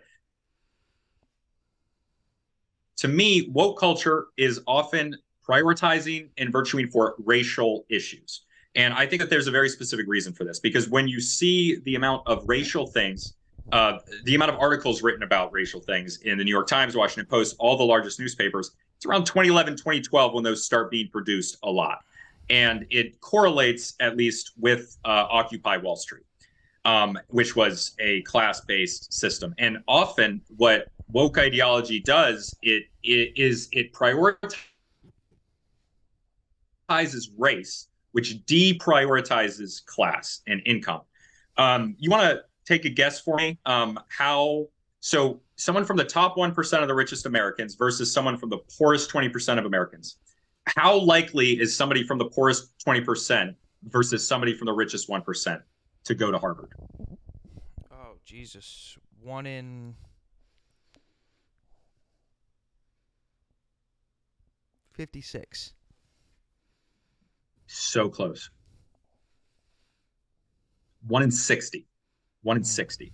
to 2.97 3.07
me, 3.07 3.49
woke 3.51 3.79
culture 3.79 4.27
is 4.37 4.61
often 4.67 5.15
prioritizing 5.47 6.29
and 6.37 6.51
virtuing 6.51 6.89
for 6.89 7.15
racial 7.19 7.85
issues. 7.89 8.41
And 8.75 8.93
I 8.93 9.05
think 9.05 9.21
that 9.21 9.29
there's 9.29 9.47
a 9.47 9.51
very 9.51 9.69
specific 9.69 10.05
reason 10.07 10.33
for 10.33 10.43
this 10.43 10.59
because 10.59 10.89
when 10.89 11.07
you 11.07 11.19
see 11.19 11.77
the 11.85 11.95
amount 11.95 12.23
of 12.27 12.43
racial 12.47 12.87
things, 12.87 13.33
uh, 13.71 13.99
the 14.25 14.35
amount 14.35 14.51
of 14.51 14.59
articles 14.59 15.01
written 15.01 15.23
about 15.23 15.51
racial 15.53 15.79
things 15.79 16.21
in 16.23 16.37
the 16.37 16.43
New 16.43 16.51
York 16.51 16.67
Times, 16.67 16.95
Washington 16.95 17.25
Post, 17.29 17.55
all 17.57 17.77
the 17.77 17.83
largest 17.83 18.19
newspapers, 18.19 18.71
it's 18.97 19.05
around 19.05 19.25
2011, 19.25 19.75
2012 19.77 20.33
when 20.33 20.43
those 20.43 20.65
start 20.65 20.91
being 20.91 21.09
produced 21.09 21.57
a 21.63 21.69
lot. 21.69 21.99
And 22.49 22.85
it 22.89 23.19
correlates 23.21 23.95
at 23.99 24.17
least 24.17 24.51
with 24.57 24.97
uh, 25.05 25.25
Occupy 25.29 25.77
Wall 25.77 25.95
Street, 25.95 26.23
um, 26.83 27.17
which 27.27 27.55
was 27.55 27.93
a 27.99 28.21
class 28.21 28.61
based 28.61 29.13
system. 29.13 29.55
And 29.57 29.79
often 29.87 30.41
what 30.55 30.89
woke 31.11 31.37
ideology 31.37 31.99
does, 31.99 32.57
it, 32.61 32.83
it 33.03 33.33
is 33.35 33.69
it 33.71 33.93
prioritizes 33.93 34.59
race, 37.37 37.87
which 38.11 38.45
deprioritizes 38.45 39.85
class 39.85 40.41
and 40.47 40.61
income. 40.65 41.01
Um, 41.57 41.95
you 41.99 42.09
want 42.09 42.23
to 42.23 42.41
take 42.65 42.85
a 42.85 42.89
guess 42.89 43.21
for 43.21 43.37
me 43.37 43.59
um, 43.65 43.99
how 44.09 44.67
so 44.99 45.39
someone 45.55 45.85
from 45.85 45.97
the 45.97 46.03
top 46.03 46.35
1% 46.35 46.81
of 46.81 46.87
the 46.87 46.93
richest 46.93 47.25
Americans 47.25 47.75
versus 47.75 48.11
someone 48.11 48.37
from 48.37 48.49
the 48.49 48.57
poorest 48.77 49.11
20% 49.11 49.59
of 49.59 49.65
Americans. 49.65 50.17
How 50.65 50.97
likely 50.97 51.59
is 51.59 51.77
somebody 51.77 52.03
from 52.03 52.17
the 52.17 52.25
poorest 52.25 52.73
20% 52.85 53.53
versus 53.83 54.27
somebody 54.27 54.55
from 54.55 54.65
the 54.65 54.73
richest 54.73 55.07
1% 55.07 55.61
to 56.05 56.15
go 56.15 56.31
to 56.31 56.39
Harvard? 56.39 56.69
Oh 57.91 58.15
Jesus! 58.25 58.97
One 59.21 59.45
in 59.45 59.95
fifty-six. 64.95 65.73
So 67.67 68.09
close. 68.09 68.49
One 71.07 71.23
in 71.23 71.31
60. 71.31 71.87
One 72.43 72.57
in 72.57 72.63
Hmm. 72.63 72.67
60. 72.67 73.13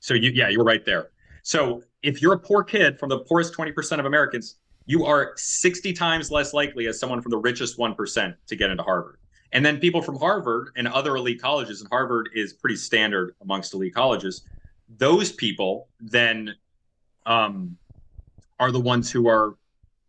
So 0.00 0.14
you 0.14 0.30
yeah, 0.34 0.48
you 0.48 0.58
were 0.58 0.64
right 0.64 0.84
there. 0.84 1.10
So 1.42 1.82
if 2.02 2.20
you're 2.22 2.34
a 2.34 2.38
poor 2.38 2.64
kid 2.64 2.98
from 2.98 3.08
the 3.08 3.20
poorest 3.20 3.54
20% 3.54 3.98
of 4.00 4.04
Americans, 4.06 4.56
you 4.86 5.04
are 5.04 5.32
60 5.36 5.92
times 5.92 6.30
less 6.30 6.52
likely 6.52 6.86
as 6.86 6.98
someone 6.98 7.20
from 7.20 7.30
the 7.30 7.38
richest 7.38 7.78
1% 7.78 8.34
to 8.46 8.56
get 8.56 8.70
into 8.70 8.82
Harvard. 8.82 9.18
And 9.52 9.64
then 9.64 9.78
people 9.78 10.02
from 10.02 10.16
Harvard 10.18 10.70
and 10.76 10.88
other 10.88 11.16
elite 11.16 11.40
colleges, 11.40 11.80
and 11.80 11.88
Harvard 11.90 12.30
is 12.34 12.52
pretty 12.52 12.76
standard 12.76 13.34
amongst 13.40 13.74
elite 13.74 13.94
colleges, 13.94 14.42
those 14.88 15.32
people 15.32 15.88
then 16.00 16.54
um, 17.26 17.76
are 18.58 18.70
the 18.72 18.80
ones 18.80 19.10
who 19.10 19.28
are 19.28 19.56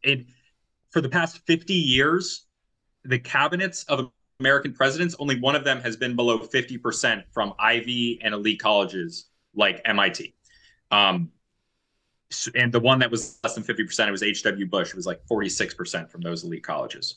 it 0.04 0.26
for 0.92 1.02
the 1.02 1.10
past 1.10 1.40
50 1.46 1.74
years, 1.74 2.46
the 3.04 3.20
cabinets 3.20 3.84
of 3.86 4.12
American 4.40 4.74
presidents, 4.74 5.16
only 5.20 5.40
one 5.40 5.56
of 5.56 5.64
them 5.64 5.82
has 5.82 5.96
been 5.96 6.16
below 6.16 6.40
50% 6.40 7.24
from 7.32 7.54
Ivy 7.60 8.20
and 8.22 8.34
elite 8.34 8.60
colleges 8.60 9.26
like 9.56 9.82
MIT. 9.86 10.36
Um, 10.92 11.32
and 12.56 12.72
the 12.72 12.80
one 12.80 13.00
that 13.00 13.10
was 13.10 13.40
less 13.44 13.56
than 13.56 13.64
50%, 13.64 14.08
it 14.08 14.12
was 14.12 14.24
H.W. 14.24 14.68
Bush. 14.68 14.90
It 14.90 14.96
was 14.96 15.06
like 15.06 15.22
46% 15.32 16.10
from 16.10 16.22
those 16.22 16.44
elite 16.44 16.64
colleges. 16.64 17.16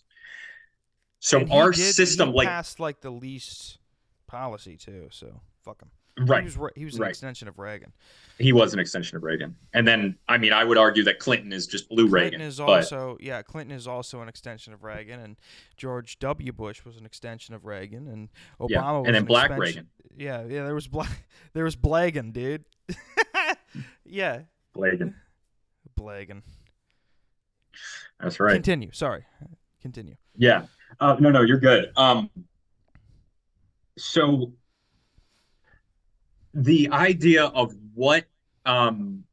So 1.18 1.46
our 1.50 1.72
did- 1.72 1.94
system, 1.94 2.32
like, 2.32 2.48
passed 2.48 2.80
like 2.80 3.00
the 3.00 3.10
least 3.10 3.78
policy 4.26 4.76
too. 4.76 5.08
So 5.10 5.40
fuck 5.64 5.82
him. 5.82 5.90
Right, 6.18 6.40
He 6.40 6.44
was 6.44 6.56
Re- 6.56 6.70
he 6.76 6.84
was 6.84 6.94
an 6.96 7.00
right. 7.02 7.08
extension 7.10 7.48
of 7.48 7.58
Reagan. 7.58 7.92
he 8.38 8.52
was 8.52 8.72
an 8.74 8.78
extension 8.80 9.16
of 9.16 9.22
Reagan. 9.22 9.54
And 9.74 9.86
then, 9.86 10.16
I 10.28 10.38
mean, 10.38 10.52
I 10.52 10.64
would 10.64 10.78
argue 10.78 11.02
that 11.04 11.18
Clinton 11.18 11.52
is 11.52 11.66
just 11.66 11.88
blue 11.88 12.08
Clinton 12.08 12.12
Reagan. 12.12 12.30
Clinton 12.40 12.48
is 12.48 12.56
but 12.58 12.68
also 12.68 13.16
yeah. 13.20 13.42
Clinton 13.42 13.74
is 13.76 13.86
also 13.86 14.20
an 14.22 14.28
extension 14.28 14.72
of 14.72 14.82
Reagan, 14.84 15.20
and 15.20 15.36
George 15.76 16.18
W. 16.18 16.52
Bush 16.52 16.84
was 16.84 16.96
an 16.96 17.06
extension 17.06 17.54
of 17.54 17.64
Reagan, 17.64 18.08
and 18.08 18.28
Obama 18.60 18.70
Yeah, 18.70 18.92
was 18.92 19.06
and 19.06 19.14
then 19.14 19.22
an 19.22 19.26
Black 19.26 19.50
expansion- 19.50 19.88
Yeah, 20.16 20.42
yeah. 20.48 20.64
There 20.64 20.74
was 20.74 20.88
black. 20.88 21.26
There 21.52 21.64
was 21.64 21.76
Blagan, 21.76 22.32
dude. 22.32 22.64
yeah, 24.04 24.42
Reagan. 24.74 25.14
Blagan. 25.98 26.42
That's 28.20 28.38
right. 28.40 28.54
Continue. 28.54 28.90
Sorry. 28.92 29.24
Continue. 29.80 30.16
Yeah. 30.36 30.66
Uh, 30.98 31.16
no, 31.20 31.30
no, 31.30 31.40
you're 31.42 31.58
good. 31.60 31.90
Um, 31.96 32.28
so 33.96 34.52
the 36.54 36.88
idea 36.90 37.46
of 37.46 37.74
what 37.94 38.24
um, 38.66 39.24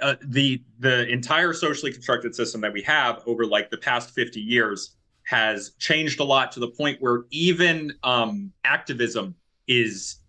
uh, 0.00 0.16
the 0.24 0.62
the 0.78 1.08
entire 1.08 1.52
socially 1.52 1.92
constructed 1.92 2.34
system 2.34 2.60
that 2.60 2.72
we 2.72 2.82
have 2.82 3.22
over 3.26 3.46
like 3.46 3.70
the 3.70 3.78
past 3.78 4.10
50 4.10 4.40
years 4.40 4.96
has 5.24 5.70
changed 5.78 6.20
a 6.20 6.24
lot 6.24 6.52
to 6.52 6.60
the 6.60 6.68
point 6.68 7.00
where 7.00 7.24
even 7.30 7.92
um, 8.02 8.52
activism 8.64 9.34
is 9.66 10.20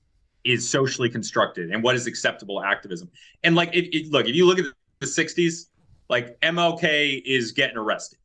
is 0.43 0.67
socially 0.67 1.09
constructed 1.09 1.71
and 1.71 1.83
what 1.83 1.95
is 1.95 2.07
acceptable 2.07 2.63
activism. 2.63 3.09
And 3.43 3.55
like 3.55 3.75
it, 3.75 3.95
it, 3.95 4.11
look 4.11 4.27
if 4.27 4.35
you 4.35 4.45
look 4.45 4.59
at 4.59 4.65
the 4.99 5.05
60s 5.05 5.67
like 6.09 6.39
mlk 6.41 7.21
is 7.25 7.51
getting 7.51 7.77
arrested. 7.77 8.19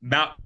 Mal- 0.00 0.36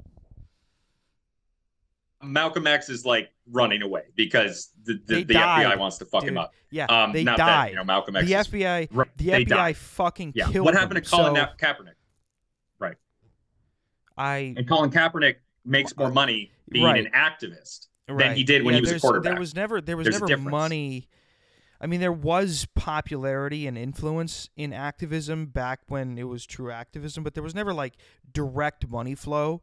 Malcolm 2.23 2.66
X 2.66 2.89
is 2.89 3.05
like 3.05 3.32
running 3.51 3.82
away 3.82 4.02
because 4.16 4.70
the, 4.85 5.01
the, 5.06 5.24
the 5.24 5.35
FBI 5.35 5.77
wants 5.78 5.98
to 5.98 6.05
fuck 6.05 6.20
dude. 6.23 6.31
him 6.31 6.39
up. 6.39 6.52
Yeah, 6.70 6.86
Um, 6.86 7.12
they 7.12 7.24
not 7.24 7.36
died. 7.39 7.48
that 7.48 7.70
you 7.70 7.77
know 7.77 7.85
Malcolm 7.85 8.16
X. 8.16 8.27
the 8.27 8.35
is- 8.35 8.48
FBI. 8.48 8.89
Right, 8.93 9.09
The 9.16 9.28
FBI 9.28 9.47
died. 9.48 9.77
fucking 9.77 10.32
Yeah. 10.35 10.48
killed 10.51 10.64
What 10.64 10.74
happened 10.74 10.97
them. 10.97 11.05
to 11.05 11.10
Colin 11.10 11.35
so 11.36 11.47
Kaepernick? 11.66 11.94
I 14.16 14.55
And 14.56 14.69
Colin 14.69 14.90
Kaepernick 14.90 15.36
makes 15.64 15.97
more 15.97 16.10
money 16.10 16.51
being 16.69 16.85
Right. 16.85 17.05
an 17.06 17.10
activist. 17.12 17.86
right. 18.09 18.36
he 18.36 18.44
did 18.44 18.62
when 18.62 18.74
yeah, 18.74 18.81
he 18.81 18.82
was 18.82 18.93
a 18.93 19.01
quarterback. 19.01 19.32
There 19.32 19.40
was 19.40 19.55
never 19.55 19.81
there 19.81 19.97
was 19.97 20.06
There's 20.06 20.20
never 20.20 20.36
money. 20.51 21.09
I 21.81 21.86
mean, 21.86 22.01
there 22.01 22.12
was 22.12 22.66
popularity 22.74 23.66
and 23.66 23.78
influence 23.78 24.51
in 24.55 24.73
activism 24.74 25.47
back 25.47 25.81
when 25.89 26.19
it 26.19 26.24
was 26.24 26.44
true 26.44 26.70
activism, 26.70 27.24
but 27.24 27.32
there 27.35 27.43
was 27.43 27.55
never 27.55 27.73
like 27.73 27.94
direct 28.31 28.86
money 28.89 29.14
flow. 29.14 29.62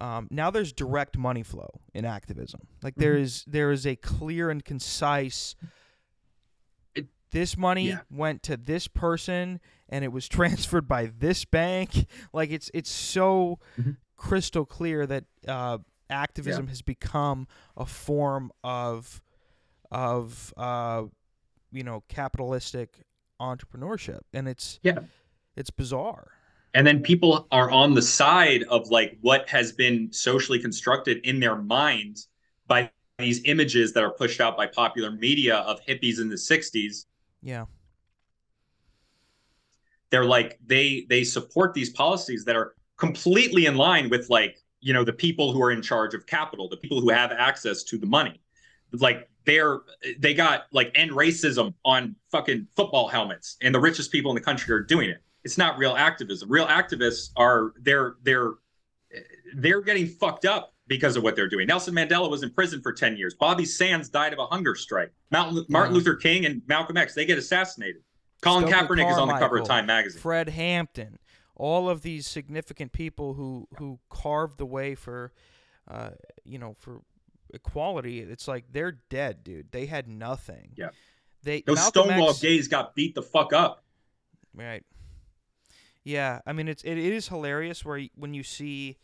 Um, 0.00 0.28
now 0.30 0.50
there's 0.50 0.72
direct 0.72 1.18
money 1.18 1.42
flow 1.42 1.68
in 1.94 2.04
activism. 2.04 2.62
Like 2.82 2.94
there 2.96 3.14
Mhm. 3.16 3.20
is 3.22 3.44
there 3.46 3.70
is 3.70 3.86
a 3.86 3.96
clear 3.96 4.48
and 4.50 4.64
concise. 4.64 5.54
It- 6.94 7.08
this 7.30 7.56
money 7.56 7.88
yeah. 7.88 8.00
went 8.10 8.42
to 8.44 8.56
this 8.56 8.88
person 8.88 9.60
and 9.88 10.04
it 10.04 10.08
was 10.12 10.26
transferred 10.38 10.88
by 10.88 11.06
this 11.06 11.44
bank. 11.44 12.06
Like 12.32 12.50
it's 12.50 12.70
it's 12.74 12.90
so 12.90 13.58
Mhm. 13.78 13.96
crystal 14.16 14.64
clear 14.64 15.06
that 15.06 15.24
uh, 15.46 15.78
activism 16.08 16.66
has 16.68 16.82
become 16.82 17.46
a 17.76 17.86
form 17.86 18.52
of 18.64 19.20
of 19.90 20.54
uh, 20.56 21.04
you 21.72 21.82
know 21.84 22.02
capitalistic 22.08 23.02
entrepreneurship, 23.40 24.20
and 24.32 24.48
it's 24.48 24.78
Yeah. 24.82 25.00
it's 25.56 25.70
bizarre. 25.70 26.32
And 26.74 26.86
then 26.86 27.02
people 27.02 27.48
are 27.50 27.70
on 27.70 27.94
the 27.94 28.02
side 28.02 28.62
of 28.64 28.88
like 28.90 29.18
what 29.20 29.48
has 29.48 29.72
been 29.72 30.12
socially 30.12 30.58
constructed 30.58 31.18
in 31.24 31.40
their 31.40 31.56
minds 31.56 32.28
by 32.66 32.90
these 33.18 33.42
images 33.44 33.92
that 33.94 34.04
are 34.04 34.12
pushed 34.12 34.40
out 34.40 34.56
by 34.56 34.66
popular 34.66 35.10
media 35.10 35.56
of 35.58 35.80
hippies 35.86 36.20
in 36.20 36.28
the 36.28 36.36
60s. 36.36 37.06
Yeah, 37.42 37.66
They're 40.10 40.24
like 40.24 40.58
they 40.66 41.06
they 41.08 41.24
support 41.24 41.74
these 41.74 41.90
policies 41.90 42.44
that 42.44 42.56
are 42.56 42.74
completely 42.96 43.66
in 43.66 43.76
line 43.76 44.08
with 44.10 44.28
like, 44.28 44.58
you 44.80 44.92
know, 44.92 45.04
the 45.04 45.12
people 45.12 45.52
who 45.52 45.62
are 45.62 45.70
in 45.70 45.82
charge 45.82 46.14
of 46.14 46.26
capital, 46.26 46.68
the 46.68 46.76
people 46.76 47.00
who 47.00 47.10
have 47.10 47.32
access 47.32 47.82
to 47.84 47.98
the 47.98 48.06
money. 48.06 48.40
Like 48.92 49.28
they're 49.44 49.80
they 50.18 50.34
got 50.34 50.64
like 50.72 50.90
end 50.94 51.12
racism 51.12 51.74
on 51.84 52.16
fucking 52.30 52.66
football 52.76 53.08
helmets 53.08 53.56
and 53.62 53.74
the 53.74 53.80
richest 53.80 54.12
people 54.12 54.30
in 54.30 54.34
the 54.34 54.40
country 54.40 54.74
are 54.74 54.82
doing 54.82 55.10
it. 55.10 55.22
It's 55.44 55.58
not 55.58 55.78
real 55.78 55.94
activism. 55.96 56.50
Real 56.50 56.66
activists 56.66 57.30
are 57.36 57.72
they're 57.80 58.14
they're 58.22 58.52
they're 59.54 59.80
getting 59.80 60.06
fucked 60.06 60.44
up 60.44 60.74
because 60.86 61.16
of 61.16 61.22
what 61.22 61.36
they're 61.36 61.48
doing. 61.48 61.66
Nelson 61.66 61.94
Mandela 61.94 62.28
was 62.28 62.42
in 62.42 62.50
prison 62.50 62.82
for 62.82 62.92
10 62.92 63.16
years. 63.16 63.34
Bobby 63.34 63.64
Sands 63.64 64.08
died 64.08 64.32
of 64.32 64.40
a 64.40 64.46
hunger 64.46 64.74
strike. 64.74 65.12
Martin, 65.30 65.64
Martin 65.68 65.94
Luther 65.94 66.16
King 66.16 66.46
and 66.46 66.62
Malcolm 66.66 66.96
X, 66.96 67.14
they 67.14 67.24
get 67.24 67.38
assassinated. 67.38 68.02
Colin 68.42 68.66
Stokely 68.66 68.96
Kaepernick 68.96 69.12
is 69.12 69.18
on 69.18 69.28
the 69.28 69.34
cover 69.34 69.58
of 69.58 69.66
Time 69.66 69.86
magazine. 69.86 70.20
Fred 70.20 70.48
Hampton, 70.48 71.18
all 71.54 71.88
of 71.88 72.02
these 72.02 72.26
significant 72.26 72.92
people 72.92 73.34
who 73.34 73.68
who 73.78 74.00
carved 74.08 74.58
the 74.58 74.66
way 74.66 74.94
for, 74.94 75.32
uh, 75.88 76.10
you 76.44 76.58
know, 76.58 76.74
for 76.78 77.02
equality. 77.52 78.20
It's 78.20 78.48
like 78.48 78.64
they're 78.72 78.98
dead, 79.10 79.44
dude. 79.44 79.72
They 79.72 79.86
had 79.86 80.08
nothing. 80.08 80.72
Yeah. 80.76 80.88
They 81.42 81.62
Those 81.62 81.76
Malcolm 81.76 82.04
Stonewall 82.08 82.30
X- 82.30 82.40
gays 82.40 82.68
got 82.68 82.94
beat 82.94 83.14
the 83.14 83.22
fuck 83.22 83.52
up. 83.52 83.84
Right. 84.54 84.84
Yeah, 86.04 86.40
I 86.46 86.52
mean 86.52 86.68
it's 86.68 86.82
it, 86.82 86.96
it 86.98 87.12
is 87.12 87.28
hilarious 87.28 87.84
where 87.84 87.98
y- 87.98 88.10
when 88.14 88.32
you 88.34 88.42
see 88.42 88.96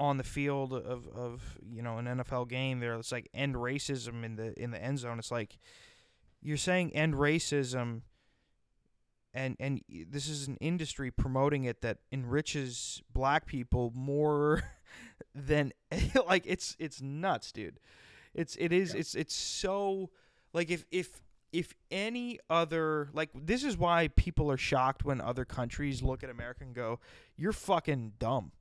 on 0.00 0.16
the 0.16 0.24
field 0.24 0.72
of, 0.72 1.08
of 1.08 1.58
you 1.68 1.82
know 1.82 1.98
an 1.98 2.04
NFL 2.06 2.48
game 2.48 2.78
there 2.78 2.94
it's 2.94 3.10
like 3.10 3.28
end 3.34 3.56
racism 3.56 4.24
in 4.24 4.36
the 4.36 4.52
in 4.62 4.70
the 4.70 4.80
end 4.82 4.98
zone 5.00 5.18
it's 5.18 5.32
like 5.32 5.58
you're 6.40 6.56
saying 6.56 6.94
end 6.94 7.14
racism 7.14 8.02
and 9.34 9.56
and 9.58 9.80
this 10.08 10.28
is 10.28 10.46
an 10.46 10.56
industry 10.60 11.10
promoting 11.10 11.64
it 11.64 11.80
that 11.82 11.98
enriches 12.12 13.02
black 13.12 13.44
people 13.46 13.92
more 13.94 14.62
than 15.34 15.72
like 16.28 16.44
it's 16.46 16.76
it's 16.78 17.02
nuts 17.02 17.50
dude 17.50 17.80
it's 18.34 18.54
it 18.60 18.72
is 18.72 18.94
Yeah. 18.94 19.00
it's 19.00 19.14
it's 19.16 19.34
so 19.34 20.10
like 20.52 20.70
if 20.70 20.84
if 20.92 21.22
if 21.52 21.74
any 21.90 22.38
other 22.50 23.08
like 23.12 23.30
this 23.34 23.64
is 23.64 23.76
why 23.76 24.08
people 24.16 24.50
are 24.50 24.56
shocked 24.58 25.04
when 25.04 25.20
other 25.20 25.44
countries 25.44 26.02
look 26.02 26.22
at 26.22 26.30
America 26.30 26.64
and 26.64 26.74
go, 26.74 27.00
"You're 27.36 27.52
fucking 27.52 28.14
dumb." 28.18 28.52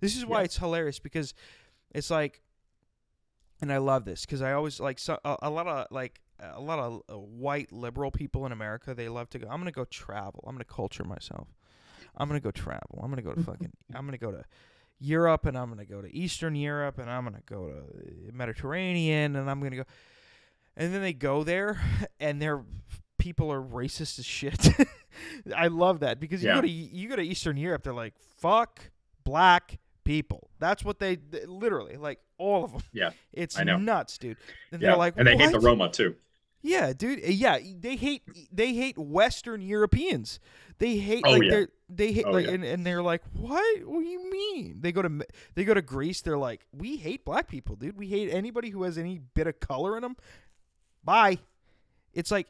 This 0.00 0.16
is 0.16 0.26
why 0.26 0.38
Yeah. 0.40 0.44
it's 0.46 0.56
hilarious 0.58 0.98
because 0.98 1.34
it's 1.94 2.10
like, 2.10 2.40
and 3.60 3.72
I 3.72 3.78
love 3.78 4.04
this 4.04 4.26
because 4.26 4.42
I 4.42 4.52
always 4.52 4.80
like 4.80 4.98
so, 4.98 5.18
a, 5.24 5.36
a 5.42 5.50
lot 5.50 5.66
of 5.68 5.86
like 5.90 6.20
a 6.40 6.60
lot 6.60 6.78
of 6.80 7.02
uh, 7.08 7.18
white 7.18 7.70
liberal 7.72 8.10
people 8.10 8.44
in 8.46 8.52
America. 8.52 8.94
They 8.94 9.08
love 9.08 9.30
to 9.30 9.38
go. 9.38 9.46
I'm 9.48 9.60
gonna 9.60 9.70
go 9.70 9.84
travel. 9.84 10.42
I'm 10.46 10.54
gonna 10.54 10.64
culture 10.64 11.04
myself. 11.04 11.46
I'm 12.16 12.28
gonna 12.28 12.40
go 12.40 12.50
travel. 12.50 13.00
I'm 13.02 13.10
gonna 13.10 13.22
go 13.22 13.32
to 13.34 13.42
fucking. 13.44 13.70
I'm 13.94 14.04
gonna 14.06 14.18
go 14.18 14.32
to 14.32 14.44
Europe 14.98 15.46
and 15.46 15.56
I'm 15.56 15.68
gonna 15.68 15.84
go 15.84 16.02
to 16.02 16.12
Eastern 16.14 16.54
Europe 16.56 16.98
and 16.98 17.08
I'm 17.10 17.24
gonna 17.24 17.40
go 17.46 17.68
to 17.68 18.32
Mediterranean 18.32 19.36
and 19.36 19.48
I'm 19.50 19.60
gonna 19.60 19.76
go 19.76 19.84
and 20.76 20.92
then 20.94 21.00
they 21.02 21.12
go 21.12 21.44
there 21.44 21.80
and 22.20 22.40
their 22.40 22.62
people 23.18 23.52
are 23.52 23.62
racist 23.62 24.18
as 24.18 24.24
shit. 24.26 24.68
I 25.56 25.68
love 25.68 26.00
that 26.00 26.18
because 26.20 26.42
you 26.42 26.52
go 26.52 26.60
to 26.60 26.68
you 26.68 27.08
go 27.08 27.16
to 27.16 27.22
Eastern 27.22 27.56
Europe, 27.56 27.82
they're 27.84 27.94
like 27.94 28.14
fuck 28.38 28.90
black 29.24 29.78
people. 30.04 30.50
That's 30.58 30.84
what 30.84 30.98
they, 30.98 31.16
they- 31.16 31.46
literally 31.46 31.96
like 31.96 32.18
all 32.38 32.64
of 32.64 32.72
them. 32.72 32.82
Yeah, 32.92 33.10
it's 33.32 33.56
nuts, 33.58 34.18
dude. 34.18 34.36
And 34.72 34.80
Yeah, 34.82 34.88
they're 34.90 34.96
like, 34.98 35.14
and 35.16 35.26
they 35.26 35.36
hate 35.36 35.52
the 35.52 35.60
Roma 35.60 35.90
too. 35.90 36.16
Yeah, 36.64 36.92
dude. 36.92 37.18
uh, 37.24 37.28
Yeah, 37.28 37.58
they 37.78 37.96
hate 37.96 38.22
they 38.52 38.72
hate 38.74 38.96
Western 38.98 39.60
Europeans. 39.62 40.40
They 40.78 40.96
hate 40.96 41.22
Oh, 41.26 41.32
like 41.32 41.42
yeah. 41.44 41.50
they're 41.50 41.68
they 41.88 42.12
hate 42.12 42.24
Oh, 42.26 42.30
like 42.32 42.46
yeah. 42.46 42.52
and, 42.52 42.64
and 42.64 42.86
they're 42.86 43.02
like, 43.02 43.22
what? 43.34 43.84
What 43.84 44.00
do 44.00 44.06
you 44.08 44.30
mean? 44.30 44.78
They 44.80 44.90
go 44.92 45.02
to 45.02 45.24
they 45.54 45.64
go 45.64 45.74
to 45.74 45.82
Greece. 45.82 46.22
They're 46.22 46.38
like, 46.38 46.64
we 46.72 46.96
hate 46.96 47.24
black 47.24 47.48
people, 47.48 47.76
dude. 47.76 47.96
We 47.96 48.06
hate 48.08 48.30
anybody 48.32 48.70
who 48.70 48.82
has 48.84 48.96
any 48.98 49.18
bit 49.34 49.46
of 49.46 49.60
color 49.60 49.96
in 49.96 50.02
them. 50.02 50.16
Bye. 51.04 51.38
It's 52.12 52.30
like, 52.30 52.46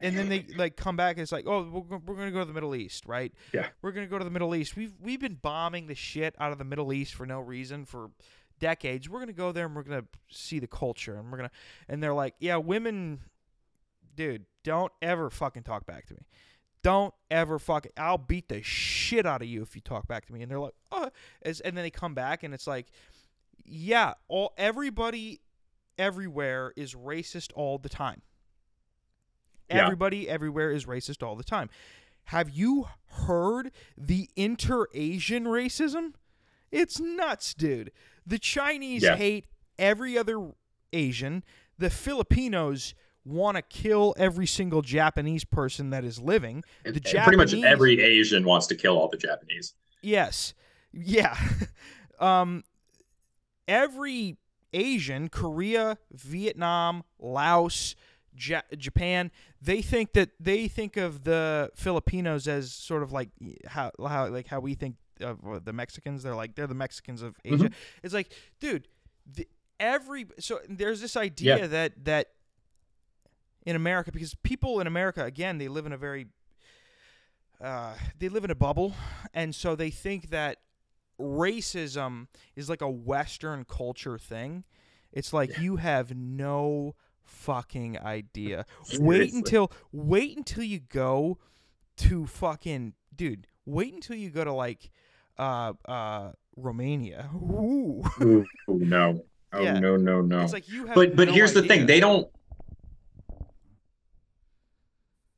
and 0.00 0.16
then 0.16 0.28
they 0.28 0.46
like 0.56 0.76
come 0.76 0.96
back. 0.96 1.16
and 1.16 1.22
It's 1.22 1.32
like, 1.32 1.46
oh, 1.46 1.84
we're, 1.88 1.98
we're 1.98 2.14
gonna 2.14 2.30
go 2.30 2.40
to 2.40 2.44
the 2.44 2.52
Middle 2.52 2.74
East, 2.74 3.06
right? 3.06 3.32
Yeah. 3.52 3.68
We're 3.82 3.92
gonna 3.92 4.06
go 4.06 4.18
to 4.18 4.24
the 4.24 4.30
Middle 4.30 4.54
East. 4.54 4.76
We've 4.76 4.94
we've 5.00 5.20
been 5.20 5.38
bombing 5.40 5.86
the 5.86 5.94
shit 5.94 6.34
out 6.38 6.52
of 6.52 6.58
the 6.58 6.64
Middle 6.64 6.92
East 6.92 7.14
for 7.14 7.26
no 7.26 7.40
reason 7.40 7.84
for 7.84 8.10
decades. 8.58 9.08
We're 9.08 9.20
gonna 9.20 9.32
go 9.32 9.52
there 9.52 9.66
and 9.66 9.74
we're 9.74 9.82
gonna 9.82 10.04
see 10.30 10.58
the 10.58 10.66
culture 10.66 11.16
and 11.16 11.30
we're 11.30 11.38
gonna 11.38 11.50
and 11.88 12.02
they're 12.02 12.14
like, 12.14 12.34
yeah, 12.38 12.56
women, 12.56 13.20
dude, 14.14 14.44
don't 14.64 14.92
ever 15.02 15.30
fucking 15.30 15.62
talk 15.62 15.86
back 15.86 16.06
to 16.06 16.14
me. 16.14 16.20
Don't 16.82 17.12
ever 17.30 17.58
fucking. 17.58 17.92
I'll 17.96 18.18
beat 18.18 18.48
the 18.48 18.62
shit 18.62 19.26
out 19.26 19.42
of 19.42 19.48
you 19.48 19.62
if 19.62 19.74
you 19.74 19.80
talk 19.80 20.06
back 20.06 20.26
to 20.26 20.32
me. 20.32 20.42
And 20.42 20.50
they're 20.50 20.60
like, 20.60 20.74
oh, 20.92 21.10
and 21.42 21.56
then 21.62 21.74
they 21.74 21.90
come 21.90 22.14
back 22.14 22.44
and 22.44 22.54
it's 22.54 22.66
like, 22.68 22.86
yeah, 23.64 24.14
all 24.28 24.52
everybody, 24.56 25.40
everywhere 25.98 26.72
is 26.76 26.94
racist 26.94 27.50
all 27.54 27.78
the 27.78 27.88
time. 27.88 28.22
Yeah. 29.68 29.84
Everybody 29.84 30.28
everywhere 30.28 30.70
is 30.70 30.86
racist 30.86 31.22
all 31.22 31.36
the 31.36 31.44
time. 31.44 31.68
Have 32.24 32.50
you 32.50 32.86
heard 33.06 33.70
the 33.96 34.28
inter-Asian 34.36 35.44
racism? 35.44 36.14
It's 36.70 37.00
nuts, 37.00 37.54
dude. 37.54 37.90
The 38.26 38.38
Chinese 38.38 39.02
Yeah. 39.02 39.16
hate 39.16 39.46
every 39.78 40.16
other 40.16 40.52
Asian. 40.92 41.42
The 41.78 41.90
Filipinos 41.90 42.94
want 43.24 43.56
to 43.56 43.62
kill 43.62 44.14
every 44.16 44.46
single 44.46 44.80
Japanese 44.82 45.44
person 45.44 45.90
that 45.90 46.04
is 46.04 46.18
living. 46.18 46.64
The 46.84 46.90
And 46.90 47.02
pretty 47.24 47.36
much 47.36 47.54
every 47.54 48.00
Asian 48.00 48.44
wants 48.44 48.66
to 48.68 48.74
kill 48.74 48.98
all 48.98 49.08
the 49.08 49.18
Japanese. 49.18 49.74
Yes. 50.02 50.54
Yeah. 50.90 51.36
um 52.18 52.64
every 53.68 54.38
Asian, 54.72 55.28
Korea, 55.28 55.98
Vietnam, 56.12 57.02
Laos, 57.18 57.96
ja- 58.36 58.62
Japan, 58.76 59.30
they 59.60 59.82
think 59.82 60.12
that 60.12 60.30
they 60.38 60.68
think 60.68 60.96
of 60.96 61.24
the 61.24 61.70
Filipinos 61.74 62.46
as 62.48 62.72
sort 62.72 63.02
of 63.02 63.12
like 63.12 63.30
how 63.66 63.90
how 64.06 64.28
like 64.28 64.46
how 64.48 64.60
we 64.60 64.74
think 64.74 64.96
of 65.20 65.64
the 65.64 65.72
Mexicans. 65.72 66.22
They're 66.22 66.34
like 66.36 66.54
they're 66.54 66.66
the 66.66 66.74
Mexicans 66.74 67.22
of 67.22 67.36
Asia. 67.44 67.70
It's 68.02 68.14
like, 68.14 68.32
dude, 68.60 68.86
the, 69.26 69.48
every 69.80 70.26
so 70.38 70.60
there's 70.68 71.00
this 71.00 71.16
idea 71.16 71.58
Yeah. 71.58 71.66
that 71.68 72.04
that 72.04 72.26
in 73.66 73.74
America 73.76 74.10
because 74.12 74.34
people 74.36 74.80
in 74.80 74.86
America 74.86 75.24
again 75.24 75.58
they 75.58 75.68
live 75.68 75.84
in 75.86 75.92
a 75.92 75.98
very 75.98 76.26
uh, 77.60 77.94
they 78.18 78.28
live 78.28 78.44
in 78.44 78.50
a 78.50 78.54
bubble, 78.54 78.94
and 79.34 79.52
so 79.54 79.74
they 79.74 79.90
think 79.90 80.30
that 80.30 80.58
racism 81.20 82.26
is 82.56 82.68
like 82.68 82.82
a 82.82 82.90
Western 82.90 83.64
culture 83.64 84.18
thing. 84.18 84.64
It's 85.12 85.32
like 85.32 85.58
you 85.58 85.76
have 85.76 86.14
no 86.14 86.94
fucking 87.24 87.98
idea. 87.98 88.66
Wait 88.98 89.32
until 89.32 89.72
wait 89.92 90.36
until 90.36 90.62
you 90.64 90.80
go 90.80 91.38
to 91.98 92.26
fucking 92.26 92.94
dude. 93.14 93.46
Wait 93.66 93.92
until 93.94 94.16
you 94.16 94.30
go 94.30 94.44
to 94.44 94.52
like 94.52 94.90
uh 95.38 95.72
uh 95.86 96.32
Romania. 96.56 97.30
Ooh. 97.34 98.02
Ooh, 98.22 98.44
no. 98.68 99.24
Oh 99.52 99.62
Yeah. 99.62 99.78
no, 99.78 99.96
no, 99.96 100.20
no. 100.20 100.40
It's 100.42 100.52
like 100.52 100.68
you 100.68 100.86
have 100.86 100.94
but 100.94 101.16
but 101.16 101.28
no 101.28 101.34
here's 101.34 101.54
the 101.54 101.62
thing 101.62 101.86
they 101.86 102.00
don't 102.00 102.28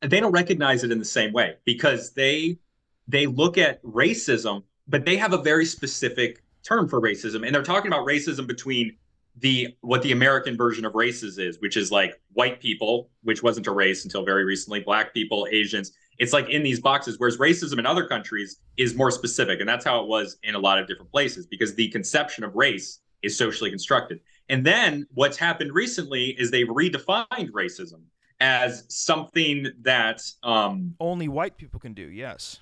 they 0.01 0.19
don't 0.20 0.32
recognize 0.32 0.82
it 0.82 0.90
in 0.90 0.98
the 0.98 1.05
same 1.05 1.32
way 1.32 1.57
because 1.65 2.12
they 2.12 2.59
they 3.07 3.27
look 3.27 3.59
at 3.59 3.82
racism 3.82 4.65
but 4.90 5.04
they 5.04 5.16
have 5.16 5.32
a 5.32 5.38
very 5.38 5.64
specific 5.64 6.42
term 6.62 6.88
for 6.88 7.00
racism 7.00 7.46
and 7.46 7.54
they're 7.54 7.62
talking 7.62 7.90
about 7.90 8.06
racism 8.06 8.46
between 8.46 8.96
the 9.38 9.74
what 9.80 10.02
the 10.02 10.12
american 10.12 10.56
version 10.56 10.84
of 10.84 10.94
races 10.94 11.38
is 11.38 11.60
which 11.60 11.76
is 11.76 11.90
like 11.90 12.20
white 12.32 12.60
people 12.60 13.08
which 13.22 13.42
wasn't 13.42 13.66
a 13.66 13.70
race 13.70 14.04
until 14.04 14.24
very 14.24 14.44
recently 14.44 14.80
black 14.80 15.14
people 15.14 15.46
asians 15.50 15.92
it's 16.18 16.32
like 16.32 16.48
in 16.50 16.62
these 16.62 16.80
boxes 16.80 17.18
whereas 17.18 17.38
racism 17.38 17.78
in 17.78 17.86
other 17.86 18.06
countries 18.06 18.58
is 18.76 18.94
more 18.94 19.10
specific 19.10 19.60
and 19.60 19.68
that's 19.68 19.84
how 19.84 20.02
it 20.02 20.08
was 20.08 20.36
in 20.42 20.54
a 20.54 20.58
lot 20.58 20.78
of 20.78 20.86
different 20.86 21.10
places 21.10 21.46
because 21.46 21.74
the 21.76 21.88
conception 21.88 22.44
of 22.44 22.54
race 22.54 23.00
is 23.22 23.38
socially 23.38 23.70
constructed 23.70 24.20
and 24.48 24.66
then 24.66 25.06
what's 25.14 25.36
happened 25.36 25.72
recently 25.72 26.30
is 26.38 26.50
they've 26.50 26.66
redefined 26.66 27.50
racism 27.52 28.02
as 28.40 28.84
something 28.88 29.66
that 29.82 30.22
um, 30.42 30.94
only 30.98 31.28
white 31.28 31.56
people 31.56 31.78
can 31.78 31.92
do. 31.92 32.02
Yes. 32.02 32.60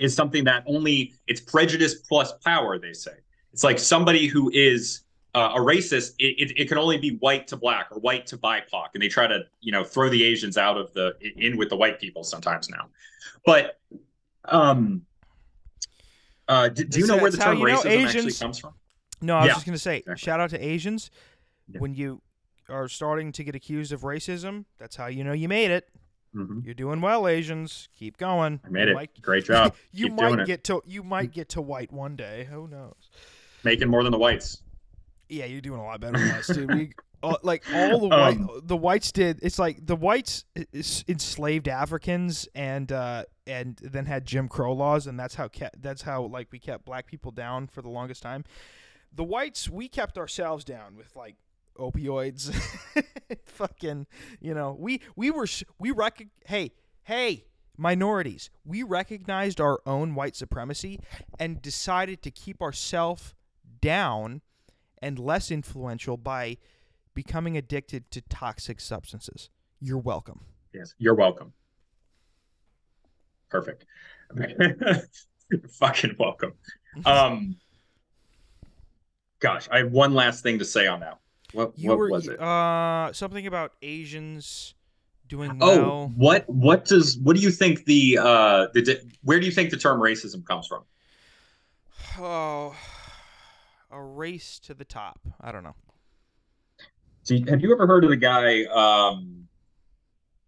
Is 0.00 0.14
something 0.14 0.42
that 0.44 0.64
only 0.66 1.12
it's 1.28 1.40
prejudice 1.40 1.94
plus 1.94 2.32
power. 2.44 2.78
They 2.78 2.92
say 2.92 3.12
it's 3.52 3.62
like 3.62 3.78
somebody 3.78 4.26
who 4.26 4.50
is 4.52 5.02
uh, 5.34 5.52
a 5.54 5.58
racist. 5.58 6.14
It, 6.18 6.50
it, 6.50 6.60
it 6.62 6.68
can 6.68 6.78
only 6.78 6.98
be 6.98 7.16
white 7.16 7.46
to 7.48 7.56
black 7.56 7.88
or 7.92 8.00
white 8.00 8.26
to 8.28 8.38
BIPOC, 8.38 8.88
and 8.94 9.02
they 9.02 9.08
try 9.08 9.26
to 9.28 9.44
you 9.60 9.70
know 9.70 9.84
throw 9.84 10.08
the 10.08 10.24
Asians 10.24 10.56
out 10.56 10.76
of 10.76 10.92
the 10.94 11.14
in 11.36 11.56
with 11.56 11.68
the 11.68 11.76
white 11.76 12.00
people 12.00 12.24
sometimes 12.24 12.68
now. 12.68 12.88
But 13.44 13.78
um, 14.46 15.02
uh, 16.48 16.68
do, 16.68 16.84
do 16.84 16.98
you 16.98 17.06
know 17.06 17.18
where 17.18 17.30
the 17.30 17.36
term 17.36 17.58
racism 17.58 18.06
actually 18.06 18.32
comes 18.32 18.58
from? 18.58 18.74
No, 19.22 19.36
I 19.36 19.40
was 19.40 19.46
Yeah, 19.48 19.54
just 19.54 19.66
gonna 19.66 19.78
say, 19.78 19.98
exactly. 19.98 20.16
shout 20.16 20.40
out 20.40 20.50
to 20.50 20.64
Asians. 20.64 21.10
Yeah. 21.68 21.78
When 21.80 21.94
you 21.94 22.22
are 22.68 22.88
starting 22.88 23.32
to 23.32 23.44
get 23.44 23.54
accused 23.54 23.92
of 23.92 24.00
racism, 24.00 24.64
that's 24.78 24.96
how 24.96 25.06
you 25.06 25.22
know 25.24 25.32
you 25.32 25.48
made 25.48 25.70
it. 25.70 25.88
Mhm. 26.34 26.64
You're 26.64 26.74
doing 26.74 27.00
well, 27.00 27.26
Asians. 27.26 27.88
Keep 27.98 28.16
going. 28.18 28.60
I 28.64 28.68
made 28.68 28.84
You 28.84 28.90
it. 28.90 28.94
might- 28.94 29.22
Great 29.22 29.44
job. 29.44 29.74
you 29.92 30.06
Keep 30.06 30.14
might 30.16 30.46
get 30.46 30.64
to 30.64 30.82
you 30.86 31.02
might 31.02 31.32
get 31.32 31.48
to 31.50 31.60
white 31.60 31.92
one 31.92 32.14
day. 32.16 32.46
Who 32.50 32.68
knows? 32.68 33.10
Making 33.64 33.88
more 33.88 34.02
than 34.02 34.12
the 34.12 34.18
whites. 34.18 34.62
Yeah, 35.28 35.44
you're 35.46 35.60
doing 35.60 35.80
a 35.80 35.84
lot 35.84 36.00
better 36.00 36.18
than 36.18 36.30
us, 36.30 36.46
dude. 36.48 36.72
We 36.72 36.92
uh, 37.22 37.36
like 37.42 37.64
all 37.74 37.98
the 38.00 38.08
white 38.08 38.36
Um, 38.36 38.48
the 38.64 38.76
whites 38.76 39.12
did. 39.12 39.38
It's 39.42 39.58
like 39.58 39.84
the 39.86 39.96
whites 39.96 40.44
enslaved 41.08 41.68
Africans 41.68 42.48
and 42.54 42.90
uh 42.92 43.24
and 43.46 43.76
then 43.82 44.06
had 44.06 44.24
Jim 44.24 44.48
Crow 44.48 44.72
laws, 44.72 45.06
and 45.08 45.18
that's 45.18 45.34
how 45.34 45.48
kept 45.48 45.82
that's 45.82 46.02
how 46.02 46.22
like 46.24 46.48
we 46.52 46.58
kept 46.58 46.84
black 46.84 47.06
people 47.06 47.32
down 47.32 47.66
for 47.66 47.82
the 47.82 47.88
longest 47.88 48.22
time. 48.22 48.44
The 49.12 49.24
whites 49.24 49.68
we 49.68 49.88
kept 49.88 50.16
ourselves 50.16 50.64
down 50.64 50.96
with 50.96 51.16
like 51.16 51.34
opioids. 51.78 52.54
Fucking, 53.44 54.06
you 54.40 54.54
know, 54.54 54.76
we 54.78 55.00
we 55.16 55.30
were 55.30 55.46
sh- 55.46 55.64
we 55.78 55.90
rec- 55.90 56.28
hey, 56.46 56.72
hey, 57.04 57.44
minorities. 57.76 58.50
We 58.64 58.82
recognized 58.82 59.60
our 59.60 59.80
own 59.86 60.14
white 60.14 60.36
supremacy 60.36 61.00
and 61.38 61.62
decided 61.62 62.22
to 62.22 62.30
keep 62.30 62.60
ourselves 62.60 63.34
down 63.80 64.42
and 65.00 65.18
less 65.18 65.50
influential 65.50 66.16
by 66.16 66.58
becoming 67.14 67.56
addicted 67.56 68.10
to 68.10 68.20
toxic 68.22 68.80
substances. 68.80 69.50
You're 69.80 69.98
welcome. 69.98 70.40
Yes, 70.72 70.94
you're 70.98 71.14
welcome. 71.14 71.52
Perfect. 73.48 73.86
Fucking 75.70 76.16
welcome. 76.18 76.52
Um, 77.06 77.54
gosh, 79.38 79.68
I 79.70 79.78
have 79.78 79.92
one 79.92 80.12
last 80.12 80.42
thing 80.42 80.58
to 80.58 80.64
say 80.64 80.88
on 80.88 80.98
that. 81.00 81.19
What, 81.52 81.72
what 81.78 81.98
were 81.98 82.10
was 82.10 82.28
it? 82.28 82.40
uh 82.40 83.12
something 83.12 83.46
about 83.46 83.72
Asians 83.82 84.74
doing 85.28 85.58
oh, 85.60 85.78
well. 85.78 86.12
what 86.16 86.48
what 86.48 86.84
does 86.84 87.18
what 87.18 87.36
do 87.36 87.42
you 87.42 87.50
think 87.50 87.84
the 87.84 88.18
uh 88.18 88.66
the 88.74 89.00
where 89.22 89.40
do 89.40 89.46
you 89.46 89.52
think 89.52 89.70
the 89.70 89.76
term 89.76 90.00
racism 90.00 90.44
comes 90.44 90.66
from? 90.66 90.84
Oh, 92.18 92.74
a 93.90 94.02
race 94.02 94.58
to 94.60 94.74
the 94.74 94.84
top. 94.84 95.20
I 95.40 95.52
don't 95.52 95.62
know. 95.62 95.74
So, 97.22 97.36
have 97.48 97.60
you 97.60 97.72
ever 97.72 97.86
heard 97.86 98.04
of 98.04 98.10
the 98.10 98.16
guy? 98.16 98.64
Um, 98.64 99.48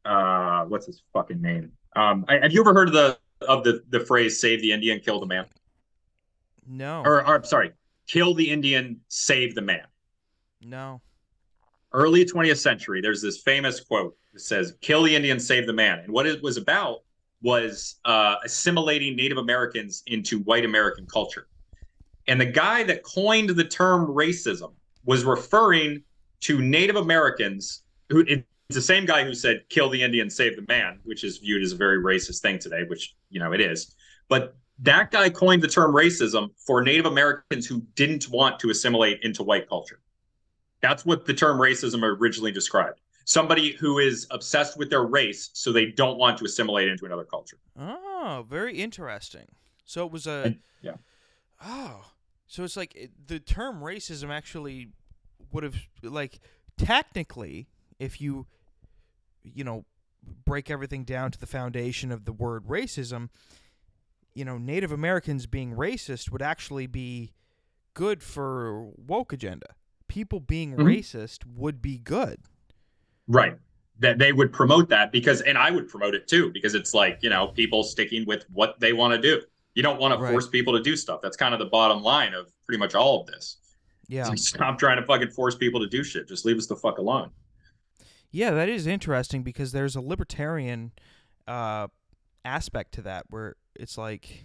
uh, 0.05 0.65
what's 0.65 0.87
his 0.87 1.03
fucking 1.13 1.41
name? 1.41 1.73
Um, 1.95 2.25
I, 2.29 2.39
have 2.39 2.53
you 2.53 2.61
ever 2.61 2.75
heard 2.75 2.89
of 2.89 2.95
the 2.95 3.19
of 3.47 3.65
the 3.65 3.83
the 3.91 4.01
phrase 4.01 4.41
"save 4.41 4.61
the 4.61 4.73
Indian, 4.73 5.01
kill 5.01 5.21
the 5.21 5.27
man"? 5.27 5.47
No, 6.67 7.03
Or, 7.05 7.27
or 7.27 7.35
I'm 7.35 7.45
sorry, 7.45 7.73
kill 8.07 8.35
the 8.35 8.51
Indian, 8.51 9.01
save 9.09 9.55
the 9.55 9.63
man. 9.63 9.85
No. 10.65 11.01
Early 11.93 12.25
20th 12.25 12.59
century, 12.59 13.01
there's 13.01 13.21
this 13.21 13.43
famous 13.43 13.81
quote 13.81 14.17
that 14.33 14.41
says, 14.41 14.75
"Kill 14.81 15.03
the 15.03 15.15
Indian, 15.15 15.39
save 15.39 15.67
the 15.67 15.73
man." 15.73 15.99
And 16.01 16.13
what 16.13 16.27
it 16.27 16.43
was 16.43 16.57
about 16.57 17.01
was 17.43 17.97
uh, 18.05 18.37
assimilating 18.45 19.17
Native 19.17 19.39
Americans 19.39 20.03
into 20.07 20.39
white 20.41 20.65
American 20.65 21.07
culture. 21.07 21.49
And 22.29 22.41
the 22.41 22.47
guy 22.47 22.85
that 22.85 23.03
coined 23.03 23.51
the 23.51 23.65
term 23.65 24.07
racism 24.07 24.73
was 25.05 25.25
referring 25.25 26.03
to 26.43 26.63
Native 26.63 26.97
Americans 26.97 27.83
who 28.13 28.25
it's 28.29 28.45
the 28.71 28.81
same 28.81 29.05
guy 29.05 29.25
who 29.25 29.35
said 29.35 29.63
kill 29.69 29.89
the 29.89 30.03
Indian, 30.03 30.31
save 30.31 30.57
the 30.57 30.65
man, 30.69 31.01
which 31.05 31.25
is 31.25 31.39
viewed 31.39 31.63
as 31.63 31.73
a 31.73 31.77
very 31.77 31.99
racist 31.99 32.41
thing 32.41 32.59
today, 32.59 32.85
which 32.87 33.15
you 33.31 33.41
know 33.41 33.53
it 33.53 33.61
is. 33.61 33.95
But 34.29 34.57
that 34.81 35.11
guy 35.11 35.31
coined 35.31 35.63
the 35.63 35.69
term 35.69 35.93
racism 35.93 36.51
for 36.67 36.83
Native 36.83 37.07
Americans 37.07 37.67
who 37.67 37.81
didn't 37.95 38.29
want 38.31 38.61
to 38.61 38.71
assimilate 38.71 39.21
into 39.23 39.43
white 39.43 39.69
culture. 39.69 40.01
That's 40.83 41.07
what 41.07 41.25
the 41.27 41.35
term 41.35 41.59
racism 41.59 42.03
originally 42.03 42.53
described. 42.53 43.01
Somebody 43.25 43.73
who 43.73 43.99
is 43.99 44.27
obsessed 44.31 44.77
with 44.77 44.91
their 44.91 45.05
race, 45.05 45.51
so 45.53 45.73
they 45.73 45.87
don't 45.87 46.19
want 46.19 46.39
to 46.39 46.45
assimilate 46.45 46.89
into 46.89 47.07
another 47.07 47.25
culture. 47.25 47.57
Oh, 47.79 48.45
very 48.49 48.77
interesting. 48.79 49.47
So 49.85 50.05
it 50.05 50.13
was 50.13 50.27
a. 50.27 50.43
And- 50.47 50.59
yeah. 50.83 50.97
Oh, 51.65 52.05
so 52.49 52.65
it's 52.65 52.77
like 52.77 53.11
the 53.27 53.39
term 53.39 53.81
racism 53.81 54.31
actually 54.31 54.89
would 55.53 55.63
have 55.63 55.77
like 56.03 56.41
technically, 56.77 57.69
if 58.01 58.21
you, 58.21 58.47
you 59.43 59.63
know, 59.63 59.85
break 60.45 60.71
everything 60.71 61.05
down 61.05 61.31
to 61.31 61.39
the 61.39 61.47
foundation 61.47 62.11
of 62.11 62.25
the 62.25 62.33
word 62.33 62.65
racism, 62.67 63.29
you 64.35 64.45
know, 64.45 64.59
Native 64.59 64.91
Americans 64.91 65.47
being 65.47 65.77
racist 65.77 66.31
would 66.31 66.43
actually 66.43 66.89
be 66.89 67.33
good 67.95 68.23
for 68.23 68.91
woke 68.97 69.33
agenda. 69.33 69.75
People 70.13 70.41
being 70.41 70.77
Mhm. 70.77 70.81
racist 70.85 71.47
would 71.47 71.81
be 71.81 71.97
good. 71.97 72.39
Right. 73.27 73.57
That 73.99 74.19
they 74.19 74.35
would 74.35 74.53
promote 74.53 74.91
that 74.91 75.11
because, 75.11 75.41
and 75.41 75.57
I 75.57 75.71
would 75.71 75.89
promote 75.89 76.15
it 76.15 76.29
too, 76.29 76.51
because 76.53 76.75
it's 76.75 76.93
like, 76.93 77.21
you 77.23 77.31
know, 77.31 77.49
people 77.49 77.83
sticking 77.83 78.27
with 78.27 78.45
what 78.51 78.79
they 78.79 78.93
want 78.93 79.15
to 79.15 79.19
do. 79.19 79.43
You 79.75 79.83
don't 79.83 79.99
want 79.99 80.13
to 80.13 80.21
Right. 80.23 80.31
force 80.31 80.47
people 80.49 80.75
to 80.75 80.83
do 80.83 80.97
stuff. 80.97 81.23
That's 81.23 81.39
kind 81.39 81.55
of 81.55 81.61
the 81.61 81.65
bottom 81.65 82.03
line 82.03 82.35
of 82.35 82.53
pretty 82.67 82.79
much 82.79 82.95
all 82.95 83.23
of 83.23 83.27
this. 83.27 83.57
Yeah. 84.07 84.35
Stop 84.35 84.79
trying 84.79 84.99
to 85.01 85.07
fucking 85.07 85.31
force 85.31 85.55
people 85.55 85.81
to 85.81 85.87
do 85.89 86.05
shit. 86.05 86.29
Just 86.29 86.45
leave 86.45 86.59
us 86.59 86.67
the 86.67 86.77
fuck 86.77 86.99
alone. 86.99 87.31
Yeah, 88.31 88.51
that 88.51 88.69
is 88.69 88.87
interesting 88.87 89.43
because 89.43 89.73
there's 89.73 89.97
a 89.97 90.03
libertarian 90.03 90.93
uh, 91.49 91.89
aspect 92.45 92.93
to 92.93 93.03
that 93.03 93.25
where 93.31 93.57
it's 93.75 93.97
like, 93.97 94.45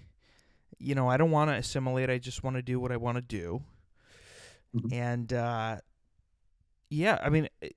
you 0.78 0.96
know, 0.96 1.10
I 1.10 1.18
don't 1.18 1.32
want 1.32 1.52
to 1.52 1.56
assimilate. 1.56 2.10
I 2.10 2.20
just 2.20 2.42
want 2.42 2.56
to 2.56 2.62
do 2.62 2.80
what 2.80 2.94
I 2.94 2.98
want 2.98 3.18
to 3.18 3.22
do. 3.22 3.64
Mhm. 4.82 4.94
And 4.94 5.34
uh, 5.34 5.78
yeah, 6.90 7.20
I 7.24 7.30
mean, 7.30 7.48
I, 7.64 7.70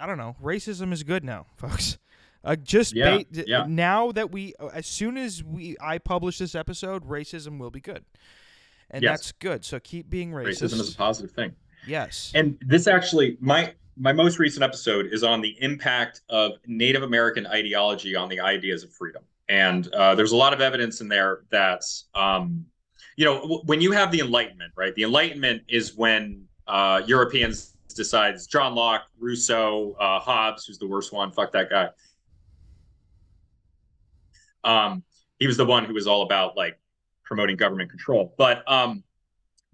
I 0.00 0.06
don't 0.06 0.18
know. 0.18 0.36
Racism 0.42 0.92
is 0.92 1.02
good 1.02 1.24
now, 1.24 1.46
folks. 1.56 1.98
Uh, 2.44 2.56
just 2.56 2.94
Yeah, 2.94 3.18
ba- 3.18 3.44
yeah. 3.46 3.64
now 3.68 4.12
that 4.12 4.30
we, 4.30 4.54
uh, 4.60 4.68
as 4.68 4.86
soon 4.86 5.16
as 5.18 5.42
we, 5.42 5.76
I 5.80 5.98
publish 5.98 6.38
this 6.38 6.54
episode, 6.54 7.04
racism 7.06 7.58
will 7.58 7.70
be 7.70 7.80
good, 7.80 8.04
and 8.90 9.02
Yes. 9.02 9.10
that's 9.18 9.32
good. 9.32 9.64
So 9.64 9.80
keep 9.80 10.08
being 10.08 10.30
racist. 10.30 10.62
Racism 10.62 10.80
is 10.80 10.94
a 10.94 10.96
positive 10.96 11.32
thing. 11.32 11.54
yes. 11.86 12.32
And 12.34 12.56
this 12.66 12.86
actually, 12.86 13.36
my 13.40 13.74
my 14.00 14.12
most 14.12 14.38
recent 14.38 14.62
episode 14.62 15.06
is 15.12 15.24
on 15.24 15.40
the 15.40 15.56
impact 15.60 16.20
of 16.28 16.52
Native 16.68 17.02
American 17.02 17.44
ideology 17.48 18.14
on 18.14 18.28
the 18.28 18.38
ideas 18.38 18.84
of 18.84 18.92
freedom. 18.92 19.24
And 19.48 19.92
uh, 19.92 20.14
there's 20.14 20.30
a 20.30 20.36
lot 20.36 20.52
of 20.52 20.60
evidence 20.60 21.00
in 21.00 21.08
there 21.08 21.40
that, 21.50 21.82
um, 22.14 22.64
you 23.18 23.24
know, 23.24 23.40
w- 23.40 23.62
when 23.64 23.80
you 23.80 23.90
have 23.90 24.12
the 24.12 24.20
Enlightenment, 24.20 24.72
right? 24.76 24.94
The 24.94 25.02
Enlightenment 25.02 25.62
is 25.68 25.96
when 25.96 26.44
uh, 26.68 27.02
Europeans 27.04 27.74
decides 27.96 28.46
John 28.46 28.76
Locke, 28.76 29.02
Rousseau, 29.18 29.96
uh, 29.98 30.20
Hobbes, 30.20 30.64
who's 30.64 30.78
the 30.78 30.86
worst 30.86 31.12
one, 31.12 31.32
fuck 31.32 31.50
that 31.50 31.68
guy. 31.68 31.88
Um, 34.62 35.02
he 35.40 35.48
was 35.48 35.56
the 35.56 35.64
one 35.64 35.84
who 35.84 35.94
was 35.94 36.06
all 36.06 36.22
about 36.22 36.56
like 36.56 36.78
promoting 37.24 37.56
government 37.56 37.90
control. 37.90 38.36
But 38.38 38.62
um, 38.70 39.02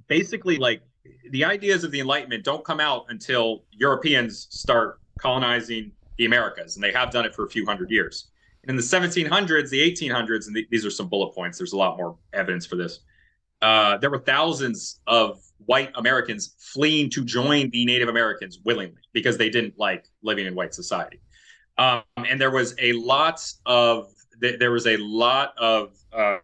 basically, 0.09 0.57
like 0.57 0.81
the 1.31 1.45
ideas 1.45 1.85
of 1.85 1.91
the 1.91 2.01
Enlightenment 2.01 2.45
don't 2.45 2.65
come 2.65 2.81
out 2.81 3.05
until 3.11 3.65
Europeans 3.73 4.47
start 4.49 5.01
colonizing 5.19 5.93
the 6.17 6.25
Americas, 6.25 6.77
and 6.77 6.83
they 6.83 6.93
have 6.93 7.11
done 7.11 7.27
it 7.27 7.35
for 7.35 7.45
a 7.45 7.51
few 7.51 7.67
hundred 7.67 7.91
years. 7.91 8.31
In 8.67 8.77
the 8.77 8.83
1700s, 8.83 9.69
the 9.69 9.93
1800s, 9.93 10.47
and 10.47 10.57
th- 10.57 10.69
these 10.71 10.87
are 10.87 10.91
some 10.91 11.11
bullet 11.11 11.35
points. 11.35 11.59
There's 11.59 11.75
a 11.75 11.77
lot 11.77 11.99
more 11.99 12.17
evidence 12.33 12.65
for 12.65 12.77
this. 12.77 13.01
Uh, 13.63 13.97
there 13.99 14.11
were 14.11 14.19
thousands 14.19 15.01
of 15.07 15.41
white 15.67 15.91
Americans 15.95 16.55
fleeing 16.59 17.09
to 17.11 17.25
join 17.25 17.71
the 17.71 17.85
Native 17.87 18.09
Americans 18.09 18.61
willingly 18.65 19.01
because 19.13 19.39
they 19.39 19.49
didn't 19.49 19.79
like 19.79 20.07
living 20.23 20.47
in 20.47 20.55
white 20.55 20.75
society. 20.75 21.21
Um, 21.79 22.03
and 22.17 22.41
there 22.41 22.51
was 22.51 22.75
a 22.79 22.93
lot 22.93 23.41
of 23.67 24.13
th- 24.41 24.59
there 24.59 24.71
was 24.71 24.87
a 24.87 24.97
lot 24.99 25.55
of 25.59 25.95
uh, 26.13 26.39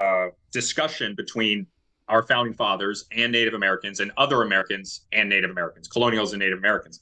uh, 0.00 0.26
discussion 0.52 1.14
between 1.14 1.66
our 2.08 2.22
founding 2.22 2.54
fathers 2.54 3.06
and 3.12 3.32
Native 3.32 3.54
Americans 3.54 4.00
and 4.00 4.12
other 4.16 4.42
Americans 4.42 5.06
and 5.12 5.28
Native 5.28 5.50
Americans, 5.50 5.88
colonials 5.88 6.32
and 6.32 6.40
Native 6.40 6.58
Americans. 6.58 7.00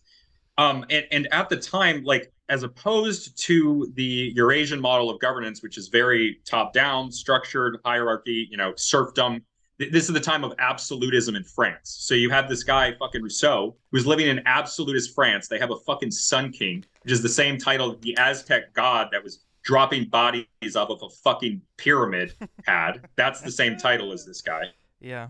Um, 0.57 0.85
and, 0.89 1.07
and 1.11 1.29
at 1.33 1.49
the 1.49 1.57
time, 1.57 2.05
like 2.05 2.33
as 2.49 2.62
opposed 2.62 3.39
to 3.45 3.91
the 3.95 4.33
Eurasian 4.35 4.81
model 4.81 5.11
of 5.11 5.21
governance, 5.21 5.62
which 5.62 5.79
is 5.79 5.89
very 5.89 6.41
top-down, 6.45 7.11
structured 7.11 7.79
hierarchy, 7.85 8.49
you 8.51 8.57
know, 8.57 8.73
serfdom. 8.77 9.43
This 9.79 10.09
is 10.09 10.12
the 10.12 10.21
time 10.21 10.45
of 10.45 10.53
absolutism 10.59 11.35
in 11.35 11.43
France. 11.43 11.97
So 12.01 12.15
you 12.15 12.31
have 12.31 12.49
this 12.49 12.62
guy, 12.62 12.95
fucking 12.99 13.23
Rousseau, 13.23 13.77
who's 13.91 14.07
living 14.07 14.29
in 14.29 14.41
absolutist 14.47 15.15
France. 15.15 15.49
They 15.49 15.59
have 15.59 15.71
a 15.71 15.79
fucking 15.87 16.11
Sun 16.12 16.53
King, 16.53 16.85
which 17.03 17.12
is 17.12 17.23
the 17.23 17.29
same 17.29 17.59
title 17.59 17.97
the 18.01 18.16
Aztec 18.19 18.73
god 18.73 19.09
that 19.11 19.25
was 19.25 19.45
dropping 19.62 20.05
bodies 20.11 20.77
off 20.77 20.91
of 20.91 21.03
a 21.03 21.09
fucking 21.09 21.61
pyramid 21.77 22.35
had. 22.66 23.09
That's 23.16 23.41
the 23.41 23.51
same 23.51 23.77
title 23.77 24.12
as 24.12 24.25
this 24.25 24.43
guy 24.43 24.66
yeah. 25.05 25.29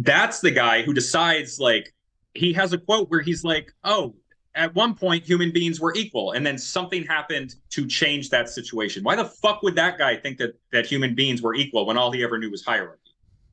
that's 0.00 0.40
the 0.40 0.50
guy 0.50 0.82
who 0.82 0.94
decides 0.94 1.60
like 1.60 1.92
he 2.34 2.54
has 2.54 2.72
a 2.72 2.78
quote 2.78 3.10
where 3.10 3.20
he's 3.20 3.44
like 3.44 3.72
oh 3.84 4.14
at 4.54 4.74
one 4.74 4.94
point 4.94 5.24
human 5.24 5.50
beings 5.50 5.80
were 5.80 5.94
equal 5.94 6.32
and 6.32 6.44
then 6.44 6.58
something 6.58 7.04
happened 7.04 7.54
to 7.70 7.86
change 7.86 8.28
that 8.30 8.48
situation. 8.48 9.02
Why 9.02 9.16
the 9.16 9.24
fuck 9.24 9.62
would 9.62 9.74
that 9.76 9.98
guy 9.98 10.16
think 10.16 10.38
that 10.38 10.58
that 10.72 10.86
human 10.86 11.14
beings 11.14 11.40
were 11.40 11.54
equal 11.54 11.86
when 11.86 11.96
all 11.96 12.10
he 12.12 12.22
ever 12.22 12.38
knew 12.38 12.50
was 12.50 12.64
hierarchy? 12.64 12.98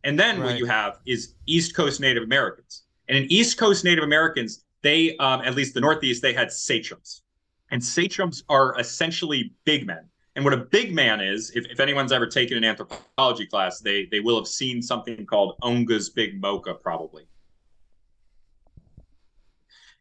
And 0.03 0.19
then 0.19 0.41
what 0.41 0.57
you 0.57 0.65
have 0.65 0.99
is 1.05 1.35
east 1.45 1.75
coast 1.75 1.99
native 1.99 2.23
americans. 2.23 2.83
And 3.07 3.17
in 3.17 3.31
east 3.31 3.57
coast 3.57 3.83
native 3.83 4.03
americans 4.03 4.63
they 4.81 5.15
um, 5.17 5.41
at 5.41 5.55
least 5.55 5.73
the 5.73 5.81
northeast 5.81 6.21
they 6.21 6.33
had 6.33 6.51
sachems. 6.51 7.23
And 7.71 7.83
sachems 7.83 8.43
are 8.49 8.77
essentially 8.79 9.53
big 9.63 9.85
men. 9.85 10.05
And 10.35 10.45
what 10.45 10.53
a 10.53 10.57
big 10.57 10.93
man 10.93 11.19
is, 11.19 11.51
if, 11.51 11.65
if 11.65 11.79
anyone's 11.79 12.11
ever 12.11 12.25
taken 12.25 12.55
an 12.57 12.63
anthropology 12.63 13.45
class, 13.45 13.79
they 13.79 14.05
they 14.05 14.19
will 14.19 14.37
have 14.37 14.47
seen 14.47 14.81
something 14.81 15.25
called 15.25 15.57
Ongka's 15.61 16.09
Big 16.09 16.41
Moka, 16.41 16.79
probably. 16.81 17.25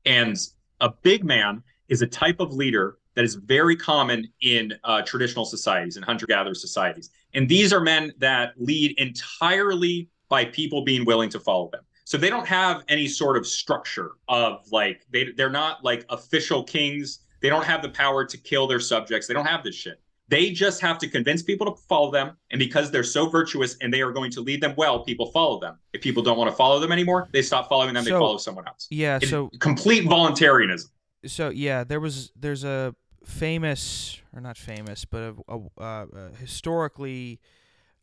And 0.07 0.39
a 0.81 0.91
big 1.03 1.25
man 1.25 1.63
is 1.89 2.03
a 2.03 2.07
type 2.07 2.41
of 2.41 2.53
leader 2.53 2.99
that 3.15 3.25
is 3.25 3.35
very 3.35 3.75
common 3.75 4.29
in 4.43 4.73
uh, 4.85 5.03
traditional 5.03 5.45
societies 5.45 5.97
and 5.97 6.05
hunter-gatherer 6.05 6.55
societies. 6.55 7.11
And 7.35 7.49
these 7.49 7.73
are 7.73 7.81
men 7.81 8.13
that 8.19 8.53
lead 8.57 8.95
entirely 8.99 10.09
by 10.29 10.45
people 10.45 10.83
being 10.83 11.05
willing 11.05 11.31
to 11.31 11.41
follow 11.41 11.69
them. 11.71 11.83
So 12.05 12.17
they 12.17 12.31
don't 12.31 12.47
have 12.47 12.85
any 12.89 13.07
sort 13.09 13.37
of 13.37 13.47
structure 13.47 14.13
of 14.29 14.67
like 14.73 15.05
they 15.11 15.33
they're 15.33 15.51
not 15.51 15.85
like 15.85 16.07
official 16.09 16.63
kings. 16.63 17.21
They 17.43 17.49
don't 17.49 17.65
have 17.65 17.83
the 17.83 17.91
power 17.91 18.25
to 18.25 18.39
kill 18.39 18.67
their 18.67 18.81
subjects. 18.81 19.27
They 19.27 19.35
don't 19.35 19.47
have 19.47 19.63
this 19.63 19.75
shit. 19.75 20.01
They 20.29 20.51
just 20.51 20.81
have 20.83 20.99
to 20.99 21.09
convince 21.09 21.43
people 21.43 21.75
to 21.75 21.81
follow 21.89 22.11
them. 22.11 22.37
And 22.51 22.59
because 22.59 22.91
they're 22.91 23.03
so 23.03 23.29
virtuous 23.29 23.77
and 23.81 23.93
they 23.93 24.03
are 24.03 24.13
going 24.13 24.31
to 24.33 24.41
lead 24.41 24.61
them 24.61 24.75
well, 24.77 25.03
people 25.05 25.27
follow 25.31 25.59
them. 25.59 25.79
If 25.93 26.03
people 26.03 26.23
don't 26.23 26.37
want 26.37 26.51
to 26.51 26.57
follow 26.57 26.81
them 26.81 26.93
anymore, 26.93 27.29
they 27.33 27.43
stop 27.43 27.69
following 27.69 27.95
them, 27.95 28.05
they 28.05 28.11
follow 28.11 28.37
someone 28.37 28.67
else. 28.67 28.87
Yeah. 28.91 29.17
It's 29.21 29.31
So 29.31 29.51
complete 29.59 30.05
voluntarism. 30.05 30.91
so 31.27 31.49
yeah, 31.49 31.83
there 31.85 32.01
was 32.01 32.31
there's 32.37 32.63
a 32.65 32.95
famous 33.25 34.21
or 34.35 34.41
not 34.41 34.57
famous, 34.57 35.05
but 35.05 35.19
a, 35.23 35.35
a, 35.49 35.59
uh, 35.83 36.07
a 36.15 36.37
historically 36.37 37.41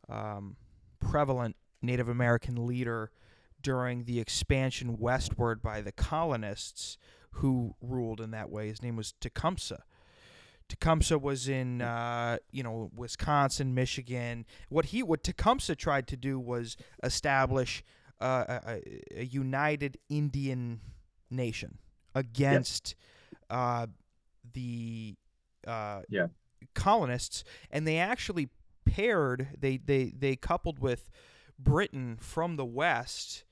um, 0.09 0.55
prevalent 0.99 1.55
Native 1.81 2.09
American 2.09 2.65
leader 2.65 3.11
during 3.61 4.03
the 4.05 4.19
expansion 4.19 4.97
westward 4.97 5.61
by 5.61 5.81
the 5.81 5.91
colonists 5.91 6.97
who 7.31 7.75
ruled 7.81 8.21
in 8.21 8.31
that 8.31 8.49
way. 8.49 8.67
His 8.67 8.81
name 8.81 8.95
was 8.95 9.13
Tecumseh. 9.19 9.83
Tecumseh 10.69 11.17
was 11.17 11.47
in 11.47 11.81
uh, 11.81 12.37
you 12.51 12.63
know 12.63 12.89
Wisconsin, 12.95 13.73
Michigan. 13.73 14.45
What 14.69 14.85
he 14.85 15.03
what 15.03 15.23
Tecumseh 15.23 15.75
tried 15.75 16.07
to 16.07 16.17
do 16.17 16.39
was 16.39 16.75
establish 17.03 17.83
uh, 18.19 18.59
a, 18.65 18.81
a, 19.15 19.23
united 19.25 19.97
Indian 20.09 20.81
nation 21.29 21.77
against 22.13 22.95
uh, 23.49 23.87
the 24.53 25.15
uh, 25.67 26.01
Yeah. 26.09 26.27
colonists, 26.73 27.43
and 27.69 27.87
they 27.87 27.97
actually 27.97 28.49
paired 28.85 29.49
they 29.59 29.77
they 29.77 30.13
they 30.17 30.35
coupled 30.35 30.79
with 30.79 31.09
Britain 31.59 32.17
from 32.19 32.55
the 32.55 32.65
west 32.65 33.43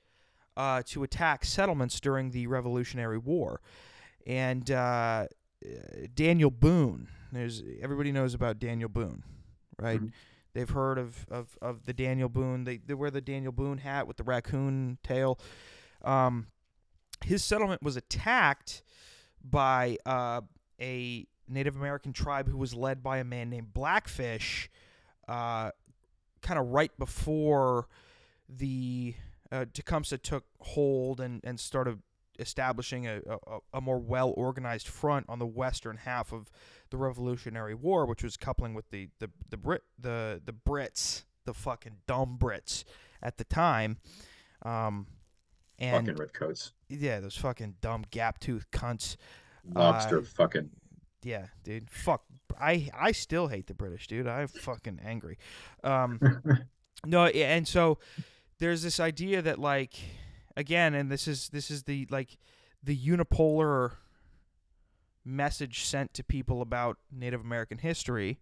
uh, 0.56 0.82
to 0.86 1.02
attack 1.02 1.44
settlements 1.44 2.00
during 2.00 2.30
the 2.30 2.46
Revolutionary 2.46 3.18
War, 3.18 3.60
and 4.26 4.70
uh, 4.70 5.26
Daniel 6.14 6.50
Boone. 6.50 7.08
There's 7.32 7.62
everybody 7.80 8.12
knows 8.12 8.34
about 8.34 8.58
Daniel 8.58 8.88
Boone, 8.88 9.22
right? 9.78 10.00
Mhm. 10.00 10.12
They've 10.52 10.70
heard 10.70 10.98
of, 10.98 11.26
of, 11.30 11.58
of 11.60 11.84
the 11.84 11.92
Daniel 11.92 12.28
Boone. 12.28 12.62
They, 12.64 12.76
they 12.76 12.94
wear 12.94 13.10
the 13.10 13.20
Daniel 13.20 13.50
Boone 13.50 13.78
hat 13.78 14.06
with 14.06 14.18
the 14.18 14.22
raccoon 14.22 14.98
tail. 15.02 15.40
Um, 16.02 16.46
his 17.24 17.42
settlement 17.42 17.82
was 17.82 17.96
attacked 17.96 18.82
by 19.42 19.98
uh, 20.06 20.42
a 20.80 21.26
Native 21.48 21.74
American 21.74 22.12
tribe 22.12 22.48
who 22.48 22.56
was 22.56 22.72
led 22.72 23.02
by 23.02 23.18
a 23.18 23.24
man 23.24 23.50
named 23.50 23.74
Blackfish, 23.74 24.70
uh, 25.26 25.70
kind 26.40 26.60
of 26.60 26.68
right 26.68 26.96
before 27.00 27.88
the 28.48 29.14
uh, 29.50 29.64
Tecumseh 29.72 30.18
took 30.18 30.44
hold 30.60 31.20
and, 31.20 31.40
and 31.42 31.58
started 31.58 31.98
establishing 32.38 33.06
a, 33.06 33.20
a, 33.26 33.58
a 33.74 33.80
more 33.80 33.98
well 33.98 34.32
organized 34.36 34.88
front 34.88 35.26
on 35.28 35.38
the 35.38 35.46
western 35.46 35.96
half 35.98 36.32
of 36.32 36.50
the 36.90 36.96
Revolutionary 36.96 37.74
War, 37.74 38.06
which 38.06 38.22
was 38.22 38.36
coupling 38.36 38.74
with 38.74 38.90
the 38.90 39.08
the 39.18 39.30
the 39.50 39.56
Brit 39.56 39.82
the 39.98 40.40
the 40.44 40.52
Brits, 40.52 41.24
the 41.44 41.54
fucking 41.54 41.98
dumb 42.06 42.36
Brits 42.40 42.84
at 43.22 43.38
the 43.38 43.44
time. 43.44 43.98
Um, 44.62 45.06
and 45.78 46.06
fucking 46.06 46.20
redcoats. 46.20 46.72
yeah, 46.88 47.20
those 47.20 47.36
fucking 47.36 47.76
dumb 47.80 48.04
gap 48.10 48.38
tooth 48.38 48.66
cunts. 48.70 49.16
Lobster 49.64 50.18
Uh, 50.18 50.22
fucking 50.22 50.70
Yeah, 51.22 51.46
dude. 51.62 51.90
Fuck. 51.90 52.24
I 52.60 52.88
I 52.94 53.12
still 53.12 53.48
hate 53.48 53.66
the 53.66 53.74
British, 53.74 54.06
dude. 54.06 54.26
I'm 54.26 54.46
fucking 54.46 55.00
angry. 55.04 55.38
Um, 55.82 56.20
no, 57.06 57.26
and 57.26 57.66
so 57.66 57.98
there's 58.58 58.82
this 58.82 59.00
idea 59.00 59.42
that 59.42 59.58
like 59.58 59.94
again, 60.56 60.94
and 60.94 61.10
this 61.10 61.26
is 61.28 61.48
this 61.50 61.70
is 61.70 61.84
the 61.84 62.06
like 62.10 62.38
the 62.82 62.96
unipolar 62.96 63.92
message 65.24 65.84
sent 65.84 66.12
to 66.14 66.22
people 66.24 66.60
about 66.60 66.98
Native 67.10 67.40
American 67.40 67.78
history 67.78 68.40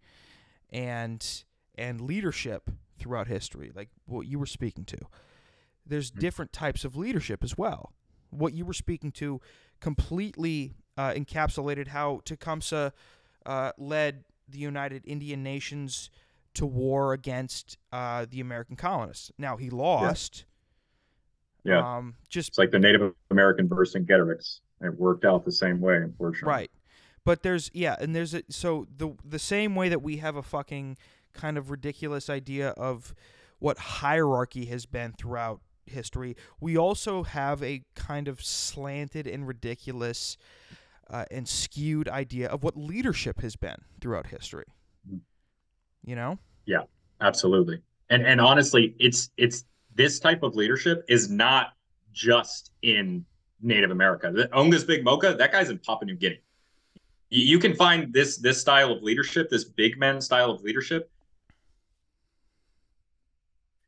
and 0.70 1.44
and 1.76 2.00
leadership 2.00 2.70
throughout 2.98 3.28
history, 3.28 3.72
like 3.74 3.88
what 4.06 4.26
you 4.26 4.38
were 4.38 4.46
speaking 4.46 4.84
to. 4.84 4.98
There's 5.86 6.10
Mhm. 6.10 6.18
different 6.20 6.52
types 6.52 6.84
of 6.84 6.96
leadership 6.96 7.42
as 7.42 7.56
well. 7.56 7.92
What 8.30 8.52
you 8.54 8.64
were 8.64 8.72
speaking 8.74 9.12
to 9.12 9.40
completely 9.80 10.74
uh, 10.96 11.12
encapsulated 11.12 11.88
how 11.88 12.20
Tecumseh 12.24 12.92
uh, 13.46 13.72
led 13.78 14.24
the 14.48 14.58
United 14.58 15.02
Indian 15.06 15.42
Nations 15.42 16.10
to 16.54 16.66
war 16.66 17.12
against 17.14 17.78
uh, 17.90 18.26
the 18.28 18.40
American 18.40 18.76
colonists. 18.76 19.32
Now 19.38 19.56
he 19.56 19.70
lost. 19.70 20.44
Yeah. 21.64 21.96
Um, 21.96 22.14
just 22.28 22.50
it's 22.50 22.58
like 22.58 22.70
the 22.70 22.78
Native 22.78 23.14
American 23.30 23.68
Vercingetorix. 23.68 24.60
It 24.80 24.98
worked 24.98 25.24
out 25.24 25.44
the 25.44 25.52
same 25.52 25.80
way, 25.80 25.96
unfortunately. 25.96 26.48
Right. 26.48 26.70
But 27.24 27.42
there's 27.42 27.70
yeah, 27.72 27.96
and 28.00 28.16
there's 28.16 28.34
a 28.34 28.42
so 28.48 28.88
the 28.96 29.14
the 29.24 29.38
same 29.38 29.76
way 29.76 29.88
that 29.88 30.02
we 30.02 30.16
have 30.16 30.34
a 30.34 30.42
fucking 30.42 30.96
kind 31.32 31.56
of 31.56 31.70
ridiculous 31.70 32.28
idea 32.28 32.70
of 32.70 33.14
what 33.58 33.78
hierarchy 33.78 34.66
has 34.66 34.86
been 34.86 35.12
throughout 35.12 35.60
history, 35.86 36.36
we 36.60 36.76
also 36.76 37.22
have 37.22 37.62
a 37.62 37.82
kind 37.94 38.28
of 38.28 38.42
slanted 38.42 39.26
and 39.26 39.46
ridiculous 39.46 40.36
uh, 41.08 41.24
and 41.30 41.46
skewed 41.48 42.08
idea 42.08 42.48
of 42.48 42.62
what 42.62 42.76
leadership 42.76 43.40
has 43.40 43.56
been 43.56 43.76
throughout 44.00 44.26
history. 44.26 44.64
Mhm. 45.08 45.20
You 46.04 46.16
know? 46.16 46.38
Yeah, 46.66 46.82
absolutely. 47.20 47.82
And 48.10 48.26
and 48.26 48.40
honestly, 48.40 48.94
it's 48.98 49.30
it's 49.36 49.64
this 49.94 50.18
type 50.20 50.42
of 50.42 50.54
leadership 50.56 51.04
is 51.08 51.30
not 51.30 51.68
just 52.12 52.70
in 52.82 53.24
Native 53.60 53.90
America. 53.90 54.30
The 54.34 54.48
Ongka's 54.48 54.84
Big 54.84 55.04
Moka, 55.04 55.36
that 55.38 55.52
guy's 55.52 55.70
in 55.70 55.78
Papua 55.78 56.06
New 56.06 56.16
Guinea. 56.16 56.40
You, 57.30 57.44
you 57.44 57.58
can 57.58 57.74
find 57.74 58.12
this 58.12 58.36
this 58.38 58.60
style 58.60 58.92
of 58.92 59.02
leadership, 59.02 59.48
this 59.50 59.64
big 59.64 59.98
men 59.98 60.20
style 60.20 60.50
of 60.50 60.62
leadership. 60.62 61.10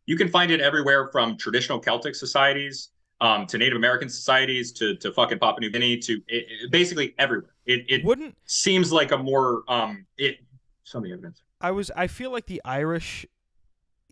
You 0.07 0.17
can 0.17 0.29
find 0.29 0.51
it 0.51 0.61
everywhere 0.61 1.09
from 1.11 1.37
traditional 1.37 1.79
Celtic 1.81 2.15
societies 2.15 2.91
um, 3.21 3.47
to 3.47 3.57
Native 3.59 3.77
American 3.77 4.09
societies 4.09 4.73
to 4.73 4.97
to 4.97 5.13
fucking 5.13 5.39
Papua 5.39 5.61
New 5.61 5.71
Guinea 5.71 5.99
to 5.99 6.15
it, 6.29 6.47
it- 6.49 6.71
basically 6.71 7.15
everywhere. 7.19 7.51
It 7.67 7.85
it 7.89 8.05
Wouldn't 8.05 8.37
seems 8.45 8.93
like 8.93 9.13
a 9.13 9.19
more 9.19 9.65
um 9.69 10.07
it 10.19 10.39
some 10.85 10.99
of 11.03 11.05
the 11.05 11.13
evidence. 11.13 11.43
I 11.61 11.71
was 11.71 11.91
I 11.97 12.07
feel 12.07 12.31
like 12.31 12.47
the 12.47 12.61
Irish 12.65 13.25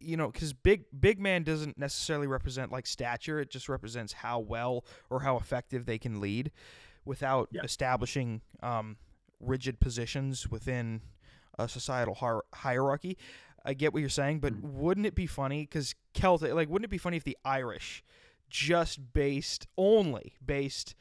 you 0.03 0.16
know 0.16 0.31
cuz 0.31 0.53
big 0.53 0.85
big 0.99 1.19
man 1.20 1.43
doesn't 1.43 1.79
necessarily 1.79 2.27
represent 2.27 2.70
like 2.73 2.87
stature 2.87 3.41
it 3.41 3.51
just 3.51 3.69
represents 3.69 4.12
how 4.12 4.39
well 4.39 4.85
or 5.11 5.20
how 5.20 5.37
effective 5.37 5.87
they 5.87 5.99
can 5.99 6.20
lead 6.20 6.51
without 7.05 7.49
Yeah. 7.53 7.62
establishing 7.62 8.43
um, 8.62 8.97
rigid 9.41 9.81
positions 9.81 10.49
within 10.49 11.03
a 11.59 11.69
societal 11.69 12.15
hier- 12.15 12.45
hierarchy. 12.55 13.19
I 13.65 13.74
get 13.74 13.93
what 13.93 14.01
you're 14.01 14.09
saying, 14.09 14.41
but 14.41 14.55
Mhm. 14.55 14.61
wouldn't 14.62 15.07
it 15.07 15.15
be 15.15 15.27
funny 15.27 15.66
cuz 15.66 15.95
Celtic 16.15 16.53
like 16.55 16.69
wouldn't 16.69 16.85
it 16.87 16.91
be 16.91 16.99
funny 16.99 17.16
if 17.16 17.24
the 17.24 17.37
Irish 17.45 18.03
just 18.49 19.12
based 19.12 19.66
only 19.77 20.37
based 20.45 20.95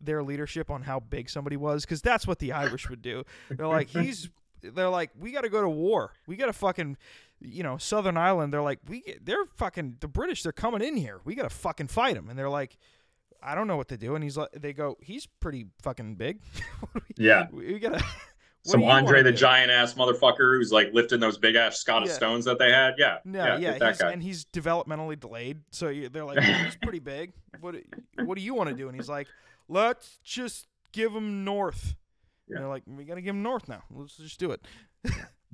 their 0.00 0.22
leadership 0.22 0.70
on 0.70 0.82
how 0.82 1.00
big 1.00 1.28
somebody 1.30 1.56
was 1.56 1.86
cuz 1.86 2.02
that's 2.02 2.26
what 2.26 2.38
the 2.38 2.52
Irish 2.52 2.88
would 2.90 3.02
do. 3.02 3.24
They're 3.50 3.66
like 3.68 3.88
he's 4.00 4.28
they're 4.60 4.88
like 4.88 5.10
we 5.18 5.30
got 5.32 5.42
to 5.42 5.48
go 5.50 5.60
to 5.62 5.68
war. 5.68 6.14
We 6.26 6.36
got 6.36 6.46
to 6.46 6.52
fucking 6.52 6.96
you 7.40 7.62
know, 7.62 7.76
Southern 7.78 8.16
Ireland, 8.16 8.52
they're 8.52 8.62
like 8.62 8.80
we 8.88 9.02
they're 9.22 9.44
fucking 9.56 9.96
the 10.00 10.08
British, 10.08 10.42
they're 10.42 10.52
coming 10.52 10.82
in 10.82 10.96
here. 10.96 11.20
We 11.24 11.34
got 11.34 11.42
to 11.44 11.50
fucking 11.54 11.88
fight 11.88 12.14
them. 12.14 12.28
And 12.28 12.38
they're 12.38 12.48
like 12.50 12.76
I 13.42 13.54
don't 13.54 13.66
know 13.66 13.76
what 13.76 13.88
to 13.88 13.98
do. 13.98 14.14
And 14.14 14.24
he's 14.24 14.36
like 14.36 14.50
they 14.52 14.72
go, 14.72 14.96
he's 15.00 15.26
pretty 15.26 15.66
fucking 15.82 16.14
big. 16.16 16.40
Yeah. 17.16 17.46
we 17.52 17.78
got 17.78 17.98
to 17.98 18.04
Some 18.64 18.82
Andre 18.82 19.22
the 19.22 19.30
Giant 19.32 19.70
ass 19.70 19.94
motherfucker 19.94 20.56
who's 20.56 20.72
like 20.72 20.88
lifting 20.92 21.20
those 21.20 21.36
big 21.38 21.54
ass 21.54 21.78
Scottish 21.78 22.08
Yeah. 22.08 22.14
stones 22.14 22.44
that 22.46 22.58
they 22.58 22.72
had. 22.72 22.94
Yeah. 22.98 23.18
No, 23.24 23.44
yeah, 23.44 23.56
yeah, 23.58 23.78
that 23.78 23.88
he's, 23.90 23.98
guy. 23.98 24.10
and 24.12 24.22
he's 24.22 24.44
developmentally 24.46 25.20
delayed. 25.20 25.60
So 25.70 25.92
they're 26.10 26.24
like, 26.24 26.38
he's 26.64 26.76
pretty 26.76 26.98
big. 27.00 27.32
What 27.60 27.76
what 28.24 28.36
do 28.36 28.42
you 28.42 28.54
want 28.54 28.70
to 28.70 28.74
do? 28.74 28.88
And 28.88 28.96
he's 28.96 29.08
like, 29.08 29.28
let's 29.68 30.18
just 30.24 30.66
give 30.92 31.12
him 31.12 31.44
north. 31.44 31.94
Yeah. 32.48 32.56
And 32.56 32.64
they're 32.64 32.70
like, 32.70 32.82
we 32.86 33.04
got 33.04 33.14
to 33.16 33.22
give 33.22 33.34
him 33.34 33.42
north 33.42 33.68
now. 33.68 33.82
Let's 33.90 34.16
just 34.16 34.40
do 34.40 34.50
it. 34.52 34.60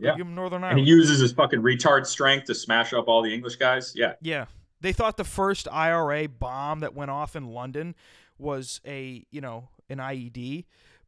Yeah. 0.02 0.16
give 0.16 0.26
him 0.26 0.34
Northern 0.34 0.64
And 0.64 0.78
he 0.78 0.84
uses 0.84 1.20
his 1.20 1.32
fucking 1.32 1.60
retard 1.62 2.06
strength 2.06 2.46
to 2.46 2.54
smash 2.54 2.92
up 2.92 3.08
all 3.08 3.22
the 3.22 3.32
English 3.32 3.56
guys. 3.56 3.92
Yeah. 3.94 4.14
Yeah. 4.20 4.46
They 4.80 4.92
thought 4.92 5.16
the 5.16 5.24
first 5.24 5.68
IRA 5.70 6.28
bomb 6.28 6.80
that 6.80 6.94
went 6.94 7.10
off 7.10 7.36
in 7.36 7.46
London 7.48 7.94
was 8.38 8.80
a, 8.86 9.26
you 9.30 9.40
know, 9.40 9.68
an 9.88 9.98
IED, 9.98 10.64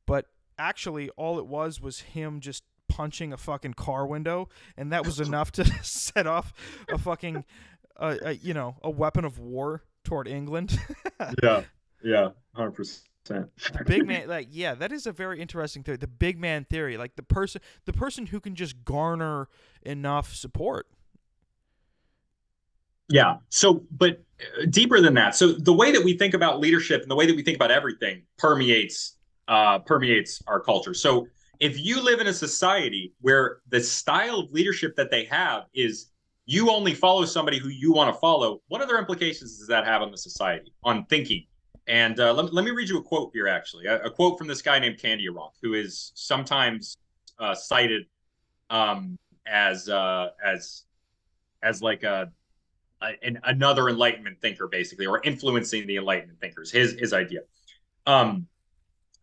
but 0.06 0.27
actually 0.59 1.09
all 1.10 1.39
it 1.39 1.47
was 1.47 1.81
was 1.81 2.01
him 2.01 2.40
just 2.40 2.62
punching 2.89 3.32
a 3.32 3.36
fucking 3.39 3.73
car 3.73 4.06
window 4.06 4.48
and 4.77 4.93
that 4.93 5.06
was 5.06 5.19
enough 5.27 5.51
to 5.52 5.64
set 5.82 6.27
off 6.27 6.52
a 6.93 6.98
fucking 6.98 7.44
uh, 7.97 8.16
a, 8.23 8.32
you 8.35 8.52
know, 8.55 8.77
a 8.82 8.90
weapon 8.90 9.24
of 9.24 9.39
war 9.39 9.82
toward 10.05 10.28
England. 10.28 10.78
Yeah. 11.43 11.62
Yeah. 12.02 12.31
Hundred 12.52 12.73
percent. 12.73 13.06
Big 13.86 14.07
man 14.07 14.28
like 14.28 14.49
yeah, 14.51 14.74
that 14.74 14.93
is 14.93 15.07
a 15.07 15.12
very 15.12 15.40
interesting 15.40 15.82
theory. 15.82 15.97
The 15.97 16.07
big 16.07 16.39
man 16.39 16.65
theory, 16.69 16.97
like 16.97 17.16
the 17.16 17.23
person 17.23 17.61
the 17.85 17.93
person 17.93 18.27
who 18.27 18.40
can 18.40 18.55
just 18.55 18.85
garner 18.85 19.49
enough 19.82 20.35
support. 20.35 20.86
Yeah. 23.09 23.36
So, 23.51 23.85
but 23.90 24.23
uh, 24.40 24.66
deeper 24.70 25.01
than 25.01 25.15
that. 25.15 25.36
So 25.36 25.53
the 25.53 25.73
way 25.73 25.93
that 25.93 26.03
we 26.03 26.16
think 26.16 26.35
about 26.35 26.61
leadership 26.61 27.03
and 27.03 27.11
the 27.11 27.15
way 27.15 27.27
that 27.27 27.36
we 27.36 27.43
think 27.43 27.57
about 27.57 27.70
everything 27.70 28.23
permeates 28.39 29.19
uh, 29.49 29.81
permeates 29.81 30.43
our 30.47 30.61
culture. 30.61 30.94
So 30.94 31.27
if 31.61 31.78
you 31.78 32.03
live 32.03 32.20
in 32.20 32.27
a 32.27 32.32
society 32.32 33.12
where 33.20 33.59
the 33.69 33.81
style 33.81 34.40
of 34.40 34.51
leadership 34.51 34.97
that 34.97 35.11
they 35.11 35.24
have 35.27 35.65
is 35.74 36.11
you 36.47 36.70
only 36.70 36.94
follow 36.94 37.24
somebody 37.24 37.59
who 37.59 37.69
you 37.69 37.93
want 37.93 38.12
to 38.12 38.19
follow, 38.19 38.62
what 38.69 38.81
other 38.81 38.99
implications 38.99 39.59
does 39.59 39.69
that 39.69 39.85
have 39.85 40.03
on 40.03 40.11
the 40.11 40.19
society, 40.19 40.73
on 40.82 41.05
thinking? 41.07 41.47
And 41.88 42.18
uh, 42.20 42.32
let, 42.32 42.54
let 42.54 42.64
me 42.64 42.70
read 42.70 42.88
you 42.88 42.98
a 42.98 43.02
quote 43.02 43.30
here, 43.32 43.48
actually, 43.48 43.86
a, 43.86 44.02
a 44.04 44.10
quote 44.10 44.38
from 44.38 44.46
this 44.46 44.62
guy 44.62 44.78
named 44.78 44.98
Kandiaronk, 44.98 45.52
who 45.60 45.74
is 45.74 46.12
sometimes 46.14 46.96
uh, 47.38 47.54
cited 47.54 48.06
um, 48.70 49.18
as 49.46 49.88
uh, 49.88 50.28
as 50.44 50.84
as 51.62 51.82
like 51.82 52.04
a, 52.04 52.30
a 53.02 53.06
an, 53.22 53.40
another 53.44 53.88
Enlightenment 53.88 54.40
thinker, 54.40 54.68
basically, 54.68 55.06
or 55.06 55.20
influencing 55.24 55.86
the 55.86 55.96
Enlightenment 55.96 56.40
thinkers. 56.40 56.70
His 56.70 56.92
his 56.92 57.12
idea. 57.12 57.40
Um, 58.06 58.46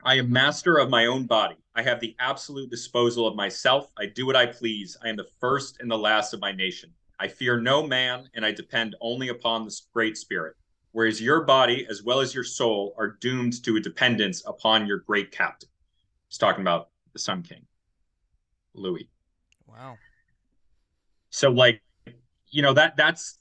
I 0.03 0.15
am 0.15 0.31
master 0.31 0.77
of 0.77 0.89
my 0.89 1.07
own 1.07 1.25
body. 1.25 1.55
I 1.75 1.81
have 1.83 1.99
the 1.99 2.15
absolute 2.19 2.69
disposal 2.69 3.27
of 3.27 3.35
myself. 3.35 3.91
I 3.97 4.05
do 4.05 4.25
what 4.25 4.35
I 4.35 4.45
please. 4.45 4.97
I 5.03 5.09
am 5.09 5.15
the 5.15 5.27
first 5.39 5.79
and 5.79 5.89
the 5.89 5.97
last 5.97 6.33
of 6.33 6.41
my 6.41 6.51
nation. 6.51 6.91
I 7.19 7.27
fear 7.27 7.59
no 7.59 7.85
man, 7.85 8.29
and 8.33 8.45
I 8.45 8.51
depend 8.51 8.95
only 9.01 9.27
upon 9.29 9.65
the 9.65 9.75
Great 9.93 10.17
Spirit. 10.17 10.55
Whereas 10.91 11.21
your 11.21 11.43
body, 11.43 11.85
as 11.89 12.03
well 12.03 12.19
as 12.19 12.33
your 12.33 12.43
soul, 12.43 12.95
are 12.97 13.09
doomed 13.21 13.63
to 13.63 13.75
a 13.77 13.79
dependence 13.79 14.43
upon 14.45 14.87
your 14.87 14.99
great 14.99 15.31
captain. 15.31 15.69
He's 16.27 16.37
talking 16.37 16.61
about 16.61 16.89
the 17.13 17.19
Sun 17.19 17.43
King, 17.43 17.65
Louis. 18.73 19.07
Wow. 19.67 19.97
So, 21.29 21.49
like, 21.51 21.81
you 22.49 22.61
know 22.61 22.73
that 22.73 22.97
that's 22.97 23.39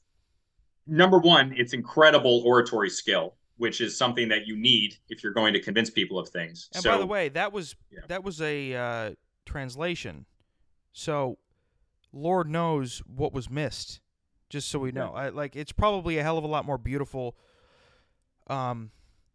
number 0.87 1.19
one. 1.19 1.55
It's 1.57 1.73
incredible 1.73 2.43
oratory 2.45 2.91
skill, 2.91 3.35
which 3.57 3.81
is 3.81 3.97
something 3.97 4.29
that 4.29 4.47
you 4.47 4.57
need 4.57 4.97
if 5.09 5.23
you're 5.23 5.33
going 5.33 5.55
to 5.55 5.61
convince 5.61 5.89
people 5.89 6.19
of 6.19 6.29
things. 6.29 6.69
And 6.75 6.83
so, 6.83 6.91
by 6.91 6.99
the 6.99 7.07
way, 7.07 7.31
that 7.31 7.53
was 7.53 7.75
Yeah. 7.91 8.01
that 8.09 8.23
was 8.25 8.43
a 8.43 8.75
uh, 8.75 9.11
translation. 9.47 10.27
So 10.93 11.39
Lord 12.13 12.49
knows 12.49 13.03
what 13.07 13.33
was 13.33 13.49
missed. 13.49 14.01
Just 14.49 14.69
so 14.69 14.79
we 14.79 14.93
know, 14.93 15.13
I, 15.13 15.29
like 15.29 15.57
it's 15.57 15.73
probably 15.73 16.19
a 16.19 16.23
hell 16.23 16.39
of 16.39 16.45
a 16.45 16.47
lot 16.47 16.65
more 16.65 16.79
beautiful, 16.79 17.37
um, 18.49 18.91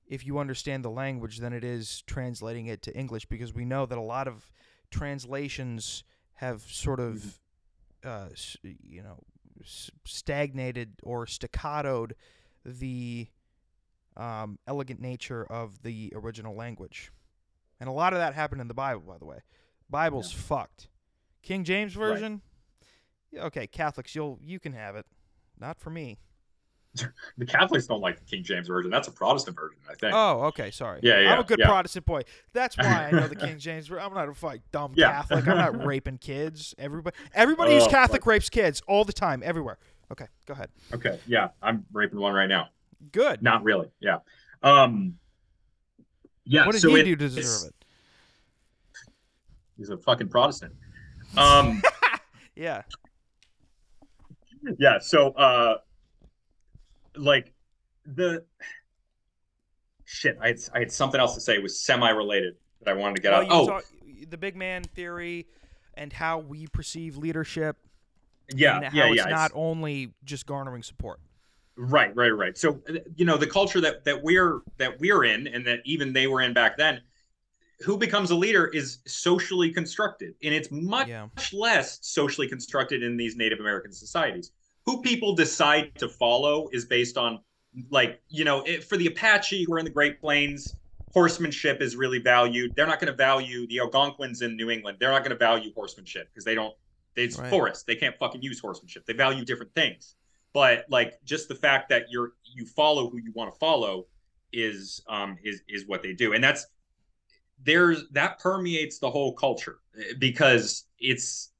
if 0.07 0.25
you 0.25 0.39
understand 0.39 0.83
the 0.83 0.89
language 0.89 1.37
than 1.37 1.53
it 1.53 1.63
is 1.63 2.01
translating 2.07 2.65
it 2.67 2.81
to 2.83 2.95
English, 2.97 3.25
because 3.27 3.53
we 3.53 3.63
know 3.65 3.85
that 3.85 3.97
a 3.97 4.01
lot 4.01 4.27
of 4.27 4.51
translations 4.89 6.03
have 6.33 6.61
sort 6.63 6.99
of, 6.99 7.39
uh, 8.03 8.27
s- 8.31 8.57
you 8.63 9.01
know, 9.03 9.19
s- 9.61 9.91
stagnated 10.05 10.93
or 11.03 11.25
staccatoed 11.25 12.13
the 12.65 13.27
um, 14.17 14.59
elegant 14.67 14.99
nature 14.99 15.43
of 15.45 15.81
the 15.83 16.11
original 16.15 16.55
language. 16.55 17.11
And 17.79 17.89
a 17.89 17.91
lot 17.91 18.13
of 18.13 18.19
that 18.19 18.33
happened 18.35 18.61
in 18.61 18.67
the 18.67 18.73
Bible, 18.73 19.01
by 19.01 19.17
the 19.17 19.25
way. 19.25 19.39
Bible's 19.89 20.31
fucked. 20.31 20.87
King 21.41 21.63
James 21.63 21.93
version, 21.93 22.33
yeah, 22.33 22.52
okay, 23.37 23.67
Catholics, 23.67 24.15
you'll 24.15 24.39
you 24.41 24.59
can 24.59 24.73
have 24.73 24.95
it. 24.95 25.05
Not 25.59 25.79
for 25.79 25.89
me. 25.89 26.17
the 27.37 27.45
Catholics 27.45 27.87
don't 27.87 28.01
like 28.01 28.19
the 28.19 28.25
King 28.25 28.43
James 28.43 28.67
version. 28.67 28.91
That's 28.91 29.07
a 29.07 29.11
Protestant 29.11 29.55
version, 29.57 29.79
I 29.89 29.95
think. 29.95 30.13
Oh, 30.15 30.41
okay, 30.45 30.69
sorry. 30.69 30.99
Yeah, 31.01 31.19
yeah 31.21 31.33
I'm 31.33 31.39
a 31.39 31.43
good 31.43 31.57
yeah. 31.59 31.67
Protestant 31.67 32.05
boy. 32.05 32.21
That's 32.53 32.77
why 32.77 33.07
I 33.07 33.11
know 33.11 33.27
the 33.27 33.35
King 33.47 33.57
James. 33.57 33.89
I'm 33.89 34.13
not 34.13 34.27
a 34.27 34.45
like 34.45 34.61
dumb 34.71 34.93
Yeah. 34.95 35.11
Catholic. 35.11 35.47
I'm 35.47 35.57
not 35.57 35.85
raping 35.85 36.19
kids. 36.19 36.75
Everybody, 36.77 37.15
everybody 37.33 37.73
who's 37.73 37.83
Oh, 37.83 37.89
Catholic 37.89 38.21
fuck. 38.21 38.27
rapes 38.27 38.49
kids 38.49 38.81
all 38.87 39.05
the 39.05 39.13
time, 39.13 39.41
everywhere. 39.43 39.79
Okay, 40.11 40.27
go 40.45 40.53
ahead. 40.53 40.69
Okay, 40.93 41.19
yeah, 41.25 41.49
I'm 41.63 41.85
raping 41.91 42.19
one 42.19 42.33
right 42.33 42.47
now. 42.49 42.69
Good. 43.11 43.41
Not 43.41 43.63
really. 43.63 43.89
Yeah. 43.99 44.19
Um. 44.61 45.17
Yeah. 46.45 46.65
what 46.67 46.73
did 46.73 46.81
so 46.81 46.89
he 46.93 46.99
it- 47.01 47.05
do 47.05 47.15
to 47.15 47.29
deserve 47.29 47.69
it? 47.69 47.75
He's 49.77 49.89
a 49.89 49.97
fucking 49.97 50.29
Protestant. 50.29 50.73
Um. 51.37 51.81
Yeah. 52.55 52.83
Yeah 54.79 54.99
so 54.99 55.29
uh 55.31 55.77
like 57.15 57.53
the 58.05 58.43
shit 60.05 60.37
i 60.41 60.47
had, 60.47 60.57
I 60.73 60.79
had 60.79 60.91
something 60.91 61.19
else 61.19 61.35
to 61.35 61.41
say 61.41 61.53
it 61.55 61.63
was 61.63 61.79
semi-related 61.79 62.55
that 62.81 62.89
i 62.91 62.93
wanted 62.93 63.15
to 63.17 63.21
get 63.21 63.31
Well, 63.31 63.41
out 63.41 63.47
oh 63.51 63.67
talk- 63.67 63.85
the 64.29 64.37
big 64.37 64.55
man 64.55 64.83
theory 64.83 65.47
and 65.95 66.11
how 66.11 66.39
we 66.39 66.65
perceive 66.67 67.17
leadership. 67.17 67.77
yeah 68.55 68.77
and 68.77 68.85
how 68.85 68.91
yeah 68.97 69.05
it's 69.11 69.17
yeah 69.17 69.23
not 69.25 69.45
it's- 69.47 69.51
only 69.53 70.13
just 70.23 70.45
garnering 70.45 70.83
support. 70.83 71.19
right 71.75 72.15
right 72.15 72.29
right 72.35 72.57
so 72.57 72.81
uh, 72.89 72.93
you 73.15 73.25
know 73.25 73.37
the 73.37 73.47
culture 73.47 73.81
that 73.81 74.03
that 74.05 74.21
we're 74.23 74.61
that 74.77 74.99
we're 74.99 75.23
in 75.23 75.47
and 75.47 75.65
that 75.67 75.79
even 75.85 76.13
they 76.13 76.27
were 76.27 76.41
in 76.41 76.53
back 76.53 76.77
then 76.77 77.01
who 77.83 77.97
becomes 77.97 78.31
a 78.31 78.35
leader 78.35 78.67
is 78.67 78.99
socially 79.05 79.71
constructed 79.71 80.33
and 80.43 80.53
it's 80.53 80.69
much 80.71 81.07
Yeah. 81.09 81.27
less 81.51 81.99
socially 82.01 82.47
constructed 82.47 83.03
in 83.03 83.17
these 83.17 83.35
native 83.35 83.59
american 83.59 83.91
societies. 83.91 84.51
Who 84.85 85.01
people 85.01 85.35
decide 85.35 85.93
to 85.99 86.09
follow 86.09 86.69
is 86.71 86.85
based 86.85 87.17
on 87.17 87.39
like 87.89 88.21
you 88.29 88.45
know 88.45 88.61
it, 88.63 88.83
for 88.83 88.97
the 88.97 89.07
apache 89.07 89.63
who 89.65 89.73
are 89.73 89.79
in 89.79 89.85
the 89.85 89.91
great 89.91 90.19
plains 90.19 90.75
horsemanship 91.13 91.79
is 91.79 91.95
really 91.95 92.17
valued. 92.17 92.75
They're 92.75 92.87
not 92.87 92.99
going 92.99 93.11
to 93.11 93.17
value 93.17 93.67
the 93.67 93.79
algonquins 93.79 94.41
in 94.41 94.55
new 94.57 94.69
england. 94.71 94.97
They're 94.99 95.11
not 95.11 95.23
going 95.23 95.31
to 95.31 95.37
value 95.37 95.71
horsemanship 95.75 96.29
because 96.29 96.43
they 96.45 96.55
don't 96.55 96.73
it's 97.15 97.37
Right. 97.37 97.49
forest. 97.49 97.85
They 97.85 97.95
can't 97.95 98.17
fucking 98.17 98.41
use 98.41 98.59
horsemanship. 98.59 99.05
They 99.05 99.13
value 99.13 99.45
different 99.45 99.73
things. 99.75 100.15
But 100.53 100.85
like 100.89 101.19
just 101.23 101.47
the 101.47 101.55
fact 101.55 101.89
that 101.89 102.05
you're 102.09 102.33
you 102.43 102.65
follow 102.65 103.09
who 103.09 103.17
you 103.17 103.31
want 103.35 103.53
to 103.53 103.59
follow 103.59 104.07
is 104.51 105.01
um 105.07 105.37
is 105.43 105.61
is 105.67 105.87
what 105.87 106.01
they 106.03 106.13
do. 106.13 106.33
And 106.33 106.43
that's 106.43 106.65
there's 107.61 108.03
that 108.11 108.39
permeates 108.39 108.99
the 108.99 109.09
whole 109.09 109.33
culture 109.33 109.79
because 110.19 110.85
it's 110.99 111.51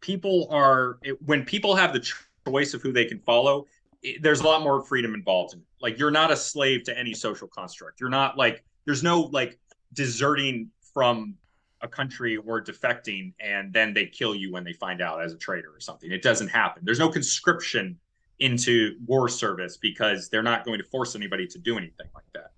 people 0.00 0.48
are 0.50 0.98
it, 1.02 1.20
when 1.22 1.44
people 1.44 1.74
have 1.74 1.92
the 1.92 2.12
choice 2.46 2.74
of 2.74 2.82
who 2.82 2.92
they 2.92 3.04
can 3.04 3.18
follow 3.20 3.66
it, 4.02 4.22
there's 4.22 4.40
a 4.40 4.44
lot 4.44 4.62
more 4.62 4.82
freedom 4.82 5.14
involved 5.14 5.54
in 5.54 5.60
it. 5.60 5.66
like 5.80 5.98
you're 5.98 6.10
not 6.10 6.30
a 6.30 6.36
slave 6.36 6.84
to 6.84 6.98
any 6.98 7.12
social 7.12 7.48
construct. 7.48 8.00
You're 8.00 8.10
not 8.10 8.36
like 8.36 8.64
there's 8.84 9.02
no 9.02 9.22
like 9.32 9.58
deserting 9.92 10.70
from 10.94 11.34
a 11.82 11.88
country 11.88 12.36
or 12.36 12.62
defecting 12.62 13.32
and 13.40 13.72
then 13.72 13.94
they 13.94 14.06
kill 14.06 14.34
you 14.34 14.52
when 14.52 14.64
they 14.64 14.74
find 14.74 15.00
out 15.00 15.22
as 15.22 15.32
a 15.32 15.36
traitor 15.36 15.74
or 15.74 15.80
something. 15.80 16.10
It 16.12 16.22
doesn't 16.22 16.48
happen. 16.48 16.82
There's 16.84 16.98
no 16.98 17.08
conscription 17.08 17.98
into 18.38 18.96
war 19.06 19.28
service 19.28 19.76
because 19.76 20.28
they're 20.28 20.42
not 20.42 20.64
going 20.64 20.78
to 20.78 20.84
force 20.84 21.14
anybody 21.14 21.46
to 21.46 21.58
do 21.58 21.76
anything 21.76 22.06
like 22.14 22.24
that 22.34 22.52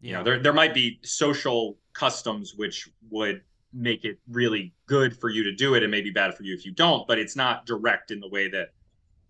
you 0.00 0.12
know 0.12 0.22
there 0.22 0.38
there 0.38 0.52
might 0.52 0.74
be 0.74 0.98
social 1.02 1.76
customs 1.92 2.54
which 2.54 2.88
would 3.10 3.42
make 3.72 4.04
it 4.04 4.18
really 4.28 4.72
good 4.86 5.16
for 5.16 5.28
you 5.28 5.44
to 5.44 5.52
do 5.52 5.74
it 5.74 5.82
and 5.82 5.90
maybe 5.90 6.10
bad 6.10 6.34
for 6.34 6.42
you 6.42 6.54
if 6.54 6.64
you 6.64 6.72
don't 6.72 7.06
but 7.06 7.18
it's 7.18 7.36
not 7.36 7.66
direct 7.66 8.10
in 8.10 8.18
the 8.20 8.28
way 8.28 8.48
that 8.48 8.70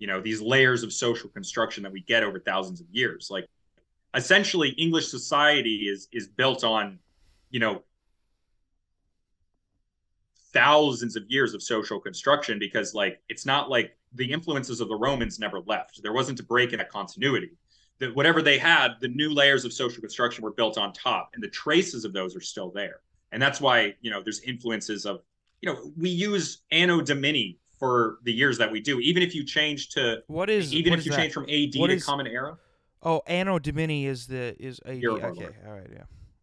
you 0.00 0.06
know 0.06 0.20
these 0.20 0.40
layers 0.40 0.82
of 0.82 0.92
social 0.92 1.28
construction 1.28 1.82
that 1.82 1.92
we 1.92 2.00
get 2.00 2.24
over 2.24 2.40
thousands 2.40 2.80
of 2.80 2.86
years. 2.90 3.28
Like 3.30 3.46
essentially 4.16 4.70
english 4.70 5.06
society 5.06 5.88
is 5.88 6.08
is 6.10 6.26
built 6.26 6.64
on 6.64 6.98
you 7.50 7.60
know 7.60 7.80
thousands 10.52 11.14
of 11.14 11.22
years 11.28 11.54
of 11.54 11.62
social 11.62 12.00
construction 12.00 12.58
because 12.58 12.92
like 12.92 13.20
it's 13.28 13.46
not 13.46 13.70
like 13.70 13.96
the 14.14 14.32
influences 14.32 14.80
of 14.80 14.88
the 14.88 14.96
romans 14.96 15.38
never 15.38 15.60
left. 15.60 16.02
There 16.02 16.12
wasn't 16.12 16.40
a 16.40 16.42
break 16.42 16.72
in 16.72 16.78
that 16.78 16.90
continuity 16.90 17.50
that 18.00 18.14
whatever 18.16 18.42
they 18.42 18.58
had, 18.58 18.94
the 19.00 19.08
new 19.08 19.30
layers 19.32 19.64
of 19.64 19.72
social 19.72 20.00
construction 20.00 20.42
were 20.42 20.52
built 20.52 20.76
on 20.78 20.92
top, 20.92 21.30
and 21.34 21.42
the 21.42 21.48
traces 21.48 22.04
of 22.04 22.12
those 22.12 22.34
are 22.34 22.40
still 22.40 22.70
there. 22.70 23.00
And 23.32 23.40
that's 23.40 23.60
why 23.60 23.94
you 24.00 24.10
know 24.10 24.22
there's 24.22 24.40
influences 24.40 25.06
of 25.06 25.20
you 25.60 25.72
know 25.72 25.92
we 25.96 26.08
use 26.10 26.62
Anno 26.72 27.00
Domini 27.00 27.58
for 27.78 28.18
the 28.24 28.32
years 28.32 28.58
that 28.58 28.70
we 28.70 28.80
do. 28.80 28.98
Even 29.00 29.22
if 29.22 29.34
you 29.34 29.44
change 29.44 29.90
to 29.90 30.22
What 30.26 30.50
is 30.50 30.74
even 30.74 30.90
what 30.90 30.94
if 30.98 31.00
is 31.00 31.06
you 31.06 31.12
that? 31.12 31.18
change 31.18 31.32
from 31.32 31.44
AD 31.48 31.74
What 31.76 31.86
to 31.88 31.94
is- 31.94 32.04
Common 32.04 32.26
Era, 32.26 32.58
Oh, 33.02 33.22
Anno 33.26 33.58
Domini 33.58 34.06
is 34.06 34.26
the 34.26 34.56
is 34.58 34.80
AD. 34.84 35.02
Era 35.02 35.14
of 35.14 35.24
Okay, 35.24 35.40
Lord. 35.44 35.54
all 35.66 35.72
right, 35.74 35.86
yeah, 35.92 36.02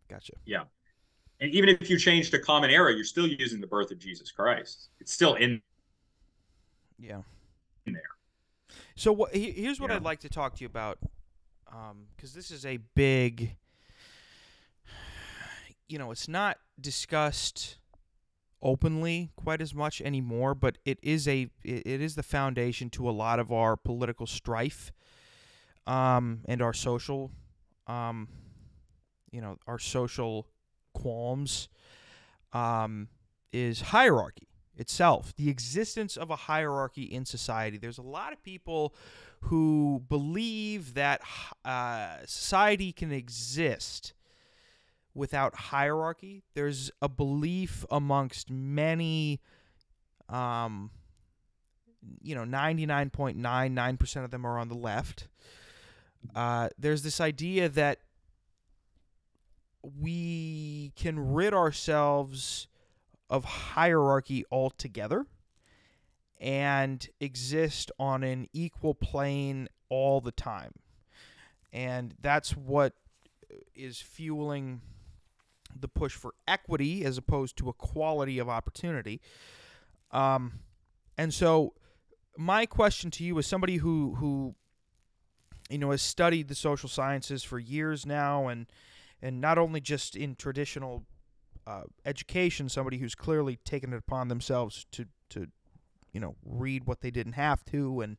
gotcha. 0.09 0.33
Yeah, 0.45 0.63
and 1.39 1.51
even 1.53 1.69
if 1.69 1.89
you 1.89 1.97
change 1.99 2.31
to 2.31 2.39
Common 2.39 2.69
Era, 2.69 2.93
you're 2.93 3.03
still 3.03 3.27
using 3.27 3.59
the 3.61 3.67
birth 3.67 3.91
of 3.91 3.99
Jesus 3.99 4.31
Christ. 4.31 4.89
It's 4.99 5.11
still 5.11 5.33
in 5.35 5.61
Yeah. 6.99 7.21
In 7.85 7.93
there. 7.93 8.01
So 8.95 9.11
what? 9.11 9.35
Here's 9.35 9.79
what 9.79 9.89
Yeah. 9.91 9.97
I'd 9.97 10.03
like 10.03 10.19
to 10.21 10.29
talk 10.29 10.55
to 10.55 10.61
you 10.61 10.65
about, 10.67 10.97
because 12.15 12.33
this 12.33 12.51
is 12.51 12.65
a 12.65 12.77
big. 12.95 13.55
You 15.89 15.97
know, 15.97 16.11
it's 16.11 16.27
not 16.27 16.57
discussed 16.81 17.77
openly 18.61 19.29
quite 19.37 19.61
as 19.61 19.73
much 19.73 20.01
anymore, 20.01 20.53
but 20.53 20.77
it 20.83 20.99
is 21.01 21.29
a 21.29 21.49
it 21.63 22.01
is 22.01 22.15
the 22.15 22.23
foundation 22.23 22.89
to 22.89 23.09
a 23.09 23.11
lot 23.11 23.39
of 23.39 23.53
our 23.53 23.77
political 23.77 24.27
strife, 24.27 24.91
um, 25.85 26.41
and 26.45 26.61
our 26.61 26.73
social, 26.73 27.31
um, 27.87 28.27
you 29.31 29.41
know, 29.41 29.57
our 29.67 29.79
social 29.79 30.47
qualms, 30.93 31.69
um, 32.53 33.07
is 33.53 33.81
hierarchy 33.81 34.47
itself, 34.75 35.33
the 35.35 35.49
existence 35.49 36.17
of 36.17 36.29
a 36.29 36.35
hierarchy 36.35 37.03
in 37.03 37.25
society. 37.25 37.77
There's 37.77 37.97
a 37.97 38.03
lot 38.03 38.33
of 38.33 38.43
people 38.43 38.93
who 39.41 40.03
believe 40.09 40.93
that 40.95 41.21
uh, 41.63 42.17
society 42.25 42.91
can 42.91 43.11
exist 43.11 44.13
without 45.13 45.55
hierarchy. 45.55 46.43
There's 46.53 46.91
a 47.01 47.09
belief 47.09 47.85
amongst 47.89 48.49
many, 48.49 49.39
um, 50.29 50.91
you 52.21 52.35
know, 52.35 52.43
99.99% 52.43 54.23
of 54.23 54.31
them 54.31 54.45
are 54.45 54.59
on 54.59 54.69
the 54.69 54.75
left. 54.75 55.27
Uh, 56.35 56.69
there's 56.77 57.03
this 57.03 57.21
idea 57.21 57.69
that 57.69 57.99
we 59.99 60.91
can 60.95 61.33
rid 61.33 61.53
ourselves 61.53 62.67
of 63.29 63.45
hierarchy 63.45 64.43
altogether 64.51 65.25
and 66.39 67.07
exist 67.19 67.91
on 67.99 68.23
an 68.23 68.47
equal 68.53 68.93
plane 68.93 69.67
all 69.89 70.21
the 70.21 70.31
time. 70.31 70.73
And 71.73 72.13
that's 72.21 72.55
what 72.55 72.93
is 73.75 73.99
fueling 73.99 74.81
the 75.79 75.87
push 75.87 76.13
for 76.13 76.33
equity 76.47 77.03
as 77.03 77.17
opposed 77.17 77.57
to 77.57 77.69
equality 77.69 78.39
of 78.39 78.49
opportunity. 78.49 79.21
Um, 80.11 80.59
and 81.17 81.33
so, 81.33 81.73
my 82.37 82.65
question 82.65 83.11
to 83.11 83.23
you, 83.23 83.37
as 83.39 83.47
somebody 83.47 83.77
who 83.77 84.15
who 84.15 84.55
you 85.69 85.77
know 85.77 85.91
has 85.91 86.01
studied 86.01 86.47
the 86.47 86.55
social 86.55 86.87
sciences 86.87 87.43
for 87.43 87.59
years 87.59 88.05
now, 88.05 88.47
and 88.47 88.67
and 89.21 89.41
not 89.41 89.57
only 89.57 89.81
just 89.81 90.15
in 90.15 90.35
traditional 90.35 91.03
uh, 91.65 91.83
education, 92.05 92.69
somebody 92.69 92.97
who's 92.97 93.15
clearly 93.15 93.57
taken 93.65 93.93
it 93.93 93.97
upon 93.97 94.27
themselves 94.27 94.85
to 94.91 95.07
to 95.29 95.47
you 96.11 96.19
know 96.19 96.35
read 96.45 96.85
what 96.85 97.01
they 97.01 97.11
didn't 97.11 97.33
have 97.33 97.63
to 97.65 98.01
and 98.01 98.17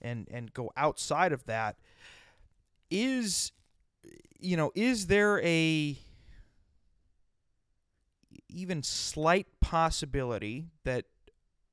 and 0.00 0.26
and 0.30 0.52
go 0.52 0.70
outside 0.76 1.32
of 1.32 1.44
that. 1.46 1.76
Is 2.90 3.52
you 4.38 4.56
know 4.56 4.72
is 4.74 5.06
there 5.06 5.40
a 5.42 5.98
even 8.48 8.82
slight 8.82 9.46
possibility 9.60 10.66
that 10.84 11.04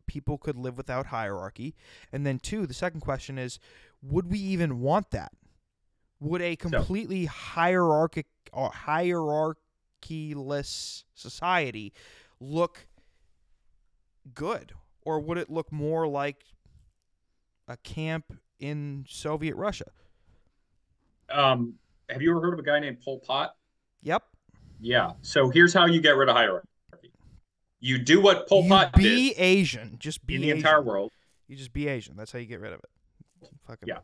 people 0.07 0.38
could 0.38 0.57
live 0.57 0.77
without 0.77 1.07
hierarchy? 1.07 1.75
And 2.11 2.25
then 2.25 2.39
two 2.39 2.67
the 2.67 2.73
second 2.73 3.01
question 3.01 3.38
is 3.38 3.59
would 4.01 4.30
we 4.30 4.39
even 4.39 4.80
want 4.80 5.11
that? 5.11 5.34
Would 6.19 6.41
a 6.41 6.55
completely 6.55 7.25
hierarchic 7.25 8.27
or 8.51 8.71
hierarchy-less 8.71 11.03
society 11.13 11.93
look 12.39 12.88
good 14.34 14.73
or 15.05 15.19
would 15.19 15.38
it 15.38 15.49
look 15.49 15.71
more 15.71 16.07
like 16.07 16.43
a 17.67 17.77
camp 17.77 18.25
in 18.59 19.05
Soviet 19.09 19.55
Russia? 19.55 19.85
Um, 21.30 21.75
have 22.09 22.21
you 22.21 22.31
ever 22.31 22.41
heard 22.41 22.53
of 22.53 22.59
a 22.59 22.63
guy 22.63 22.80
named 22.80 22.99
Pol 23.03 23.19
Pot? 23.19 23.55
Yep. 24.03 24.23
Yeah. 24.80 25.13
So 25.21 25.49
here's 25.49 25.73
how 25.73 25.85
you 25.85 26.01
get 26.01 26.15
rid 26.17 26.30
of 26.30 26.35
hierarchy. 26.35 26.67
You 27.80 27.97
do 27.97 28.21
what 28.21 28.47
Pol 28.47 28.63
you 28.63 28.69
Pot 28.69 28.93
be 28.93 29.03
did 29.03 29.09
Be 29.15 29.31
Asian. 29.38 29.97
Just 29.99 30.25
be 30.25 30.35
in 30.35 30.41
the 30.41 30.47
Asian. 30.47 30.57
entire 30.57 30.81
world. 30.81 31.11
You 31.47 31.55
just 31.55 31.73
be 31.73 31.88
Asian. 31.88 32.15
That's 32.15 32.31
how 32.31 32.39
you 32.39 32.45
get 32.45 32.59
rid 32.61 32.73
of 32.73 32.80
it. 32.80 33.49
Fucking 33.67 33.88
Yeah. 33.88 33.99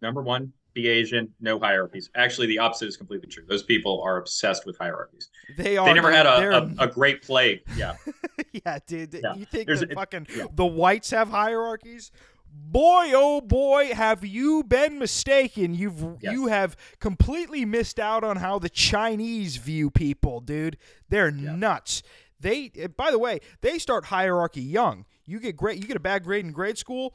Number 0.00 0.22
one, 0.22 0.52
be 0.74 0.88
Asian, 0.88 1.32
no 1.40 1.58
hierarchies. 1.58 2.10
Actually, 2.14 2.46
the 2.46 2.58
opposite 2.58 2.88
is 2.88 2.96
completely 2.96 3.28
true. 3.28 3.44
Those 3.48 3.62
people 3.62 4.02
are 4.02 4.16
obsessed 4.18 4.66
with 4.66 4.76
hierarchies. 4.78 5.30
They 5.56 5.76
are. 5.76 5.86
They 5.86 5.94
never 5.94 6.10
had 6.12 6.26
a, 6.26 6.58
a, 6.58 6.84
a 6.84 6.86
great 6.86 7.22
plague. 7.22 7.60
Yeah. 7.76 7.96
yeah, 8.52 8.78
dude. 8.86 9.18
Yeah. 9.22 9.34
You 9.34 9.44
think 9.44 9.68
a- 9.68 9.86
fucking 9.94 10.28
yeah. 10.34 10.44
the 10.54 10.66
whites 10.66 11.10
have 11.10 11.28
hierarchies? 11.28 12.10
Boy, 12.54 13.12
oh 13.14 13.40
boy, 13.40 13.94
have 13.94 14.24
you 14.26 14.62
been 14.62 14.98
mistaken? 14.98 15.74
You've 15.74 16.16
Yes. 16.20 16.32
you 16.32 16.48
have 16.48 16.76
completely 17.00 17.64
missed 17.64 17.98
out 17.98 18.24
on 18.24 18.36
how 18.36 18.58
the 18.58 18.68
Chinese 18.68 19.56
view 19.56 19.90
people, 19.90 20.40
dude. 20.40 20.76
They're 21.08 21.30
Yeah. 21.30 21.56
nuts. 21.56 22.02
They, 22.38 22.70
uh, 22.82 22.88
by 22.88 23.10
the 23.10 23.18
way, 23.18 23.40
they 23.62 23.78
start 23.78 24.06
hierarchy 24.06 24.60
young. 24.62 25.06
You 25.24 25.40
get 25.40 25.56
great. 25.56 25.78
You 25.80 25.84
get 25.86 25.96
a 25.96 26.00
bad 26.00 26.24
grade 26.24 26.44
in 26.44 26.52
grade 26.52 26.76
school. 26.76 27.14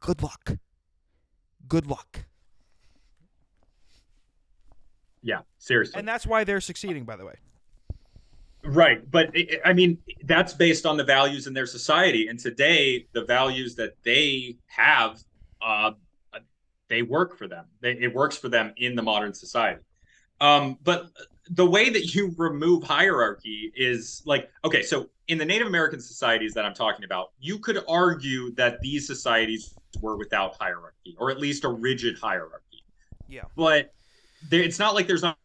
Good 0.00 0.22
luck. 0.22 0.52
Good 1.68 1.86
luck. 1.86 2.24
Yeah. 5.22 5.40
Seriously. 5.58 5.98
And 5.98 6.06
that's 6.06 6.26
why 6.26 6.44
they're 6.44 6.60
succeeding. 6.60 7.04
By 7.04 7.16
the 7.16 7.24
way. 7.24 7.34
Right, 8.66 9.08
but 9.10 9.30
it, 9.34 9.60
I 9.64 9.72
mean 9.72 9.98
that's 10.24 10.52
based 10.52 10.86
on 10.86 10.96
the 10.96 11.04
values 11.04 11.46
in 11.46 11.54
their 11.54 11.66
society, 11.66 12.28
and 12.28 12.38
today 12.38 13.06
the 13.12 13.24
values 13.24 13.76
that 13.76 13.94
they 14.02 14.56
have, 14.66 15.22
uh, 15.62 15.92
they 16.88 17.02
work 17.02 17.36
for 17.36 17.46
them. 17.46 17.66
They, 17.80 17.92
it 17.92 18.12
works 18.12 18.36
for 18.36 18.48
them 18.48 18.74
in 18.76 18.96
the 18.96 19.02
modern 19.02 19.34
society. 19.34 19.82
Um, 20.40 20.78
but 20.82 21.10
the 21.50 21.66
way 21.66 21.90
that 21.90 22.14
you 22.14 22.34
remove 22.36 22.82
hierarchy 22.82 23.72
is 23.76 24.22
like 24.26 24.50
okay, 24.64 24.82
so 24.82 25.10
in 25.28 25.38
the 25.38 25.44
Native 25.44 25.68
American 25.68 26.00
societies 26.00 26.52
that 26.54 26.64
I'm 26.64 26.74
talking 26.74 27.04
about, 27.04 27.32
you 27.38 27.58
could 27.58 27.78
argue 27.88 28.52
that 28.56 28.80
these 28.80 29.06
societies 29.06 29.74
were 30.00 30.16
without 30.16 30.56
hierarchy, 30.60 31.16
or 31.18 31.30
at 31.30 31.38
least 31.38 31.64
a 31.64 31.68
rigid 31.68 32.18
hierarchy. 32.18 32.84
Yeah. 33.28 33.42
But 33.56 33.92
there, 34.48 34.62
it's 34.62 34.78
not 34.78 34.94
like 34.94 35.06
there's 35.06 35.22
not 35.22 35.38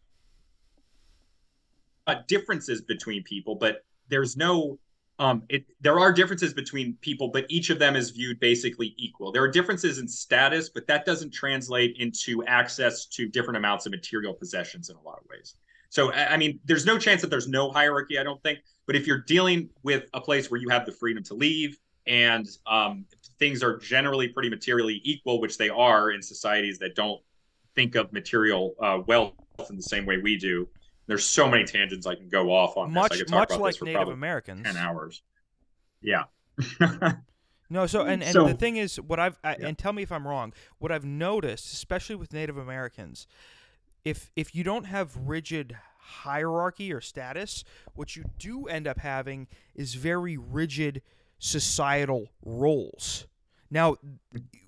differences 2.27 2.81
between 2.81 3.23
people, 3.23 3.55
but 3.55 3.83
there's 4.09 4.35
no 4.35 4.77
um 5.19 5.43
it 5.49 5.65
there 5.79 5.99
are 5.99 6.11
differences 6.11 6.53
between 6.53 6.97
people 7.01 7.27
but 7.27 7.45
each 7.47 7.69
of 7.69 7.79
them 7.79 7.95
is 7.95 8.09
viewed 8.09 8.39
basically 8.39 8.95
equal 8.97 9.31
there 9.31 9.43
are 9.43 9.47
differences 9.47 9.99
in 9.99 10.07
status 10.07 10.69
but 10.69 10.87
that 10.87 11.05
doesn't 11.05 11.31
translate 11.31 11.95
into 11.99 12.43
access 12.45 13.05
to 13.05 13.27
different 13.27 13.57
amounts 13.57 13.85
of 13.85 13.91
material 13.91 14.33
possessions 14.33 14.89
in 14.89 14.95
a 14.95 15.01
lot 15.01 15.19
of 15.19 15.29
ways 15.29 15.55
so 15.89 16.11
I 16.13 16.37
mean 16.37 16.59
there's 16.65 16.85
no 16.85 16.97
chance 16.97 17.21
that 17.21 17.29
there's 17.29 17.47
no 17.47 17.71
hierarchy 17.71 18.17
i 18.17 18.23
don't 18.23 18.41
think 18.41 18.59
but 18.87 18.95
if 18.95 19.05
you're 19.05 19.21
dealing 19.21 19.69
with 19.83 20.05
a 20.13 20.21
place 20.21 20.49
where 20.49 20.59
you 20.59 20.69
have 20.69 20.85
the 20.85 20.91
freedom 20.91 21.23
to 21.25 21.33
leave 21.33 21.77
and 22.07 22.47
um, 22.67 23.05
things 23.39 23.61
are 23.63 23.77
generally 23.77 24.27
pretty 24.27 24.49
materially 24.49 25.01
equal 25.03 25.39
which 25.41 25.57
they 25.57 25.69
are 25.69 26.11
in 26.11 26.21
societies 26.21 26.79
that 26.79 26.95
don't 26.95 27.21
think 27.75 27.95
of 27.95 28.11
material 28.11 28.73
uh, 28.81 28.99
wealth 29.07 29.33
in 29.69 29.75
the 29.77 29.83
same 29.83 30.05
way 30.05 30.17
we 30.17 30.37
do 30.37 30.67
there's 31.07 31.25
so 31.25 31.49
many 31.49 31.63
tangents 31.65 32.05
I 32.07 32.15
can 32.15 32.29
go 32.29 32.51
off 32.55 32.77
on. 32.77 32.89
this. 32.93 32.97
I 32.97 33.01
Much 33.01 33.11
could 33.17 33.27
talk 33.27 33.39
much 33.39 33.49
about 33.49 33.55
this 33.57 33.61
like 33.61 33.75
for 33.77 33.85
Native 33.85 33.97
probably 33.97 34.13
Americans. 34.13 34.63
ten 34.63 34.77
hours. 34.77 35.23
Yeah. 36.01 36.23
No, 37.69 37.87
so 37.87 38.01
and, 38.01 38.21
and 38.21 38.33
So- 38.33 38.47
the 38.47 38.53
thing 38.53 38.75
is, 38.75 38.99
what 38.99 39.17
I've 39.19 39.37
I, 39.45 39.55
Yeah. 39.57 39.67
and 39.67 39.77
tell 39.77 39.93
me 39.93 40.03
if 40.03 40.11
I'm 40.11 40.27
wrong. 40.27 40.51
What 40.79 40.91
I've 40.91 41.05
noticed, 41.05 41.71
especially 41.73 42.17
with 42.17 42.33
Native 42.33 42.57
Americans, 42.57 43.27
if 44.03 44.29
if 44.35 44.53
you 44.53 44.63
don't 44.65 44.83
have 44.85 45.15
rigid 45.17 45.77
hierarchy 45.97 46.91
or 46.91 46.99
status, 46.99 47.63
what 47.95 48.15
you 48.17 48.25
do 48.37 48.67
end 48.67 48.87
up 48.87 48.99
having 48.99 49.47
is 49.73 49.93
very 49.95 50.37
rigid 50.37 51.01
societal 51.41 52.27
roles. 52.45 53.25
Now, 53.71 53.95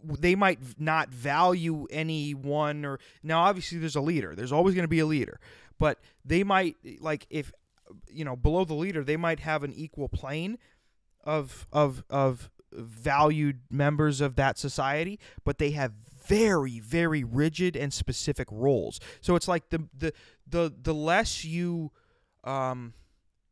they 0.03 0.33
might 0.33 0.59
not 0.79 1.09
value 1.09 1.85
anyone, 1.91 2.83
or 2.83 2.99
now 3.21 3.41
obviously 3.41 3.77
there's 3.77 3.95
a 3.95 4.01
leader. 4.01 4.33
There's 4.35 4.51
always 4.51 4.73
going 4.73 4.83
to 4.83 4.89
be 4.89 4.99
a 4.99 5.05
leader, 5.05 5.39
but 5.77 5.99
they 6.25 6.43
might 6.43 6.77
like 6.99 7.27
if 7.29 7.51
you 8.09 8.25
know 8.25 8.35
below 8.35 8.65
the 8.65 8.73
leader, 8.73 9.03
they 9.03 9.17
might 9.17 9.39
have 9.41 9.63
an 9.63 9.73
equal 9.73 10.09
plane 10.09 10.57
of 11.23 11.67
of 11.71 12.03
of 12.09 12.49
valued 12.71 13.59
members 13.69 14.19
of 14.19 14.35
that 14.37 14.57
society, 14.57 15.19
but 15.43 15.59
they 15.59 15.71
have 15.71 15.91
very 16.25 16.79
very 16.79 17.23
rigid 17.23 17.75
and 17.75 17.93
specific 17.93 18.47
roles. 18.49 18.99
So 19.21 19.35
it's 19.35 19.47
like 19.47 19.69
the 19.69 19.87
the 19.95 20.13
the 20.47 20.73
the 20.81 20.93
less 20.93 21.45
you 21.45 21.91
um 22.43 22.93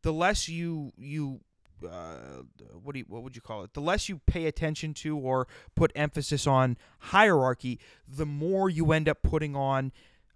the 0.01 0.13
less 0.13 0.49
you 0.49 0.91
you 0.97 1.41
uh, 1.83 2.43
what 2.81 2.93
do 2.93 2.99
you, 2.99 3.05
what 3.07 3.23
would 3.23 3.35
you 3.35 3.41
call 3.41 3.63
it? 3.63 3.73
The 3.73 3.81
less 3.81 4.09
you 4.09 4.21
pay 4.25 4.45
attention 4.45 4.93
to 4.95 5.17
or 5.17 5.47
put 5.75 5.91
emphasis 5.95 6.47
on 6.47 6.77
hierarchy, 6.99 7.79
the 8.07 8.25
more 8.25 8.69
you 8.69 8.91
end 8.91 9.07
up 9.09 9.21
putting 9.21 9.55
on 9.55 9.91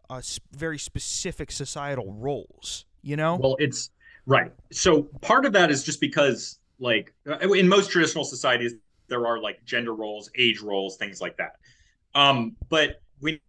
uh, 0.10 0.22
very 0.52 0.78
specific 0.78 1.52
societal 1.52 2.14
roles. 2.14 2.86
You 3.02 3.16
know? 3.16 3.36
Well, 3.36 3.56
it's 3.60 3.92
right. 4.26 4.52
So 4.72 5.04
part 5.22 5.46
of 5.46 5.54
that 5.54 5.70
is 5.70 5.84
just 5.84 6.02
because, 6.02 6.58
like, 6.80 7.14
uh, 7.30 7.38
in 7.52 7.68
most 7.68 7.92
traditional 7.92 8.24
societies, 8.24 8.74
there 9.08 9.28
are 9.28 9.40
like 9.40 9.64
gender 9.64 9.94
roles, 9.94 10.32
age 10.36 10.62
roles, 10.62 10.98
things 10.98 11.22
like 11.22 11.38
that. 11.38 11.58
Um, 12.16 12.56
but 12.70 13.02
when 13.20 13.40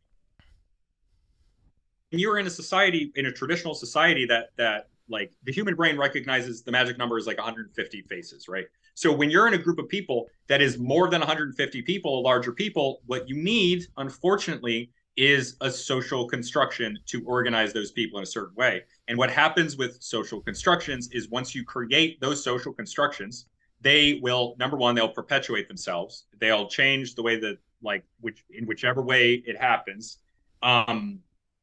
you're 2.10 2.38
in 2.38 2.46
a 2.46 2.50
society, 2.50 3.12
in 3.14 3.26
a 3.26 3.32
traditional 3.32 3.74
society, 3.74 4.26
that 4.26 4.50
that 4.56 4.88
like 5.08 5.32
the 5.44 5.52
human 5.52 5.74
brain 5.74 5.96
recognizes 5.96 6.62
the 6.62 6.72
magic 6.72 6.98
number 6.98 7.18
is 7.18 7.26
like 7.26 7.38
150 7.38 8.02
faces, 8.02 8.48
right? 8.48 8.66
So 8.94 9.12
when 9.12 9.30
you're 9.30 9.46
in 9.46 9.54
a 9.54 9.58
group 9.58 9.78
of 9.78 9.88
people 9.88 10.26
that 10.48 10.60
is 10.62 10.78
more 10.78 11.10
than 11.10 11.20
150 11.20 11.82
people, 11.82 12.18
a 12.18 12.22
larger 12.22 12.52
people, 12.52 13.02
what 13.06 13.28
you 13.28 13.36
need, 13.36 13.84
unfortunately, 13.98 14.90
is 15.16 15.56
a 15.60 15.70
social 15.70 16.26
construction 16.26 16.98
to 17.06 17.22
organize 17.24 17.72
those 17.72 17.90
people 17.90 18.18
in 18.18 18.22
a 18.22 18.26
certain 18.26 18.54
way. 18.54 18.82
And 19.08 19.16
what 19.16 19.30
happens 19.30 19.76
with 19.76 20.02
social 20.02 20.40
constructions 20.40 21.08
is 21.12 21.30
once 21.30 21.54
you 21.54 21.64
create 21.64 22.20
those 22.20 22.42
social 22.42 22.72
constructions, 22.72 23.46
they 23.80 24.18
will 24.22 24.56
number 24.58 24.76
one, 24.76 24.94
they'll 24.94 25.08
perpetuate 25.08 25.68
themselves. 25.68 26.24
They'll 26.38 26.68
change 26.68 27.14
the 27.14 27.22
way 27.22 27.38
that 27.40 27.58
like 27.82 28.04
which 28.20 28.44
in 28.50 28.66
whichever 28.66 29.02
way 29.02 29.42
it 29.46 29.58
happens. 29.58 30.18
Um, 30.62 31.20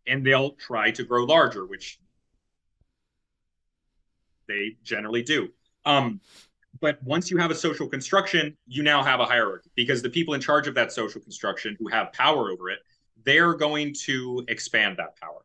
and 0.08 0.26
they'll 0.26 0.52
try 0.52 0.92
to 0.92 1.04
grow 1.04 1.24
larger, 1.24 1.66
which 1.66 2.00
they 4.48 4.78
generally 4.84 5.24
do. 5.24 5.50
Um, 5.86 6.22
but 6.80 7.02
once 7.04 7.30
you 7.30 7.38
have 7.38 7.52
a 7.52 7.56
social 7.56 7.88
construction, 7.88 8.58
you 8.68 8.84
now 8.84 9.04
have 9.04 9.20
a 9.20 9.26
hierarchy 9.26 9.70
because 9.76 10.02
the 10.02 10.10
people 10.10 10.34
in 10.34 10.42
charge 10.42 10.68
of 10.68 10.76
that 10.76 10.92
social 10.92 11.22
construction 11.22 11.78
who 11.80 11.88
have 11.88 12.12
power 12.14 12.52
over 12.52 12.70
it 12.70 12.80
they're 13.26 13.54
going 13.54 13.94
to 13.94 14.44
expand 14.48 14.98
that 14.98 15.20
power. 15.20 15.42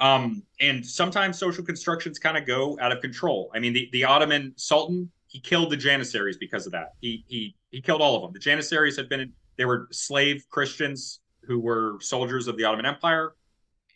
Um, 0.00 0.42
and 0.60 0.84
sometimes 0.84 1.38
social 1.38 1.64
constructions 1.64 2.18
kind 2.18 2.36
of 2.36 2.46
go 2.46 2.78
out 2.80 2.92
of 2.92 3.00
control. 3.00 3.50
I 3.54 3.58
mean, 3.58 3.72
the, 3.72 3.88
the 3.92 4.04
Ottoman 4.04 4.52
Sultan, 4.56 5.10
he 5.26 5.40
killed 5.40 5.70
the 5.70 5.76
Janissaries 5.76 6.36
because 6.38 6.66
of 6.66 6.72
that. 6.72 6.94
He, 7.00 7.24
he, 7.26 7.56
he 7.70 7.80
killed 7.80 8.00
all 8.00 8.16
of 8.16 8.22
them. 8.22 8.32
The 8.32 8.38
Janissaries 8.38 8.96
had 8.96 9.08
been, 9.08 9.32
they 9.56 9.64
were 9.64 9.88
slave 9.90 10.46
Christians 10.50 11.20
who 11.42 11.58
were 11.58 11.98
soldiers 12.00 12.46
of 12.46 12.56
the 12.56 12.64
Ottoman 12.64 12.86
Empire. 12.86 13.34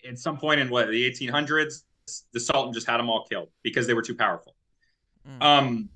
At 0.07 0.19
some 0.19 0.37
point 0.37 0.61
in 0.61 0.69
what, 0.69 0.89
the 0.89 1.09
1800s, 1.09 1.85
the 2.33 2.41
Sultan 2.41 2.73
just 2.73 2.87
had 2.87 2.99
them 2.99 3.09
all 3.09 3.27
killed 3.29 3.49
because 3.62 3.87
they 3.87 3.95
were 3.95 4.03
too 4.03 4.15
powerful. 4.15 4.55
Mm. 5.29 5.43
Um, 5.43 5.89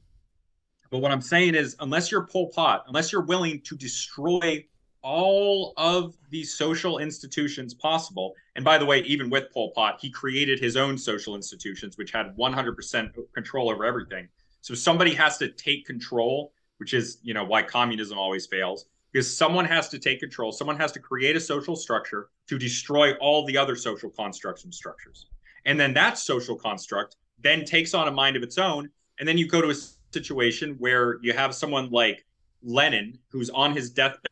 but 0.91 0.99
what 0.99 1.11
I'm 1.11 1.21
saying 1.21 1.55
is, 1.55 1.77
unless 1.81 2.11
you're 2.11 2.27
Pol 2.27 2.49
Pot, 2.49 2.85
unless 2.87 3.13
you're 3.13 3.25
willing 3.25 3.61
to 3.63 3.77
destroy 3.77 4.65
all 5.07 5.73
of 5.77 6.17
these 6.31 6.53
social 6.53 6.99
institutions 6.99 7.73
possible. 7.75 8.35
And 8.57 8.65
by 8.65 8.77
the 8.77 8.85
way, 8.85 9.03
even 9.03 9.31
with 9.31 9.53
Pol 9.53 9.71
Pot, 9.71 9.99
he 10.01 10.11
created 10.11 10.59
his 10.59 10.77
own 10.77 10.99
social 10.99 11.37
institutions, 11.37 11.97
which 11.97 12.11
had 12.11 12.37
100% 12.37 13.11
control 13.33 13.71
over 13.71 13.85
everything. 13.85 14.27
So 14.63 14.75
somebody 14.75 15.15
has 15.15 15.39
to 15.39 15.49
take 15.49 15.87
control, 15.87 16.53
which 16.79 16.93
is, 16.93 17.19
you 17.23 17.35
know, 17.35 17.45
why 17.45 17.63
communism 17.63 18.19
always 18.19 18.47
fails, 18.47 18.87
because 19.13 19.33
someone 19.33 19.65
has 19.65 19.89
to 19.91 20.01
take 20.01 20.19
control. 20.19 20.51
Someone 20.51 20.77
has 20.77 20.91
to 20.91 20.99
create 20.99 21.37
a 21.37 21.41
social 21.41 21.77
structure 21.77 22.31
to 22.49 22.59
destroy 22.59 23.15
all 23.15 23.47
the 23.47 23.57
other 23.57 23.77
social 23.77 24.11
constructs 24.11 24.65
and 24.65 24.75
structures. 24.75 25.27
And 25.67 25.79
then 25.79 25.93
that 25.95 26.17
social 26.17 26.57
construct 26.57 27.17
then 27.39 27.65
takes 27.65 27.93
on 27.93 28.09
a 28.09 28.11
mind 28.11 28.37
of 28.37 28.43
its 28.43 28.57
own. 28.57 28.89
And 29.19 29.29
then 29.29 29.37
you 29.37 29.47
go 29.47 29.61
to 29.61 29.69
a 29.69 29.75
situation 30.13 30.77
where 30.79 31.19
you 31.23 31.35
have 31.35 31.55
someone 31.55 31.91
like 31.91 32.25
Lenin, 32.63 33.19
who's 33.29 33.51
on 33.51 33.75
his 33.75 33.91
deathbed 33.91 34.31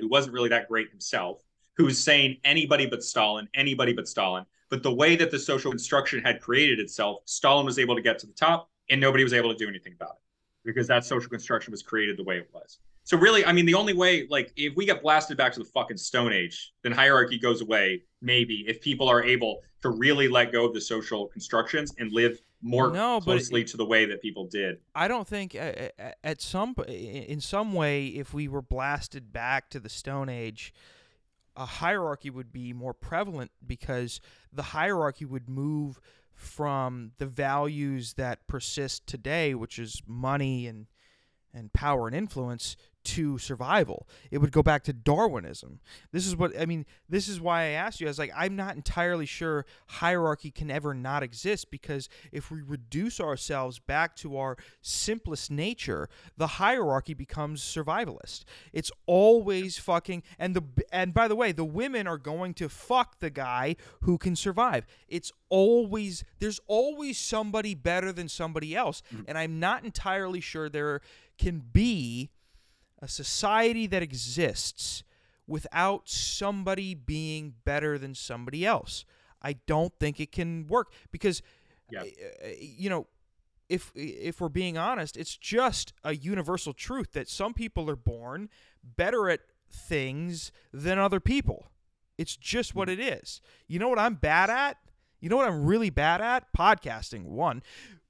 who 0.00 0.08
wasn't 0.08 0.32
really 0.32 0.48
that 0.48 0.68
great 0.68 0.90
himself, 0.90 1.42
who 1.76 1.84
was 1.84 2.02
saying 2.02 2.38
anybody 2.44 2.86
but 2.86 3.02
Stalin, 3.02 3.48
anybody 3.54 3.92
but 3.92 4.08
Stalin. 4.08 4.46
But 4.70 4.82
the 4.82 4.92
way 4.92 5.14
that 5.16 5.30
the 5.30 5.38
social 5.38 5.70
construction 5.70 6.22
had 6.22 6.40
created 6.40 6.80
itself, 6.80 7.22
Stalin 7.26 7.66
was 7.66 7.78
able 7.78 7.94
to 7.94 8.02
get 8.02 8.18
to 8.20 8.26
the 8.26 8.32
top 8.32 8.70
and 8.88 9.00
nobody 9.00 9.22
was 9.22 9.34
able 9.34 9.52
to 9.52 9.58
do 9.58 9.68
anything 9.68 9.92
about 9.92 10.16
it 10.16 10.22
because 10.64 10.86
that 10.86 11.04
social 11.04 11.28
construction 11.28 11.70
was 11.70 11.82
created 11.82 12.16
the 12.16 12.24
way 12.24 12.38
it 12.38 12.48
was. 12.52 12.78
So 13.04 13.18
really, 13.18 13.44
I 13.44 13.52
mean, 13.52 13.66
the 13.66 13.74
only 13.74 13.92
way, 13.92 14.26
like, 14.30 14.52
if 14.56 14.74
we 14.76 14.86
get 14.86 15.02
blasted 15.02 15.36
back 15.36 15.52
to 15.52 15.60
the 15.60 15.66
fucking 15.66 15.98
Stone 15.98 16.32
Age, 16.32 16.72
then 16.82 16.90
hierarchy 16.90 17.38
goes 17.38 17.60
away. 17.60 18.02
Maybe 18.22 18.64
if 18.66 18.80
people 18.80 19.08
are 19.08 19.22
able 19.22 19.60
to 19.82 19.90
really 19.90 20.26
let 20.26 20.50
go 20.50 20.64
of 20.64 20.72
the 20.72 20.80
social 20.80 21.28
constructions 21.28 21.92
and 21.98 22.10
live 22.12 22.40
more 22.62 22.90
no, 22.90 23.20
closely 23.20 23.60
it, 23.60 23.66
to 23.68 23.76
the 23.76 23.84
way 23.84 24.06
that 24.06 24.22
people 24.22 24.46
did. 24.46 24.78
I 24.94 25.06
don't 25.06 25.28
think 25.28 25.54
uh, 25.54 25.72
uh, 25.98 26.12
at 26.24 26.40
some 26.40 26.74
in 26.88 27.40
some 27.42 27.74
way, 27.74 28.06
if 28.06 28.32
we 28.32 28.48
were 28.48 28.62
blasted 28.62 29.32
back 29.32 29.68
to 29.70 29.80
the 29.80 29.90
Stone 29.90 30.30
Age, 30.30 30.72
a 31.54 31.66
hierarchy 31.66 32.30
would 32.30 32.50
be 32.50 32.72
more 32.72 32.94
prevalent 32.94 33.50
because 33.64 34.18
the 34.50 34.62
hierarchy 34.62 35.26
would 35.26 35.48
move 35.48 36.00
from 36.32 37.12
the 37.18 37.26
values 37.26 38.14
that 38.14 38.46
persist 38.46 39.06
today, 39.06 39.54
which 39.54 39.78
is 39.78 40.02
money 40.06 40.66
and 40.66 40.86
and 41.52 41.72
power 41.72 42.08
and 42.08 42.16
influence, 42.16 42.76
to 43.04 43.38
survival. 43.38 44.08
It 44.30 44.38
would 44.38 44.52
go 44.52 44.62
back 44.62 44.82
to 44.84 44.92
Darwinism. 44.92 45.80
This 46.12 46.26
is 46.26 46.36
what 46.36 46.58
I 46.58 46.66
mean. 46.66 46.86
This 47.08 47.28
is 47.28 47.40
why 47.40 47.62
I 47.62 47.68
asked 47.68 48.00
you. 48.00 48.06
I 48.06 48.10
was 48.10 48.18
like, 48.18 48.32
I'm 48.34 48.56
not 48.56 48.76
entirely 48.76 49.26
sure 49.26 49.66
hierarchy 49.86 50.50
can 50.50 50.70
ever 50.70 50.94
not 50.94 51.22
exist 51.22 51.70
because 51.70 52.08
if 52.32 52.50
we 52.50 52.62
reduce 52.62 53.20
ourselves 53.20 53.78
back 53.78 54.16
to 54.16 54.36
our 54.38 54.56
simplest 54.80 55.50
nature, 55.50 56.08
the 56.36 56.46
hierarchy 56.46 57.14
becomes 57.14 57.62
survivalist. 57.62 58.44
It's 58.72 58.90
always 59.06 59.78
fucking 59.78 60.22
and 60.38 60.56
the 60.56 60.64
and 60.90 61.12
by 61.12 61.28
the 61.28 61.36
way, 61.36 61.52
the 61.52 61.64
women 61.64 62.06
are 62.06 62.18
going 62.18 62.54
to 62.54 62.68
fuck 62.68 63.20
the 63.20 63.30
guy 63.30 63.76
who 64.02 64.18
can 64.18 64.34
survive. 64.34 64.86
It's 65.08 65.30
always 65.50 66.24
there's 66.38 66.60
always 66.66 67.18
somebody 67.18 67.74
better 67.74 68.12
than 68.12 68.28
somebody 68.28 68.74
else, 68.74 69.02
mm-hmm. 69.12 69.24
and 69.28 69.36
I'm 69.36 69.60
not 69.60 69.84
entirely 69.84 70.40
sure 70.40 70.68
there 70.68 71.00
can 71.38 71.62
be 71.72 72.30
a 73.04 73.08
society 73.08 73.86
that 73.86 74.02
exists 74.02 75.04
without 75.46 76.08
somebody 76.08 76.94
being 76.94 77.52
better 77.64 77.98
than 77.98 78.14
somebody 78.14 78.64
else. 78.64 79.04
I 79.42 79.56
don't 79.66 79.92
think 80.00 80.20
it 80.20 80.32
can 80.32 80.66
work 80.66 80.90
because, 81.12 81.42
yeah. 81.90 82.00
Uh, 82.00 82.04
uh, 82.46 82.48
you 82.58 82.88
know, 82.88 83.06
if 83.68 83.92
if 83.94 84.40
we're 84.40 84.48
being 84.48 84.78
honest, 84.78 85.18
it's 85.18 85.36
just 85.36 85.92
a 86.02 86.14
universal 86.14 86.72
truth 86.72 87.12
that 87.12 87.28
some 87.28 87.52
people 87.52 87.90
are 87.90 87.96
born 87.96 88.48
better 88.82 89.28
at 89.28 89.40
things 89.70 90.50
than 90.72 90.98
other 90.98 91.20
people. 91.20 91.66
It's 92.16 92.36
just 92.36 92.74
what 92.74 92.88
it 92.88 92.98
is. 92.98 93.42
You 93.68 93.78
know 93.78 93.88
what 93.88 93.98
I'm 93.98 94.14
bad 94.14 94.48
at? 94.48 94.78
You 95.20 95.28
know 95.28 95.36
what 95.36 95.46
I'm 95.48 95.66
really 95.66 95.90
bad 95.90 96.22
at? 96.22 96.46
Podcasting, 96.56 97.24
one. 97.24 97.62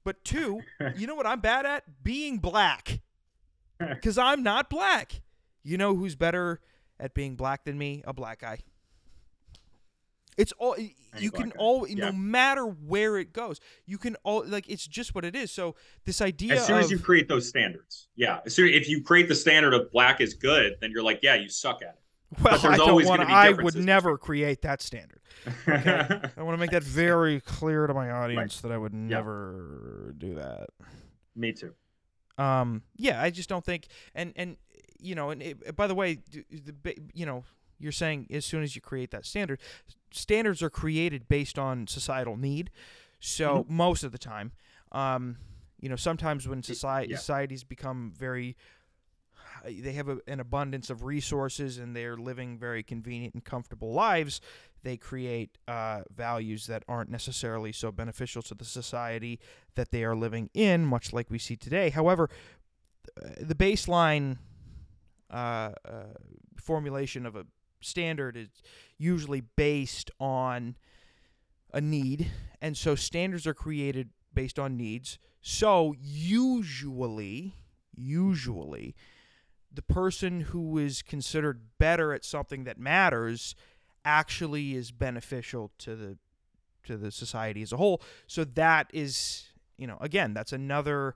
But 0.05 0.23
two, 0.23 0.61
you 0.95 1.05
know 1.05 1.15
what 1.15 1.25
I'm 1.25 1.41
bad 1.41 1.65
at? 1.65 1.83
Being 2.01 2.37
black 2.37 3.01
because 3.89 4.17
I'm 4.17 4.43
not 4.43 4.69
black. 4.69 5.21
You 5.63 5.77
know 5.77 5.95
who's 5.95 6.15
better 6.15 6.59
at 6.99 7.13
being 7.13 7.35
black 7.35 7.65
than 7.65 7.77
me? 7.77 8.03
A 8.05 8.13
black 8.13 8.41
guy. 8.41 8.59
It's 10.37 10.51
all 10.59 10.75
you 11.17 11.31
can 11.31 11.51
all 11.53 11.87
yeah. 11.87 12.05
no 12.05 12.11
matter 12.11 12.65
where 12.65 13.17
it 13.17 13.31
goes, 13.31 13.61
you 13.85 13.97
can 13.97 14.17
all 14.23 14.43
like 14.45 14.69
it's 14.69 14.85
just 14.85 15.15
what 15.15 15.23
it 15.23 15.35
is. 15.35 15.51
So 15.51 15.75
this 16.03 16.19
idea 16.21 16.55
as 16.55 16.67
soon 16.67 16.77
of, 16.77 16.83
as 16.83 16.91
you 16.91 16.99
create 16.99 17.29
those 17.29 17.47
standards, 17.47 18.09
yeah, 18.15 18.39
as 18.45 18.53
soon 18.53 18.69
if 18.69 18.89
you 18.89 19.01
create 19.01 19.29
the 19.29 19.35
standard 19.35 19.73
of 19.73 19.91
black 19.91 20.19
is 20.19 20.33
good, 20.33 20.75
then 20.81 20.91
you're 20.91 21.03
like, 21.03 21.19
yeah, 21.23 21.35
you 21.35 21.49
suck 21.49 21.81
at 21.81 21.95
it. 21.95 22.43
Well, 22.43 22.65
I 22.65 22.77
don't 22.77 23.05
want. 23.05 23.21
I 23.21 23.51
would 23.51 23.75
never 23.75 24.17
create 24.17 24.63
that 24.63 24.81
standard. 24.81 25.21
Okay? 25.47 26.19
I 26.37 26.43
want 26.43 26.55
to 26.55 26.57
make 26.57 26.71
that 26.71 26.83
very 26.83 27.39
clear 27.39 27.87
to 27.87 27.93
my 27.93 28.11
audience 28.11 28.57
right. 28.57 28.69
that 28.69 28.75
I 28.75 28.77
would 28.77 28.93
never 28.93 30.13
do 30.17 30.35
that. 30.35 30.67
Me 31.35 31.53
too. 31.53 31.73
Um, 32.37 32.83
yeah, 32.97 33.21
I 33.21 33.29
just 33.29 33.49
don't 33.49 33.63
think, 33.63 33.87
and 34.13 34.33
and 34.35 34.57
you 34.99 35.15
know, 35.15 35.29
and 35.29 35.41
it, 35.41 35.75
by 35.75 35.87
the 35.87 35.95
way, 35.95 36.19
the 36.51 36.95
you 37.13 37.25
know, 37.25 37.43
you're 37.79 37.91
saying 37.91 38.27
as 38.31 38.45
soon 38.45 38.63
as 38.63 38.75
you 38.75 38.81
create 38.81 39.11
that 39.11 39.25
standard, 39.25 39.59
standards 40.11 40.61
are 40.61 40.69
created 40.69 41.27
based 41.27 41.57
on 41.57 41.87
societal 41.87 42.37
need. 42.37 42.71
So 43.19 43.59
mm-hmm. 43.63 43.75
most 43.75 44.03
of 44.03 44.11
the 44.11 44.17
time, 44.17 44.51
um, 44.91 45.37
you 45.79 45.89
know, 45.89 45.95
sometimes 45.95 46.47
when 46.47 46.63
society 46.63 47.11
yeah. 47.11 47.17
societies 47.17 47.63
become 47.63 48.13
very 48.17 48.55
they 49.63 49.93
have 49.93 50.09
a, 50.09 50.19
an 50.27 50.39
abundance 50.39 50.89
of 50.89 51.03
resources 51.03 51.77
and 51.77 51.95
they're 51.95 52.17
living 52.17 52.57
very 52.57 52.83
convenient 52.83 53.33
and 53.33 53.43
comfortable 53.43 53.93
lives, 53.93 54.41
they 54.85 54.95
create 54.95 55.57
uh, 55.67 56.01
values 56.15 56.67
that 56.67 56.83
aren't 56.87 57.09
necessarily 57.09 57.71
so 57.71 57.91
beneficial 57.91 58.43
to 58.43 58.53
the 58.53 58.63
society 58.63 59.39
that 59.73 59.89
they 59.89 60.03
are 60.03 60.15
living 60.15 60.49
in, 60.53 60.85
much 60.85 61.11
like 61.11 61.29
we 61.29 61.39
see 61.39 61.55
today. 61.55 61.89
However, 61.89 62.29
the 63.39 63.55
baseline 63.55 64.37
uh, 65.31 65.71
uh, 65.83 66.03
formulation 66.55 67.25
of 67.25 67.35
a 67.35 67.45
standard 67.81 68.37
is 68.37 68.49
usually 68.97 69.41
based 69.41 70.11
on 70.19 70.75
a 71.73 71.81
need, 71.81 72.31
and 72.61 72.77
so 72.77 72.93
standards 72.93 73.47
are 73.47 73.55
created 73.55 74.11
based 74.33 74.59
on 74.59 74.77
needs. 74.77 75.17
So 75.41 75.95
usually, 75.99 77.55
usually, 77.95 78.95
the 79.73 79.81
person 79.81 80.41
who 80.41 80.77
is 80.77 81.01
considered 81.01 81.61
better 81.79 82.13
at 82.13 82.23
something 82.23 82.65
that 82.65 82.79
matters 82.79 83.55
actually 84.05 84.75
is 84.75 84.91
beneficial 84.91 85.71
to 85.79 85.95
the 85.95 86.17
to 86.85 86.97
the 86.97 87.11
society 87.11 87.61
as 87.61 87.73
a 87.73 87.77
whole. 87.77 88.01
So 88.27 88.43
that 88.43 88.89
is, 88.93 89.45
you 89.77 89.87
know, 89.87 89.97
again, 89.99 90.33
that's 90.33 90.53
another 90.53 91.15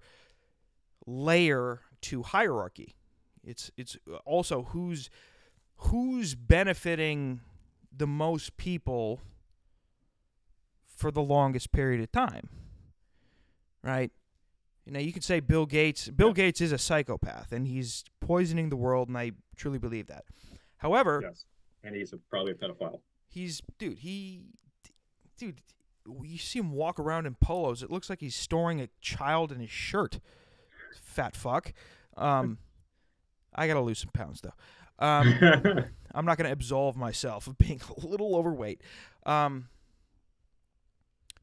layer 1.05 1.81
to 2.01 2.23
hierarchy. 2.23 2.95
It's 3.43 3.71
it's 3.77 3.97
uh, 4.11 4.17
also 4.25 4.63
who's 4.63 5.09
who's 5.77 6.35
benefiting 6.35 7.41
the 7.95 8.07
most 8.07 8.57
people 8.57 9.21
for 10.85 11.11
the 11.11 11.21
longest 11.21 11.71
period 11.71 12.01
of 12.01 12.11
time. 12.11 12.49
Right? 13.81 14.11
You 14.85 14.93
know, 14.93 14.99
you 14.99 15.13
could 15.13 15.23
say 15.23 15.39
Bill 15.39 15.65
Gates. 15.65 16.09
Bill 16.09 16.29
yeah. 16.29 16.33
Gates 16.33 16.61
is 16.61 16.71
a 16.71 16.77
psychopath, 16.77 17.51
and 17.51 17.67
he's 17.67 18.03
poisoning 18.19 18.69
the 18.69 18.75
world, 18.75 19.07
and 19.07 19.17
I 19.17 19.31
truly 19.55 19.77
believe 19.77 20.07
that. 20.07 20.25
However, 20.77 21.21
Yes, 21.23 21.45
and 21.84 21.95
he's 21.95 22.14
a, 22.14 22.18
probably 22.30 22.51
a 22.51 22.56
pedophile. 22.56 22.99
he's 23.27 23.61
dude. 23.77 23.99
He, 23.99 24.43
dude, 25.38 25.61
you 26.23 26.38
see 26.38 26.60
him 26.60 26.72
walk 26.72 26.99
around 26.99 27.26
in 27.26 27.35
polos. 27.35 27.84
It 27.84 27.91
looks 27.91 28.10
like 28.10 28.19
he's 28.19 28.35
storing 28.35 28.81
a 28.81 28.89
child 29.01 29.51
in 29.51 29.60
his 29.60 29.69
shirt. 29.69 30.19
Fat 31.01 31.35
fuck. 31.35 31.73
Um, 32.18 32.57
I 33.53 33.68
gotta 33.68 33.81
lose 33.81 33.99
some 33.99 34.11
pounds 34.14 34.41
though. 34.41 34.53
Um, 34.99 35.34
I'm 36.14 36.26
not 36.26 36.38
gonna 36.38 36.51
absolve 36.51 36.95
myself 36.97 37.47
of 37.47 37.57
being 37.57 37.81
a 38.03 38.06
little 38.06 38.35
overweight. 38.35 38.81
Um, 39.26 39.69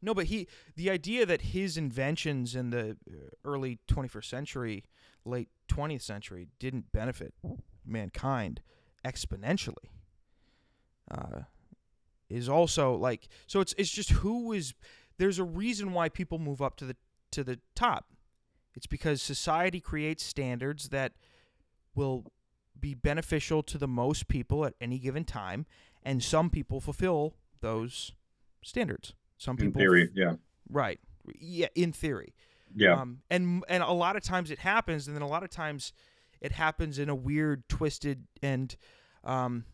no, 0.03 0.15
but 0.15 0.27
he, 0.27 0.47
the 0.77 0.91
idea 0.91 1.27
that 1.27 1.41
his 1.41 1.77
inventions 1.77 2.55
in 2.55 2.71
the 2.71 2.97
uh, 3.11 3.15
early 3.45 3.79
21st 3.89 4.25
century, 4.27 4.85
late 5.25 5.49
20th 5.69 6.03
century, 6.03 6.49
didn't 6.59 6.93
benefit 6.93 7.35
mankind 7.85 8.61
exponentially, 9.05 9.89
uh, 11.11 11.43
is 12.29 12.49
also 12.49 12.95
like 12.95 13.29
so. 13.47 13.61
It's 13.61 13.75
it's 13.79 13.91
just 13.91 14.11
who 14.11 14.53
is 14.53 14.75
there's 15.19 15.39
a 15.39 15.45
reason 15.45 15.93
why 15.93 16.09
people 16.09 16.39
move 16.39 16.61
up 16.61 16.77
to 16.77 16.85
the 16.85 16.97
to 17.33 17.45
the 17.45 17.59
top. 17.75 18.07
It's 18.75 18.87
because 18.87 19.23
society 19.23 19.81
creates 19.81 20.23
standards 20.25 20.91
that 20.91 21.13
will 21.95 22.27
be 22.79 22.95
beneficial 22.95 23.63
to 23.63 23.79
the 23.79 23.89
most 23.89 24.29
people 24.29 24.67
at 24.67 24.75
any 24.81 24.99
given 24.99 25.25
time, 25.25 25.65
and 26.03 26.23
some 26.23 26.51
people 26.51 26.81
fulfill 26.81 27.35
those 27.61 28.13
standards. 28.63 29.15
Some 29.39 29.57
In 29.59 29.67
people, 29.67 29.81
theory, 29.81 30.11
yeah, 30.15 30.35
right? 30.69 31.01
Yeah, 31.39 31.69
in 31.75 31.93
theory. 31.93 32.35
yeah, 32.75 33.01
Um, 33.01 33.23
and 33.31 33.65
and 33.69 33.83
a 33.83 33.93
lot 33.93 34.17
of 34.17 34.23
times 34.23 34.51
it 34.51 34.59
happens, 34.59 35.07
and 35.07 35.17
then 35.17 35.23
a 35.23 35.27
lot 35.29 35.43
of 35.43 35.51
times 35.51 35.93
it 36.41 36.53
happens 36.53 36.99
in 36.99 37.09
a 37.09 37.15
weird, 37.15 37.67
twisted, 37.69 38.27
and 38.43 38.77
um, 39.25 39.65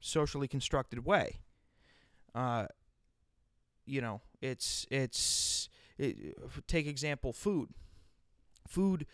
socially 0.00 0.48
constructed 0.48 1.04
way. 1.04 1.40
Uh, 2.34 2.66
you 3.86 4.00
know, 4.00 4.20
it's 4.40 4.86
it's 4.90 5.68
it, 5.98 6.36
take 6.66 6.86
example 6.86 7.32
food. 7.32 7.70
Food, 8.68 9.06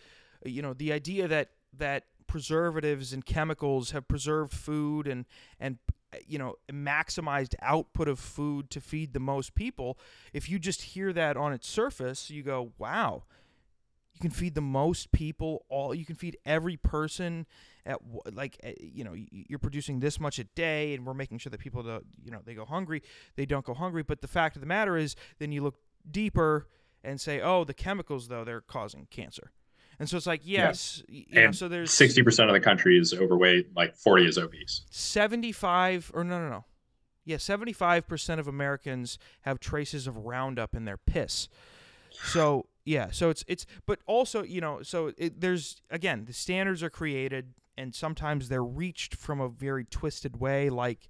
you 0.45 0.63
know, 0.63 0.73
the 0.73 0.93
idea 0.93 1.29
that 1.29 1.51
that 1.77 2.05
preservatives 2.27 3.13
and 3.13 3.25
chemicals 3.25 3.93
have 3.93 4.07
preserved 4.09 4.53
food 4.53 5.07
and 5.07 5.25
and 5.61 5.79
you 6.27 6.39
know 6.39 6.55
maximized 6.73 7.55
output 7.63 8.09
of 8.09 8.19
food 8.19 8.71
to 8.71 8.81
feed 8.81 9.13
the 9.13 9.21
most 9.21 9.55
people 9.55 9.99
if 10.33 10.49
you 10.49 10.59
just 10.59 10.83
hear 10.83 11.13
that 11.13 11.37
on 11.37 11.53
its 11.53 11.69
surface 11.69 12.31
you 12.31 12.43
go 12.43 12.73
wow 12.79 13.23
you 14.17 14.21
can 14.21 14.31
feed 14.31 14.55
the 14.55 14.63
most 14.63 15.13
people 15.13 15.67
all 15.69 15.95
you 15.95 16.07
can 16.07 16.15
feed 16.17 16.39
every 16.47 16.79
person 16.79 17.47
at 17.85 17.99
like 18.33 18.57
eh, 18.63 18.73
you 18.81 19.05
know 19.05 19.15
you're 19.15 19.59
producing 19.59 20.01
this 20.01 20.19
much 20.19 20.39
a 20.39 20.45
day 20.45 20.95
and 20.95 21.05
we're 21.05 21.13
making 21.15 21.37
sure 21.37 21.51
that 21.51 21.61
people 21.61 21.83
don't 21.83 22.05
you 22.25 22.31
know 22.31 22.41
they 22.45 22.55
go 22.55 22.65
hungry 22.65 23.03
they 23.37 23.45
don't 23.45 23.65
go 23.65 23.75
hungry. 23.75 24.03
But 24.03 24.23
the 24.23 24.29
fact 24.29 24.57
of 24.57 24.61
the 24.61 24.67
matter 24.67 24.97
is 24.97 25.17
then 25.39 25.53
you 25.53 25.63
look 25.63 25.77
deeper 26.11 26.67
and 27.05 27.21
say 27.21 27.41
oh 27.43 27.65
the 27.65 27.75
chemicals 27.75 28.29
though 28.29 28.43
they're 28.43 28.63
causing 28.63 29.07
cancer. 29.11 29.53
And 29.99 30.09
so 30.09 30.17
it's 30.17 30.27
like 30.27 30.41
yes 30.45 31.03
y- 31.11 31.27
you 31.29 31.35
know 31.35 31.45
and 31.47 31.57
so 31.57 31.69
there's 31.69 31.93
sixty 31.93 32.23
percent 32.23 32.49
of 32.49 32.55
the 32.55 32.61
country 32.61 32.99
is 32.99 33.13
overweight, 33.13 33.77
like 33.77 33.95
forty 33.97 34.27
is 34.27 34.39
obese. 34.39 34.83
75 34.91 36.11
or 36.15 36.25
no 36.25 36.41
no 36.41 36.49
no. 36.49 36.65
Yeah 37.27 37.37
75% 37.37 38.39
of 38.39 38.49
americans 38.49 39.19
have 39.43 39.61
traces 39.61 40.07
of 40.07 40.17
roundup 40.17 40.75
in 40.75 40.87
their 40.87 40.97
piss. 40.97 41.49
So 42.25 42.67
yeah 42.87 43.09
so 43.11 43.29
it's 43.29 43.45
it's 43.47 43.67
but 43.85 43.99
also 44.07 44.43
you 44.43 44.61
know 44.61 44.81
so 44.83 45.13
it, 45.19 45.41
there's 45.41 45.83
again 45.91 46.25
the 46.25 46.33
standards 46.33 46.83
are 46.83 46.89
created 46.89 47.53
and 47.77 47.95
sometimes 47.95 48.49
they're 48.49 48.65
reached 48.65 49.15
from 49.15 49.41
a 49.41 49.49
very 49.49 49.85
twisted 49.85 50.41
way 50.41 50.71
like 50.71 51.09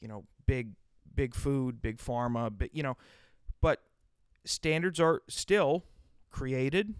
you 0.00 0.08
know 0.08 0.24
big 0.46 0.72
big 1.14 1.32
food 1.34 1.80
big 1.80 1.98
pharma 1.98 2.50
but 2.56 2.74
you 2.74 2.82
know 2.82 2.96
but 3.60 3.82
standards 4.44 4.98
are 4.98 5.22
still 5.28 5.84
created 6.30 6.94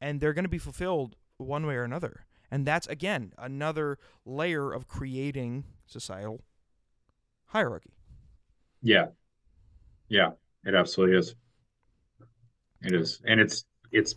and 0.00 0.20
they're 0.20 0.32
going 0.32 0.44
to 0.44 0.48
be 0.48 0.58
fulfilled 0.58 1.16
one 1.36 1.66
way 1.66 1.74
or 1.74 1.84
another. 1.84 2.24
And 2.50 2.66
that's 2.66 2.86
again 2.86 3.32
another 3.36 3.98
layer 4.24 4.72
of 4.72 4.88
creating 4.88 5.64
societal 5.86 6.40
hierarchy. 7.46 7.92
Yeah, 8.80 9.08
yeah, 10.08 10.30
it 10.64 10.74
absolutely 10.74 11.18
is. 11.18 11.34
It 12.82 12.94
is, 12.94 13.20
and 13.26 13.40
it's 13.40 13.64
it's 13.92 14.14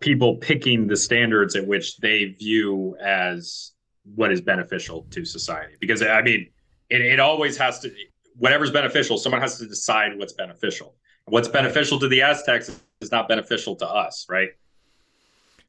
people 0.00 0.36
picking 0.36 0.86
the 0.88 0.96
standards 0.96 1.54
at 1.56 1.66
which 1.66 1.96
they 1.98 2.24
view 2.38 2.96
as 3.02 3.72
what 4.14 4.32
is 4.32 4.40
beneficial 4.40 5.06
to 5.10 5.24
society. 5.24 5.74
Because 5.80 6.02
I 6.02 6.20
mean, 6.22 6.50
it, 6.90 7.00
it 7.00 7.20
always 7.20 7.56
has 7.56 7.78
to 7.80 7.90
whatever's 8.36 8.70
beneficial. 8.70 9.16
Someone 9.18 9.40
has 9.40 9.58
to 9.58 9.66
decide 9.66 10.18
what's 10.18 10.32
beneficial. 10.34 10.96
What's 11.26 11.48
beneficial 11.48 11.98
to 12.00 12.08
the 12.08 12.20
Aztecs 12.22 12.80
is 13.00 13.10
not 13.12 13.28
beneficial 13.28 13.76
to 13.76 13.86
us, 13.88 14.26
right? 14.28 14.48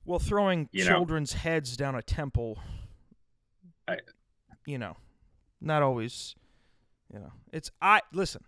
well 0.06 0.20
throwing 0.20 0.68
You 0.74 0.84
know. 0.84 0.90
children's 0.92 1.32
heads 1.32 1.78
down 1.78 1.96
a 1.96 2.02
temple 2.02 2.60
I- 3.88 4.00
you 4.66 4.78
know 4.78 4.98
not 5.62 5.82
always 5.82 6.36
you 7.14 7.20
know 7.20 7.32
it's 7.54 7.72
i 7.82 8.02
listen 8.12 8.44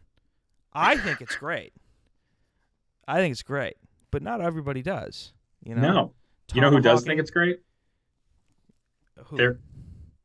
i 0.74 0.98
think 0.98 1.22
it's 1.22 1.38
great 1.38 1.72
i 3.08 3.18
think 3.18 3.32
it's 3.32 3.44
great 3.44 3.78
but 4.12 4.22
not 4.22 4.42
everybody 4.42 4.82
does 4.82 5.34
you 5.64 5.76
know 5.76 5.82
No, 5.82 6.14
you 6.54 6.62
know 6.62 6.70
who 6.70 6.80
does 6.80 7.04
think 7.04 7.20
it's 7.20 7.32
great? 7.32 7.60
who? 9.26 9.38
There, 9.38 9.60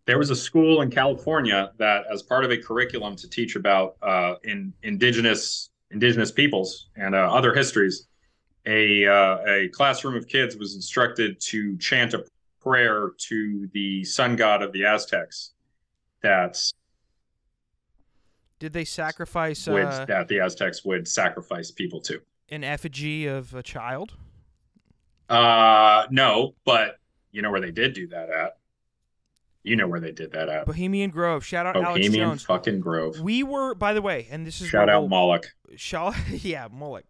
there 0.06 0.18
was 0.18 0.30
a 0.30 0.36
school 0.36 0.82
in 0.82 0.90
California 0.90 1.72
that, 1.78 2.04
as 2.12 2.22
part 2.22 2.44
of 2.44 2.50
a 2.50 2.56
curriculum 2.58 3.16
to 3.16 3.28
teach 3.28 3.56
about 3.56 3.96
uh, 4.02 4.34
in 4.44 4.72
indigenous 4.82 5.70
indigenous 5.90 6.30
peoples 6.30 6.88
and 6.96 7.14
uh, 7.14 7.32
other 7.32 7.54
histories, 7.54 8.06
a 8.66 9.06
uh, 9.06 9.38
a 9.46 9.68
classroom 9.68 10.16
of 10.16 10.26
kids 10.28 10.56
was 10.56 10.74
instructed 10.74 11.40
to 11.40 11.76
chant 11.78 12.14
a 12.14 12.24
prayer 12.60 13.10
to 13.18 13.68
the 13.72 14.04
sun 14.04 14.36
god 14.36 14.62
of 14.62 14.72
the 14.72 14.84
Aztecs. 14.84 15.52
That's 16.22 16.74
did 18.58 18.72
they 18.72 18.84
sacrifice 18.84 19.66
would 19.66 19.86
uh, 19.86 20.04
that 20.06 20.28
the 20.28 20.40
Aztecs 20.40 20.84
would 20.84 21.08
sacrifice 21.08 21.70
people 21.70 22.00
to. 22.02 22.20
An 22.50 22.64
effigy 22.64 23.26
of 23.26 23.54
a 23.54 23.62
child 23.62 24.14
Uh, 25.28 26.06
no, 26.10 26.54
but 26.64 26.98
you 27.32 27.42
know 27.42 27.50
where 27.50 27.60
they 27.60 27.70
did 27.70 27.92
do 27.94 28.08
that 28.08 28.28
at. 28.30 28.56
You 29.62 29.76
know 29.76 29.86
where 29.86 30.00
they 30.00 30.10
did 30.12 30.32
that 30.32 30.48
at. 30.48 30.64
bohemian 30.66 31.10
grove 31.10 31.44
shout 31.44 31.66
out 31.66 31.76
alex 31.76 31.98
Bohemian 32.06 32.28
jones 32.30 32.42
fucking 32.44 32.80
Grove. 32.80 33.20
we 33.20 33.42
were 33.42 33.74
by 33.74 33.92
the 33.92 34.00
way 34.02 34.26
and 34.30 34.46
this 34.46 34.60
is 34.60 34.68
Shout 34.68 34.88
out 34.88 35.08
Moloch. 35.08 35.46
Shall 35.76 36.14
yeah, 36.30 36.66
Moloch. 36.70 37.04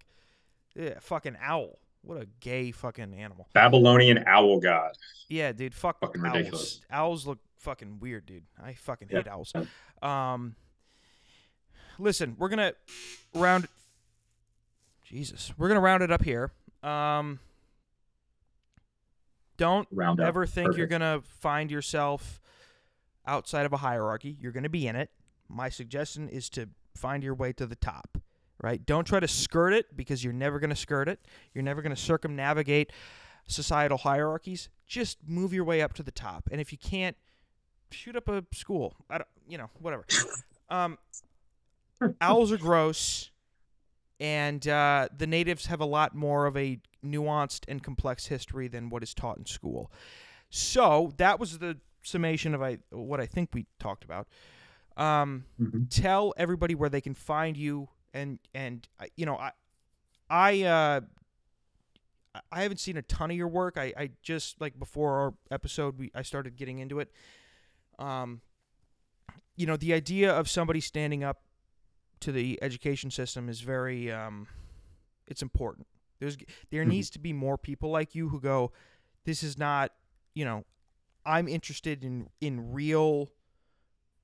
Yeah, 0.75 0.99
fucking 1.01 1.37
owl. 1.41 1.79
What 2.03 2.21
a 2.21 2.27
gay 2.41 2.71
fucking 2.73 3.15
animal. 3.15 3.47
Babylonian 3.53 4.25
owl 4.27 4.59
god. 4.61 4.93
Yeah, 5.29 5.53
dude. 5.53 5.75
Fuck 5.75 6.01
Fucking 6.01 6.25
owls. 6.25 6.35
ridiculous. 6.35 6.81
Owls 6.91 7.27
look 7.27 7.39
fucking 7.59 7.99
weird, 8.01 8.25
dude. 8.27 8.45
I 8.63 8.73
fucking 8.75 9.09
Yeah. 9.11 9.19
hate 9.19 9.29
owls. 9.29 9.53
Um, 10.03 10.57
listen, 11.99 12.37
we're 12.39 12.49
gonna 12.49 12.73
round. 13.35 13.69
Jesus, 15.11 15.53
we're 15.59 15.67
gonna 15.67 15.81
round 15.81 16.05
it 16.05 16.13
up 16.13 16.23
here. 16.25 16.53
Um, 16.85 17.41
don't 19.57 19.89
Round 19.91 20.21
up. 20.21 20.27
ever 20.29 20.47
think 20.47 20.77
you're 20.77 20.87
gonna 20.87 21.21
find 21.41 21.69
yourself 21.69 22.41
outside 23.27 23.67
of 23.67 23.73
a 23.73 23.79
hierarchy. 23.79 24.37
You're 24.41 24.53
gonna 24.53 24.69
be 24.69 24.87
in 24.87 24.95
it. 24.95 25.11
My 25.49 25.69
suggestion 25.69 26.29
is 26.29 26.49
to 26.51 26.69
find 26.95 27.25
your 27.25 27.35
way 27.35 27.53
to 27.55 27.67
the 27.67 27.75
top. 27.75 28.19
Right? 28.63 28.85
Don't 28.87 29.05
try 29.07 29.19
to 29.21 29.27
skirt 29.27 29.73
it 29.73 29.97
because 29.97 30.23
you're 30.23 30.33
never 30.33 30.61
gonna 30.61 30.77
skirt 30.77 31.09
it. 31.09 31.19
You're 31.55 31.65
never 31.65 31.83
gonna 31.83 31.97
circumnavigate 31.97 32.93
societal 33.49 33.99
hierarchies. 33.99 34.69
Just 34.87 35.19
move 35.27 35.53
your 35.53 35.65
way 35.65 35.83
up 35.83 35.93
to 35.95 36.05
the 36.05 36.13
top. 36.13 36.49
And 36.53 36.61
if 36.61 36.71
you 36.71 36.79
can't, 36.79 37.17
shoot 37.91 38.15
up 38.15 38.29
a 38.29 38.45
school. 38.55 38.95
I 39.11 39.19
don't, 39.19 39.29
you 39.49 39.59
know, 39.59 39.71
whatever. 39.81 40.05
Um, 40.73 40.99
owls 42.21 42.53
are 42.53 42.57
gross, 42.57 43.30
and 44.21 44.69
uh, 44.69 45.09
the 45.17 45.27
natives 45.27 45.67
have 45.67 45.81
a 45.81 45.87
lot 45.87 46.15
more 46.15 46.47
of 46.47 46.57
a 46.57 46.79
nuanced 47.05 47.65
and 47.67 47.83
complex 47.83 48.27
history 48.27 48.69
than 48.69 48.91
what 48.91 49.03
is 49.03 49.15
taught 49.15 49.39
in 49.39 49.47
school. 49.47 49.91
So 50.51 51.15
that 51.17 51.41
was 51.41 51.59
the 51.59 51.79
summation 52.03 52.55
of 52.55 52.63
I, 52.63 52.79
what 52.91 53.19
I 53.21 53.27
think 53.27 53.51
we 53.55 53.67
talked 53.79 54.05
about. 54.05 54.29
Um, 54.97 55.45
Mhm. 55.61 55.87
tell 55.89 56.35
everybody 56.37 56.75
where 56.75 56.91
they 56.91 57.01
can 57.01 57.15
find 57.15 57.57
you, 57.57 57.89
and 58.13 58.39
and 58.55 58.87
uh, 59.01 59.07
you 59.17 59.25
know, 59.25 59.37
I, 59.37 59.53
I, 60.29 60.63
uh, 60.63 61.01
I 62.53 62.63
haven't 62.63 62.79
seen 62.79 62.97
a 62.97 63.03
ton 63.03 63.31
of 63.31 63.37
your 63.37 63.49
work. 63.49 63.77
I, 63.79 63.93
I 63.97 64.11
just 64.23 64.61
like 64.61 64.79
before 64.79 65.21
our 65.21 65.35
episode, 65.51 65.99
we 65.99 66.11
I 66.15 66.23
started 66.23 66.57
getting 66.57 66.79
into 66.81 67.01
it. 67.01 67.11
Um, 67.99 68.43
you 69.57 69.67
know, 69.67 69.77
the 69.77 69.93
idea 69.95 70.31
of 70.33 70.49
somebody 70.49 70.81
standing 70.81 71.25
up 71.25 71.43
to 72.21 72.33
the 72.33 72.59
education 72.63 73.11
system 73.11 73.49
is 73.49 73.61
very, 73.61 74.11
um, 74.11 74.47
it's 75.27 75.43
important. 75.43 75.87
There's 76.19 76.37
there 76.71 76.85
Mhm. 76.85 76.89
needs 76.89 77.11
to 77.11 77.19
be 77.19 77.33
more 77.33 77.57
people 77.59 77.91
like 77.91 78.15
you 78.15 78.29
who 78.29 78.41
go, 78.41 78.73
this 79.25 79.43
is 79.43 79.57
not, 79.57 79.93
you 80.35 80.45
know, 80.45 80.65
I'm 81.25 81.49
interested 81.49 82.05
in 82.05 82.29
in 82.41 82.73
real 82.73 83.31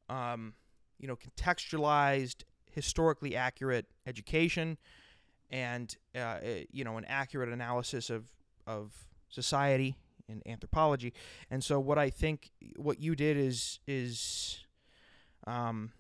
um, 0.09 0.55
you 0.99 1.09
know, 1.09 1.17
contextualized, 1.17 2.45
historically 2.71 3.35
accurate 3.37 3.87
education, 4.07 4.79
and 5.51 5.97
uh, 6.15 6.19
uh, 6.19 6.41
you 6.71 6.85
know, 6.85 6.97
an 6.97 7.05
accurate 7.07 7.49
analysis 7.49 8.09
of 8.11 8.27
of 8.67 8.93
society 9.29 9.97
and 10.29 10.43
anthropology. 10.47 11.13
And 11.51 11.63
so, 11.63 11.79
what 11.81 11.99
I 11.99 12.11
think 12.11 12.51
what 12.77 13.01
you 13.01 13.15
did 13.17 13.37
is 13.37 13.81
is 13.87 14.65
um, 15.47 15.93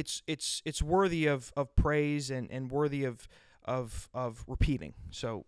it's 0.00 0.22
it's 0.26 0.62
it's 0.64 0.82
worthy 0.82 1.26
of, 1.26 1.52
of 1.56 1.76
praise 1.76 2.30
and, 2.30 2.50
and 2.50 2.70
worthy 2.70 3.04
of 3.04 3.28
of 3.66 4.08
of 4.14 4.42
repeating. 4.48 4.94
So 5.10 5.44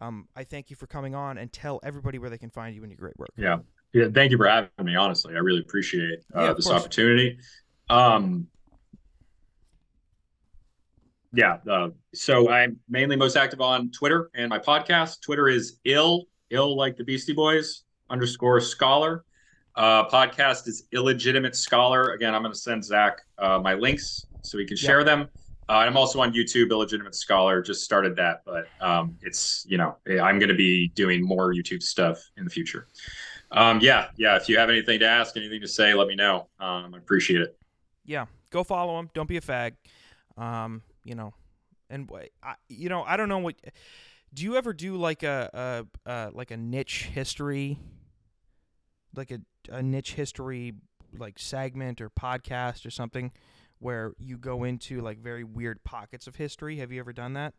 um, 0.00 0.26
I 0.34 0.44
thank 0.44 0.70
you 0.70 0.76
for 0.76 0.86
coming 0.86 1.14
on 1.14 1.36
and 1.36 1.52
tell 1.52 1.80
everybody 1.82 2.18
where 2.18 2.30
they 2.30 2.38
can 2.38 2.48
find 2.48 2.74
you 2.74 2.82
and 2.82 2.90
your 2.90 2.96
great 2.96 3.18
work. 3.18 3.30
Yeah. 3.36 3.58
Yeah. 3.92 4.08
Thank 4.12 4.30
you 4.32 4.38
for 4.38 4.48
having 4.48 4.70
me. 4.82 4.96
Honestly, 4.96 5.34
I 5.34 5.38
really 5.40 5.60
appreciate 5.60 6.20
uh, 6.34 6.44
Yeah, 6.44 6.52
this 6.54 6.66
course. 6.66 6.80
opportunity. 6.80 7.38
Um, 7.90 8.46
yeah. 11.34 11.58
Uh, 11.70 11.90
so 12.14 12.50
I'm 12.50 12.78
mainly 12.88 13.16
most 13.16 13.36
active 13.36 13.60
on 13.60 13.90
Twitter 13.90 14.30
and 14.34 14.48
my 14.48 14.58
podcast. 14.58 15.20
Twitter 15.20 15.48
is 15.48 15.78
ill, 15.84 16.24
ill 16.48 16.74
like 16.74 16.96
the 16.96 17.04
Beastie 17.04 17.34
Boys 17.34 17.82
underscore 18.08 18.60
scholar. 18.60 19.24
Uh, 19.76 20.08
podcast 20.08 20.66
is 20.68 20.84
illegitimate 20.92 21.54
scholar. 21.56 22.12
Again, 22.12 22.34
I'm 22.34 22.42
going 22.42 22.52
to 22.52 22.58
send 22.58 22.84
Zach 22.84 23.18
uh, 23.38 23.58
my 23.58 23.74
links 23.74 24.26
so 24.42 24.58
he 24.58 24.64
can 24.66 24.76
Yeah. 24.76 24.86
share 24.86 25.04
them. 25.04 25.28
Uh, 25.68 25.74
I'm 25.74 25.96
also 25.96 26.20
on 26.20 26.32
YouTube, 26.32 26.70
illegitimate 26.70 27.14
scholar. 27.14 27.62
Just 27.62 27.84
started 27.84 28.16
that, 28.16 28.42
but 28.44 28.66
um, 28.80 29.16
it's 29.22 29.64
you 29.68 29.78
know 29.78 29.96
I'm 30.08 30.40
going 30.40 30.48
to 30.48 30.54
be 30.56 30.88
doing 30.88 31.24
more 31.24 31.54
YouTube 31.54 31.82
stuff 31.82 32.18
in 32.36 32.44
the 32.44 32.50
future. 32.50 32.88
Um, 33.52 33.78
yeah, 33.80 34.08
yeah. 34.16 34.36
If 34.36 34.48
you 34.48 34.58
have 34.58 34.68
anything 34.68 34.98
to 34.98 35.06
ask, 35.06 35.36
anything 35.36 35.60
to 35.60 35.68
say, 35.68 35.94
let 35.94 36.08
me 36.08 36.16
know. 36.16 36.48
Um, 36.58 36.92
I 36.94 36.98
appreciate 36.98 37.40
it. 37.40 37.56
Yeah, 38.04 38.26
go 38.50 38.64
follow 38.64 38.98
him. 38.98 39.10
Don't 39.14 39.28
be 39.28 39.36
a 39.36 39.40
fag. 39.40 39.74
Um, 40.36 40.82
you 41.04 41.14
know, 41.14 41.34
and 41.88 42.10
I, 42.42 42.54
you 42.68 42.88
know, 42.88 43.04
I 43.04 43.16
don't 43.16 43.28
know 43.28 43.38
what. 43.38 43.54
Do 44.34 44.42
you 44.44 44.56
ever 44.56 44.72
do 44.72 44.96
like 44.96 45.22
a, 45.22 45.86
a, 46.06 46.10
a 46.10 46.30
like 46.32 46.50
a 46.50 46.56
niche 46.56 47.10
history, 47.12 47.78
like 49.14 49.30
a, 49.30 49.40
a 49.68 49.82
niche 49.82 50.14
history 50.14 50.74
like 51.18 51.38
segment 51.38 52.00
or 52.00 52.08
podcast 52.10 52.86
or 52.86 52.90
something, 52.90 53.32
where 53.78 54.12
you 54.18 54.38
go 54.38 54.64
into 54.64 55.00
like 55.00 55.18
very 55.18 55.44
weird 55.44 55.82
pockets 55.84 56.26
of 56.26 56.36
history? 56.36 56.76
Have 56.78 56.92
you 56.92 57.00
ever 57.00 57.12
done 57.12 57.32
that? 57.34 57.54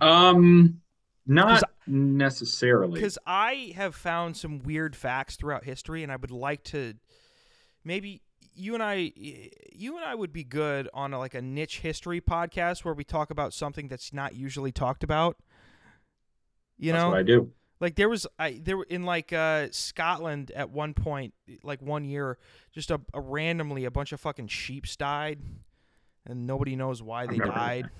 Um, 0.00 0.80
not 1.26 1.48
'Cause 1.48 1.64
necessarily. 1.86 2.94
Because 2.94 3.18
I 3.26 3.72
have 3.76 3.94
found 3.94 4.36
some 4.36 4.58
weird 4.60 4.96
facts 4.96 5.36
throughout 5.36 5.64
history, 5.64 6.02
and 6.02 6.10
I 6.10 6.16
would 6.16 6.30
like 6.30 6.64
to 6.64 6.94
maybe 7.84 8.22
you 8.56 8.74
and 8.74 8.82
I, 8.82 9.12
you 9.72 9.96
and 9.96 10.04
I 10.04 10.14
would 10.14 10.32
be 10.32 10.44
good 10.44 10.88
on 10.94 11.12
a, 11.12 11.18
like 11.18 11.34
a 11.34 11.42
niche 11.42 11.80
history 11.80 12.20
podcast 12.20 12.84
where 12.84 12.94
we 12.94 13.02
talk 13.04 13.30
about 13.30 13.52
something 13.52 13.88
that's 13.88 14.12
not 14.12 14.34
usually 14.36 14.70
talked 14.70 15.02
about. 15.02 15.36
You 16.78 16.92
That's 16.92 17.02
know, 17.02 17.10
what 17.10 17.18
I 17.18 17.22
do. 17.22 17.52
Like 17.80 17.96
there 17.96 18.08
was 18.08 18.26
I 18.38 18.60
there 18.62 18.76
were 18.76 18.86
in 18.88 19.04
like 19.04 19.32
uh 19.32 19.68
Scotland 19.70 20.50
at 20.54 20.70
one 20.70 20.94
point 20.94 21.34
like 21.62 21.82
one 21.82 22.04
year 22.04 22.38
just 22.72 22.90
a, 22.90 23.00
a 23.12 23.20
randomly 23.20 23.84
a 23.84 23.90
bunch 23.90 24.12
of 24.12 24.20
fucking 24.20 24.48
sheeps 24.48 24.96
died 24.96 25.40
and 26.26 26.46
nobody 26.46 26.76
knows 26.76 27.02
why 27.02 27.26
they 27.26 27.38
died 27.38 27.90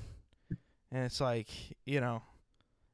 and 0.93 1.05
it's 1.05 1.21
like 1.21 1.49
you 1.85 2.01
know 2.01 2.23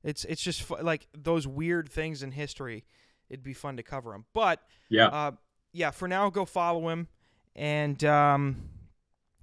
it's 0.03 0.25
it's 0.25 0.43
just 0.43 0.63
fu- 0.63 0.77
like 0.83 1.07
those 1.17 1.47
weird 1.47 1.89
things 1.89 2.23
in 2.23 2.33
history 2.33 2.85
it'd 3.29 3.43
be 3.45 3.53
fun 3.55 3.77
to 3.77 3.83
cover 3.83 4.11
them 4.13 4.25
but 4.35 4.61
Yeah. 4.89 5.07
uh 5.07 5.33
yeah 5.73 5.91
for 5.91 6.09
now 6.09 6.31
go 6.31 6.45
follow 6.45 6.89
him 6.89 7.09
and 7.55 8.03
um 8.05 8.57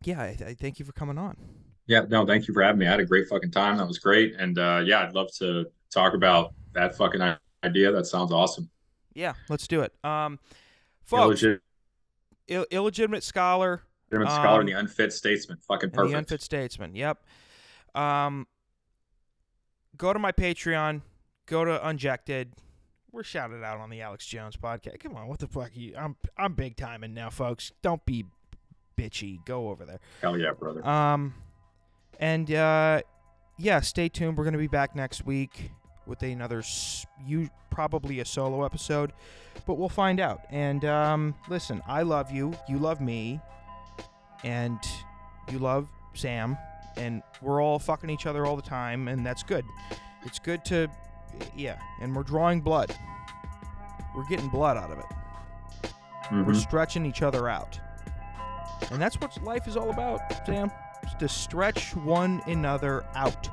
yeah 0.03 0.19
I, 0.21 0.37
I 0.47 0.53
thank 0.55 0.79
you 0.79 0.85
for 0.85 0.91
coming 0.93 1.17
on 1.17 1.37
Yeah, 1.87 2.01
no, 2.09 2.25
thank 2.25 2.47
you 2.49 2.53
for 2.53 2.61
having 2.61 2.79
me. 2.79 2.85
I 2.87 2.91
had 2.91 2.99
a 2.99 3.05
great 3.05 3.29
fucking 3.29 3.51
time. 3.51 3.77
That 3.77 3.87
was 3.87 3.97
great. 3.97 4.35
And 4.37 4.59
uh, 4.59 4.81
yeah, 4.85 5.03
I'd 5.03 5.13
love 5.13 5.31
to 5.39 5.67
talk 5.91 6.13
about 6.13 6.53
that 6.73 6.95
fucking 6.97 7.21
idea. 7.63 7.91
That 7.91 8.05
sounds 8.05 8.31
awesome. 8.31 8.69
yeah 9.13 9.33
let's 9.49 9.67
do 9.67 9.81
it 9.81 9.93
um 10.03 10.37
folks 11.05 11.41
Illegitimate 11.43 11.61
Ill- 12.49 12.65
illegitimate 12.71 13.23
scholar 13.23 13.81
scholar 14.09 14.61
and 14.61 14.61
Um, 14.61 14.65
the 14.67 14.71
unfit 14.73 15.11
statesman. 15.11 15.57
Fucking 15.67 15.89
perfect. 15.91 16.11
the 16.13 16.17
unfit 16.17 16.41
statesman. 16.41 16.95
Yep. 16.95 17.25
Um, 17.93 18.47
go 19.97 20.13
to 20.13 20.19
my 20.19 20.31
Patreon. 20.31 21.01
Go 21.45 21.65
to 21.65 21.85
Unjected. 21.85 22.53
We're 23.11 23.23
shouted 23.23 23.63
out 23.65 23.79
on 23.79 23.89
the 23.89 24.01
Alex 24.01 24.25
Jones 24.25 24.55
podcast. 24.55 24.99
Come 25.01 25.15
on, 25.17 25.27
what 25.27 25.39
the 25.39 25.47
fuck? 25.47 25.71
Are 25.75 25.79
you? 25.79 25.93
I'm 25.97 26.15
I'm 26.37 26.53
big 26.53 26.77
timing 26.77 27.13
now, 27.13 27.29
folks. 27.29 27.71
Don't 27.81 28.05
be 28.05 28.23
bitchy. 28.97 29.43
Go 29.45 29.69
over 29.69 29.85
there. 29.85 29.99
Hell 30.21 30.37
yeah, 30.37 30.51
brother. 30.51 30.85
Um, 30.87 31.33
and 32.19 32.49
uh, 32.51 33.01
yeah, 33.57 33.81
stay 33.81 34.07
tuned. 34.07 34.37
We're 34.37 34.45
gonna 34.45 34.57
be 34.57 34.67
back 34.67 34.95
next 34.95 35.25
week 35.25 35.71
with 36.07 36.23
another 36.23 36.63
you 37.25 37.49
probably 37.69 38.19
a 38.21 38.25
solo 38.25 38.63
episode, 38.63 39.13
but 39.65 39.75
we'll 39.77 39.89
find 39.89 40.19
out. 40.19 40.41
And 40.49 40.83
um, 40.85 41.35
listen, 41.49 41.81
I 41.87 42.01
love 42.03 42.31
you. 42.31 42.53
You 42.67 42.77
love 42.79 43.01
me, 43.01 43.39
and 44.43 44.79
you 45.51 45.59
love 45.59 45.87
Sam, 46.13 46.57
and 46.95 47.21
we're 47.41 47.61
all 47.61 47.77
fucking 47.79 48.09
each 48.09 48.25
other 48.25 48.45
all 48.45 48.55
the 48.55 48.61
time, 48.61 49.07
and 49.07 49.25
that's 49.25 49.43
good. 49.43 49.65
It's 50.23 50.39
good 50.39 50.63
to, 50.65 50.87
yeah. 51.55 51.77
And 52.01 52.15
we're 52.15 52.23
drawing 52.23 52.61
blood. 52.61 52.95
We're 54.15 54.27
getting 54.27 54.49
blood 54.49 54.77
out 54.77 54.91
of 54.91 54.97
it. 54.99 55.05
We're 56.31 56.43
Mhm. 56.43 56.55
stretching 56.55 57.05
each 57.05 57.21
other 57.21 57.47
out. 57.47 57.79
And 58.91 59.01
that's 59.01 59.19
what 59.21 59.41
life 59.43 59.67
is 59.67 59.77
all 59.77 59.89
about, 59.89 60.19
Sam. 60.45 60.71
To 61.19 61.27
stretch 61.29 61.95
one 61.95 62.41
another 62.47 63.05
out. 63.15 63.47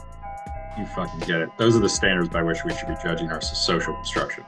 You 0.79 0.87
fucking 0.87 1.21
get 1.21 1.41
it. 1.41 1.51
Those 1.57 1.77
are 1.77 1.81
the 1.81 1.89
standards 1.89 2.29
by 2.29 2.43
which 2.43 2.65
we 2.65 2.75
should 2.75 2.89
be 2.89 2.97
judging 3.03 3.31
our 3.31 3.41
social 3.41 3.95
construction. 3.95 4.45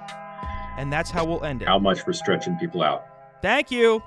And 0.76 0.92
that's 0.92 1.10
how 1.10 1.24
we'll 1.24 1.44
end 1.44 1.62
it. 1.62 1.68
How 1.68 1.78
much 1.78 2.06
we're 2.06 2.12
stretching 2.12 2.56
people 2.56 2.82
out. 2.82 3.06
Thank 3.42 3.70
you. 3.70 4.02